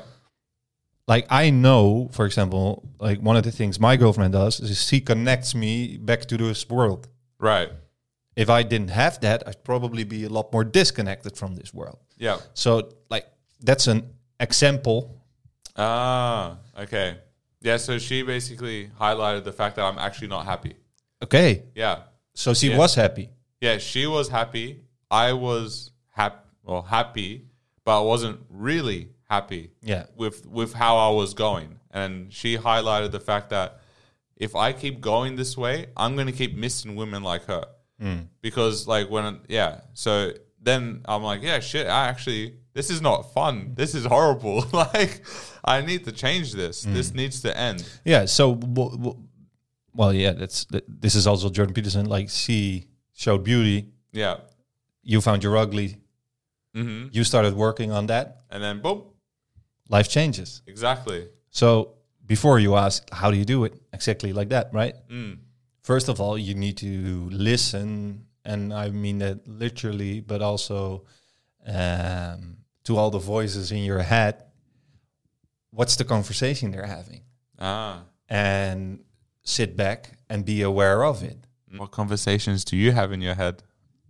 Like 1.07 1.27
I 1.29 1.51
know, 1.51 2.09
for 2.11 2.25
example, 2.25 2.89
like 2.99 3.19
one 3.19 3.37
of 3.37 3.43
the 3.43 3.51
things 3.51 3.79
my 3.79 3.95
girlfriend 3.95 4.33
does 4.33 4.59
is 4.59 4.83
she 4.83 4.99
connects 4.99 5.53
me 5.53 5.97
back 5.97 6.25
to 6.25 6.37
this 6.37 6.67
world. 6.67 7.07
Right. 7.37 7.69
If 8.35 8.49
I 8.49 8.63
didn't 8.63 8.89
have 8.89 9.19
that, 9.21 9.43
I'd 9.47 9.63
probably 9.63 10.03
be 10.03 10.25
a 10.25 10.29
lot 10.29 10.51
more 10.51 10.63
disconnected 10.63 11.37
from 11.37 11.55
this 11.55 11.73
world. 11.73 11.99
Yeah. 12.17 12.37
So, 12.53 12.91
like, 13.09 13.25
that's 13.61 13.87
an 13.87 14.09
example. 14.39 15.21
Ah, 15.77 16.57
okay. 16.77 17.17
Yeah, 17.61 17.77
so 17.77 17.97
she 17.97 18.21
basically 18.21 18.91
highlighted 18.99 19.43
the 19.43 19.53
fact 19.53 19.75
that 19.77 19.83
I'm 19.85 19.97
actually 19.97 20.27
not 20.27 20.45
happy. 20.45 20.75
Okay, 21.23 21.63
Yeah. 21.73 22.03
so 22.33 22.53
she 22.53 22.69
Yeah. 22.69 22.77
was 22.77 22.95
happy. 22.95 23.29
Yeah, 23.61 23.77
she 23.77 24.05
was 24.05 24.29
happy. 24.29 24.81
I 25.09 25.33
was 25.33 25.91
happy, 26.11 26.43
well, 26.63 26.81
happy, 26.83 27.45
but 27.83 27.99
I 27.99 28.01
wasn't 28.03 28.41
really 28.49 29.09
happy 29.29 29.71
Yeah. 29.81 30.05
with 30.15 30.45
with 30.45 30.73
how 30.73 30.97
I 30.97 31.09
was 31.09 31.33
going. 31.33 31.79
And 31.91 32.31
she 32.33 32.57
highlighted 32.57 33.11
the 33.11 33.19
fact 33.19 33.49
that 33.49 33.79
if 34.35 34.55
I 34.55 34.73
keep 34.73 34.99
going 35.01 35.35
this 35.37 35.57
way, 35.57 35.87
I'm 35.95 36.15
going 36.15 36.27
to 36.27 36.33
keep 36.33 36.55
missing 36.55 36.95
women 36.95 37.23
like 37.23 37.45
her. 37.45 37.63
Because 38.41 38.87
like 38.87 39.09
when 39.09 39.39
yeah, 39.47 39.81
so 39.93 40.31
then 40.61 41.01
I'm 41.05 41.23
like, 41.23 41.41
yeah, 41.43 41.59
shit, 41.59 41.87
I 41.87 42.07
actually 42.07 42.55
this 42.73 42.89
is 42.89 43.01
not 43.01 43.33
fun. 43.33 43.73
This 43.75 43.95
is 43.95 44.05
horrible. 44.05 44.65
like 44.73 45.23
I 45.63 45.81
need 45.81 46.03
to 46.05 46.11
change 46.11 46.53
this. 46.53 46.83
This 46.83 47.13
needs 47.13 47.41
to 47.41 47.57
end. 47.57 47.87
Yeah. 48.03 48.25
So, 48.25 48.55
w- 48.55 48.91
w- 48.97 49.23
well, 49.93 50.13
yeah, 50.13 50.33
that's 50.33 50.65
th- 50.65 50.83
this 50.87 51.15
is 51.15 51.25
also 51.25 51.49
Jordan 51.49 51.73
Peterson. 51.73 52.05
Like, 52.05 52.29
she 52.29 52.85
showed 53.13 53.43
beauty. 53.43 53.87
Yeah. 54.11 54.37
You 55.03 55.21
found 55.21 55.41
your 55.43 55.55
ugly. 55.57 55.97
hmm 56.73 57.07
You 57.11 57.23
started 57.23 57.53
working 57.55 57.91
on 57.91 58.07
that. 58.07 58.41
And 58.51 58.61
then 58.61 58.81
boom, 58.81 59.03
Life 59.89 60.09
changes. 60.09 60.61
exactly. 60.67 61.29
So, 61.49 61.93
before 62.25 62.59
you 62.59 62.75
ask, 62.75 63.09
how 63.11 63.31
do 63.31 63.37
you 63.37 63.45
do 63.45 63.63
it? 63.63 63.73
Exactly 63.93 64.33
like 64.33 64.49
that, 64.49 64.69
right? 64.73 64.95
Mm. 65.09 65.37
First 65.85 66.09
of 66.09 66.19
all, 66.19 66.35
you 66.35 66.55
need 66.55 66.77
to 66.77 67.29
listen, 67.31 68.25
and 68.43 68.73
I 68.73 68.89
mean 68.89 69.19
that 69.19 69.47
literally, 69.47 70.19
but 70.19 70.41
also 70.41 71.03
um, 71.67 72.57
to 72.85 72.97
all 72.97 73.11
the 73.11 73.19
voices 73.19 73.71
in 73.71 73.83
your 73.83 73.99
head. 73.99 74.35
What's 75.69 75.95
the 75.95 76.03
conversation 76.03 76.71
they're 76.71 76.87
having? 76.99 77.21
Ah. 77.59 78.01
And 78.27 79.03
sit 79.43 79.77
back 79.77 80.17
and 80.27 80.43
be 80.43 80.63
aware 80.63 81.03
of 81.05 81.21
it. 81.21 81.37
What 81.77 81.91
conversations 81.91 82.65
do 82.65 82.75
you 82.75 82.91
have 82.91 83.11
in 83.11 83.21
your 83.21 83.35
head 83.35 83.61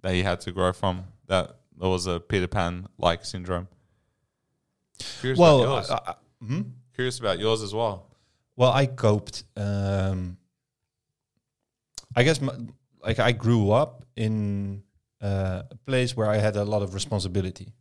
that 0.01 0.13
you 0.15 0.23
had 0.23 0.39
to 0.41 0.53
grow 0.53 0.71
from? 0.71 1.03
That 1.27 1.57
there 1.77 1.89
was 1.89 2.07
a 2.07 2.21
Peter 2.21 2.47
Pan 2.47 2.87
like 2.97 3.25
syndrome. 3.25 3.67
Curious 5.19 5.37
Well, 5.37 5.59
about 5.61 5.75
yours. 5.75 5.89
I- 5.91 6.11
I- 6.11 6.45
hmm? 6.45 6.61
Curious 6.93 7.19
about 7.19 7.37
yours 7.39 7.61
as 7.61 7.73
well. 7.73 8.07
well, 8.55 8.71
I 8.71 8.85
coped. 8.85 9.43
Um, 9.57 10.37
I 12.15 12.23
guess 12.23 12.39
my, 12.41 12.53
like 13.03 13.19
I 13.19 13.31
grew 13.31 13.71
up 13.71 14.05
in 14.15 14.83
uh, 15.21 15.63
a 15.69 15.75
place 15.85 16.15
where 16.15 16.29
I 16.29 16.37
had 16.37 16.55
a 16.55 16.63
lot 16.63 16.81
of 16.81 16.93
responsibility, 16.93 17.73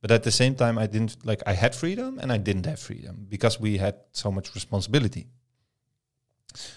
but 0.00 0.10
at 0.10 0.22
the 0.22 0.30
same 0.30 0.54
time, 0.54 0.78
I 0.78 0.86
didn't 0.86 1.24
like 1.24 1.42
I 1.46 1.54
had 1.54 1.74
freedom 1.74 2.18
and 2.18 2.32
I 2.32 2.38
didn't 2.38 2.66
have 2.66 2.78
freedom 2.78 3.26
because 3.28 3.58
we 3.58 3.78
had 3.78 3.96
so 4.12 4.30
much 4.30 4.54
responsibility. 4.54 5.26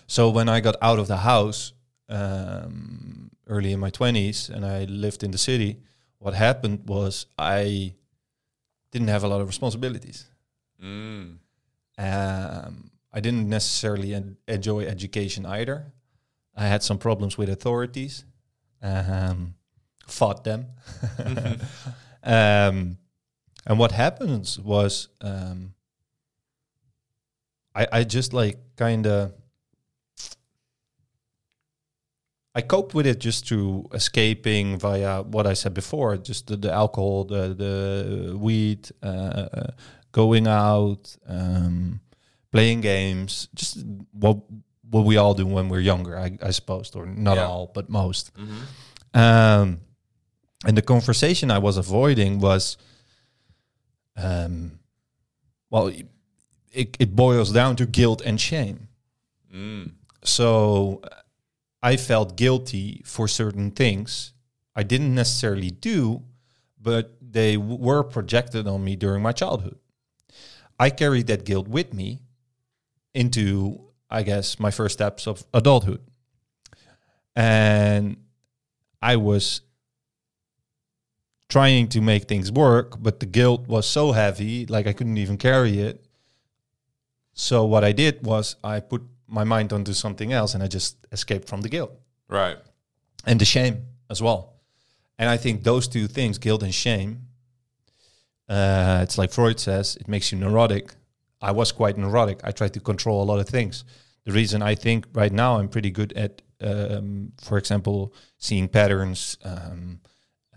So 0.08 0.30
when 0.30 0.50
I 0.50 0.60
got 0.60 0.76
out 0.82 1.00
of 1.00 1.08
the 1.08 1.18
house 1.18 1.74
um, 2.10 3.30
early 3.48 3.72
in 3.74 3.80
my 3.80 3.92
twenties 3.92 4.50
and 4.50 4.66
I 4.66 4.86
lived 4.86 5.24
in 5.24 5.32
the 5.32 5.38
city, 5.38 5.78
what 6.20 6.34
happened 6.34 6.88
was 6.88 7.28
I 7.38 7.94
didn't 8.92 9.10
have 9.10 9.24
a 9.24 9.28
lot 9.28 9.42
of 9.42 9.48
responsibilities. 9.48 10.26
Mm. 10.84 11.38
Um, 11.98 12.92
I 13.14 13.20
didn't 13.20 13.50
necessarily 13.50 14.14
en- 14.14 14.38
enjoy 14.48 14.86
education 14.86 15.46
either. 15.46 15.94
I 16.58 16.66
had 16.66 16.82
some 16.82 16.98
problems 16.98 17.38
with 17.38 17.50
authorities, 17.50 18.26
um, 18.82 19.54
fought 20.08 20.44
them. 20.44 20.66
um, 22.24 22.98
and 23.66 23.78
what 23.78 23.92
happens 23.92 24.60
was 24.60 25.10
um, 25.22 25.76
I, 27.76 27.88
I 27.92 28.04
just 28.04 28.34
like 28.34 28.58
kind 28.76 29.06
of 29.06 29.34
I 32.56 32.62
coped 32.62 32.96
with 32.96 33.06
it 33.06 33.20
just 33.20 33.48
through 33.48 33.88
escaping 33.94 34.80
via 34.80 35.22
what 35.22 35.46
I 35.46 35.54
said 35.54 35.76
before, 35.76 36.18
just 36.18 36.48
the, 36.48 36.58
the 36.58 36.74
alcohol, 36.74 37.24
the 37.24 37.54
the 37.54 38.36
weed, 38.36 38.90
uh, 39.04 39.68
going 40.12 40.48
out, 40.48 41.16
um, 41.28 42.00
playing 42.52 42.82
games, 42.82 43.48
just 43.54 43.86
what 44.12 44.40
what 44.90 45.06
we 45.06 45.18
all 45.18 45.34
do 45.34 45.46
when 45.46 45.70
we're 45.70 45.82
younger, 45.82 46.18
I, 46.18 46.38
I 46.42 46.52
suppose, 46.52 46.96
or 46.96 47.06
not 47.06 47.36
Yeah. 47.38 47.48
all, 47.48 47.72
but 47.74 47.90
most. 47.90 48.32
hmm 48.36 48.62
Um, 49.14 49.80
and 50.66 50.76
the 50.78 50.82
conversation 50.82 51.52
I 51.52 51.60
was 51.60 51.78
avoiding 51.78 52.40
was, 52.40 52.78
um, 54.16 54.80
well, 55.70 55.88
it, 56.72 56.98
it 57.00 57.16
boils 57.16 57.52
down 57.52 57.76
to 57.78 57.86
guilt 57.86 58.22
and 58.26 58.40
shame. 58.40 58.88
Mm. 59.54 59.92
So 60.24 61.02
I 61.84 61.98
felt 61.98 62.36
guilty 62.38 63.02
for 63.06 63.28
certain 63.28 63.72
things 63.72 64.34
I 64.76 64.84
didn't 64.84 65.16
necessarily 65.16 65.72
do, 65.72 66.24
but 66.80 67.18
they 67.22 67.56
w- 67.56 67.78
were 67.78 68.04
projected 68.04 68.68
on 68.68 68.84
me 68.84 68.96
during 68.96 69.22
my 69.24 69.32
childhood. 69.32 69.78
I 70.80 70.90
carried 70.92 71.28
that 71.28 71.46
guilt 71.46 71.68
with 71.68 71.94
me 71.94 72.20
into, 73.14 73.87
I 74.10 74.24
guess, 74.24 74.60
my 74.60 74.72
first 74.72 74.94
steps 74.94 75.28
of 75.28 75.44
adulthood. 75.54 76.02
And 77.36 78.18
I 79.02 79.16
was 79.18 79.62
trying 81.50 81.88
to 81.90 82.02
make 82.02 82.24
things 82.28 82.52
work, 82.52 83.02
but 83.02 83.20
the 83.20 83.26
guilt 83.26 83.68
was 83.68 83.86
so 83.86 84.12
heavy, 84.12 84.66
like 84.66 84.88
I 84.88 84.94
couldn't 84.94 85.18
even 85.18 85.38
carry 85.38 85.80
it. 85.80 86.06
So 87.34 87.66
what 87.66 87.84
I 87.84 87.92
did 87.92 88.26
was 88.26 88.56
I 88.64 88.80
put 88.80 89.04
my 89.28 89.44
mind 89.44 89.72
onto 89.72 89.94
something 89.94 90.34
else 90.34 90.54
and 90.56 90.64
I 90.64 90.68
just 90.68 90.98
escaped 91.12 91.48
from 91.48 91.62
the 91.62 91.70
guilt 91.70 91.92
Right. 92.28 92.58
and 93.26 93.40
the 93.40 93.46
shame 93.46 93.84
as 94.10 94.22
well. 94.22 94.54
And 95.20 95.30
I 95.30 95.38
think 95.38 95.64
those 95.64 95.88
two 95.88 96.08
things, 96.08 96.38
guilt 96.38 96.64
and 96.64 96.74
shame, 96.74 97.28
uh, 98.50 99.00
it's 99.04 99.18
like 99.18 99.32
Freud 99.32 99.60
says, 99.60 99.96
it 99.98 100.08
makes 100.08 100.32
you 100.32 100.38
neurotic. 100.38 100.96
I 101.42 101.52
was 101.52 101.72
quite 101.72 101.98
neurotic. 101.98 102.40
I 102.44 102.52
tried 102.52 102.74
to 102.74 102.80
control 102.80 103.24
a 103.24 103.26
lot 103.26 103.40
of 103.40 103.48
things. 103.48 103.84
The 104.26 104.32
reason 104.32 104.62
I 104.62 104.76
think 104.76 105.08
right 105.14 105.32
now 105.32 105.58
I'm 105.58 105.70
pretty 105.70 105.92
good 105.92 106.14
at, 106.14 106.42
um, 106.62 107.32
for 107.42 107.58
example, 107.58 108.14
seeing 108.38 108.68
patterns, 108.68 109.38
um, 109.44 110.00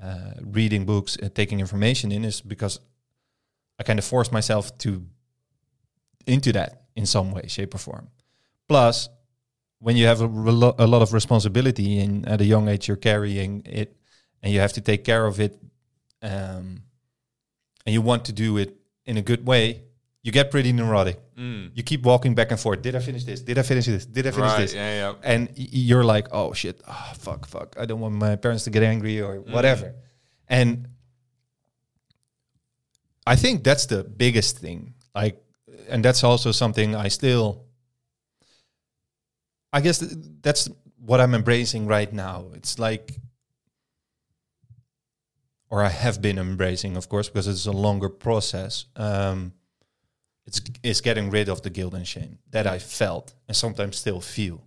uh, 0.03 0.33
reading 0.41 0.85
books, 0.87 1.17
and 1.17 1.35
taking 1.35 1.61
information 1.61 2.11
in 2.11 2.25
is 2.25 2.41
because 2.41 2.81
I 3.79 3.83
kind 3.83 3.99
of 3.99 4.05
forced 4.05 4.33
myself 4.33 4.77
to 4.79 5.05
into 6.27 6.53
that 6.53 6.83
in 6.97 7.07
some 7.07 7.31
way, 7.33 7.47
shape, 7.47 7.75
or 7.75 7.79
form. 7.79 8.09
Plus, 8.69 9.09
when 9.81 9.97
you 9.97 10.07
have 10.07 10.21
a, 10.21 10.27
a 10.27 10.87
lot 10.87 11.03
of 11.03 11.13
responsibility 11.13 11.99
and 11.99 12.29
at 12.29 12.41
a 12.41 12.45
young 12.45 12.69
age 12.69 12.87
you're 12.87 12.97
carrying 12.97 13.63
it 13.65 13.97
and 14.43 14.53
you 14.53 14.61
have 14.61 14.73
to 14.75 14.81
take 14.81 15.05
care 15.05 15.27
of 15.27 15.41
it 15.41 15.59
um, 16.23 16.83
and 17.85 17.95
you 17.95 18.01
want 18.01 18.25
to 18.27 18.33
do 18.33 18.59
it 18.59 18.77
in 19.07 19.17
a 19.17 19.23
good 19.23 19.47
way 19.47 19.83
you 20.23 20.33
get 20.33 20.51
pretty 20.51 20.73
neurotic. 20.73 21.19
Mm. 21.37 21.71
you 21.75 21.83
keep 21.83 22.03
walking 22.03 22.35
back 22.35 22.51
and 22.51 22.61
forth. 22.61 22.83
Did 22.83 22.95
i 22.95 22.99
finish 23.01 23.25
this? 23.25 23.41
Did 23.41 23.57
i 23.59 23.63
finish 23.63 23.87
this? 23.87 24.05
Did 24.05 24.27
i 24.27 24.31
finish 24.31 24.51
Right. 24.51 24.59
this? 24.61 24.75
Yeah. 24.75 24.95
Yeah. 25.13 25.15
and 25.33 25.49
y- 25.57 25.69
you're 25.71 26.05
like 26.05 26.29
oh 26.33 26.53
shit. 26.53 26.81
Oh, 26.87 27.13
fuck 27.19 27.47
fuck. 27.47 27.77
I 27.81 27.87
don't 27.87 28.01
want 28.01 28.15
my 28.15 28.37
parents 28.37 28.65
to 28.65 28.71
get 28.71 28.83
angry 28.83 29.21
or 29.23 29.41
whatever. 29.41 29.95
And 30.49 30.89
i 33.27 33.37
think 33.37 33.63
that's 33.65 33.87
the 33.87 34.03
biggest 34.05 34.59
thing. 34.59 34.95
Like 35.15 35.41
and 35.89 36.05
that's 36.05 36.23
also 36.25 36.53
something 36.53 36.95
i 36.95 37.09
still 37.09 37.65
i 39.73 39.81
guess 39.81 39.99
th- 39.99 40.13
that's 40.43 40.69
what 40.99 41.21
i'm 41.21 41.35
embracing 41.35 41.87
right 41.87 42.13
now. 42.13 42.47
It's 42.55 42.79
like 42.79 43.13
or 45.71 45.83
i 45.83 45.89
have 45.89 46.21
been 46.21 46.39
embracing 46.39 46.97
of 46.97 47.09
course 47.09 47.29
because 47.29 47.47
it's 47.49 47.67
a 47.67 47.73
longer 47.73 48.09
process. 48.09 48.85
Um 48.97 49.53
it's 50.47 50.61
it's 50.83 51.01
getting 51.01 51.31
rid 51.31 51.49
of 51.49 51.63
the 51.63 51.71
guilt 51.71 51.95
and 51.95 52.07
shame 52.07 52.39
that 52.51 52.67
i 52.67 52.79
felt 52.79 53.35
and 53.47 53.57
sometimes 53.57 53.97
still 53.97 54.21
feel 54.21 54.63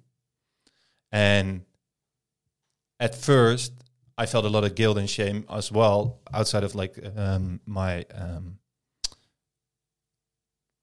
and 1.12 1.62
at 3.00 3.16
first, 3.16 3.74
I 4.18 4.26
felt 4.26 4.46
a 4.46 4.50
lot 4.50 4.64
of 4.64 4.76
guilt 4.76 4.98
and 4.98 5.10
shame 5.10 5.46
as 5.50 5.72
well, 5.72 6.20
outside 6.34 6.64
of 6.64 6.74
like 6.74 6.98
um, 7.18 7.60
my 7.66 8.06
um, 8.14 8.60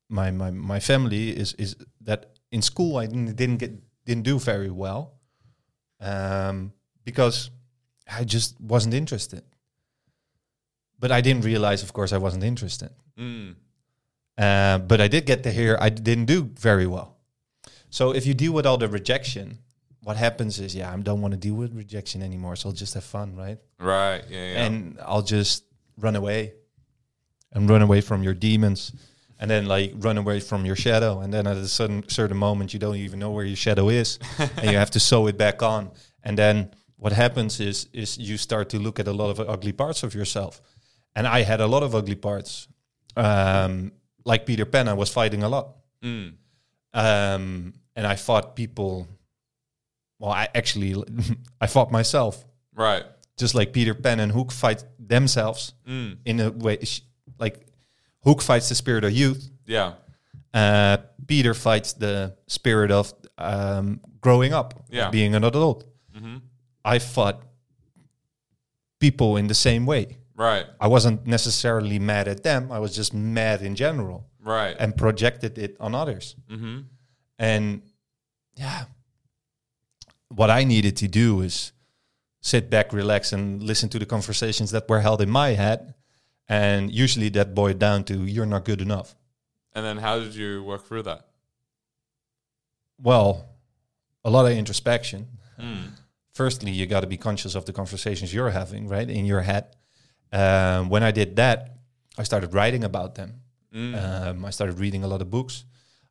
my 0.08 0.30
my 0.30 0.50
my 0.50 0.80
family 0.80 1.30
is 1.30 1.54
is 1.54 1.76
that 2.02 2.26
in 2.52 2.62
school 2.62 2.98
I 2.98 3.06
didn't, 3.06 3.56
get 3.56 3.72
didn't 4.04 4.24
do 4.24 4.38
very 4.38 4.70
well 4.70 5.14
um, 6.00 6.72
because 7.04 7.50
I 8.10 8.24
just 8.24 8.60
wasn't 8.60 8.94
interested. 8.94 9.42
But 10.98 11.10
I 11.10 11.22
didn't 11.22 11.44
realize, 11.44 11.82
of 11.82 11.92
course, 11.94 12.12
I 12.12 12.18
wasn't 12.18 12.44
interested. 12.44 12.90
Mm. 13.18 13.54
Uh, 14.40 14.78
but 14.78 15.02
I 15.02 15.08
did 15.08 15.26
get 15.26 15.42
to 15.42 15.52
hear 15.52 15.76
I 15.78 15.90
didn't 15.90 16.24
do 16.24 16.50
very 16.58 16.86
well. 16.86 17.18
So 17.90 18.12
if 18.12 18.26
you 18.26 18.32
deal 18.32 18.52
with 18.52 18.64
all 18.64 18.78
the 18.78 18.88
rejection, 18.88 19.58
what 20.02 20.16
happens 20.16 20.58
is, 20.58 20.74
yeah, 20.74 20.90
I 20.90 20.96
don't 20.96 21.20
want 21.20 21.32
to 21.32 21.38
deal 21.38 21.54
with 21.54 21.74
rejection 21.74 22.22
anymore. 22.22 22.56
So 22.56 22.70
I'll 22.70 22.74
just 22.74 22.94
have 22.94 23.04
fun, 23.04 23.36
right? 23.36 23.58
Right. 23.78 24.22
Yeah. 24.30 24.52
Yeah. 24.52 24.64
And 24.64 24.98
I'll 25.04 25.22
just 25.22 25.64
run 25.98 26.16
away 26.16 26.54
and 27.52 27.68
run 27.68 27.82
away 27.82 28.00
from 28.00 28.22
your 28.22 28.32
demons 28.32 28.92
and 29.38 29.50
then 29.50 29.66
like 29.66 29.92
run 29.96 30.16
away 30.16 30.40
from 30.40 30.64
your 30.64 30.76
shadow. 30.76 31.20
And 31.20 31.34
then 31.34 31.46
at 31.46 31.58
a 31.58 31.68
certain, 31.68 32.08
certain 32.08 32.36
moment, 32.38 32.72
you 32.72 32.80
don't 32.80 32.96
even 32.96 33.18
know 33.18 33.32
where 33.32 33.44
your 33.44 33.56
shadow 33.56 33.90
is 33.90 34.18
and 34.38 34.70
you 34.70 34.78
have 34.78 34.90
to 34.92 35.00
sew 35.00 35.26
it 35.26 35.36
back 35.36 35.62
on. 35.62 35.90
And 36.22 36.38
then 36.38 36.70
what 36.96 37.12
happens 37.12 37.60
is, 37.60 37.88
is 37.92 38.16
you 38.16 38.38
start 38.38 38.70
to 38.70 38.78
look 38.78 38.98
at 38.98 39.06
a 39.06 39.12
lot 39.12 39.30
of 39.30 39.40
ugly 39.40 39.72
parts 39.72 40.02
of 40.02 40.14
yourself. 40.14 40.62
And 41.14 41.26
I 41.26 41.42
had 41.42 41.60
a 41.60 41.66
lot 41.66 41.82
of 41.82 41.94
ugly 41.94 42.14
parts. 42.14 42.68
Um, 43.16 43.92
like 44.24 44.46
Peter 44.46 44.64
Pan, 44.64 44.88
I 44.88 44.94
was 44.94 45.10
fighting 45.10 45.42
a 45.42 45.48
lot. 45.48 45.76
Mm. 46.04 46.34
Um, 46.94 47.74
and 47.96 48.06
I 48.06 48.16
fought 48.16 48.56
people. 48.56 49.06
Well, 50.18 50.30
I 50.32 50.48
actually 50.54 50.94
I 51.60 51.66
fought 51.66 51.90
myself, 51.90 52.44
Right. 52.74 53.04
just 53.36 53.54
like 53.54 53.72
Peter 53.72 53.94
Pan 53.94 54.20
and 54.20 54.32
Hook 54.32 54.52
fight 54.52 54.84
themselves 54.98 55.72
Mm. 55.88 56.18
in 56.24 56.40
a 56.40 56.50
way. 56.50 56.78
Like 57.38 57.66
Hook 58.24 58.42
fights 58.42 58.68
the 58.68 58.74
spirit 58.74 59.04
of 59.04 59.12
youth. 59.12 59.48
Yeah. 59.66 59.94
Uh, 60.52 60.98
Peter 61.26 61.54
fights 61.54 61.92
the 61.94 62.36
spirit 62.48 62.90
of 62.90 63.14
um, 63.38 64.00
growing 64.20 64.52
up, 64.52 64.74
Yeah. 64.90 65.10
being 65.10 65.34
an 65.34 65.44
adult. 65.44 65.84
hmm 66.14 66.38
I 66.84 66.98
fought 66.98 67.40
people 68.98 69.36
in 69.36 69.46
the 69.46 69.54
same 69.54 69.86
way. 69.86 70.18
Right. 70.40 70.66
I 70.80 70.86
wasn't 70.86 71.26
necessarily 71.26 71.98
mad 71.98 72.26
at 72.26 72.42
them. 72.42 72.72
I 72.72 72.78
was 72.78 72.96
just 72.96 73.12
mad 73.12 73.60
in 73.60 73.74
general 73.74 74.26
Right. 74.42 74.74
and 74.78 74.96
projected 74.96 75.58
it 75.58 75.76
on 75.78 75.94
others. 75.94 76.34
hmm 76.48 76.78
And 77.38 77.82
yeah, 78.56 78.84
what 80.28 80.48
I 80.50 80.64
needed 80.64 80.96
to 80.96 81.08
do 81.08 81.42
is 81.42 81.72
sit 82.40 82.70
back, 82.70 82.92
relax, 82.92 83.32
and 83.34 83.62
listen 83.62 83.88
to 83.90 83.98
the 83.98 84.06
conversations 84.06 84.70
that 84.70 84.88
were 84.88 85.00
held 85.00 85.20
in 85.20 85.28
my 85.30 85.48
head. 85.50 85.94
And 86.48 86.90
usually 86.90 87.28
that 87.30 87.54
boiled 87.54 87.78
down 87.78 88.04
to 88.04 88.14
you're 88.24 88.46
not 88.46 88.64
good 88.64 88.80
enough. 88.80 89.14
And 89.74 89.84
then 89.84 89.98
how 89.98 90.18
did 90.20 90.34
you 90.34 90.62
work 90.64 90.86
through 90.86 91.02
that? 91.02 91.26
Well, 92.98 93.44
a 94.24 94.30
lot 94.30 94.46
of 94.46 94.52
introspection. 94.52 95.28
Mm. 95.58 95.90
Firstly, 96.32 96.70
you 96.70 96.86
got 96.86 97.00
to 97.00 97.06
be 97.06 97.16
conscious 97.18 97.54
of 97.54 97.64
the 97.64 97.72
conversations 97.72 98.32
you're 98.32 98.50
having, 98.50 98.88
right, 98.88 99.08
in 99.08 99.26
your 99.26 99.42
head. 99.42 99.64
Um, 100.32 100.88
when 100.88 101.02
I 101.02 101.10
did 101.10 101.36
that, 101.36 101.76
I 102.18 102.22
started 102.24 102.54
writing 102.54 102.84
about 102.84 103.14
them. 103.14 103.34
Mm. 103.74 103.94
Um, 104.28 104.44
I 104.44 104.50
started 104.50 104.78
reading 104.78 105.04
a 105.04 105.08
lot 105.08 105.20
of 105.22 105.30
books. 105.30 105.64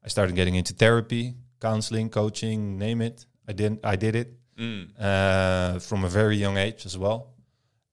I 0.03 0.07
started 0.09 0.35
getting 0.35 0.55
into 0.55 0.73
therapy, 0.73 1.35
counseling, 1.59 2.09
coaching, 2.09 2.77
name 2.77 3.01
it. 3.01 3.25
I 3.47 3.53
didn't. 3.53 3.79
I 3.83 3.95
did 3.95 4.15
it. 4.15 4.35
Mm. 4.57 4.89
uh, 4.99 5.79
from 5.79 6.03
a 6.03 6.09
very 6.09 6.35
young 6.35 6.57
age 6.57 6.85
as 6.85 6.97
well. 6.97 7.31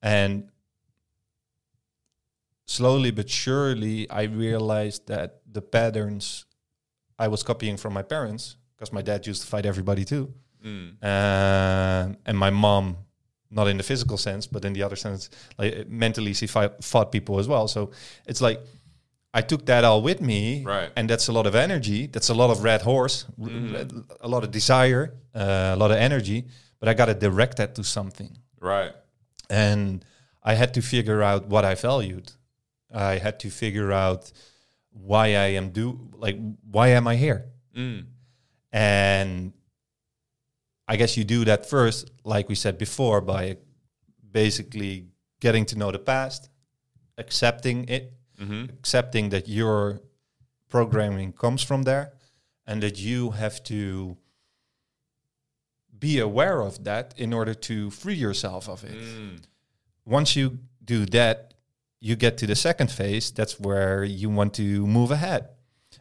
And 0.02 0.48
slowly 2.66 3.12
but 3.12 3.28
surely, 3.30 4.10
I 4.10 4.22
realized 4.22 5.06
that 5.06 5.40
the 5.50 5.62
patterns 5.62 6.44
I 7.18 7.28
was 7.28 7.42
copying 7.44 7.76
from 7.76 7.92
my 7.92 8.02
parents, 8.02 8.56
because 8.74 8.92
my 8.92 9.00
dad 9.02 9.26
used 9.26 9.42
to 9.42 9.46
fight 9.48 9.64
everybody 9.64 10.04
too, 10.04 10.34
Mm. 10.64 10.96
uh, 11.02 12.14
and 12.26 12.36
my 12.36 12.50
mom, 12.50 12.96
not 13.50 13.68
in 13.68 13.76
the 13.76 13.82
physical 13.82 14.16
sense, 14.16 14.46
but 14.46 14.64
in 14.64 14.72
the 14.72 14.82
other 14.82 14.96
sense, 14.96 15.30
like 15.58 15.88
mentally, 15.88 16.32
she 16.34 16.46
fight, 16.46 16.82
fought 16.82 17.12
people 17.12 17.38
as 17.38 17.46
well. 17.48 17.68
So 17.68 17.90
it's 18.26 18.40
like 18.40 18.60
I 19.34 19.42
took 19.42 19.66
that 19.66 19.84
all 19.84 20.00
with 20.02 20.20
me, 20.20 20.64
Right. 20.64 20.90
and 20.96 21.10
that's 21.10 21.28
a 21.28 21.32
lot 21.32 21.46
of 21.46 21.54
energy. 21.54 22.06
That's 22.06 22.30
a 22.30 22.34
lot 22.34 22.50
of 22.50 22.62
red 22.62 22.82
horse, 22.82 23.26
Mhm. 23.38 24.04
a 24.20 24.28
lot 24.28 24.44
of 24.44 24.50
desire, 24.50 25.14
uh, 25.34 25.72
a 25.74 25.76
lot 25.76 25.90
of 25.90 25.98
energy. 25.98 26.46
But 26.80 26.88
I 26.88 26.94
got 26.94 27.06
to 27.06 27.14
direct 27.14 27.56
that 27.58 27.74
to 27.74 27.84
something, 27.84 28.38
Right. 28.60 28.92
and 29.50 30.04
I 30.42 30.54
had 30.54 30.72
to 30.74 30.80
figure 30.82 31.22
out 31.22 31.46
what 31.48 31.64
I 31.64 31.74
valued. 31.74 32.32
I 32.94 33.18
had 33.18 33.38
to 33.40 33.50
figure 33.50 33.92
out 33.92 34.32
why 34.90 35.26
I 35.36 35.48
am 35.58 35.70
do 35.70 36.08
like 36.16 36.38
why 36.70 36.88
am 36.88 37.06
I 37.06 37.16
here, 37.16 37.44
Mm. 37.76 38.06
and 38.72 39.52
I 40.88 40.96
guess 40.96 41.16
you 41.16 41.24
do 41.24 41.44
that 41.46 41.68
first, 41.68 42.10
like 42.24 42.48
we 42.48 42.54
said 42.54 42.78
before, 42.78 43.20
by 43.20 43.56
basically 44.30 45.06
getting 45.40 45.64
to 45.66 45.76
know 45.78 45.90
the 45.90 45.98
past, 45.98 46.48
accepting 47.18 47.88
it, 47.88 48.12
Mm-hmm. 48.38 48.64
accepting 48.78 49.30
that 49.30 49.48
your 49.48 50.02
programming 50.68 51.32
comes 51.32 51.62
from 51.62 51.84
there 51.84 52.12
and 52.66 52.82
that 52.82 52.98
you 52.98 53.30
have 53.30 53.62
to 53.62 54.18
be 55.98 56.18
aware 56.18 56.60
of 56.60 56.84
that 56.84 57.14
in 57.16 57.32
order 57.32 57.54
to 57.54 57.88
free 57.90 58.14
yourself 58.14 58.68
of 58.68 58.84
it. 58.84 58.92
Mm. 58.94 59.40
Once 60.04 60.36
you 60.36 60.58
do 60.84 61.06
that, 61.06 61.54
you 61.98 62.14
get 62.14 62.36
to 62.36 62.46
the 62.46 62.54
second 62.54 62.90
phase. 62.90 63.30
That's 63.30 63.58
where 63.58 64.04
you 64.04 64.28
want 64.28 64.52
to 64.54 64.86
move 64.86 65.10
ahead 65.10 65.48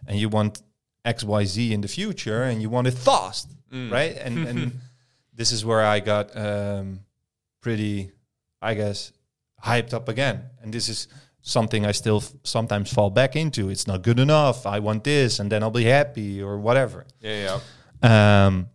and 0.06 0.20
you 0.20 0.28
want 0.28 0.62
XYZ 1.06 1.72
in 1.72 1.82
the 1.82 1.88
future 1.88 2.44
and 2.44 2.62
you 2.62 2.70
want 2.70 2.88
it 2.88 2.94
fast, 2.98 3.50
Mm. 3.72 3.92
right? 3.92 4.16
And, 4.26 4.48
and 4.48 4.72
this 5.34 5.52
is 5.52 5.64
where 5.66 5.82
I 5.82 6.00
got 6.00 6.36
um, 6.38 7.00
pretty, 7.62 8.12
I 8.62 8.74
guess, 8.76 9.12
hyped 9.64 9.94
up 9.94 10.08
again. 10.10 10.44
And 10.62 10.74
this 10.74 10.88
is 10.90 11.08
something 11.42 11.86
I 11.86 11.92
still 11.94 12.18
f- 12.18 12.32
sometimes 12.44 12.92
fall 12.94 13.10
back 13.10 13.36
into. 13.36 13.70
It's 13.70 13.86
not 13.88 14.02
good 14.02 14.20
enough. 14.20 14.66
I 14.66 14.80
want 14.80 15.04
this, 15.04 15.40
and 15.40 15.52
then 15.52 15.62
I'll 15.64 15.72
be 15.72 15.84
happy 15.86 16.42
or 16.42 16.58
whatever. 16.60 17.06
Yeah. 17.22 17.60
Yeah. 18.04 18.46
Um, 18.48 18.68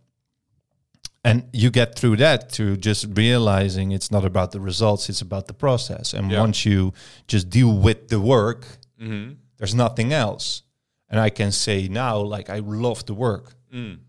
and 1.23 1.43
you 1.53 1.69
get 1.69 1.95
through 1.99 2.17
that 2.17 2.49
to 2.53 2.75
just 2.77 3.05
realizing 3.15 3.91
it's 3.91 4.09
not 4.11 4.25
about 4.25 4.51
the 4.51 4.59
results; 4.59 5.09
it's 5.09 5.21
about 5.21 5.47
the 5.47 5.53
process. 5.53 6.13
And 6.13 6.31
Yeah. 6.31 6.41
once 6.41 6.65
you 6.65 6.93
just 7.27 7.49
deal 7.49 7.73
with 7.77 8.07
the 8.09 8.19
work, 8.19 8.65
Mm-hmm. 8.99 9.33
there's 9.57 9.73
nothing 9.75 10.13
else. 10.13 10.63
And 11.11 11.19
I 11.19 11.29
can 11.29 11.51
say 11.51 11.89
now, 11.89 12.17
like 12.19 12.49
I 12.49 12.59
love 12.59 13.05
the 13.05 13.13
work. 13.13 13.53
Mm. 13.71 13.99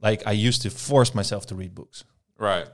Like 0.00 0.26
I 0.26 0.32
used 0.32 0.62
to 0.62 0.70
force 0.70 1.14
myself 1.14 1.46
to 1.46 1.54
read 1.54 1.74
books. 1.74 2.04
Right. 2.38 2.66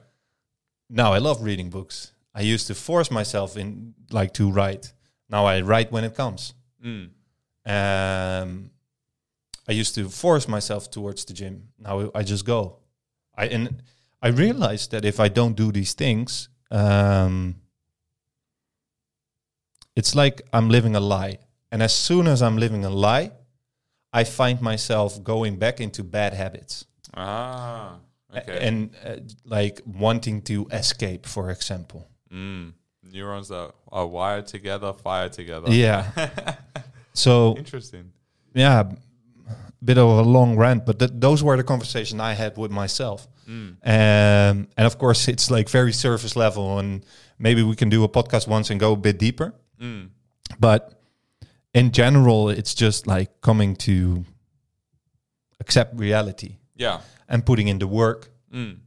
Now 0.88 1.12
I 1.12 1.18
love 1.18 1.42
reading 1.42 1.68
books. 1.68 2.12
I 2.32 2.42
used 2.42 2.68
to 2.68 2.74
force 2.74 3.10
myself 3.10 3.56
in 3.56 3.94
like 4.12 4.32
to 4.34 4.50
write. 4.52 4.92
Now 5.28 5.46
I 5.46 5.62
write 5.62 5.90
when 5.90 6.04
it 6.04 6.14
comes. 6.14 6.54
Mm. 6.84 7.10
Um, 7.66 8.70
I 9.68 9.72
used 9.72 9.96
to 9.96 10.08
force 10.08 10.46
myself 10.46 10.88
towards 10.88 11.24
the 11.24 11.32
gym. 11.32 11.68
Now 11.76 12.12
I 12.14 12.22
just 12.22 12.44
go. 12.44 12.78
I 13.34 13.46
and 13.46 13.82
I 14.22 14.28
realized 14.28 14.92
that 14.92 15.04
if 15.04 15.18
I 15.18 15.28
don't 15.28 15.56
do 15.56 15.72
these 15.72 15.94
things, 15.94 16.48
um, 16.70 17.56
it's 19.96 20.14
like 20.14 20.42
I'm 20.52 20.68
living 20.70 20.94
a 20.94 21.00
lie. 21.00 21.38
And 21.72 21.82
as 21.82 21.92
soon 21.92 22.28
as 22.28 22.42
I'm 22.42 22.56
living 22.58 22.84
a 22.84 22.90
lie, 22.90 23.32
I 24.20 24.24
find 24.24 24.60
myself 24.60 25.22
going 25.22 25.58
back 25.58 25.80
into 25.80 26.02
bad 26.04 26.32
habits 26.34 26.84
Ah. 27.14 27.98
Okay. 28.36 28.58
and 28.68 28.90
uh, 29.04 29.16
like 29.44 29.80
wanting 29.86 30.42
to 30.42 30.66
escape, 30.72 31.26
for 31.26 31.50
example. 31.50 32.00
mm. 32.32 32.72
Neurons 33.12 33.48
that 33.48 33.70
are 33.92 34.06
wired 34.06 34.46
together, 34.46 34.92
fire 34.92 35.28
together. 35.30 35.70
Yeah. 35.70 36.02
so 37.12 37.54
Interesting. 37.56 38.12
yeah, 38.54 38.82
bit 39.82 39.96
of 39.98 40.08
a 40.18 40.22
long 40.22 40.56
rant, 40.56 40.84
but 40.84 40.98
th- 40.98 41.12
those 41.14 41.42
were 41.42 41.56
the 41.56 41.62
conversations 41.64 42.20
I 42.20 42.34
had 42.34 42.56
with 42.58 42.70
myself. 42.72 43.28
Mm. 43.48 43.76
Um, 43.84 44.68
and 44.76 44.86
of 44.86 44.98
course, 44.98 45.28
it's 45.28 45.50
like 45.50 45.68
very 45.68 45.92
surface 45.92 46.34
level, 46.36 46.78
and 46.80 47.04
maybe 47.38 47.62
we 47.62 47.76
can 47.76 47.88
do 47.88 48.02
a 48.04 48.08
podcast 48.08 48.48
once 48.48 48.70
and 48.70 48.80
go 48.80 48.92
a 48.92 48.96
bit 48.96 49.18
deeper. 49.18 49.54
Mm. 49.80 50.08
But 50.58 50.95
in 51.76 51.90
general, 51.92 52.48
it's 52.48 52.74
just 52.74 53.06
like 53.06 53.28
coming 53.42 53.76
to 53.76 54.24
accept 55.60 55.98
reality 55.98 56.56
Yeah. 56.76 57.00
and 57.28 57.44
putting 57.44 57.68
in 57.68 57.78
the 57.78 57.86
work. 57.86 58.30
Mm. 58.52 58.78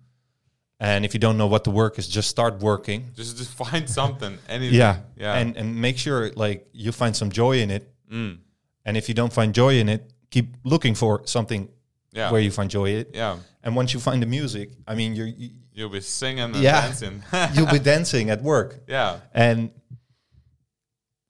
And 0.80 1.06
if 1.06 1.14
you 1.14 1.20
don't 1.20 1.38
know 1.38 1.48
what 1.48 1.64
the 1.64 1.72
work 1.72 2.00
is, 2.00 2.08
just 2.08 2.30
start 2.30 2.60
working. 2.62 3.12
Just 3.16 3.38
just 3.38 3.52
find 3.52 3.90
something. 4.00 4.38
Anything. 4.48 4.80
Yeah, 4.80 4.96
Yeah. 5.18 5.40
and 5.40 5.58
and 5.58 5.76
make 5.82 5.98
sure 5.98 6.32
like 6.36 6.68
you 6.74 6.92
find 6.92 7.16
some 7.16 7.30
joy 7.32 7.60
in 7.64 7.70
it. 7.72 7.84
mm. 8.12 8.38
And 8.86 8.98
if 8.98 9.08
you 9.10 9.14
don't 9.16 9.34
find 9.34 9.54
joy 9.54 9.74
in 9.82 9.90
it, 9.90 10.02
keep 10.32 10.48
looking 10.64 10.96
for 10.96 11.22
something 11.26 11.70
Yeah. 12.14 12.32
where 12.32 12.42
you 12.42 12.52
find 12.52 12.70
joy 12.72 12.86
in 12.94 12.98
it. 13.00 13.10
yeah. 13.14 13.38
And 13.64 13.76
once 13.76 13.94
you 13.94 14.00
find 14.00 14.22
the 14.22 14.26
music, 14.40 14.70
I 14.88 14.96
mean, 14.96 15.16
you're, 15.16 15.28
you 15.42 15.50
You'll 15.74 15.90
be 15.92 16.02
singing 16.02 16.44
and 16.44 16.56
Yeah. 16.56 16.82
dancing. 16.82 17.24
you'll 17.54 17.72
be 17.72 17.80
dancing 17.94 18.30
at 18.32 18.42
work. 18.42 18.82
yeah. 18.88 19.20
And 19.34 19.72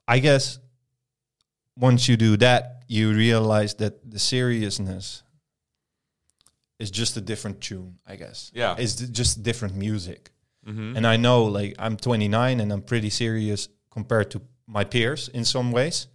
I 0.07 0.19
guess 0.19 0.59
once 1.79 2.07
you 2.07 2.17
do 2.17 2.37
that, 2.37 2.83
you 2.87 3.13
realize 3.13 3.73
that 3.75 4.09
the 4.09 4.19
seriousness 4.19 5.23
is 6.79 6.91
just 6.91 7.17
a 7.17 7.21
different 7.21 7.61
tune, 7.61 7.97
I 8.05 8.15
guess. 8.15 8.51
Yeah. 8.53 8.75
It's 8.77 8.95
just 8.95 9.43
different 9.43 9.75
music. 9.75 10.31
Mm-hmm. 10.67 10.97
And 10.97 11.07
I 11.07 11.17
know, 11.17 11.45
like, 11.45 11.75
I'm 11.79 11.97
29 11.97 12.59
and 12.59 12.71
I'm 12.71 12.81
pretty 12.81 13.09
serious 13.09 13.69
compared 13.91 14.31
to 14.31 14.41
my 14.67 14.83
peers 14.83 15.29
in 15.29 15.45
some 15.45 15.71
ways. 15.71 16.07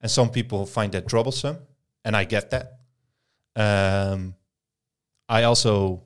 And 0.00 0.10
some 0.10 0.30
people 0.30 0.64
find 0.66 0.92
that 0.92 1.08
troublesome. 1.08 1.58
And 2.04 2.16
I 2.16 2.24
get 2.24 2.50
that. 2.50 2.78
Um, 3.56 4.34
I 5.28 5.42
also 5.42 6.02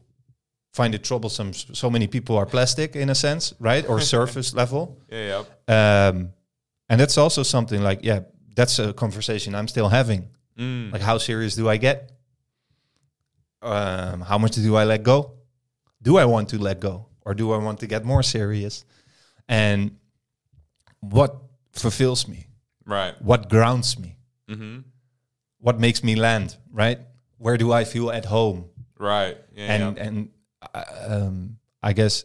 find 0.72 0.94
it 0.94 1.05
troublesome. 1.05 1.52
So 1.52 1.89
many 1.89 2.06
people 2.06 2.36
are 2.36 2.47
plastic 2.47 2.97
in 2.97 3.10
a 3.10 3.14
sense, 3.14 3.55
right? 3.60 3.89
Or 3.89 4.01
surface 4.14 4.55
level. 4.55 4.98
Yeah. 5.09 5.44
Yeah. 5.68 6.09
Um, 6.09 6.32
and 6.89 7.01
that's 7.01 7.16
also 7.16 7.43
something 7.43 7.82
like, 7.82 8.01
yeah, 8.02 8.20
that's 8.55 8.78
a 8.78 8.93
conversation 8.93 9.55
I'm 9.55 9.68
still 9.68 9.89
having. 9.89 10.28
Mm. 10.59 10.93
Like, 10.93 11.02
how 11.02 11.18
serious 11.18 11.56
do 11.56 11.68
I 11.68 11.76
get? 11.76 12.12
Um, 13.62 14.20
how 14.20 14.39
much 14.39 14.52
do 14.52 14.76
I 14.76 14.85
let 14.85 15.02
go? 15.02 15.32
Do 16.02 16.18
I 16.18 16.24
want 16.26 16.51
to 16.51 16.59
let 16.59 16.81
go? 16.81 17.06
Or 17.24 17.35
do 17.35 17.52
I 17.52 17.59
want 17.59 17.81
to 17.81 17.86
get 17.86 18.05
more 18.05 18.22
serious? 18.22 18.85
And 19.48 19.97
what 21.01 21.36
fulfills 21.72 22.28
me? 22.28 22.47
right. 22.86 23.20
What 23.22 23.48
grounds 23.48 23.98
me? 23.98 24.18
Mm-hmm. 24.48 24.81
What 25.59 25.81
makes 25.81 26.05
me 26.05 26.14
land, 26.14 26.56
right? 26.70 26.98
Where 27.39 27.56
do 27.56 27.72
I 27.72 27.85
feel 27.85 28.10
at 28.10 28.26
home? 28.26 28.66
Right. 28.98 29.39
Yeah. 29.56 29.74
and 29.74 29.97
yeah. 29.97 30.02
and 30.05 30.28
uh, 30.74 30.85
um, 31.09 31.56
I 31.82 31.94
guess 31.94 32.24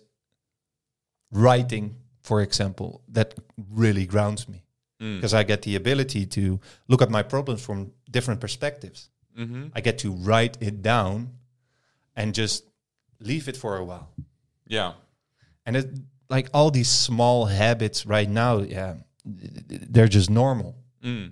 writing, 1.32 1.96
for 2.22 2.42
example, 2.42 3.02
that 3.10 3.36
really 3.72 4.06
grounds 4.06 4.50
me 4.50 4.66
Mm. 5.02 5.16
because 5.16 5.34
I 5.34 5.44
get 5.44 5.62
the 5.62 5.76
ability 5.76 6.26
to 6.26 6.60
look 6.90 7.02
at 7.02 7.10
my 7.10 7.24
problems 7.24 7.64
from 7.64 7.92
different 8.12 8.42
perspectives. 8.42 9.10
Mm-hmm. 9.38 9.68
I 9.74 9.80
get 9.82 10.00
to 10.00 10.12
write 10.12 10.58
it 10.60 10.82
down 10.82 11.32
and 12.16 12.34
just 12.34 12.66
leave 13.22 13.48
it 13.48 13.56
for 13.56 13.78
a 13.78 13.84
while. 13.86 14.10
Yeah. 14.68 14.94
And 15.66 15.78
it 15.78 15.90
like 16.30 16.50
all 16.54 16.70
these 16.72 16.90
small 16.90 17.46
habits 17.46 18.06
right 18.06 18.30
now, 18.30 18.60
yeah, 18.60 18.96
they're 19.26 20.08
just 20.08 20.30
normal. 20.30 20.76
Mm. 21.04 21.32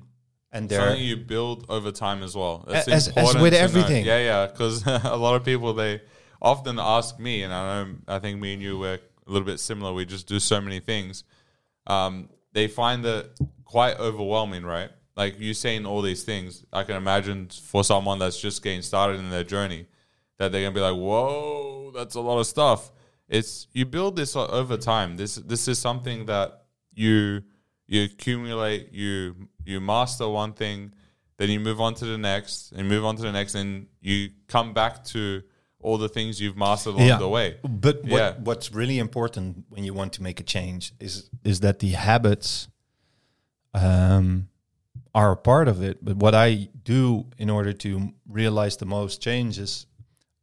And 0.52 0.70
they're 0.70 0.80
Something 0.80 1.04
you 1.04 1.18
build 1.18 1.66
over 1.68 1.92
time 1.92 2.24
as 2.24 2.36
well. 2.36 2.64
That's 2.68 2.88
As- 2.88 3.10
as 3.10 3.36
with 3.36 3.52
to 3.54 3.60
know. 3.60 3.64
everything. 3.66 4.06
Yeah, 4.06 4.20
yeah. 4.20 4.48
Because 4.48 4.86
a 4.88 5.16
lot 5.18 5.36
of 5.36 5.44
people 5.44 5.74
they 5.74 6.02
often 6.42 6.80
ask 6.80 7.20
me, 7.20 7.44
and 7.44 7.54
I 7.54 7.84
know 7.84 7.96
I 8.08 8.20
think 8.20 8.40
me 8.40 8.54
and 8.54 8.62
you 8.62 8.78
were 8.78 8.94
a 9.28 9.32
little 9.32 9.46
bit 9.46 9.60
similar. 9.60 9.94
We 9.94 10.06
just 10.06 10.28
do 10.28 10.40
so 10.40 10.62
many 10.62 10.80
things. 10.80 11.24
Um, 11.86 12.30
they 12.54 12.68
find 12.68 13.04
that 13.04 13.38
quite 13.68 14.00
overwhelming, 14.00 14.64
right? 14.66 14.90
Like 15.16 15.40
you 15.40 15.54
saying 15.54 15.86
all 15.86 16.02
these 16.02 16.24
things, 16.24 16.64
I 16.72 16.84
can 16.84 16.96
imagine 16.96 17.50
for 17.50 17.84
someone 17.84 18.18
that's 18.20 18.40
just 18.40 18.64
getting 18.64 18.82
started 18.82 19.20
in 19.20 19.30
their 19.30 19.44
journey, 19.44 19.88
that 20.38 20.52
they're 20.52 20.62
gonna 20.64 20.74
be 20.76 20.80
like, 20.90 20.96
"Whoa, 20.96 21.92
that's 21.94 22.16
a 22.16 22.22
lot 22.22 22.40
of 22.40 22.48
stuff." 22.48 22.92
It's 23.28 23.68
you 23.74 23.86
build 23.86 24.16
this 24.16 24.36
over 24.36 24.78
time. 24.78 25.18
This 25.18 25.36
this 25.36 25.68
is 25.68 25.78
something 25.80 26.28
that 26.28 26.50
you 26.94 27.42
you 27.88 28.04
accumulate. 28.04 28.94
You 28.94 29.50
you 29.66 29.82
master 29.82 30.28
one 30.30 30.54
thing, 30.54 30.94
then 31.38 31.50
you 31.50 31.60
move 31.60 31.82
on 31.82 31.94
to 31.96 32.06
the 32.06 32.18
next, 32.18 32.72
and 32.72 32.88
move 32.88 33.04
on 33.04 33.16
to 33.18 33.22
the 33.24 33.32
next, 33.32 33.56
and 33.56 33.88
you 34.00 34.30
come 34.48 34.74
back 34.74 35.04
to 35.06 35.42
all 35.80 35.98
the 35.98 36.10
things 36.10 36.40
you've 36.42 36.58
mastered 36.58 36.94
along 36.96 37.08
Yeah. 37.08 37.18
the 37.18 37.28
way. 37.30 37.58
But 37.64 37.98
what, 38.04 38.12
Yeah. 38.22 38.34
what's 38.48 38.72
really 38.72 38.98
important 38.98 39.66
when 39.70 39.84
you 39.84 39.94
want 39.94 40.14
to 40.14 40.24
make 40.24 40.40
a 40.40 40.44
change 40.44 40.94
is 41.00 41.30
is 41.44 41.60
that 41.62 41.80
the 41.80 41.92
habits 41.92 42.68
um, 43.78 44.50
are 45.14 45.32
a 45.32 45.38
part 45.38 45.68
of 45.68 45.82
it. 45.82 46.04
But 46.04 46.18
what 46.18 46.36
I 46.36 46.70
do 46.84 47.26
in 47.38 47.50
order 47.50 47.74
to 47.74 48.14
realize 48.28 48.78
the 48.78 48.86
most 48.86 49.22
changes, 49.22 49.86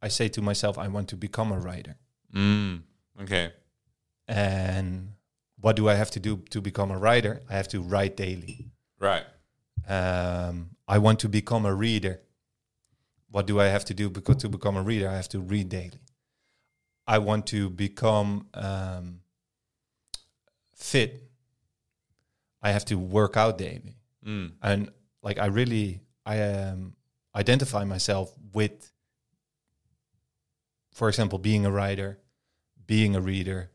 I 0.01 0.07
say 0.07 0.27
to 0.29 0.41
myself, 0.41 0.77
I 0.77 0.87
want 0.87 1.09
to 1.09 1.17
become 1.17 1.51
a 1.51 1.59
writer. 1.59 1.95
Mm, 2.33 2.81
okay. 3.21 3.51
And 4.27 5.13
what 5.59 5.75
do 5.75 5.89
I 5.89 5.95
have 5.95 6.11
to 6.11 6.19
do 6.19 6.37
to 6.49 6.61
become 6.61 6.91
a 6.91 6.97
writer? 6.97 7.41
I 7.49 7.53
have 7.53 7.67
to 7.69 7.81
write 7.81 8.17
daily. 8.17 8.71
Right. 8.99 9.25
Um, 9.87 10.71
I 10.87 10.97
want 10.97 11.19
to 11.19 11.29
become 11.29 11.65
a 11.65 11.73
reader. 11.73 12.21
What 13.29 13.47
do 13.47 13.59
I 13.59 13.65
have 13.65 13.85
to 13.85 13.93
do 13.93 14.09
because 14.09 14.37
to 14.37 14.49
become 14.49 14.77
a 14.77 14.81
reader? 14.81 15.09
I 15.09 15.15
have 15.15 15.29
to 15.29 15.39
read 15.39 15.69
daily. 15.69 15.99
I 17.07 17.19
want 17.19 17.45
to 17.47 17.69
become 17.69 18.47
um, 18.53 19.19
fit. 20.73 21.24
I 22.65 22.71
have 22.71 22.85
to 22.85 22.95
work 23.17 23.33
out 23.37 23.57
daily, 23.57 23.95
Mm. 24.25 24.47
and 24.61 24.79
like 25.27 25.37
I 25.45 25.47
really, 25.59 26.01
I 26.25 26.35
um, 26.41 26.95
identify 27.35 27.83
myself 27.85 28.27
with, 28.53 28.91
for 30.91 31.07
example, 31.09 31.39
being 31.39 31.65
a 31.65 31.71
writer, 31.71 32.19
being 32.87 33.15
a 33.15 33.21
reader, 33.21 33.71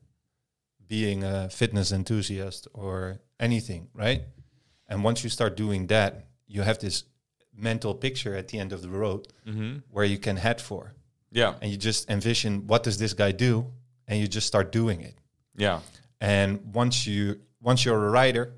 being 0.86 1.22
a 1.24 1.48
fitness 1.50 1.92
enthusiast, 1.92 2.66
or 2.72 3.20
anything, 3.38 3.88
right? 3.94 4.22
And 4.88 5.04
once 5.04 5.22
you 5.24 5.30
start 5.30 5.56
doing 5.56 5.86
that, 5.88 6.26
you 6.46 6.62
have 6.62 6.78
this 6.78 7.04
mental 7.54 7.94
picture 7.94 8.34
at 8.34 8.48
the 8.48 8.58
end 8.58 8.72
of 8.72 8.80
the 8.82 8.88
road 8.88 9.28
hmm 9.44 9.78
where 9.90 10.04
you 10.04 10.18
can 10.18 10.36
head 10.36 10.60
for. 10.60 10.94
Yeah. 11.30 11.54
And 11.60 11.70
you 11.70 11.76
just 11.76 12.10
envision 12.10 12.66
what 12.66 12.82
does 12.82 12.96
this 12.98 13.12
guy 13.14 13.32
do? 13.32 13.66
And 14.08 14.18
you 14.20 14.26
just 14.26 14.46
start 14.46 14.72
doing 14.72 15.00
it. 15.02 15.14
Yeah. 15.56 15.80
And 16.20 16.74
once 16.74 17.06
you 17.06 17.40
once 17.62 17.84
you're 17.84 18.06
a 18.06 18.10
writer, 18.10 18.54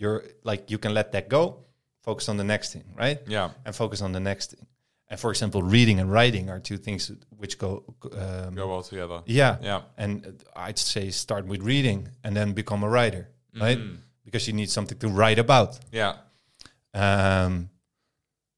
you're 0.00 0.22
like 0.44 0.70
you 0.70 0.78
can 0.78 0.94
let 0.94 1.12
that 1.12 1.28
go, 1.28 1.64
focus 2.02 2.28
on 2.28 2.36
the 2.38 2.44
next 2.44 2.72
thing, 2.72 2.84
right? 2.96 3.18
Yeah. 3.26 3.50
And 3.66 3.74
focus 3.74 4.00
on 4.00 4.12
the 4.12 4.20
next 4.20 4.52
thing. 4.52 4.66
And 5.10 5.18
for 5.18 5.30
example, 5.30 5.62
reading 5.62 6.00
and 6.00 6.12
writing 6.12 6.50
are 6.50 6.60
two 6.60 6.76
things 6.78 7.10
which 7.40 7.58
go 7.58 7.82
um, 8.12 8.54
Go 8.54 8.68
well 8.68 8.82
together. 8.82 9.22
yeah. 9.26 9.56
Yeah. 9.62 9.80
And 9.96 10.42
I'd 10.54 10.78
say 10.78 11.10
start 11.10 11.46
with 11.46 11.62
reading 11.62 12.08
and 12.24 12.36
then 12.36 12.52
become 12.52 12.82
a 12.84 12.88
writer, 12.88 13.28
right? 13.58 13.78
Mhm. 13.78 13.96
Because 14.24 14.46
you 14.46 14.52
need 14.54 14.68
something 14.70 14.98
to 14.98 15.08
write 15.08 15.38
about. 15.38 15.78
Yeah. 15.92 16.14
um, 16.94 17.70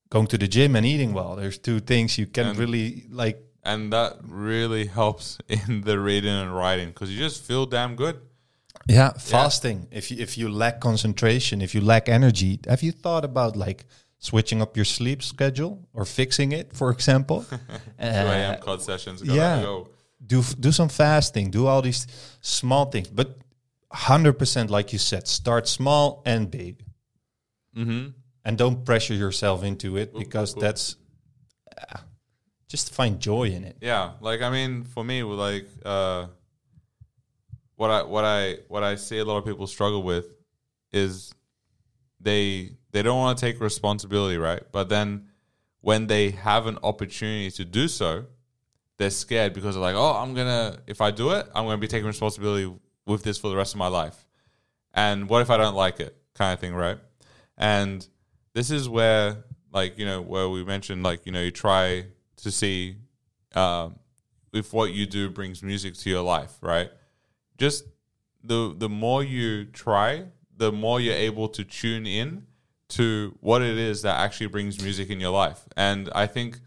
going 0.09 0.27
to 0.27 0.39
the 0.39 0.49
gym 0.49 0.75
and 0.77 0.85
eating 0.87 1.13
well. 1.13 1.37
There's 1.37 1.59
two 1.59 1.81
things 1.81 2.19
you 2.19 2.27
can 2.27 2.47
And- 2.49 2.59
really 2.59 3.07
like. 3.11 3.39
And 3.63 3.93
that 3.93 4.17
really 4.23 4.87
helps 4.87 5.39
in 5.49 5.83
the 5.83 5.99
reading 5.99 6.31
and 6.35 6.55
writing 6.55 6.89
because 6.89 7.11
you 7.13 7.19
just 7.19 7.43
feel 7.45 7.67
damn 7.67 7.95
good. 7.97 8.17
Yeah, 8.89 9.13
fasting. 9.19 9.87
If 9.91 10.11
you 10.11 10.17
if 10.23 10.37
you 10.39 10.49
lack 10.49 10.81
concentration, 10.81 11.61
if 11.61 11.75
you 11.75 11.81
lack 11.81 12.09
energy, 12.09 12.59
have 12.69 12.83
you 12.83 12.93
thought 12.93 13.25
about 13.25 13.57
like 13.57 13.85
switching 14.19 14.61
up 14.63 14.77
your 14.77 14.85
sleep 14.87 15.23
schedule 15.23 15.79
or 15.93 16.05
fixing 16.05 16.53
it, 16.53 16.73
for 16.73 16.91
example? 16.91 17.45
2 17.51 17.57
Uh, 17.99 18.33
a.m. 18.33 18.61
COD 18.61 18.83
sessions. 18.83 19.23
Go, 19.23 19.35
yeah. 19.35 19.63
Go. 19.63 19.89
do 20.27 20.43
do 20.61 20.73
some 20.73 20.89
fasting. 20.89 21.51
Do 21.51 21.67
all 21.67 21.83
these 21.83 22.07
small 22.41 22.87
things, 22.91 23.09
but 23.09 23.29
hundred 23.93 24.39
percent, 24.39 24.71
like 24.71 24.93
you 24.93 24.99
said, 24.99 25.27
start 25.29 25.69
small 25.69 26.23
and 26.27 26.51
big, 26.51 26.85
Mm-hmm. 27.77 28.09
and 28.45 28.59
don't 28.59 28.85
pressure 28.85 29.15
yourself 29.15 29.63
into 29.65 29.97
it 29.97 30.13
because 30.13 30.55
oop. 30.57 30.61
that's 30.61 30.97
uh, 31.79 31.99
just 32.69 32.93
find 32.95 33.21
joy 33.21 33.45
in 33.57 33.65
it. 33.65 33.77
Yeah, 33.81 34.13
like 34.21 34.43
I 34.43 34.51
mean, 34.51 34.85
for 34.85 35.05
me, 35.05 35.23
like 35.23 35.67
uh, 35.85 36.27
what 37.81 37.91
I 37.91 38.03
what 38.03 38.25
I 38.27 38.59
what 38.69 38.83
I 38.85 38.97
see 38.97 39.17
a 39.21 39.25
lot 39.25 39.39
of 39.39 39.47
people 39.47 39.67
struggle 39.67 40.03
with 40.03 40.37
is 40.93 41.33
they 42.21 42.73
they 42.91 43.03
don't 43.03 43.17
want 43.17 43.39
to 43.39 43.41
take 43.41 43.59
responsibility, 43.59 44.37
right? 44.37 44.63
But 44.71 44.91
then 44.91 45.31
when 45.81 46.07
they 46.07 46.33
have 46.33 46.67
an 46.67 46.77
opportunity 46.83 47.51
to 47.53 47.65
do 47.65 47.89
so, 47.89 48.27
they're 48.99 49.09
scared 49.09 49.55
because 49.55 49.77
they're 49.77 49.83
like, 49.83 49.95
oh, 49.95 50.13
I'm 50.13 50.35
gonna 50.35 50.77
if 50.87 51.01
I 51.01 51.11
do 51.11 51.31
it, 51.31 51.47
I'm 51.55 51.65
gonna 51.65 51.79
be 51.79 51.89
taking 51.89 52.07
responsibility 52.07 52.71
with 53.07 53.23
this 53.23 53.39
for 53.39 53.49
the 53.49 53.57
rest 53.57 53.73
of 53.73 53.79
my 53.79 53.89
life. 53.89 54.27
And 54.93 55.27
what 55.27 55.41
if 55.41 55.49
I 55.49 55.57
don't 55.57 55.75
like 55.75 56.01
it, 56.01 56.15
kind 56.35 56.53
of 56.53 56.61
thing, 56.61 56.75
right? 56.75 56.99
And 57.57 58.07
this 58.53 58.71
is 58.71 58.91
where, 58.91 59.39
like, 59.73 59.99
you 59.99 60.05
know, 60.05 60.21
where 60.21 60.51
we 60.51 60.65
mentioned, 60.65 61.03
like, 61.03 61.25
you 61.25 61.33
know, 61.33 61.41
you 61.41 61.51
try 61.51 62.05
to 62.43 62.51
see 62.51 62.97
um, 63.55 63.99
if 64.53 64.75
what 64.75 64.93
you 64.93 65.07
do 65.07 65.31
brings 65.31 65.63
music 65.63 65.95
to 65.95 66.11
your 66.11 66.23
life, 66.23 66.59
right? 66.61 66.91
Just 67.61 67.85
the 68.43 68.75
the 68.77 68.89
more 68.89 69.23
you 69.23 69.67
try, 69.67 70.25
the 70.57 70.73
more 70.73 70.99
you're 70.99 71.15
able 71.15 71.49
to 71.51 71.63
tune 71.63 72.07
in 72.07 72.47
to 72.89 73.37
what 73.41 73.61
it 73.63 73.79
is 73.79 74.03
that 74.03 74.19
actually 74.19 74.49
brings 74.49 74.83
music 74.83 75.11
in 75.11 75.21
your 75.21 75.31
life. 75.31 75.61
And 75.77 76.11
I 76.15 76.27
think 76.27 76.59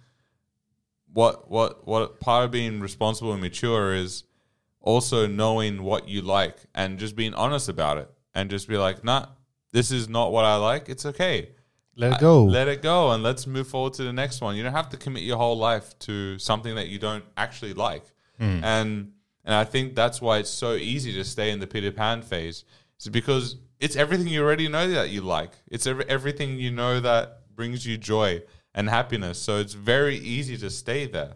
what 1.12 1.50
what 1.50 1.88
what 1.88 2.20
part 2.20 2.46
of 2.46 2.52
being 2.52 2.80
responsible 2.80 3.34
and 3.34 3.42
mature 3.42 3.96
is 3.96 4.24
also 4.82 5.26
knowing 5.26 5.82
what 5.82 6.08
you 6.08 6.22
like 6.22 6.58
and 6.76 7.00
just 7.00 7.16
being 7.16 7.34
honest 7.34 7.70
about 7.70 7.98
it 7.98 8.10
and 8.36 8.50
just 8.52 8.68
be 8.68 8.78
like, 8.78 9.04
nah, 9.04 9.26
this 9.72 9.92
is 9.92 10.08
not 10.08 10.32
what 10.32 10.46
I 10.46 10.58
like. 10.58 10.90
It's 10.90 11.08
okay. 11.08 11.50
Let 11.96 12.14
it 12.14 12.20
go. 12.20 12.44
Let 12.44 12.68
it 12.68 12.82
go 12.82 13.12
and 13.12 13.24
let's 13.24 13.48
move 13.48 13.68
forward 13.68 13.94
to 13.94 14.04
the 14.04 14.14
next 14.14 14.42
one. 14.42 14.56
You 14.56 14.64
don't 14.64 14.74
have 14.74 14.90
to 14.90 14.98
commit 14.98 15.24
your 15.24 15.38
whole 15.38 15.58
life 15.58 15.98
to 16.00 16.38
something 16.40 16.76
that 16.76 16.88
you 16.88 17.00
don't 17.00 17.24
actually 17.38 17.74
like. 17.74 18.04
Hmm. 18.38 18.64
And 18.64 19.12
and 19.46 19.54
I 19.54 19.64
think 19.64 19.96
that's 19.96 20.22
why 20.22 20.38
it's 20.38 20.50
so 20.50 20.74
easy 20.74 21.14
to 21.14 21.24
stay 21.24 21.52
in 21.52 21.60
the 21.60 21.68
Peter 21.68 21.92
Pan 21.92 22.22
phase. 22.22 22.64
Is 23.00 23.10
because 23.10 23.58
it's 23.80 23.96
everything 23.96 24.28
you 24.28 24.42
already 24.42 24.68
know 24.70 24.88
that 24.90 25.10
you 25.10 25.22
like. 25.22 25.52
It's 25.68 25.86
every, 25.86 26.06
everything 26.08 26.58
you 26.58 26.72
know 26.72 27.00
that 27.00 27.56
brings 27.56 27.86
you 27.86 27.98
joy 27.98 28.44
and 28.74 28.90
happiness. 28.90 29.40
So 29.40 29.58
it's 29.58 29.74
very 29.74 30.18
easy 30.18 30.58
to 30.58 30.70
stay 30.70 31.06
there. 31.06 31.36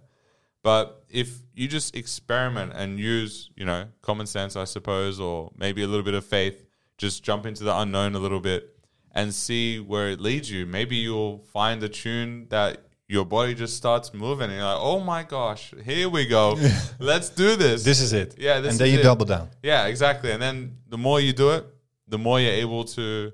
But 0.63 1.03
if 1.09 1.39
you 1.53 1.67
just 1.67 1.95
experiment 1.95 2.73
and 2.75 2.99
use, 2.99 3.51
you 3.55 3.65
know, 3.65 3.85
common 4.01 4.27
sense, 4.27 4.55
I 4.55 4.63
suppose, 4.63 5.19
or 5.19 5.51
maybe 5.57 5.83
a 5.83 5.87
little 5.87 6.03
bit 6.03 6.13
of 6.13 6.25
faith, 6.25 6.65
just 6.97 7.23
jump 7.23 7.45
into 7.45 7.63
the 7.63 7.77
unknown 7.77 8.15
a 8.15 8.19
little 8.19 8.39
bit 8.39 8.77
and 9.11 9.33
see 9.33 9.79
where 9.79 10.09
it 10.09 10.19
leads 10.19 10.51
you. 10.51 10.65
Maybe 10.65 10.95
you'll 10.95 11.39
find 11.39 11.81
a 11.83 11.89
tune 11.89 12.47
that 12.49 12.86
your 13.07 13.25
body 13.25 13.55
just 13.55 13.77
starts 13.77 14.13
moving 14.13 14.45
and 14.49 14.53
you're 14.53 14.63
like, 14.63 14.79
oh 14.79 14.99
my 14.99 15.23
gosh, 15.23 15.73
here 15.83 16.09
we 16.09 16.25
go. 16.25 16.57
Let's 16.99 17.29
do 17.29 17.55
this. 17.55 17.83
this 17.83 18.01
is 18.01 18.13
it. 18.13 18.35
Yeah, 18.37 18.59
this 18.59 18.71
and 18.71 18.79
then 18.79 18.93
you 18.93 18.99
it. 18.99 19.03
double 19.03 19.25
down. 19.25 19.49
Yeah, 19.63 19.87
exactly. 19.87 20.31
And 20.31 20.41
then 20.41 20.77
the 20.89 20.97
more 20.97 21.21
you 21.21 21.31
do 21.31 21.51
it, 21.51 21.65
the 22.07 22.17
more 22.17 22.39
you're 22.39 22.51
able 22.51 22.83
to 22.83 23.31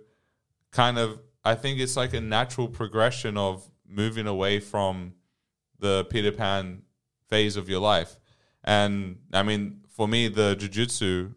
kind 0.72 0.98
of 0.98 1.20
I 1.44 1.56
think 1.56 1.80
it's 1.80 1.98
like 1.98 2.14
a 2.14 2.22
natural 2.22 2.68
progression 2.68 3.38
of 3.38 3.70
moving 3.88 4.28
away 4.28 4.60
from 4.60 5.14
the 5.80 6.06
Peter 6.06 6.32
Pan 6.32 6.84
phase 7.28 7.58
of 7.58 7.68
your 7.68 7.82
life. 7.82 8.18
And 8.64 9.18
I 9.34 9.44
mean, 9.44 9.82
for 9.90 10.08
me, 10.08 10.30
the 10.30 10.56
jujitsu 10.56 11.34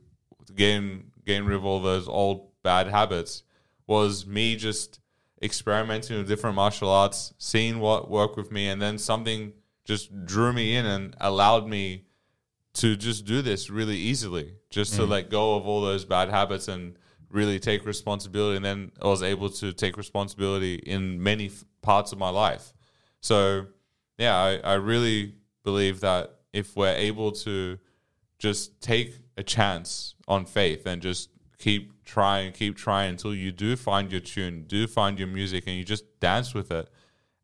getting 0.55 1.11
getting 1.25 1.45
rid 1.45 1.57
of 1.57 1.65
all 1.65 1.81
those 1.81 2.07
old 2.07 2.51
bad 2.63 2.87
habits 2.87 3.43
was 3.87 4.27
me 4.27 4.57
just 4.57 5.01
experimenting 5.43 6.17
with 6.17 6.29
different 6.29 6.57
martial 6.57 6.91
arts, 6.91 7.35
seeing 7.39 7.79
what 7.79 8.11
worked 8.11 8.37
with 8.37 8.51
me, 8.51 8.69
and 8.69 8.81
then 8.81 8.99
something 8.99 9.53
just 9.85 10.27
drew 10.27 10.53
me 10.53 10.77
in 10.77 10.87
and 10.87 11.17
allowed 11.21 11.69
me 11.69 12.05
to 12.75 12.97
just 12.97 13.25
do 13.25 13.43
this 13.43 13.71
really 13.71 13.97
easily, 13.97 14.55
just 14.71 14.95
to 14.95 15.03
mm. 15.03 15.09
let 15.09 15.31
go 15.31 15.57
of 15.57 15.67
all 15.67 15.81
those 15.81 16.05
bad 16.05 16.29
habits 16.29 16.69
and 16.69 16.99
really 17.31 17.59
take 17.59 17.87
responsibility. 17.87 18.57
And 18.57 18.65
then 18.65 18.93
I 19.01 19.07
was 19.07 19.23
able 19.23 19.49
to 19.51 19.73
take 19.73 19.97
responsibility 19.97 20.77
in 20.77 21.23
many 21.23 21.47
f- 21.47 21.65
parts 21.83 22.13
of 22.13 22.19
my 22.19 22.29
life. 22.29 22.75
So, 23.21 23.67
yeah, 24.19 24.37
I, 24.37 24.57
I 24.59 24.75
really 24.75 25.35
believe 25.65 26.01
that 26.01 26.39
if 26.53 26.77
we're 26.77 26.95
able 26.95 27.33
to 27.33 27.79
just 28.39 28.81
take 28.81 29.19
a 29.37 29.43
chance 29.43 30.15
on 30.29 30.45
faith 30.45 30.87
and 30.87 31.01
just 31.01 31.31
keep 31.59 32.05
trying, 32.05 32.53
keep 32.53 32.77
trying 32.77 33.11
until 33.11 33.35
you 33.35 33.53
do 33.53 33.77
find 33.77 34.11
your 34.11 34.21
tune, 34.21 34.65
do 34.67 34.87
find 34.87 35.19
your 35.19 35.29
music, 35.29 35.65
and 35.67 35.77
you 35.77 35.85
just 35.85 36.21
dance 36.21 36.55
with 36.55 36.71
it 36.71 36.89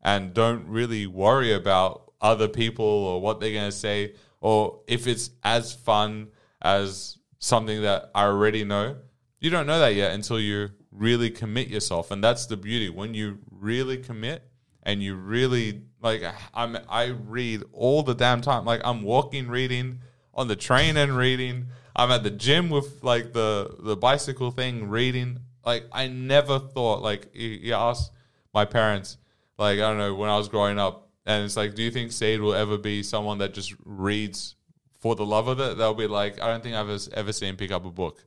and 0.01 0.33
don't 0.33 0.67
really 0.67 1.07
worry 1.07 1.53
about 1.53 2.11
other 2.21 2.47
people 2.47 2.85
or 2.85 3.21
what 3.21 3.39
they're 3.39 3.53
going 3.53 3.69
to 3.69 3.77
say 3.77 4.13
or 4.41 4.81
if 4.87 5.07
it's 5.07 5.31
as 5.43 5.73
fun 5.73 6.29
as 6.61 7.17
something 7.39 7.81
that 7.81 8.11
I 8.13 8.25
already 8.25 8.63
know. 8.63 8.97
You 9.39 9.49
don't 9.49 9.67
know 9.67 9.79
that 9.79 9.95
yet 9.95 10.13
until 10.13 10.39
you 10.39 10.69
really 10.91 11.29
commit 11.29 11.67
yourself. 11.67 12.11
And 12.11 12.23
that's 12.23 12.45
the 12.45 12.57
beauty. 12.57 12.89
When 12.89 13.13
you 13.13 13.39
really 13.51 13.97
commit 13.97 14.43
and 14.83 15.01
you 15.01 15.15
really 15.15 15.81
like 16.01 16.23
I'm 16.53 16.77
I 16.89 17.07
read 17.07 17.63
all 17.71 18.03
the 18.03 18.13
damn 18.13 18.41
time. 18.41 18.65
Like 18.65 18.81
I'm 18.83 19.01
walking 19.01 19.47
reading, 19.47 19.99
on 20.33 20.47
the 20.47 20.55
train 20.55 20.97
and 20.97 21.15
reading. 21.15 21.67
I'm 21.95 22.11
at 22.11 22.23
the 22.23 22.31
gym 22.31 22.69
with 22.69 23.03
like 23.03 23.33
the 23.33 23.75
the 23.79 23.95
bicycle 23.95 24.51
thing 24.51 24.89
reading. 24.89 25.39
Like 25.65 25.85
I 25.91 26.07
never 26.07 26.59
thought 26.59 27.01
like 27.01 27.29
you, 27.33 27.49
you 27.49 27.73
ask 27.73 28.11
my 28.53 28.65
parents 28.65 29.17
like 29.57 29.79
I 29.79 29.81
don't 29.89 29.97
know 29.97 30.15
when 30.15 30.29
I 30.29 30.37
was 30.37 30.49
growing 30.49 30.79
up 30.79 31.09
and 31.25 31.45
it's 31.45 31.55
like, 31.55 31.75
do 31.75 31.83
you 31.83 31.91
think 31.91 32.11
Sade 32.11 32.41
will 32.41 32.53
ever 32.53 32.77
be 32.77 33.01
someone 33.01 33.37
that 33.37 33.53
just 33.53 33.73
reads 33.85 34.55
for 34.99 35.15
the 35.15 35.25
love 35.25 35.47
of 35.47 35.59
it? 35.59 35.77
They'll 35.77 35.93
be 35.93 36.07
like, 36.07 36.41
I 36.41 36.47
don't 36.47 36.61
think 36.61 36.75
I've 36.75 36.89
ever- 37.13 37.33
seen 37.33 37.55
pick 37.55 37.71
up 37.71 37.85
a 37.85 37.91
book. 37.91 38.25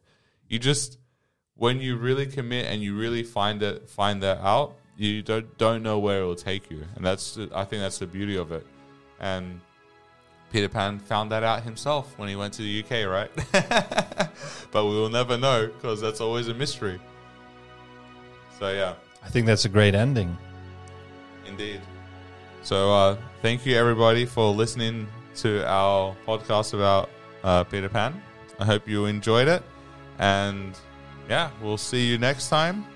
You 0.49 0.59
just 0.59 0.99
when 1.57 1.81
you 1.81 1.97
really 1.97 2.27
commit 2.27 2.67
and 2.67 2.83
you 2.83 2.97
really 2.97 3.23
find 3.23 3.63
it 3.63 3.89
find 3.89 4.23
that 4.23 4.39
out, 4.39 4.77
you 4.97 5.23
don't 5.23 5.59
don't 5.59 5.83
know 5.83 5.99
where 5.99 6.23
it 6.23 6.25
will 6.25 6.37
take 6.37 6.71
you, 6.71 6.85
and 6.95 7.05
that's 7.05 7.39
I 7.55 7.65
think 7.65 7.83
that's 7.83 7.99
the 7.99 8.07
beauty 8.07 8.37
of 8.37 8.53
it. 8.53 8.67
And 9.21 9.61
Peter 10.57 10.71
Pan 10.71 10.99
found 10.99 11.31
that 11.31 11.43
out 11.43 11.63
himself 11.65 12.19
when 12.19 12.31
he 12.31 12.35
went 12.35 12.55
to 12.55 12.63
the 12.63 12.83
UK, 12.83 13.07
right? 13.07 13.31
but 14.73 14.87
we 14.87 14.91
will 14.91 15.11
never 15.11 15.37
know 15.37 15.67
because 15.67 16.01
that's 16.01 16.19
always 16.19 16.49
a 16.49 16.55
mystery. 16.55 16.99
So 18.59 18.73
yeah, 18.73 18.95
I 19.23 19.29
think 19.29 19.45
that's 19.45 19.67
a 19.67 19.69
great 19.69 19.95
ending. 19.95 20.35
indeed. 21.47 21.83
So 22.63 22.91
uh, 22.91 23.17
thank 23.43 23.67
you 23.67 23.77
everybody 23.77 24.25
for 24.25 24.51
listening 24.51 25.07
to 25.43 25.63
our 25.69 26.17
podcast 26.27 26.73
about 26.73 27.11
uh, 27.45 27.63
Peter 27.65 27.91
Pan. 27.91 28.23
I 28.59 28.65
hope 28.65 28.89
you 28.89 29.05
enjoyed 29.05 29.49
it, 29.49 29.63
and 30.19 30.75
yeah, 31.29 31.51
we'll 31.61 31.77
see 31.77 32.07
you 32.07 32.17
next 32.17 32.49
time. 32.49 32.87